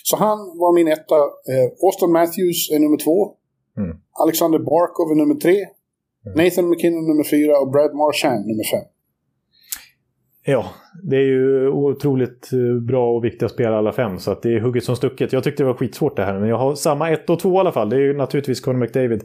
Så 0.02 0.16
han 0.16 0.38
var 0.38 0.74
min 0.74 0.88
etta. 0.88 1.16
Eh, 1.52 1.66
Austin 1.86 2.12
Matthews 2.12 2.70
är 2.74 2.78
nummer 2.78 2.96
två. 3.04 3.18
Mm. 3.78 3.96
Alexander 4.22 4.58
Barkov 4.58 5.10
är 5.12 5.14
nummer 5.14 5.34
tre. 5.34 5.56
Nathan 6.34 6.68
McKinnon 6.70 7.06
nummer 7.06 7.24
fyra 7.24 7.58
och 7.58 7.70
Brad 7.70 7.94
Marchand 7.94 8.46
nummer 8.46 8.64
fem. 8.64 8.88
Ja, 10.48 10.66
det 11.02 11.16
är 11.16 11.20
ju 11.26 11.68
otroligt 11.68 12.50
eh, 12.52 12.82
bra 12.82 13.16
och 13.16 13.24
viktiga 13.24 13.48
spelare 13.48 13.78
alla 13.78 13.92
fem. 13.92 14.18
Så 14.18 14.30
att 14.32 14.42
det 14.42 14.54
är 14.54 14.60
hugget 14.60 14.84
som 14.84 14.96
stucket. 14.96 15.32
Jag 15.32 15.44
tyckte 15.44 15.62
det 15.62 15.66
var 15.66 15.74
skitsvårt 15.74 16.16
det 16.16 16.24
här. 16.24 16.40
Men 16.40 16.48
jag 16.48 16.58
har 16.58 16.74
samma 16.74 17.10
ett 17.10 17.30
och 17.30 17.38
två 17.38 17.54
i 17.54 17.58
alla 17.58 17.72
fall. 17.72 17.90
Det 17.90 17.96
är 17.96 18.00
ju 18.00 18.16
naturligtvis 18.16 18.60
Conor 18.60 18.78
McDavid 18.78 19.24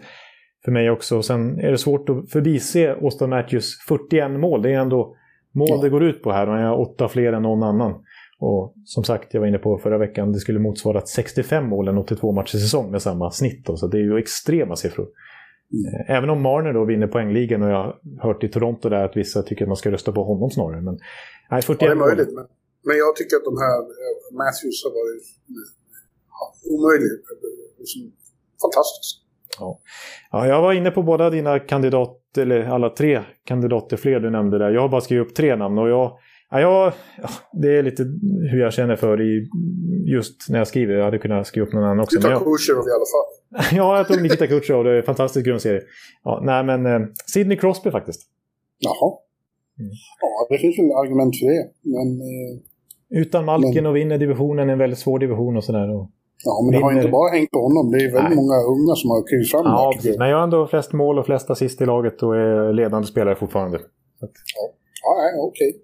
för 0.65 0.71
mig 0.71 0.89
också. 0.91 1.17
Och 1.17 1.25
sen 1.25 1.59
är 1.59 1.71
det 1.71 1.77
svårt 1.77 2.09
att 2.09 2.31
förbise 2.31 2.95
Austin 3.01 3.29
Matthews 3.29 3.79
41 3.87 4.31
mål. 4.31 4.61
Det 4.61 4.73
är 4.73 4.79
ändå 4.79 5.15
mål 5.53 5.67
Ja. 5.69 5.79
det 5.81 5.89
går 5.89 6.03
ut 6.03 6.23
på 6.23 6.31
här. 6.31 6.49
Och 6.49 6.59
jag 6.59 6.67
har 6.67 6.79
åtta 6.79 7.07
fler 7.07 7.33
än 7.33 7.41
någon 7.43 7.63
annan. 7.63 7.93
Och 8.39 8.73
som 8.85 9.03
sagt, 9.03 9.33
jag 9.33 9.41
var 9.41 9.47
inne 9.47 9.57
på 9.57 9.77
förra 9.77 9.97
veckan, 9.97 10.31
det 10.31 10.39
skulle 10.39 10.59
motsvara 10.59 11.01
65 11.01 11.67
mål 11.69 11.87
en 11.87 11.97
82 11.97 12.31
matcher 12.31 12.57
säsong 12.57 12.91
med 12.91 13.01
samma 13.01 13.31
snitt. 13.31 13.65
Då, 13.65 13.77
så 13.77 13.87
det 13.87 13.97
är 13.97 14.01
ju 14.01 14.17
extrema 14.17 14.75
siffror. 14.75 15.07
Eh, 15.73 16.15
Även 16.17 16.29
om 16.29 16.41
Marner 16.41 16.73
då 16.73 16.85
vinner 16.85 17.07
poängligan 17.07 17.61
och 17.63 17.69
jag 17.69 17.77
har 17.77 17.99
hört 18.21 18.43
i 18.43 18.49
Toronto 18.49 18.89
där 18.89 19.05
att 19.05 19.17
vissa 19.17 19.43
tycker 19.43 19.65
att 19.65 19.69
man 19.69 19.77
ska 19.77 19.91
rösta 19.91 20.11
på 20.11 20.23
honom 20.23 20.49
snarare. 20.49 20.81
Men 20.81 20.99
nej, 21.51 21.61
41 21.61 21.81
Ja, 21.81 21.87
det 21.87 21.91
är 21.91 21.95
möjligt. 21.95 22.33
Men, 22.35 22.45
men 22.87 22.97
jag 22.97 23.15
tycker 23.15 23.35
att 23.35 23.45
de 23.51 23.57
här 23.65 23.79
eh, 23.79 24.15
Matthews 24.41 24.83
har 24.85 24.91
varit 24.99 25.25
eh, 25.49 26.73
omöjliga. 26.73 27.15
Liksom, 27.79 28.01
fantastiskt. 28.61 29.17
Ja, 30.31 30.47
jag 30.47 30.61
var 30.61 30.73
inne 30.73 30.91
på 30.91 31.03
båda 31.03 31.29
dina 31.29 31.59
kandidater, 31.59 32.41
eller 32.41 32.63
alla 32.63 32.89
tre 32.89 33.21
kandidater 33.45 33.97
fler 33.97 34.19
du 34.19 34.29
nämnde 34.29 34.57
där. 34.57 34.71
Jag 34.71 34.81
har 34.81 34.89
bara 34.89 35.01
skrivit 35.01 35.27
upp 35.27 35.35
tre 35.35 35.55
namn 35.55 35.77
och 35.77 35.89
jag, 35.89 36.17
ja, 36.59 36.93
ja, 37.21 37.29
det 37.53 37.77
är 37.77 37.83
lite 37.83 38.03
hur 38.51 38.59
jag 38.59 38.73
känner 38.73 38.95
för 38.95 39.21
i, 39.21 39.49
just 40.05 40.49
när 40.49 40.57
jag 40.57 40.67
skriver. 40.67 40.93
Jag 40.93 41.05
hade 41.05 41.17
kunnat 41.17 41.47
skriva 41.47 41.67
upp 41.67 41.73
någon 41.73 41.83
annan 41.83 41.99
också. 41.99 42.19
Du 42.19 42.21
Men 42.21 42.23
tar 42.23 42.31
jag, 42.31 42.57
Kucherov 42.57 42.85
i 42.87 42.93
alla 42.97 43.09
fall. 43.13 43.27
ja, 43.77 43.97
jag 43.97 44.07
tog 44.07 44.21
Nikita 44.21 44.47
Kucherov. 44.47 44.83
Det 44.83 44.91
är 44.91 44.95
en 44.95 45.03
fantastisk 45.03 45.45
grundserie. 45.45 45.81
Ja, 46.23 46.41
nej, 46.43 46.63
men 46.63 46.85
eh, 46.85 47.07
Sidney 47.33 47.57
Crosby 47.57 47.91
faktiskt. 47.91 48.21
Jaha. 48.79 49.09
Mm. 49.79 49.91
Ja, 50.21 50.47
det 50.49 50.57
finns 50.57 50.79
väl 50.79 50.91
argument 51.03 51.33
för 51.39 51.45
det. 51.45 51.63
Men, 51.83 52.07
eh, 52.21 52.71
Utan 53.21 53.45
Malkin 53.45 53.85
och 53.85 53.95
vinner 53.95 54.17
divisionen, 54.17 54.69
en 54.69 54.77
väldigt 54.77 54.99
svår 54.99 55.19
division 55.19 55.57
och 55.57 55.63
sådär. 55.63 55.95
Och... 55.95 56.09
ja, 56.45 56.61
men 56.63 56.71
det 56.71 56.85
har 56.85 56.91
inte 56.91 57.07
bara 57.19 57.29
hängt 57.31 57.51
på 57.51 57.59
honom. 57.59 57.91
Det 57.91 57.97
är 57.97 58.11
väldigt 58.11 58.35
Nej. 58.35 58.35
många 58.35 58.57
unga 58.73 58.95
som 58.95 59.09
har 59.09 59.27
klivit 59.27 59.51
fram 59.51 59.65
Ja, 59.65 59.91
precis. 59.95 60.17
Men 60.17 60.29
jag 60.29 60.37
har 60.37 60.43
ändå 60.43 60.67
flest 60.67 60.93
mål 60.93 61.19
och 61.19 61.25
flest 61.25 61.49
assist 61.49 61.81
i 61.81 61.85
laget 61.85 62.23
och 62.23 62.35
är 62.35 62.73
ledande 62.73 63.07
spelare 63.07 63.35
fortfarande. 63.35 63.77
Ja, 65.03 65.11
nej, 65.21 65.31
okej. 65.49 65.69
Mm. 65.69 65.81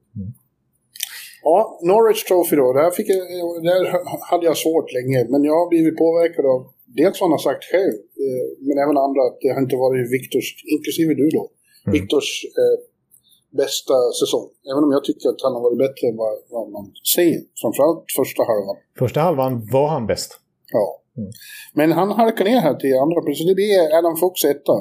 Ja, 1.47 1.79
Norwich 1.91 2.21
Trophy 2.27 2.55
då. 2.61 2.67
Där, 2.79 2.91
fick 2.97 3.07
jag, 3.13 3.23
där 3.69 3.81
hade 4.31 4.45
jag 4.49 4.57
svårt 4.65 4.89
länge. 4.97 5.19
Men 5.31 5.41
jag 5.49 5.55
har 5.61 5.69
blivit 5.73 5.97
påverkad 6.05 6.45
av 6.53 6.59
dels 6.99 7.15
vad 7.19 7.25
han 7.27 7.37
har 7.37 7.45
sagt 7.49 7.63
själv, 7.71 7.95
eh, 8.23 8.45
men 8.67 8.75
även 8.83 8.97
andra, 9.05 9.21
att 9.27 9.37
det 9.43 9.49
har 9.53 9.61
inte 9.65 9.77
varit 9.85 10.11
Viktors, 10.15 10.47
inklusive 10.73 11.13
du 11.21 11.27
då, 11.39 11.45
Mm. 11.87 11.93
Viktors 11.97 12.29
eh, 12.61 12.77
bästa 13.61 13.97
säsong. 14.21 14.47
Även 14.71 14.83
om 14.85 14.91
jag 14.97 15.03
tycker 15.09 15.25
att 15.29 15.41
han 15.45 15.53
har 15.55 15.61
varit 15.67 15.81
bättre 15.85 16.03
än 16.09 16.17
vad, 16.23 16.33
vad 16.55 16.65
man 16.75 16.85
säger. 17.15 17.39
Framförallt 17.61 18.05
första 18.19 18.41
halvan. 18.51 18.77
Första 19.01 19.19
halvan 19.27 19.53
var 19.75 19.87
han 19.95 20.07
bäst. 20.11 20.31
Ja. 20.77 20.85
Mm. 21.17 21.31
Men 21.79 21.89
han 21.99 22.09
halkar 22.11 22.45
ner 22.45 22.59
här 22.67 22.75
till 22.83 22.95
andra 23.05 23.19
plats. 23.21 23.45
Det 23.49 23.55
blir 23.59 23.97
Adam 23.99 24.15
Fox 24.23 24.35
etta. 24.53 24.77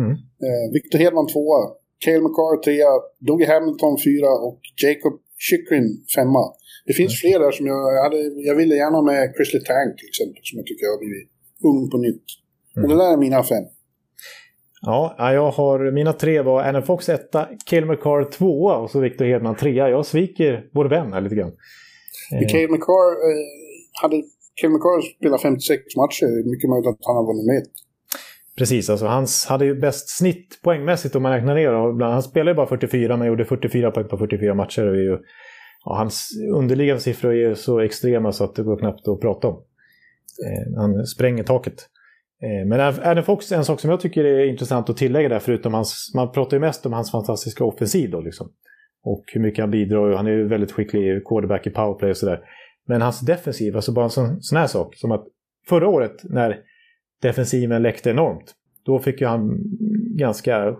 Mm. 0.00 0.12
Eh, 0.46 0.64
Victor 0.76 0.98
Hedman 0.98 1.28
tvåa. 1.32 1.60
Cale 2.04 2.22
McCarr 2.24 2.56
trea. 2.66 2.92
Dougie 3.28 3.48
Hamilton 3.52 3.94
fyra 4.06 4.30
och 4.48 4.60
Jacob 4.82 5.14
Chychrun 5.46 5.88
femma. 6.16 6.44
Det 6.86 6.94
finns 7.00 7.20
fler 7.20 7.38
där 7.44 7.52
som 7.58 7.66
jag 7.66 8.02
hade... 8.04 8.18
Jag 8.48 8.56
ville 8.60 8.74
gärna 8.74 8.96
ha 8.96 9.04
med 9.12 9.32
Chrisley 9.36 9.62
Tank 9.70 9.92
till 9.98 10.10
exempel. 10.12 10.40
Som 10.48 10.56
jag 10.58 10.66
tycker 10.66 10.84
har 10.92 10.98
blivit 11.04 11.28
ung 11.70 11.90
på 11.90 11.98
nytt. 12.06 12.26
Men 12.74 12.88
det 12.90 12.96
där 13.02 13.12
är 13.12 13.16
mina 13.16 13.42
fem. 13.42 13.64
Ja, 14.82 15.14
ja, 15.18 15.32
jag 15.32 15.50
har, 15.50 15.92
mina 15.92 16.12
tre 16.12 16.42
var 16.42 16.68
Adam 16.68 16.82
Fox 16.82 17.08
etta, 17.08 17.48
Cale 17.66 17.86
McCarr 17.86 18.30
tvåa 18.30 18.76
och 18.76 18.90
så 18.90 19.00
Victor 19.00 19.24
Hedman 19.24 19.56
trea. 19.56 19.88
Jag 19.88 20.06
sviker 20.06 20.52
vår 20.72 20.84
vän 20.84 21.12
här 21.12 21.20
lite 21.20 21.34
grann. 21.34 21.52
Mm. 22.32 22.48
Cale 22.48 22.68
McCarr... 22.68 23.10
Eh, 23.28 23.44
hade 24.02 24.22
Cale 24.60 24.72
McCarr 24.72 25.00
spelat 25.16 25.42
56 25.42 25.96
matcher, 26.02 26.30
mycket 26.52 26.68
möjligt 26.70 26.90
att 26.92 27.06
han 27.08 27.16
har 27.16 27.26
vunnit 27.30 27.46
med. 27.52 27.62
Precis, 28.58 28.90
alltså 28.90 29.06
hans 29.06 29.46
hade 29.46 29.64
ju 29.64 29.74
bäst 29.74 30.08
snitt 30.08 30.60
poängmässigt 30.62 31.16
om 31.16 31.22
man 31.22 31.32
räknar 31.32 31.54
ner. 31.54 31.72
Och 31.72 32.00
Han 32.00 32.22
spelade 32.22 32.50
ju 32.50 32.54
bara 32.54 32.66
44 32.66 33.16
men 33.16 33.28
gjorde 33.28 33.44
44 33.44 33.90
poäng 33.90 34.08
på 34.08 34.18
44 34.18 34.54
matcher. 34.54 34.88
Och 34.88 34.96
ju, 34.96 35.18
ja, 35.84 35.96
hans 35.96 36.30
underliggande 36.54 37.02
siffror 37.02 37.32
är 37.32 37.48
ju 37.48 37.54
så 37.54 37.80
extrema 37.80 38.32
så 38.32 38.44
att 38.44 38.54
det 38.54 38.62
går 38.62 38.78
knappt 38.78 39.08
att 39.08 39.20
prata 39.20 39.48
om. 39.48 39.54
Eh, 40.46 40.76
han 40.76 41.06
spränger 41.06 41.44
taket. 41.44 41.88
Eh, 42.42 42.68
men 42.68 42.80
Adam 42.80 43.24
Fox 43.24 43.52
en 43.52 43.64
sak 43.64 43.80
som 43.80 43.90
jag 43.90 44.00
tycker 44.00 44.24
är 44.24 44.46
intressant 44.46 44.90
att 44.90 44.96
tillägga 44.96 45.28
där, 45.28 45.38
förutom 45.38 45.74
hans... 45.74 46.12
Man 46.14 46.32
pratar 46.32 46.56
ju 46.56 46.60
mest 46.60 46.86
om 46.86 46.92
hans 46.92 47.10
fantastiska 47.10 47.64
offensiv 47.64 48.10
då 48.10 48.20
liksom. 48.20 48.52
Och 49.04 49.24
hur 49.26 49.40
mycket 49.40 49.62
han 49.62 49.70
bidrar. 49.70 50.12
Han 50.12 50.26
är 50.26 50.30
ju 50.30 50.48
väldigt 50.48 50.72
skicklig 50.72 51.24
quarterback 51.24 51.66
i 51.66 51.70
powerplay 51.70 52.10
och 52.10 52.16
sådär. 52.16 52.40
Men 52.86 53.02
hans 53.02 53.20
defensiv, 53.20 53.76
alltså 53.76 53.92
bara 53.92 54.04
en 54.04 54.10
sån, 54.10 54.42
sån 54.42 54.58
här 54.58 54.66
sak. 54.66 54.96
Som 54.96 55.12
att 55.12 55.24
förra 55.68 55.88
året 55.88 56.20
när 56.24 56.58
defensiven 57.22 57.82
läckte 57.82 58.10
enormt. 58.10 58.54
Då 58.84 58.98
fick 58.98 59.20
ju 59.20 59.26
han 59.26 59.58
ganska 60.16 60.76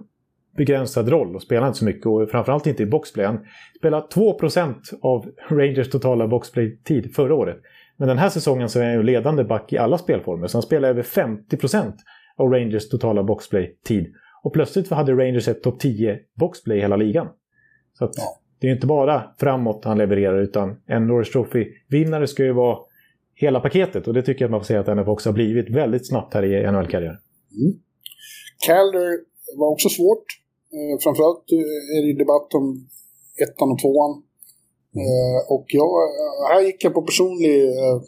begränsad 0.56 1.08
roll 1.08 1.34
och 1.34 1.42
spelade 1.42 1.66
inte 1.66 1.78
så 1.78 1.84
mycket. 1.84 2.06
Och 2.06 2.30
framförallt 2.30 2.66
inte 2.66 2.82
i 2.82 2.86
boxplay. 2.86 3.26
Han 3.26 3.38
spelade 3.78 4.06
2% 4.06 4.74
av 5.02 5.26
Rangers 5.50 5.90
totala 5.90 6.28
boxplay-tid 6.28 7.14
förra 7.14 7.34
året. 7.34 7.56
Men 7.96 8.08
den 8.08 8.18
här 8.18 8.28
säsongen 8.28 8.68
så 8.68 8.80
är 8.80 8.84
han 8.84 8.92
ju 8.92 9.02
ledande 9.02 9.44
back 9.44 9.72
i 9.72 9.78
alla 9.78 9.98
spelformer. 9.98 10.46
Så 10.46 10.56
han 10.58 10.62
spelar 10.62 10.88
över 10.88 11.02
50% 11.02 11.92
av 12.36 12.50
Rangers 12.50 12.88
totala 12.88 13.22
boxplay-tid. 13.22 14.12
Och 14.42 14.52
plötsligt 14.52 14.90
hade 14.90 15.12
Rangers 15.12 15.48
ett 15.48 15.62
topp 15.62 15.80
10 15.80 16.18
boxplay 16.34 16.78
i 16.78 16.80
hela 16.80 16.96
ligan. 16.96 17.28
Så 17.98 18.04
att 18.04 18.12
Ja. 18.16 18.22
det 18.60 18.66
är 18.66 18.68
ju 18.68 18.74
inte 18.74 18.86
bara 18.86 19.22
framåt 19.40 19.84
han 19.84 19.98
levererar 19.98 20.38
utan 20.38 20.76
en 20.86 21.06
Norris 21.06 21.30
Trophy-vinnare 21.32 22.26
ska 22.26 22.44
ju 22.44 22.52
vara 22.52 22.78
hela 23.34 23.60
paketet. 23.60 24.08
Och 24.08 24.14
det 24.14 24.22
tycker 24.22 24.40
jag 24.40 24.48
att 24.48 24.50
man 24.50 24.60
får 24.60 24.64
säga 24.64 24.80
att 24.80 24.88
NF 24.88 25.08
också 25.08 25.28
har 25.28 25.34
blivit 25.34 25.70
väldigt 25.70 26.08
snabbt 26.08 26.34
här 26.34 26.44
i 26.44 26.72
NHL-karriären. 26.72 27.18
Calder 28.66 29.10
var 29.58 29.68
också 29.72 29.88
svårt. 29.88 30.26
Eh, 30.76 30.94
framförallt 31.04 31.52
eh, 31.52 31.96
är 31.96 32.00
det 32.06 32.18
debatt 32.24 32.54
om 32.54 32.88
ettan 33.44 33.72
och 33.72 33.80
tvåan. 33.82 34.22
Eh, 35.02 35.38
och 35.54 35.66
jag, 35.68 35.90
här 36.50 36.60
gick 36.66 36.84
jag 36.84 36.94
på 36.94 37.02
personlig 37.02 37.56
eh, 37.78 37.98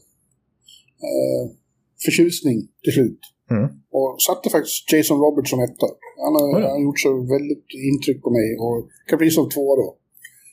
förtjusning 2.05 2.59
till 2.83 2.93
slut. 2.93 3.21
Mm. 3.51 3.69
Och 3.91 4.23
satte 4.29 4.51
faktiskt 4.51 4.93
Jason 4.93 5.19
Roberts 5.25 5.51
som 5.51 5.61
etta. 5.61 5.87
Han 6.25 6.33
har, 6.35 6.61
då. 6.61 6.69
han 6.69 6.83
gjort 6.83 7.01
så 7.01 7.11
väldigt 7.35 7.67
intryck 7.91 8.23
på 8.23 8.31
mig. 8.31 8.49
Och 8.65 8.79
Kaprizov 9.11 9.49
tvåa 9.51 9.77
då. 9.77 9.89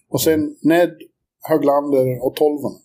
Och 0.10 0.22
sen 0.22 0.56
Ned, 0.62 0.94
Höglander 1.50 2.26
och 2.26 2.36
Tolvan. 2.36 2.76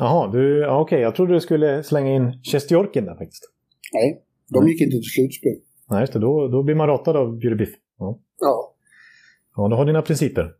Jaha, 0.00 0.32
du, 0.32 0.58
ja, 0.60 0.80
okej. 0.80 1.00
Jag 1.00 1.14
trodde 1.14 1.32
du 1.34 1.40
skulle 1.40 1.82
slänga 1.82 2.10
in 2.14 2.32
Sjestjorkin 2.52 3.04
där 3.04 3.14
faktiskt. 3.14 3.44
Nej, 3.92 4.22
de 4.52 4.58
Mm. 4.58 4.68
gick 4.68 4.80
inte 4.80 4.96
till 4.96 5.10
slutspel. 5.14 5.52
Nej, 5.90 6.00
just 6.00 6.12
det. 6.12 6.18
Då, 6.18 6.48
då 6.48 6.62
blir 6.62 6.74
man 6.74 6.86
ratad 6.88 7.16
av 7.16 7.38
Bjurebiff. 7.38 7.68
Ja. 7.98 8.18
Ja. 8.40 8.74
ja, 9.56 9.68
du 9.68 9.74
har 9.76 9.84
dina 9.84 10.02
principer. 10.02 10.52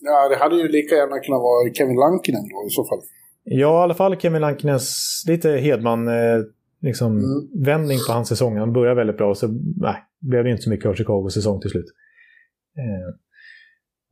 ja, 0.00 0.28
det 0.28 0.36
hade 0.36 0.56
ju 0.56 0.68
lika 0.68 0.94
gärna 0.94 1.18
kunnat 1.18 1.40
vara 1.40 1.74
Kevin 1.74 1.96
Lankinen 1.96 2.42
då 2.42 2.66
i 2.66 2.70
så 2.70 2.84
fall. 2.84 2.98
Ja, 3.44 3.80
i 3.80 3.82
alla 3.82 3.94
fall 3.94 4.16
Kevin 4.20 4.40
Lankinens 4.40 5.24
lite 5.28 5.50
Hedman 5.50 6.08
eh, 6.08 6.38
liksom, 6.82 7.12
Mm. 7.12 7.64
vändning 7.64 7.98
på 8.08 8.12
hans 8.12 8.28
säsong. 8.28 8.56
Han 8.56 8.72
började 8.72 8.94
väldigt 8.96 9.16
bra 9.16 9.28
och 9.28 9.36
så 9.36 9.46
nej, 9.76 9.96
blev 10.20 10.44
det 10.44 10.50
inte 10.50 10.62
så 10.62 10.70
mycket 10.70 10.86
av 10.86 10.94
Chicagos 10.94 11.34
säsong 11.34 11.60
till 11.60 11.70
slut. 11.70 11.86
Eh, 12.78 13.14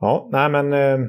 ja, 0.01 0.28
nej 0.32 0.51
men... 0.51 0.72
Eh, 0.72 1.09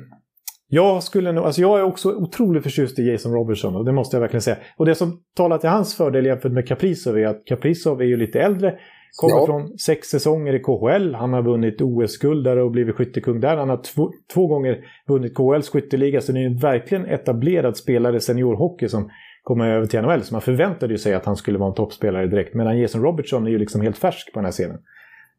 jag 0.76 1.03
skulle 1.03 1.32
nog, 1.32 1.45
alltså 1.45 1.61
jag 1.61 1.80
är 1.80 1.84
också 1.84 2.15
otroligt 2.15 2.63
förtjust 2.63 2.99
i 2.99 3.11
Jason 3.11 3.34
Robertson 3.34 3.76
och 3.76 3.86
det 3.86 3.91
måste 3.91 4.15
jag 4.15 4.21
verkligen 4.21 4.41
säga. 4.41 4.57
Och 4.78 4.86
det 4.86 4.95
som 4.95 5.19
talar 5.36 5.57
till 5.57 5.69
hans 5.69 5.95
fördel 5.95 6.26
jämfört 6.26 6.51
med 6.51 6.67
Kaprizov 6.67 7.17
är 7.17 7.28
att 7.28 7.45
Kaprizov 7.45 8.01
är 8.01 8.05
ju 8.05 8.17
lite 8.17 8.41
äldre. 8.41 8.80
Kommer 9.17 9.36
ja. 9.36 9.45
från 9.45 9.78
sex 9.78 10.07
säsonger 10.07 10.53
i 10.53 10.59
KHL. 10.59 11.15
Han 11.15 11.34
har 11.34 11.41
vunnit 11.41 11.82
OS-guld 11.82 12.43
där 12.43 12.57
och 12.57 12.71
blivit 12.71 12.95
skyttekung 12.95 13.39
där. 13.39 13.57
Han 13.57 13.69
har 13.69 13.78
två, 13.78 14.11
två 14.34 14.47
gånger 14.47 14.86
vunnit 15.07 15.36
KHLs 15.36 15.69
skytteliga. 15.69 16.21
Så 16.21 16.32
det 16.32 16.39
är 16.39 16.45
en 16.45 16.57
verkligen 16.57 17.05
etablerad 17.05 17.78
spelare 17.78 18.19
seniorhockey 18.19 18.88
som 18.88 19.09
kommer 19.43 19.69
över 19.69 19.86
till 19.86 20.01
NHL. 20.01 20.23
Så 20.23 20.34
man 20.34 20.41
förväntade 20.41 20.93
ju 20.93 20.97
sig 20.97 21.13
att 21.13 21.26
han 21.26 21.36
skulle 21.36 21.57
vara 21.57 21.69
en 21.69 21.76
toppspelare 21.76 22.28
direkt. 22.28 22.53
Medan 22.53 22.80
Jason 22.80 23.01
Robertson 23.01 23.47
är 23.47 23.51
ju 23.51 23.59
liksom 23.59 23.82
helt 23.82 23.97
färsk 23.97 24.34
på 24.34 24.39
den 24.39 24.45
här 24.45 24.51
scenen. 24.51 24.78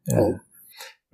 Ja. 0.03 0.39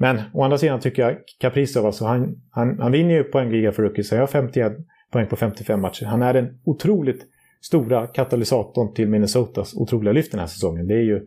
Men 0.03 0.21
å 0.33 0.43
andra 0.43 0.57
sidan 0.57 0.79
tycker 0.79 1.01
jag 1.01 1.17
Kaprizov, 1.39 1.85
alltså 1.85 2.05
han, 2.05 2.35
han, 2.51 2.79
han 2.79 2.91
vinner 2.91 3.13
ju 3.13 3.23
poängliga 3.23 3.71
för 3.71 3.83
rookies. 3.83 4.11
Jag 4.11 4.19
har 4.19 4.27
51 4.27 4.73
poäng 5.11 5.27
på 5.27 5.35
55 5.35 5.81
matcher. 5.81 6.05
Han 6.05 6.21
är 6.21 6.33
den 6.33 6.47
otroligt 6.65 7.21
stora 7.61 8.07
katalysatorn 8.07 8.93
till 8.93 9.07
Minnesotas 9.09 9.73
otroliga 9.75 10.13
lyft 10.13 10.31
den 10.31 10.39
här 10.39 10.47
säsongen. 10.47 10.87
Det 10.87 10.93
är 10.93 11.07
ju... 11.11 11.25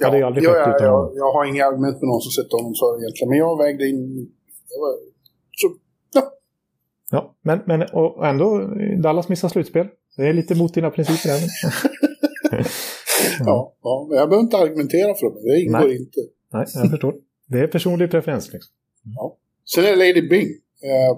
Ja, 0.00 0.06
hade 0.06 0.18
ju 0.18 0.24
aldrig 0.24 0.46
skett 0.46 0.56
ja, 0.56 0.76
utan 0.76 0.86
ja, 0.86 1.12
Jag 1.14 1.32
har 1.32 1.44
inga 1.44 1.64
argument 1.66 1.96
med 2.00 2.08
någon 2.08 2.20
som 2.20 2.32
sätter 2.38 2.56
honom 2.56 2.74
för 2.80 2.90
egentligen. 3.00 3.28
Men 3.28 3.38
jag 3.38 3.58
vägde 3.58 3.84
in... 3.88 4.28
Jag 4.72 4.80
var, 4.80 4.92
så, 5.60 5.66
ja. 6.14 6.22
Ja, 7.10 7.36
men, 7.42 7.58
men 7.66 7.82
och 7.92 8.26
ändå, 8.26 8.70
Dallas 9.02 9.28
missar 9.28 9.48
slutspel. 9.48 9.86
Det 10.16 10.28
är 10.28 10.32
lite 10.32 10.54
mot 10.54 10.74
dina 10.74 10.90
principer 10.90 11.28
även. 11.30 11.48
ja, 13.46 13.74
ja, 13.82 14.06
men 14.08 14.18
jag 14.18 14.28
behöver 14.28 14.44
inte 14.44 14.56
argumentera 14.56 15.14
för 15.14 15.26
det. 15.34 15.52
Det 15.52 15.60
ingår 15.60 15.78
Nej. 15.78 15.96
inte. 15.96 16.20
Nej, 16.52 16.64
jag 16.74 16.90
förstår. 16.90 17.25
Det 17.50 17.58
är 17.58 17.66
personlig 17.66 18.10
preferens. 18.10 18.52
Liksom. 18.52 18.72
Ja. 19.16 19.36
Sen 19.74 19.84
är 19.84 19.90
det 19.90 19.96
Lady 20.04 20.28
Bing. 20.28 20.48
Eh, 20.90 21.12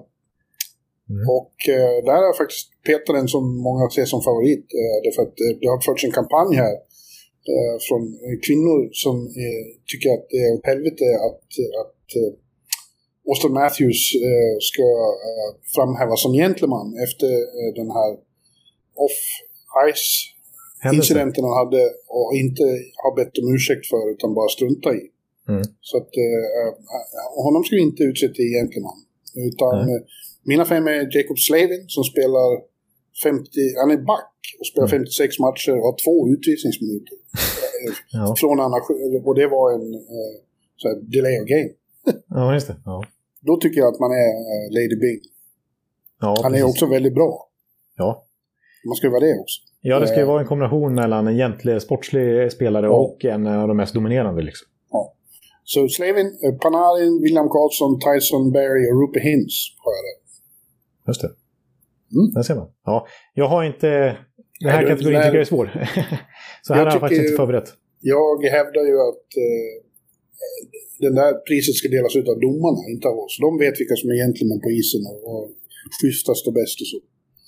mm. 1.12 1.24
Och 1.36 1.54
eh, 1.76 1.96
där 2.08 2.20
är 2.28 2.34
faktiskt 2.42 2.66
Peter 2.86 3.12
den 3.18 3.28
som 3.28 3.44
många 3.68 3.84
ser 3.90 4.06
som 4.14 4.22
favorit. 4.22 4.66
Eh, 4.80 4.96
därför 5.04 5.22
att 5.26 5.36
eh, 5.44 5.52
det 5.60 5.68
har 5.72 5.80
förts 5.88 6.04
en 6.04 6.16
kampanj 6.20 6.52
här 6.64 6.76
eh, 7.52 7.74
från 7.86 8.02
kvinnor 8.46 8.80
som 9.04 9.16
eh, 9.42 9.64
tycker 9.90 10.08
att 10.16 10.26
det 10.32 10.40
är 10.46 10.50
åt 10.56 10.66
helvete 10.72 11.06
att, 11.28 11.46
att 11.82 12.00
Austin 13.28 13.54
Matthews 13.60 14.02
ska 14.70 14.86
framhävas 15.74 16.20
som 16.22 16.32
gentleman 16.32 16.88
efter 17.06 17.30
den 17.80 17.90
här 17.98 18.10
off-ice-incidenten 19.04 21.42
han 21.44 21.56
hade 21.62 21.82
och 22.16 22.28
inte 22.42 22.64
har 23.02 23.12
bett 23.18 23.34
om 23.38 23.46
ursäkt 23.54 23.86
för 23.92 24.04
utan 24.14 24.34
bara 24.34 24.48
strunta 24.48 24.90
i. 25.00 25.02
Mm. 25.48 25.62
Så 25.80 25.96
att 25.96 26.12
eh, 26.26 26.68
honom 27.44 27.64
ska 27.64 27.76
vi 27.76 27.82
inte 27.82 28.02
utse 28.02 28.28
till 28.28 28.50
gentleman. 28.58 28.98
Utan 29.48 29.74
mm. 29.88 30.02
mina 30.50 30.64
fem 30.64 30.86
är 30.86 31.16
Jacob 31.16 31.38
Slavin 31.38 31.84
som 31.88 32.04
spelar 32.04 32.48
50, 33.22 33.50
han 33.80 33.90
är 33.90 34.00
back 34.12 34.34
och 34.60 34.66
spelar 34.66 34.88
mm. 34.88 34.98
56 34.98 35.38
matcher 35.38 35.72
och 35.78 35.84
har 35.88 35.96
två 36.04 36.16
utvisningsminuter. 36.34 37.16
ja. 38.12 38.34
Från 38.40 38.60
Anna, 38.60 38.76
och 39.24 39.34
det 39.40 39.46
var 39.46 39.66
en 39.76 39.94
eh, 39.94 40.34
så 40.76 40.88
här, 40.88 40.96
delay 41.14 41.34
of 41.40 41.46
game. 41.54 41.70
ja, 42.28 42.54
just 42.54 42.66
det. 42.66 42.76
Ja. 42.84 43.04
Då 43.40 43.56
tycker 43.56 43.80
jag 43.80 43.94
att 43.94 44.00
man 44.00 44.10
är 44.10 44.32
eh, 44.52 44.66
Lady 44.76 44.96
Bing. 45.02 45.20
Ja, 46.20 46.36
han 46.42 46.54
är 46.54 46.62
också 46.62 46.86
väldigt 46.86 47.14
bra. 47.14 47.48
Ja. 47.96 48.24
Man 48.86 48.96
ska 48.96 49.06
ju 49.06 49.10
vara 49.10 49.20
det 49.20 49.38
också. 49.40 49.60
Ja, 49.80 50.00
det 50.00 50.06
ska 50.06 50.18
ju 50.18 50.24
vara 50.24 50.40
en 50.40 50.46
kombination 50.46 50.94
mellan 50.94 51.26
en 51.26 51.34
egentlig 51.34 51.82
sportslig 51.82 52.52
spelare 52.52 52.86
ja. 52.86 52.92
och 52.92 53.24
en 53.24 53.46
av 53.46 53.68
de 53.68 53.76
mest 53.76 53.94
dominerande. 53.94 54.42
Liksom. 54.42 54.68
Så 55.72 55.78
Slavin, 55.96 56.28
eh, 56.44 56.54
Panarin, 56.64 57.14
William 57.24 57.48
Karlsson, 57.54 57.92
Tyson 58.06 58.44
Berry 58.56 58.82
och 58.90 58.96
Rupe 59.00 59.20
Hintz 59.26 59.56
har 59.84 59.92
jag 59.96 60.04
där. 60.08 60.16
Just 61.08 61.20
det. 61.24 61.30
Mm. 62.16 62.26
Där 62.34 62.42
ser 62.48 62.56
man. 62.60 62.68
Ja, 62.90 62.96
jag 63.40 63.48
har 63.52 63.62
inte... 63.70 63.90
Den 64.60 64.70
här 64.76 64.82
kategorin 64.90 65.20
tycker 65.22 65.38
jag 65.40 65.46
är 65.48 65.52
svår. 65.54 65.66
Så 66.64 66.68
här 66.72 66.80
jag 66.80 66.86
har 66.86 66.92
jag 66.92 67.00
faktiskt 67.04 67.22
inte 67.22 67.36
förberett. 67.42 67.68
Jag 68.14 68.38
hävdar 68.56 68.84
ju 68.90 68.96
att 69.08 69.26
eh, 69.46 69.72
den 71.04 71.14
där 71.20 71.32
priset 71.48 71.74
ska 71.80 71.86
delas 71.96 72.16
ut 72.16 72.28
av 72.32 72.38
domarna, 72.46 72.80
inte 72.94 73.06
av 73.12 73.16
oss. 73.24 73.34
De 73.46 73.50
vet 73.64 73.74
vilka 73.80 73.96
som 74.00 74.06
är 74.12 74.16
gentlemän 74.24 74.60
på 74.64 74.70
isen 74.80 75.02
och, 75.12 75.20
och 75.32 75.44
schysstast 75.96 76.42
och 76.48 76.54
bäst 76.60 76.76
och 76.82 76.88
så. 76.92 76.98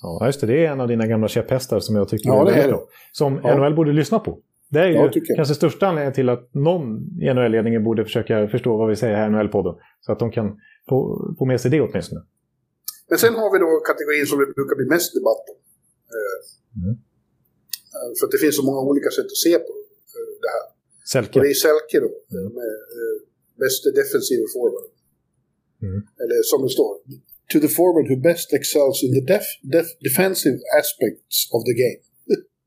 Ja, 0.01 0.25
just 0.29 0.41
det. 0.41 0.47
Det 0.47 0.57
är 0.65 0.67
en 0.73 0.81
av 0.83 0.87
dina 0.93 1.05
gamla 1.11 1.27
käpphästar 1.35 1.79
som 1.85 1.93
jag 1.95 2.05
tycker 2.11 2.29
ja, 2.29 2.41
är 2.41 2.45
väldigt 2.45 2.69
bra. 2.73 2.81
Som 3.11 3.31
ja. 3.43 3.57
NHL 3.57 3.75
borde 3.75 3.93
lyssna 4.01 4.19
på. 4.19 4.31
Det 4.71 4.79
är 4.79 4.87
ju 4.87 5.21
kanske 5.37 5.55
största 5.55 5.83
anledningen 5.87 6.13
till 6.19 6.29
att 6.35 6.53
någon 6.67 6.83
i 7.23 7.25
NHL-ledningen 7.33 7.83
borde 7.83 8.01
försöka 8.09 8.47
förstå 8.47 8.77
vad 8.81 8.89
vi 8.89 8.95
säger 8.95 9.15
här 9.15 9.27
i 9.27 9.31
NHL-podden. 9.31 9.75
Så 10.05 10.11
att 10.11 10.19
de 10.19 10.31
kan 10.31 10.47
få, 10.89 10.97
få 11.37 11.43
med 11.45 11.61
sig 11.61 11.71
det 11.71 11.81
åtminstone. 11.81 12.21
Men 13.09 13.17
sen 13.23 13.33
har 13.41 13.49
vi 13.53 13.57
då 13.65 13.69
kategorin 13.89 14.25
som 14.29 14.37
det 14.39 14.47
brukar 14.59 14.75
bli 14.79 14.87
mest 14.95 15.09
debatt 15.19 15.43
om. 15.51 15.57
Eh, 16.17 16.37
mm. 16.79 16.95
Eh, 17.95 18.09
för 18.17 18.23
att 18.25 18.33
det 18.35 18.41
finns 18.43 18.55
så 18.61 18.65
många 18.69 18.81
olika 18.91 19.09
sätt 19.17 19.29
att 19.35 19.43
se 19.47 19.53
på 19.67 19.73
eh, 20.17 20.31
det 20.43 20.51
här. 20.55 20.65
Selke. 21.13 21.33
Och 21.35 21.43
det 21.45 21.51
är 21.55 21.59
Selke 21.67 21.97
då, 22.05 22.09
mm. 22.37 22.47
med 22.57 22.71
bästa 23.63 23.87
defensiva 24.01 24.45
forward. 24.55 24.87
Mm. 25.87 25.99
Eller 26.21 26.37
som 26.51 26.59
det 26.65 26.71
står, 26.77 26.91
to 27.51 27.57
the 27.65 27.71
forward 27.79 28.05
who 28.09 28.15
best 28.29 28.47
excels 28.59 28.97
in 29.05 29.11
the 29.17 29.23
def, 29.33 29.45
def, 29.75 29.87
defensive 30.07 30.57
aspects 30.81 31.37
of 31.55 31.61
the 31.69 31.75
game. 31.83 32.01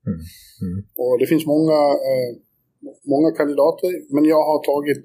Mm. 0.09 0.21
Mm. 0.65 0.79
Och 1.03 1.15
det 1.21 1.27
finns 1.33 1.47
många, 1.55 1.81
eh, 2.11 2.31
många 3.15 3.31
kandidater, 3.41 3.91
men 4.15 4.25
jag 4.33 4.43
har 4.51 4.61
tagit 4.73 5.03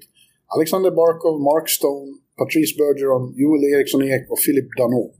Alexander 0.56 0.90
Barkov, 1.00 1.34
Mark 1.50 1.68
Stone, 1.78 2.10
Patrice 2.38 2.72
Bergeron, 2.80 3.24
Joel 3.40 3.62
Eriksson 3.74 4.02
Ek 4.02 4.24
och 4.32 4.40
Philip 4.44 4.68
Danot. 4.78 5.14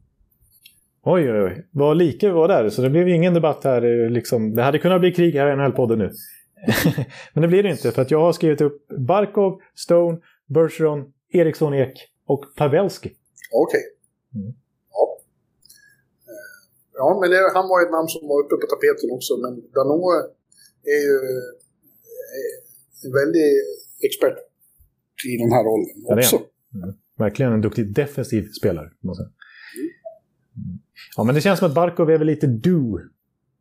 Oj, 1.05 1.33
oj, 1.33 1.41
oj. 1.43 1.67
Vad 1.71 1.97
lika 1.97 2.27
vi 2.27 2.33
var 2.33 2.49
där, 2.49 2.69
så 2.69 2.83
det 2.83 2.91
blev 2.91 3.09
ingen 3.09 3.35
debatt 3.35 3.65
här. 3.65 4.05
Eh, 4.05 4.11
liksom. 4.11 4.55
Det 4.55 4.63
hade 4.63 4.79
kunnat 4.79 5.01
bli 5.01 5.13
krig 5.13 5.35
här 5.35 5.53
i 5.53 5.57
NHL-podden 5.57 5.97
nu. 5.97 6.11
Men 7.35 7.43
det 7.43 7.49
blir 7.49 7.63
det 7.63 7.71
inte, 7.71 7.93
för 7.93 8.03
att 8.03 8.11
jag 8.11 8.21
har 8.21 8.33
skrivit 8.33 8.61
upp 8.61 8.89
Barkov, 9.09 9.61
Stone, 9.75 10.19
Bergeron, 10.55 11.05
Eriksson 11.33 11.75
Ek 11.75 11.93
och 12.27 12.45
Pavelski. 12.57 13.09
Okej. 13.09 13.81
Okay. 14.33 14.43
Mm. 14.43 14.55
Ja, 17.01 17.09
men 17.21 17.27
det, 17.33 17.39
han 17.59 17.67
var 17.73 17.79
ett 17.85 17.95
namn 17.97 18.09
som 18.15 18.23
var 18.31 18.39
uppe 18.43 18.57
på 18.63 18.67
tapeten 18.75 19.09
också. 19.17 19.33
Men 19.45 19.53
Danoe 19.77 20.17
är 20.95 21.01
ju 21.09 21.17
en 23.05 23.13
väldig 23.21 23.47
expert 24.07 24.39
i 25.33 25.35
den 25.43 25.51
här 25.55 25.65
rollen 25.69 25.91
också. 26.15 26.37
Ja, 26.37 26.79
mm. 26.79 26.95
Verkligen 27.25 27.53
en 27.53 27.65
duktig 27.67 27.85
defensiv 28.03 28.43
spelare. 28.61 28.89
Måste. 29.09 29.23
Mm. 29.23 29.33
Ja, 31.17 31.21
men 31.25 31.35
det 31.35 31.41
känns 31.41 31.59
som 31.59 31.69
att 31.69 31.79
Barkov 31.81 32.11
är 32.11 32.19
väl 32.19 32.31
lite 32.35 32.47
du. 32.47 32.81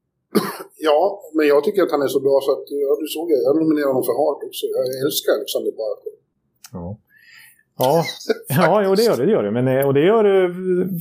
ja, 0.90 1.00
men 1.36 1.48
jag 1.54 1.60
tycker 1.64 1.82
att 1.84 1.94
han 1.96 2.02
är 2.08 2.12
så 2.18 2.22
bra 2.28 2.36
så 2.46 2.52
att, 2.56 2.66
ja, 2.86 2.92
du 3.02 3.08
såg 3.16 3.26
det, 3.30 3.38
jag 3.48 3.56
nominerade 3.62 3.94
honom 3.94 4.06
för 4.10 4.16
Hart 4.22 4.42
också. 4.50 4.64
Jag 4.78 4.86
älskar 5.06 5.32
Alexander 5.40 5.74
Barkov. 5.82 6.16
Ja. 6.78 6.88
Ja, 7.80 8.03
ja 8.49 8.84
jo, 8.85 8.95
det 8.95 9.03
gör 9.03 9.18
det. 9.18 9.26
det, 9.26 9.31
gör 9.31 9.43
det. 9.43 9.51
Men, 9.51 9.68
eh, 9.68 9.85
och 9.85 9.93
det 9.93 10.01
gör 10.01 10.43
eh, 10.43 10.49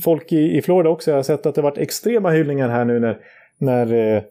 folk 0.03 0.31
i, 0.31 0.57
i 0.57 0.61
Florida 0.61 0.89
också. 0.89 1.11
Jag 1.11 1.17
har 1.17 1.23
sett 1.23 1.45
att 1.45 1.55
det 1.55 1.61
har 1.61 1.69
varit 1.69 1.77
extrema 1.77 2.29
hyllningar 2.29 2.69
här 2.69 2.85
nu 2.85 2.99
när, 2.99 3.17
när 3.57 3.85
eh, 3.85 4.21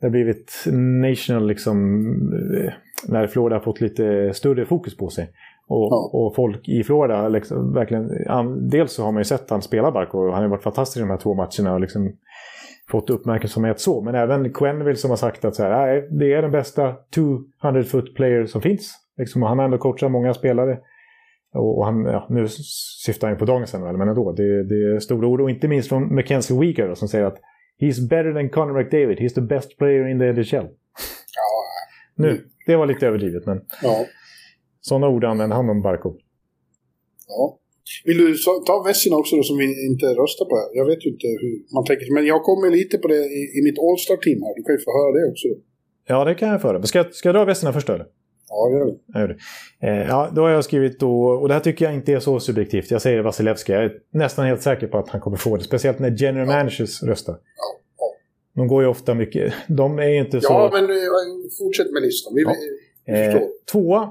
det 0.00 0.06
har 0.06 0.10
blivit 0.10 0.64
national, 1.02 1.46
liksom, 1.46 2.02
när 3.08 3.26
Florida 3.26 3.56
har 3.56 3.62
fått 3.62 3.80
lite 3.80 4.34
större 4.34 4.64
fokus 4.64 4.96
på 4.96 5.08
sig. 5.08 5.28
Och, 5.68 5.88
ja. 5.90 6.10
och 6.12 6.34
folk 6.34 6.68
i 6.68 6.84
Florida, 6.84 7.28
liksom, 7.28 7.72
verkligen, 7.74 8.08
dels 8.70 8.92
så 8.92 9.04
har 9.04 9.12
man 9.12 9.20
ju 9.20 9.24
sett 9.24 9.50
han 9.50 9.62
spela 9.62 9.90
Barco 9.90 10.18
och 10.18 10.34
han 10.34 10.42
har 10.42 10.50
varit 10.50 10.62
fantastisk 10.62 10.96
i 10.96 11.00
de 11.00 11.10
här 11.10 11.16
två 11.16 11.34
matcherna 11.34 11.74
och 11.74 11.80
liksom 11.80 12.12
fått 12.90 13.10
uppmärksamhet 13.10 13.80
så. 13.80 14.02
Men 14.02 14.14
även 14.14 14.52
Quenneville 14.52 14.96
som 14.96 15.10
har 15.10 15.16
sagt 15.16 15.44
att 15.44 15.54
så 15.54 15.62
här, 15.62 16.18
det 16.18 16.32
är 16.32 16.42
den 16.42 16.50
bästa 16.50 16.94
200 17.14 17.82
foot 17.82 18.14
player 18.14 18.46
som 18.46 18.62
finns. 18.62 18.94
Liksom, 19.18 19.42
han 19.42 19.58
har 19.58 19.64
ändå 19.64 19.78
coachat 19.78 20.10
många 20.10 20.34
spelare. 20.34 20.78
Och 21.54 21.84
han, 21.84 22.04
ja, 22.04 22.26
nu 22.30 22.48
syftar 23.04 23.28
han 23.28 23.38
på 23.38 23.44
dagens 23.44 23.74
NHL, 23.74 23.96
men 23.96 24.08
ändå. 24.08 24.32
Det, 24.32 24.64
det 24.64 24.94
är 24.94 24.98
stora 24.98 25.26
ord. 25.26 25.40
Och 25.40 25.50
inte 25.50 25.68
minst 25.68 25.88
från 25.88 26.14
Mackenzie 26.14 26.58
Weegar 26.60 26.94
som 26.94 27.08
säger 27.08 27.24
att 27.24 27.38
He's 27.80 28.08
better 28.08 28.32
than 28.32 28.48
Conor 28.48 28.82
McDavid. 28.82 29.18
He's 29.18 29.34
the 29.34 29.40
best 29.40 29.78
player 29.78 30.08
in 30.08 30.18
the 30.18 30.32
NHL. 30.32 30.68
Ja. 31.36 31.48
Nu, 32.14 32.44
det 32.66 32.76
var 32.76 32.86
lite 32.86 33.06
överdrivet, 33.06 33.46
men 33.46 33.60
ja. 33.82 34.06
sådana 34.80 35.08
ord 35.08 35.24
använder 35.24 35.56
han 35.56 35.70
om 35.70 35.82
Barkov. 35.82 36.16
Ja. 37.28 37.58
Vill 38.04 38.18
du 38.18 38.34
ta 38.66 38.82
Vessina 38.86 39.16
också 39.16 39.36
då 39.36 39.42
som 39.42 39.56
vi 39.58 39.64
inte 39.90 40.06
röstar 40.06 40.44
på? 40.44 40.56
Jag 40.74 40.86
vet 40.86 41.06
ju 41.06 41.10
inte 41.10 41.26
hur 41.26 41.74
man 41.74 41.84
tänker. 41.84 42.14
Men 42.14 42.26
jag 42.26 42.42
kommer 42.42 42.70
lite 42.70 42.98
på 42.98 43.08
det 43.08 43.22
i, 43.40 43.42
i 43.58 43.62
mitt 43.64 43.78
All-Star-team 43.78 44.42
här. 44.42 44.54
Du 44.56 44.62
kan 44.62 44.74
ju 44.74 44.80
få 44.86 44.90
höra 44.98 45.12
det 45.18 45.30
också. 45.32 45.48
Ja, 46.06 46.24
det 46.24 46.34
kan 46.34 46.48
jag 46.48 46.62
föra. 46.62 46.82
Ska, 46.82 47.04
ska 47.10 47.28
jag 47.28 47.36
dra 47.36 47.44
Vessina 47.44 47.72
först 47.72 47.88
eller? 47.88 48.06
Ja, 48.52 48.70
gör 48.70 48.86
det. 48.86 48.98
Jag 49.06 49.20
gör 49.20 49.28
det. 49.28 49.36
Eh, 49.86 50.08
ja, 50.08 50.30
då 50.32 50.42
har 50.42 50.50
jag 50.50 50.64
skrivit 50.64 51.00
då, 51.00 51.26
och 51.26 51.48
det 51.48 51.54
här 51.54 51.60
tycker 51.60 51.84
jag 51.84 51.94
inte 51.94 52.12
är 52.12 52.20
så 52.20 52.40
subjektivt. 52.40 52.90
Jag 52.90 53.02
säger 53.02 53.22
Vasilevski. 53.22 53.72
Jag 53.72 53.84
är 53.84 53.92
nästan 54.10 54.46
helt 54.46 54.62
säker 54.62 54.86
på 54.86 54.98
att 54.98 55.08
han 55.08 55.20
kommer 55.20 55.36
få 55.36 55.56
det. 55.56 55.64
Speciellt 55.64 55.98
när 55.98 56.10
general 56.22 56.48
ja. 56.48 56.56
managers 56.56 57.02
röstar. 57.02 57.32
Ja. 57.32 57.80
ja. 57.98 58.14
De 58.54 58.68
går 58.68 58.82
ju 58.82 58.88
ofta 58.88 59.14
mycket... 59.14 59.54
De 59.68 59.98
är 59.98 60.08
inte 60.08 60.40
så... 60.40 60.52
Ja, 60.52 60.70
men 60.72 60.88
fortsätt 61.58 61.92
med 61.92 62.02
listan. 62.02 62.34
Vi, 62.34 62.42
ja. 63.04 63.14
eh, 63.14 63.42
tvåa. 63.72 64.10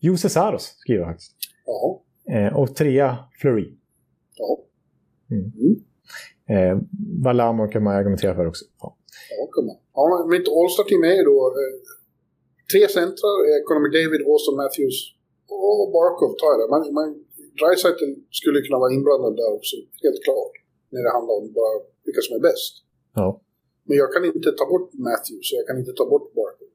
Jose 0.00 0.28
Saros 0.28 0.74
skriver 0.78 1.00
jag 1.00 1.08
faktiskt. 1.08 1.32
Ja. 1.66 2.02
Eh, 2.32 2.56
och 2.56 2.76
trea, 2.76 3.18
Fleury. 3.40 3.72
Ja. 4.34 4.58
Mm. 5.30 5.52
Mm. 5.60 5.78
Eh, 6.50 6.82
Valamo 7.22 7.68
kan 7.68 7.82
man 7.82 7.96
argumentera 7.96 8.34
för 8.34 8.46
också. 8.46 8.64
Ja. 8.80 8.96
Ja, 9.30 9.46
kan 9.46 9.66
man. 9.66 9.76
Ja, 9.94 10.18
men 10.18 10.30
mitt 10.38 10.48
All-Star-team 10.48 11.04
är 11.04 11.16
ju 11.16 11.22
då 11.22 11.46
eh, 11.46 11.97
tre 12.72 12.82
centrar, 12.98 13.34
Conor 13.66 13.82
McDavid, 13.84 14.20
Austin 14.30 14.56
Matthews 14.62 14.98
och 15.82 15.88
Barkov 15.96 16.30
tar 16.40 16.50
jag 16.52 16.58
det. 16.62 16.68
Man, 16.74 16.82
man, 16.98 17.08
Dreisaitl 17.60 18.10
skulle 18.38 18.58
kunna 18.66 18.78
vara 18.84 18.92
inblandad 18.96 19.34
där 19.40 19.50
också, 19.58 19.76
helt 20.04 20.20
klart. 20.26 20.54
När 20.92 21.02
det 21.04 21.12
handlar 21.16 21.34
om 21.40 21.46
bara 21.60 21.74
vilka 22.06 22.20
som 22.26 22.32
är 22.38 22.42
bäst. 22.50 22.72
ja. 23.20 23.28
Men 23.88 23.96
jag 24.02 24.08
kan 24.14 24.24
inte 24.24 24.50
ta 24.60 24.64
bort 24.72 24.88
Matthews, 25.08 25.46
och 25.52 25.56
jag 25.60 25.66
kan 25.68 25.78
inte 25.82 25.94
ta 26.00 26.04
bort 26.12 26.26
Barkov. 26.38 26.68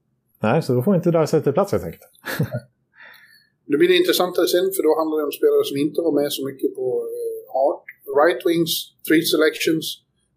Nej, 0.45 0.57
så 0.63 0.69
då 0.75 0.81
får 0.85 0.95
inte 0.95 1.11
Dreisaitl 1.11 1.51
plats 1.57 1.71
helt 1.71 1.87
enkelt. 1.89 2.05
Det 3.69 3.77
blir 3.77 3.89
det 3.93 3.97
intressantare 4.03 4.47
sen, 4.55 4.67
för 4.75 4.83
då 4.87 4.91
handlar 4.99 5.15
det 5.19 5.25
om 5.29 5.35
spelare 5.39 5.63
som 5.69 5.77
inte 5.85 5.99
var 6.07 6.13
med 6.21 6.29
så 6.37 6.41
mycket 6.49 6.69
på 6.79 6.85
eh, 7.15 7.39
Hart. 7.55 7.85
Right 8.19 8.41
Wings, 8.47 8.71
Three 9.07 9.23
Selections, 9.33 9.85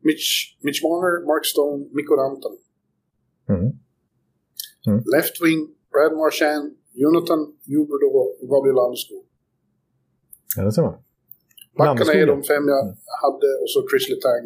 Mitch, 0.09 0.27
Mitch 0.65 0.81
Marner, 0.87 1.15
Mark 1.31 1.45
Stone, 1.53 1.79
Mikko 1.97 2.13
Rantanen. 2.21 2.63
Mm. 3.55 3.69
Left 5.15 5.37
Wing, 5.45 5.61
Brad 5.93 6.13
Marchand, 6.21 6.67
Jonathan 7.03 7.41
Huberdeau 7.73 8.11
och 8.41 8.49
Gabriel 8.53 8.77
Landeskog. 8.81 9.25
Ja, 10.57 10.61
det 10.67 10.73
ser 10.77 10.83
man. 10.89 10.97
Backarna 11.79 12.13
är 12.23 12.27
de 12.35 12.43
fem 12.53 12.65
jag 12.75 12.83
hade 13.25 13.49
och 13.63 13.71
så 13.75 13.79
Chris 13.91 14.05
Letang. 14.13 14.45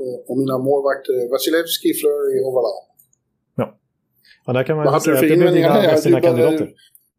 Och- 0.00 0.20
Och 0.30 0.36
mina 0.42 0.56
målvakter 0.68 1.12
är 1.22 1.26
Vasilevski, 1.34 1.88
Fleury 2.00 2.36
och 2.46 2.52
Valan. 2.56 2.78
Ja, 4.46 4.52
där 4.52 4.64
kan 4.64 4.76
man 4.76 4.84
Vad 4.86 5.02
säga 5.02 5.14
att 5.16 5.20
det 5.20 5.34
invändningar 5.34 5.80
dina, 5.82 5.96
sina 5.96 6.20
kandidater. 6.20 6.70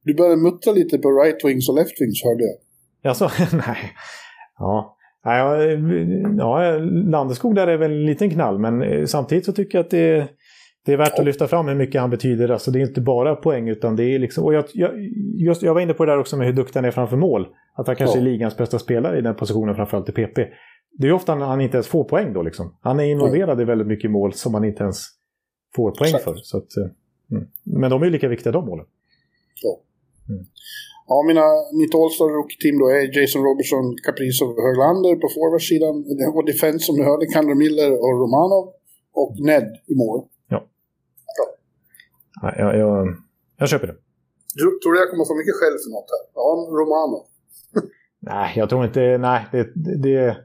Du 0.03 0.13
började 0.13 0.37
muttra 0.37 0.71
lite 0.73 0.97
på 0.97 1.09
right 1.11 1.45
wings 1.45 1.69
och 1.69 1.75
left 1.75 2.01
wings 2.01 2.23
hörde 2.23 2.43
jag. 2.43 2.57
Alltså, 3.09 3.29
nej. 3.67 3.77
Ja. 4.57 4.95
Ja, 5.23 5.63
ja, 6.37 6.77
Landeskog 7.11 7.55
där 7.55 7.67
är 7.67 7.77
väl 7.77 7.91
en 7.91 8.05
liten 8.05 8.29
knall, 8.29 8.59
men 8.59 8.81
eh, 8.81 9.05
samtidigt 9.05 9.45
så 9.45 9.51
tycker 9.53 9.77
jag 9.77 9.85
att 9.85 9.91
det, 9.91 10.27
det 10.85 10.93
är 10.93 10.97
värt 10.97 11.19
att 11.19 11.25
lyfta 11.25 11.47
fram 11.47 11.67
hur 11.67 11.75
mycket 11.75 12.01
han 12.01 12.09
betyder. 12.09 12.49
Alltså 12.49 12.71
det 12.71 12.79
är 12.79 12.87
inte 12.87 13.01
bara 13.01 13.35
poäng, 13.35 13.69
utan 13.69 13.95
det 13.95 14.03
är 14.03 14.19
liksom... 14.19 14.43
Och 14.43 14.53
jag, 14.53 14.65
jag, 14.73 14.91
just, 15.47 15.61
jag 15.63 15.73
var 15.73 15.81
inne 15.81 15.93
på 15.93 16.05
det 16.05 16.11
där 16.11 16.19
också 16.19 16.37
med 16.37 16.47
hur 16.47 16.53
duktig 16.53 16.79
han 16.79 16.85
är 16.85 16.91
framför 16.91 17.17
mål. 17.17 17.47
Att 17.75 17.87
han 17.87 17.95
kanske 17.95 18.17
Ja. 18.17 18.21
är 18.21 18.29
ligans 18.31 18.57
bästa 18.57 18.79
spelare 18.79 19.17
i 19.17 19.21
den 19.21 19.35
positionen, 19.35 19.75
framförallt 19.75 20.09
i 20.09 20.11
PP. 20.11 20.37
Det 20.97 21.07
är 21.07 21.11
ofta 21.11 21.35
han 21.35 21.61
inte 21.61 21.77
ens 21.77 21.87
får 21.87 22.03
poäng 22.03 22.33
då 22.33 22.41
liksom. 22.41 22.77
Han 22.81 22.99
är 22.99 23.03
involverad 23.03 23.61
i 23.61 23.63
väldigt 23.63 23.87
mycket 23.87 24.11
mål 24.11 24.33
som 24.33 24.53
han 24.53 24.65
inte 24.65 24.83
ens 24.83 24.97
får 25.75 25.91
poäng 25.91 26.07
Exakt. 26.15 26.23
för. 26.23 26.35
Så 26.35 26.57
att, 26.57 26.77
eh, 26.77 27.37
mm. 27.37 27.47
Men 27.63 27.89
de 27.91 28.01
är 28.01 28.05
ju 28.05 28.11
lika 28.11 28.27
viktiga 28.27 28.51
de 28.51 28.65
målen. 28.65 28.85
Ja, 31.11 31.15
mina, 31.29 31.45
mitt 31.79 31.93
All-Star 31.99 32.29
Rookie-team 32.39 32.75
då 32.81 32.85
är 32.97 33.03
Jason 33.17 33.41
Robertson, 33.47 33.85
Kaprizov 34.05 34.49
och 34.57 34.63
Höglander 34.67 35.13
på 35.23 35.27
forwardsidan. 35.35 35.95
Och 36.35 36.45
defense 36.51 36.81
som 36.87 36.95
du 36.97 37.03
hörde, 37.09 37.25
Kander 37.35 37.57
Miller 37.63 37.91
och 38.05 38.13
Romanov. 38.21 38.65
Och 39.21 39.33
Ned 39.49 39.67
i 39.91 39.95
mål. 40.03 40.19
Nej, 42.43 42.55
jag, 42.57 42.77
jag, 42.77 43.07
jag 43.57 43.69
köper 43.69 43.87
det. 43.87 43.95
Du, 44.55 44.63
tror 44.63 44.93
du 44.93 44.99
jag 44.99 45.09
kommer 45.09 45.25
få 45.25 45.35
mycket 45.37 45.55
skäll 45.55 45.77
för 45.83 45.91
något 45.91 46.09
här? 46.13 46.23
Ja, 46.33 46.67
Romanov. 46.79 47.25
Nej, 48.19 48.53
jag 48.55 48.69
tror 48.69 48.85
inte... 48.85 49.17
Nej, 49.17 49.45
det, 49.51 49.63
det, 50.03 50.37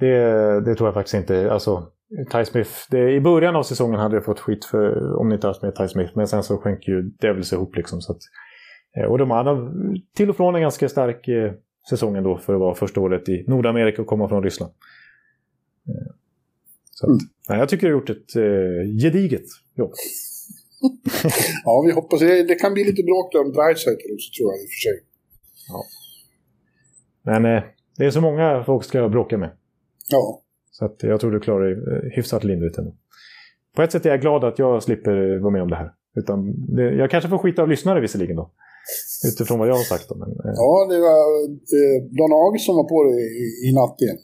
det, 0.00 0.16
det 0.60 0.74
tror 0.74 0.86
jag 0.88 0.94
faktiskt 0.94 1.14
inte. 1.14 1.52
Alltså, 1.52 1.88
Ty 2.32 2.44
Smith, 2.44 2.70
det, 2.90 3.10
I 3.12 3.20
början 3.20 3.56
av 3.56 3.62
säsongen 3.62 4.00
hade 4.00 4.16
jag 4.16 4.24
fått 4.24 4.40
skit 4.40 4.64
för 4.64 5.14
om 5.16 5.28
ni 5.28 5.34
inte 5.34 5.46
haft 5.46 5.62
med 5.62 5.76
Ty 5.76 5.88
Smith. 5.88 6.12
Men 6.16 6.28
sen 6.28 6.42
så 6.42 6.58
sjönk 6.58 6.88
ju 6.88 7.02
Devils 7.02 7.52
ihop 7.52 7.76
liksom. 7.76 8.00
Så 8.00 8.12
att, 8.12 8.18
eh, 8.96 9.04
och 9.10 9.18
de 9.18 9.30
hade 9.30 9.72
till 10.16 10.30
och 10.30 10.36
från 10.36 10.54
en 10.54 10.60
ganska 10.62 10.88
stark 10.88 11.28
eh, 11.28 11.52
säsong 11.90 12.16
ändå 12.16 12.38
för 12.38 12.54
att 12.54 12.60
vara 12.60 12.74
första 12.74 13.00
året 13.00 13.28
i 13.28 13.44
Nordamerika 13.48 14.02
och 14.02 14.08
komma 14.08 14.28
från 14.28 14.42
Ryssland. 14.42 14.72
Eh, 15.88 16.12
Så 16.90 17.06
att, 17.06 17.08
Mm. 17.10 17.18
nej, 17.48 17.58
jag 17.58 17.68
tycker 17.68 17.86
du 17.86 17.92
har 17.94 18.00
gjort 18.00 18.10
ett 18.10 18.36
eh, 18.36 19.02
gediget 19.02 19.44
jobb. 19.74 19.92
Ja, 21.64 21.82
vi 21.86 21.92
hoppas. 21.92 22.20
Det, 22.20 22.42
det 22.42 22.54
kan 22.54 22.74
bli 22.74 22.84
lite 22.84 23.02
bråk 23.02 23.32
där 23.32 23.40
om 23.40 23.52
Dreisaitl 23.52 24.06
också 24.14 24.28
tror 24.36 24.52
jag 24.52 24.62
i 24.62 24.64
och 24.66 24.72
för 24.74 24.82
sig. 24.86 24.96
Men 27.22 27.56
eh, 27.56 27.62
det 27.96 28.04
är 28.04 28.10
så 28.10 28.20
många 28.20 28.64
folk 28.66 28.84
ska 28.84 29.08
bråka 29.08 29.38
med. 29.38 29.50
Ja. 30.10 30.40
Så 30.70 30.84
att 30.84 31.02
jag 31.02 31.20
tror 31.20 31.30
du 31.30 31.40
klarar 31.40 31.64
dig 31.64 31.72
eh, 31.72 32.16
hyfsat 32.16 32.44
lindrigt 32.44 32.78
ändå. 32.78 32.94
På 33.76 33.82
ett 33.82 33.92
sätt 33.92 34.06
är 34.06 34.10
jag 34.10 34.20
glad 34.20 34.44
att 34.44 34.58
jag 34.58 34.82
slipper 34.82 35.38
vara 35.38 35.52
med 35.52 35.62
om 35.62 35.70
det 35.70 35.76
här. 35.76 35.92
Utan 36.16 36.66
det, 36.76 36.82
jag 36.82 37.10
kanske 37.10 37.30
får 37.30 37.38
skita 37.38 37.62
av 37.62 37.68
lyssnare 37.68 38.00
visserligen 38.00 38.36
då. 38.36 38.50
Utifrån 39.28 39.58
vad 39.58 39.68
jag 39.68 39.74
har 39.74 39.82
sagt. 39.92 40.08
Då, 40.08 40.14
men, 40.14 40.30
eh, 40.30 40.54
Ja, 40.62 40.86
det 40.90 40.98
var 41.08 41.18
eh, 41.78 41.96
Don 42.18 42.32
August 42.44 42.68
var 42.68 42.88
på 42.88 42.98
det 43.04 43.20
i, 43.44 43.68
i 43.68 43.72
natt 43.72 43.96
igen. 44.02 44.18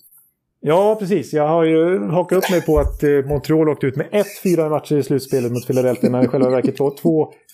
Ja, 0.61 0.97
precis. 0.99 1.33
Jag 1.33 1.49
har 1.49 1.65
ju 1.65 1.99
hakat 1.99 2.39
upp 2.39 2.51
mig 2.51 2.63
på 2.63 2.79
att 2.79 3.03
eh, 3.03 3.11
Montreal 3.29 3.69
åkte 3.69 3.87
ut 3.87 3.97
med 3.97 4.07
1-4 4.45 4.71
matcher 4.71 4.97
i 4.97 5.03
slutspelet 5.03 5.53
mot 5.53 5.67
Philadelphia 5.67 6.11
när 6.11 6.19
det 6.19 6.25
i 6.25 6.29
själva 6.29 6.51
verket 6.51 6.81
var 6.81 6.91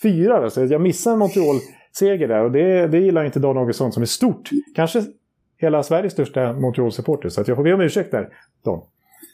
2-4. 0.03 0.43
Alltså, 0.43 0.65
jag 0.65 0.81
missade 0.81 1.13
en 1.13 1.19
Montreal-seger 1.19 2.27
där 2.27 2.43
och 2.43 2.51
det, 2.51 2.87
det 2.87 2.99
gillar 2.99 3.25
inte 3.25 3.39
Dan 3.39 3.57
Augustsson 3.57 3.91
som 3.91 4.01
är 4.03 4.07
stort. 4.07 4.49
Kanske 4.75 5.03
hela 5.61 5.83
Sveriges 5.83 6.13
största 6.13 6.53
Montreal-supporter. 6.53 7.29
Så 7.29 7.41
att 7.41 7.47
jag 7.47 7.57
får 7.57 7.63
be 7.63 7.73
om 7.73 7.81
ursäkt 7.81 8.11
där, 8.11 8.27
Dan. 8.65 8.81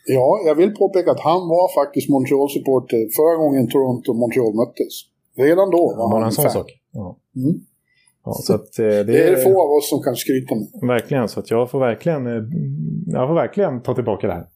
Ja, 0.06 0.40
jag 0.46 0.56
vill 0.56 0.76
påpeka 0.76 1.12
att 1.12 1.20
han 1.20 1.42
var 1.48 1.84
faktiskt 1.84 2.10
Montreal-supporter 2.10 3.00
förra 3.18 3.36
gången 3.36 3.68
Toronto 3.68 4.12
och 4.12 4.18
Montreal 4.18 4.54
möttes. 4.56 4.94
Redan 5.38 5.70
då 5.72 5.96
var 5.98 6.12
Bara 6.12 6.20
han 6.22 6.30
en 6.30 6.32
fan. 6.32 6.52
sak. 6.52 6.72
Ja. 6.92 7.18
Mm. 7.36 7.56
Ja, 8.26 8.34
så 8.34 8.54
att, 8.56 8.80
eh, 8.80 8.86
det, 8.86 9.04
Det 9.04 9.24
är 9.28 9.32
det 9.32 9.44
få 9.44 9.62
av 9.64 9.72
oss 9.78 9.90
som 9.90 10.04
kan 10.04 10.16
skryta 10.16 10.56
med. 10.56 10.68
Verkligen, 10.88 11.28
så 11.30 11.40
att 11.40 11.52
jag 11.52 11.72
får 11.72 11.80
verkligen, 11.80 12.28
eh, 12.28 12.44
jag 13.18 13.28
får 13.30 13.36
verkligen 13.36 13.82
ta 13.84 13.96
tillbaka 13.96 14.28
det 14.28 14.34
här. 14.34 14.48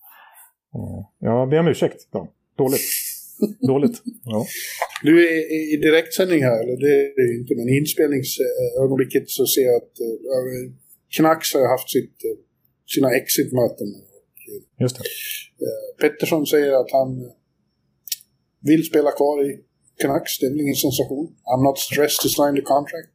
Eh, 0.77 0.99
Jag 1.19 1.49
ber 1.49 1.59
om 1.59 1.67
ursäkt. 1.67 2.11
Dan. 2.13 2.27
Dåligt. 2.57 2.81
Dåligt. 3.67 4.01
Ja. 4.23 4.45
Du 5.03 5.27
är 5.27 5.33
i- 5.73 5.77
direktsändning 5.77 6.41
här, 6.43 6.59
eller 6.63 6.77
det 6.85 6.93
är 7.21 7.27
det 7.33 7.39
inte, 7.39 7.53
men 7.55 7.69
i 7.69 7.77
inspelningsögonblicket 7.77 9.29
så 9.29 9.45
ser 9.45 9.61
jag 9.61 9.75
att 9.75 9.93
uh, 10.07 10.71
Knacks 11.17 11.53
har 11.53 11.67
haft 11.75 11.89
sitt, 11.89 12.17
sina 12.95 13.09
exit-möten. 13.19 13.87
Just 14.79 14.95
det. 14.97 15.03
Pettersson 16.01 16.45
säger 16.45 16.71
att 16.81 16.91
han 16.91 17.09
vill 18.69 18.83
spela 18.83 19.11
kvar 19.11 19.35
i 19.49 19.59
Canucks. 20.01 20.39
Det 20.39 20.45
är 20.45 20.49
väl 20.51 20.61
ingen 20.61 20.75
sensation. 20.75 21.25
I'm 21.51 21.63
not 21.69 21.77
stressed 21.79 22.19
to 22.23 22.29
sign 22.39 22.55
the 22.55 22.61
contract. 22.61 23.09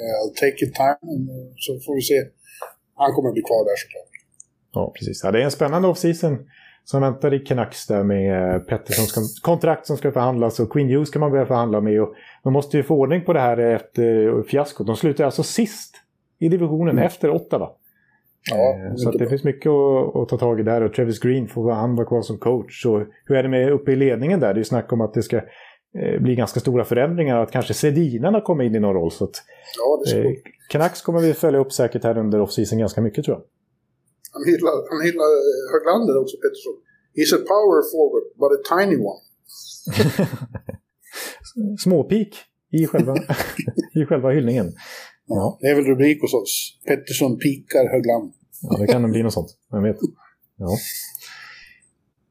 Eh, 0.00 0.14
I'll 0.20 0.34
take 0.42 0.58
it 0.64 0.74
time. 0.74 1.12
eh, 1.32 1.52
Så 1.56 1.72
får 1.86 1.94
vi 1.94 2.00
se. 2.02 2.14
Han 2.94 3.12
kommer 3.12 3.28
att 3.28 3.34
bli 3.34 3.42
kvar 3.42 3.64
där 3.64 3.76
såklart. 3.84 4.12
Ja, 4.74 4.92
precis. 4.98 5.20
Ja, 5.24 5.30
det 5.30 5.40
är 5.40 5.44
en 5.44 5.50
spännande 5.50 5.88
offseason 5.88 6.38
som 6.84 7.02
väntar 7.02 7.34
i 7.34 7.38
Canucks 7.38 7.86
där 7.86 8.04
med 8.04 8.54
eh, 8.54 8.58
Petterssons 8.60 9.12
kon- 9.12 9.40
kontrakt 9.52 9.86
som 9.86 9.96
ska 9.96 10.12
förhandlas 10.12 10.60
och 10.60 10.72
Quinn 10.72 10.88
Hughes 10.88 11.08
ska 11.08 11.18
man 11.18 11.30
börja 11.30 11.46
förhandla 11.46 11.80
med. 11.80 12.02
Och 12.02 12.14
man 12.44 12.52
måste 12.52 12.76
ju 12.76 12.82
få 12.82 12.94
ordning 12.94 13.24
på 13.24 13.32
det 13.32 13.40
här 13.40 13.56
efter 13.58 14.42
fiaskot. 14.42 14.86
De 14.86 14.96
slutar 14.96 15.24
alltså 15.24 15.42
sist 15.42 15.94
i 16.38 16.48
divisionen 16.48 16.98
efter 16.98 17.30
Ottawa. 17.30 17.70
Ja, 18.50 18.92
Så 18.96 19.10
det 19.10 19.18
bra. 19.18 19.28
finns 19.28 19.44
mycket 19.44 19.70
att, 19.70 20.16
att 20.16 20.28
ta 20.28 20.38
tag 20.38 20.60
i 20.60 20.62
där. 20.62 20.82
Och 20.82 20.94
Travis 20.94 21.18
Green 21.20 21.48
får 21.48 21.70
han 21.72 21.96
vara 21.96 22.06
kvar 22.06 22.22
som 22.22 22.38
coach. 22.38 22.86
Och 22.86 23.00
hur 23.26 23.36
är 23.36 23.42
det 23.42 23.48
med 23.48 23.70
uppe 23.72 23.92
i 23.92 23.96
ledningen 23.96 24.40
där? 24.40 24.46
Det 24.48 24.54
är 24.54 24.58
ju 24.58 24.64
snack 24.64 24.92
om 24.92 25.00
att 25.00 25.14
det 25.14 25.22
ska 25.22 25.40
eh, 25.98 26.20
bli 26.22 26.34
ganska 26.34 26.60
stora 26.60 26.84
förändringar. 26.84 27.38
Att 27.38 27.50
kanske 27.50 27.74
Sedinarna 27.74 28.40
kommer 28.40 28.64
in 28.64 28.74
i 28.74 28.80
någon 28.80 28.94
roll. 28.94 29.10
Så 29.12 29.24
att, 29.24 29.36
Ja, 29.78 30.14
eh. 30.18 30.24
Canucks 30.68 31.02
kommer 31.02 31.20
vi 31.20 31.34
följa 31.34 31.60
upp 31.60 31.72
säkert 31.72 32.04
här 32.04 32.18
under 32.18 32.40
offseason 32.40 32.78
ganska 32.78 33.00
mycket 33.00 33.24
tror 33.24 33.36
jag. 33.36 33.44
Han 34.32 34.44
hyllar, 34.44 34.90
han 34.90 35.00
hyllar 35.06 35.30
eh, 35.40 35.72
Höglander 35.72 36.20
också, 36.22 36.36
Pettersson. 36.36 36.76
He's 37.16 37.32
a 37.34 37.44
power 37.54 37.80
forward, 37.92 38.24
but 38.40 38.50
a 38.58 38.60
tiny 38.78 38.96
one. 38.96 39.20
Småpik 41.78 42.36
i 42.72 42.86
själva, 42.86 43.14
i 43.94 44.04
själva 44.06 44.30
hyllningen. 44.30 44.72
Ja. 45.26 45.58
Det 45.60 45.66
är 45.68 45.74
väl 45.74 45.84
rubrik 45.84 46.20
hos 46.22 46.34
oss. 46.34 46.78
Pettersson 46.86 47.38
pikar 47.38 47.88
Höglander. 47.92 48.32
ja, 48.62 48.76
det 48.78 48.86
kan 48.86 49.10
bli 49.10 49.22
något 49.22 49.32
sånt. 49.32 49.56
Vem 49.72 49.82
vet. 49.82 49.96
Ja. 50.56 50.68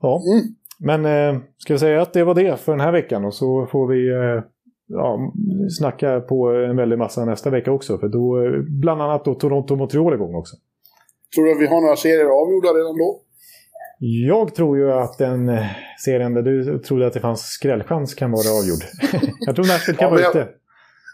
Ja, 0.01 0.23
Mm. 0.33 0.55
Men 0.81 1.05
eh, 1.05 1.41
ska 1.57 1.73
vi 1.73 1.79
säga 1.79 2.01
att 2.01 2.13
det 2.13 2.23
var 2.23 2.35
det 2.35 2.59
för 2.59 2.71
den 2.71 2.81
här 2.81 2.91
veckan 2.91 3.25
och 3.25 3.33
så 3.33 3.67
får 3.71 3.87
vi 3.87 4.09
eh, 4.09 4.43
ja, 4.87 5.33
snacka 5.77 6.19
på 6.19 6.49
en 6.49 6.75
väldig 6.77 6.97
massa 6.97 7.25
nästa 7.25 7.49
vecka 7.49 7.71
också. 7.71 7.97
För 7.97 8.07
då, 8.07 8.43
eh, 8.45 8.61
bland 8.81 9.01
annat 9.01 9.25
då 9.25 9.33
Toronto-Montreal 9.33 10.13
igång 10.13 10.35
också. 10.35 10.55
Tror 11.35 11.45
du 11.45 11.51
att 11.51 11.61
vi 11.61 11.65
har 11.67 11.81
några 11.81 11.95
serier 11.95 12.25
avgjorda 12.41 12.69
redan 12.79 12.97
då? 12.97 13.21
Jag 14.29 14.55
tror 14.55 14.77
ju 14.77 14.91
att 14.91 15.17
den 15.17 15.49
eh, 15.49 15.65
serien 16.05 16.33
där 16.33 16.41
du 16.41 16.79
trodde 16.79 17.07
att 17.07 17.13
det 17.13 17.19
fanns 17.19 17.41
skrällchans 17.41 18.13
kan 18.13 18.31
vara 18.31 18.49
avgjord. 18.59 18.83
jag 19.39 19.55
tror 19.55 19.65
Nashville 19.65 19.97
kan 19.97 20.05
Ja, 20.05 20.11
vara 20.11 20.21
jag- 20.21 20.29
ute. 20.35 20.47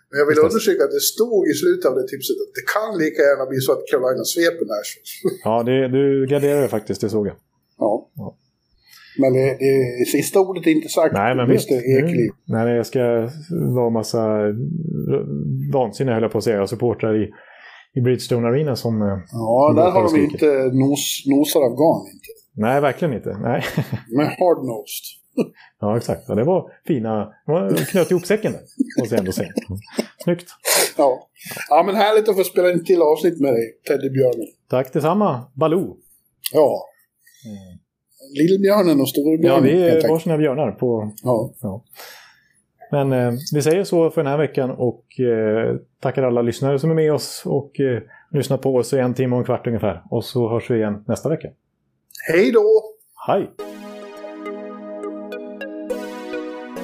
Men 0.10 0.20
jag 0.20 0.26
vill 0.26 0.36
Just 0.38 0.42
det. 0.44 0.48
understryka 0.52 0.84
att 0.84 0.92
det 0.92 1.06
stod 1.16 1.48
i 1.52 1.54
slutet 1.62 1.86
av 1.90 1.96
det 2.00 2.08
tipset 2.08 2.36
att 2.44 2.54
det 2.60 2.66
kan 2.76 2.92
lika 3.04 3.22
gärna 3.30 3.46
bli 3.52 3.60
så 3.66 3.72
att 3.76 3.84
Carolina 3.92 4.24
sveper 4.34 4.66
Nashville. 4.74 5.36
Ja, 5.48 5.56
det, 5.70 5.88
du 5.98 6.28
garderade 6.32 6.68
faktiskt, 6.68 7.02
det 7.02 7.10
såg 7.10 7.28
jag. 7.28 7.36
ja. 7.78 8.10
Ja. 8.16 8.36
Men 9.20 9.34
det, 9.34 9.58
det, 9.60 10.06
sista 10.12 10.40
ordet 10.40 10.68
är 10.68 10.72
inte 10.72 10.90
sagt. 10.90 11.14
Nej, 11.14 11.36
men 11.36 11.50
visst. 11.50 11.72
Ekeliv. 11.72 12.32
Mm. 12.50 12.66
Nej, 12.66 12.78
det 12.78 12.84
ska 12.84 13.30
vara 13.76 13.90
massa 13.90 14.28
vansinne, 15.74 16.14
höll 16.14 16.22
jag 16.22 16.32
på 16.32 16.38
att 16.38 16.44
säga, 16.44 16.68
supportrar 16.68 17.24
i, 17.24 17.30
i 17.96 18.02
Bridgestone 18.02 18.48
Arena 18.48 18.76
som... 18.76 19.02
eh, 19.02 19.18
Ja, 19.32 19.74
där 19.76 19.92
har 19.92 20.04
de 20.04 20.20
inte 20.24 20.46
nos, 20.78 21.24
nosar 21.26 21.60
av 21.60 21.72
garn 21.72 22.08
inte. 22.14 22.28
Nej, 22.54 22.82
verkligen 22.82 23.14
inte. 23.14 23.38
Nej. 23.42 23.64
De 24.10 24.20
är 24.20 24.26
hard-nosed. 24.26 25.06
ja, 25.82 25.98
exakt. 25.98 26.22
Ja, 26.28 26.36
det 26.36 26.44
var 26.44 26.72
fina... 26.88 27.34
Var 27.46 27.70
knöt 27.92 28.12
ihop 28.12 28.26
säcken 28.26 28.52
där, 28.52 28.62
måste 29.00 29.16
jag 29.16 29.20
ändå 29.20 29.32
säga. 29.32 29.50
Snyggt. 30.24 30.50
Ja. 30.98 31.28
ja, 31.70 31.84
men 31.86 31.96
härligt 31.96 32.30
att 32.30 32.36
få 32.36 32.44
spela 32.44 32.72
in 32.72 32.86
till 32.86 33.02
avsnitt 33.02 33.40
med 33.42 33.54
dig, 33.54 33.80
Teddybjörnen. 33.88 34.48
Tack 34.70 34.94
detsamma, 34.94 35.44
Baloo. 35.54 35.98
Ja. 36.54 36.86
Lillbjörnen 38.34 38.96
och 38.96 39.02
Ja, 39.02 39.06
storebjörnen. 39.06 39.64
vi 39.64 39.90
helt 39.90 40.04
är 40.04 40.10
varsina 40.10 40.38
björnar 40.38 40.72
på... 40.72 41.12
Ja. 41.24 41.54
Ja. 41.62 41.84
Men 42.92 43.14
eh, 43.14 43.34
vi 43.54 43.62
säger 43.62 43.84
så 43.84 44.10
för 44.10 44.24
den 44.24 44.32
här 44.32 44.38
veckan 44.38 44.72
och 44.72 45.20
eh, 45.20 45.76
tackar 46.02 46.24
alla 46.24 46.42
lyssnare 46.42 46.80
som 46.80 46.92
är 46.92 46.96
med 46.96 47.14
oss 47.14 47.44
och 47.46 47.80
eh, 47.80 48.02
lyssnar 48.32 48.58
på 48.58 48.76
oss 48.76 48.94
i 48.94 49.00
en 49.00 49.14
timme 49.14 49.36
och 49.36 49.40
en 49.40 49.46
kvart 49.46 49.68
ungefär. 49.68 50.04
Och 50.10 50.24
så 50.26 50.50
hörs 50.50 50.70
vi 50.72 50.76
igen 50.78 51.04
nästa 51.08 51.30
vecka. 51.30 51.48
Hej 52.34 52.52
då! 52.52 52.64
Hej! 53.28 53.50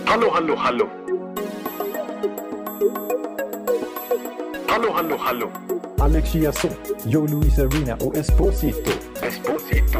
Hallå, 0.06 0.28
hallå, 0.32 0.53
hallå. 0.57 0.88
Hallå, 4.68 4.90
hallå, 4.94 5.15
hallå. 5.20 5.48
Alex 5.99 6.32
Chiazot, 6.32 6.78
Joe 7.06 7.28
Luis 7.28 7.60
Arena 7.60 7.95
och 8.06 8.18
Esposito. 8.18 8.91
Esposito. 9.28 9.99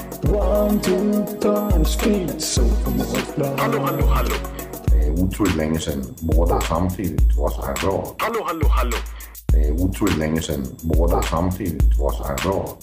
One, 0.23 0.79
two, 0.81 1.25
time, 1.39 1.85
speed, 1.85 2.41
so 2.41 2.61
Hallå, 3.57 3.79
hallå, 3.79 4.05
hallå. 4.05 4.35
Det 4.85 5.05
är 5.05 5.11
otroligt 5.11 5.55
länge 5.55 5.79
sedan 5.79 6.03
båda 6.19 6.61
samtidigt 6.61 7.35
var 7.37 7.49
så 7.49 7.61
här 7.61 7.75
bra. 7.81 8.15
Hallå, 8.17 8.43
hallå, 8.45 8.67
hallå. 8.67 8.97
Det 9.47 9.67
är 9.67 9.71
otroligt 9.71 10.17
länge 10.17 10.41
sedan 10.41 10.67
båda 10.81 11.21
samtidigt 11.21 11.99
var 11.99 12.11
så 12.11 12.23
här 12.23 12.35
bra. 12.43 12.77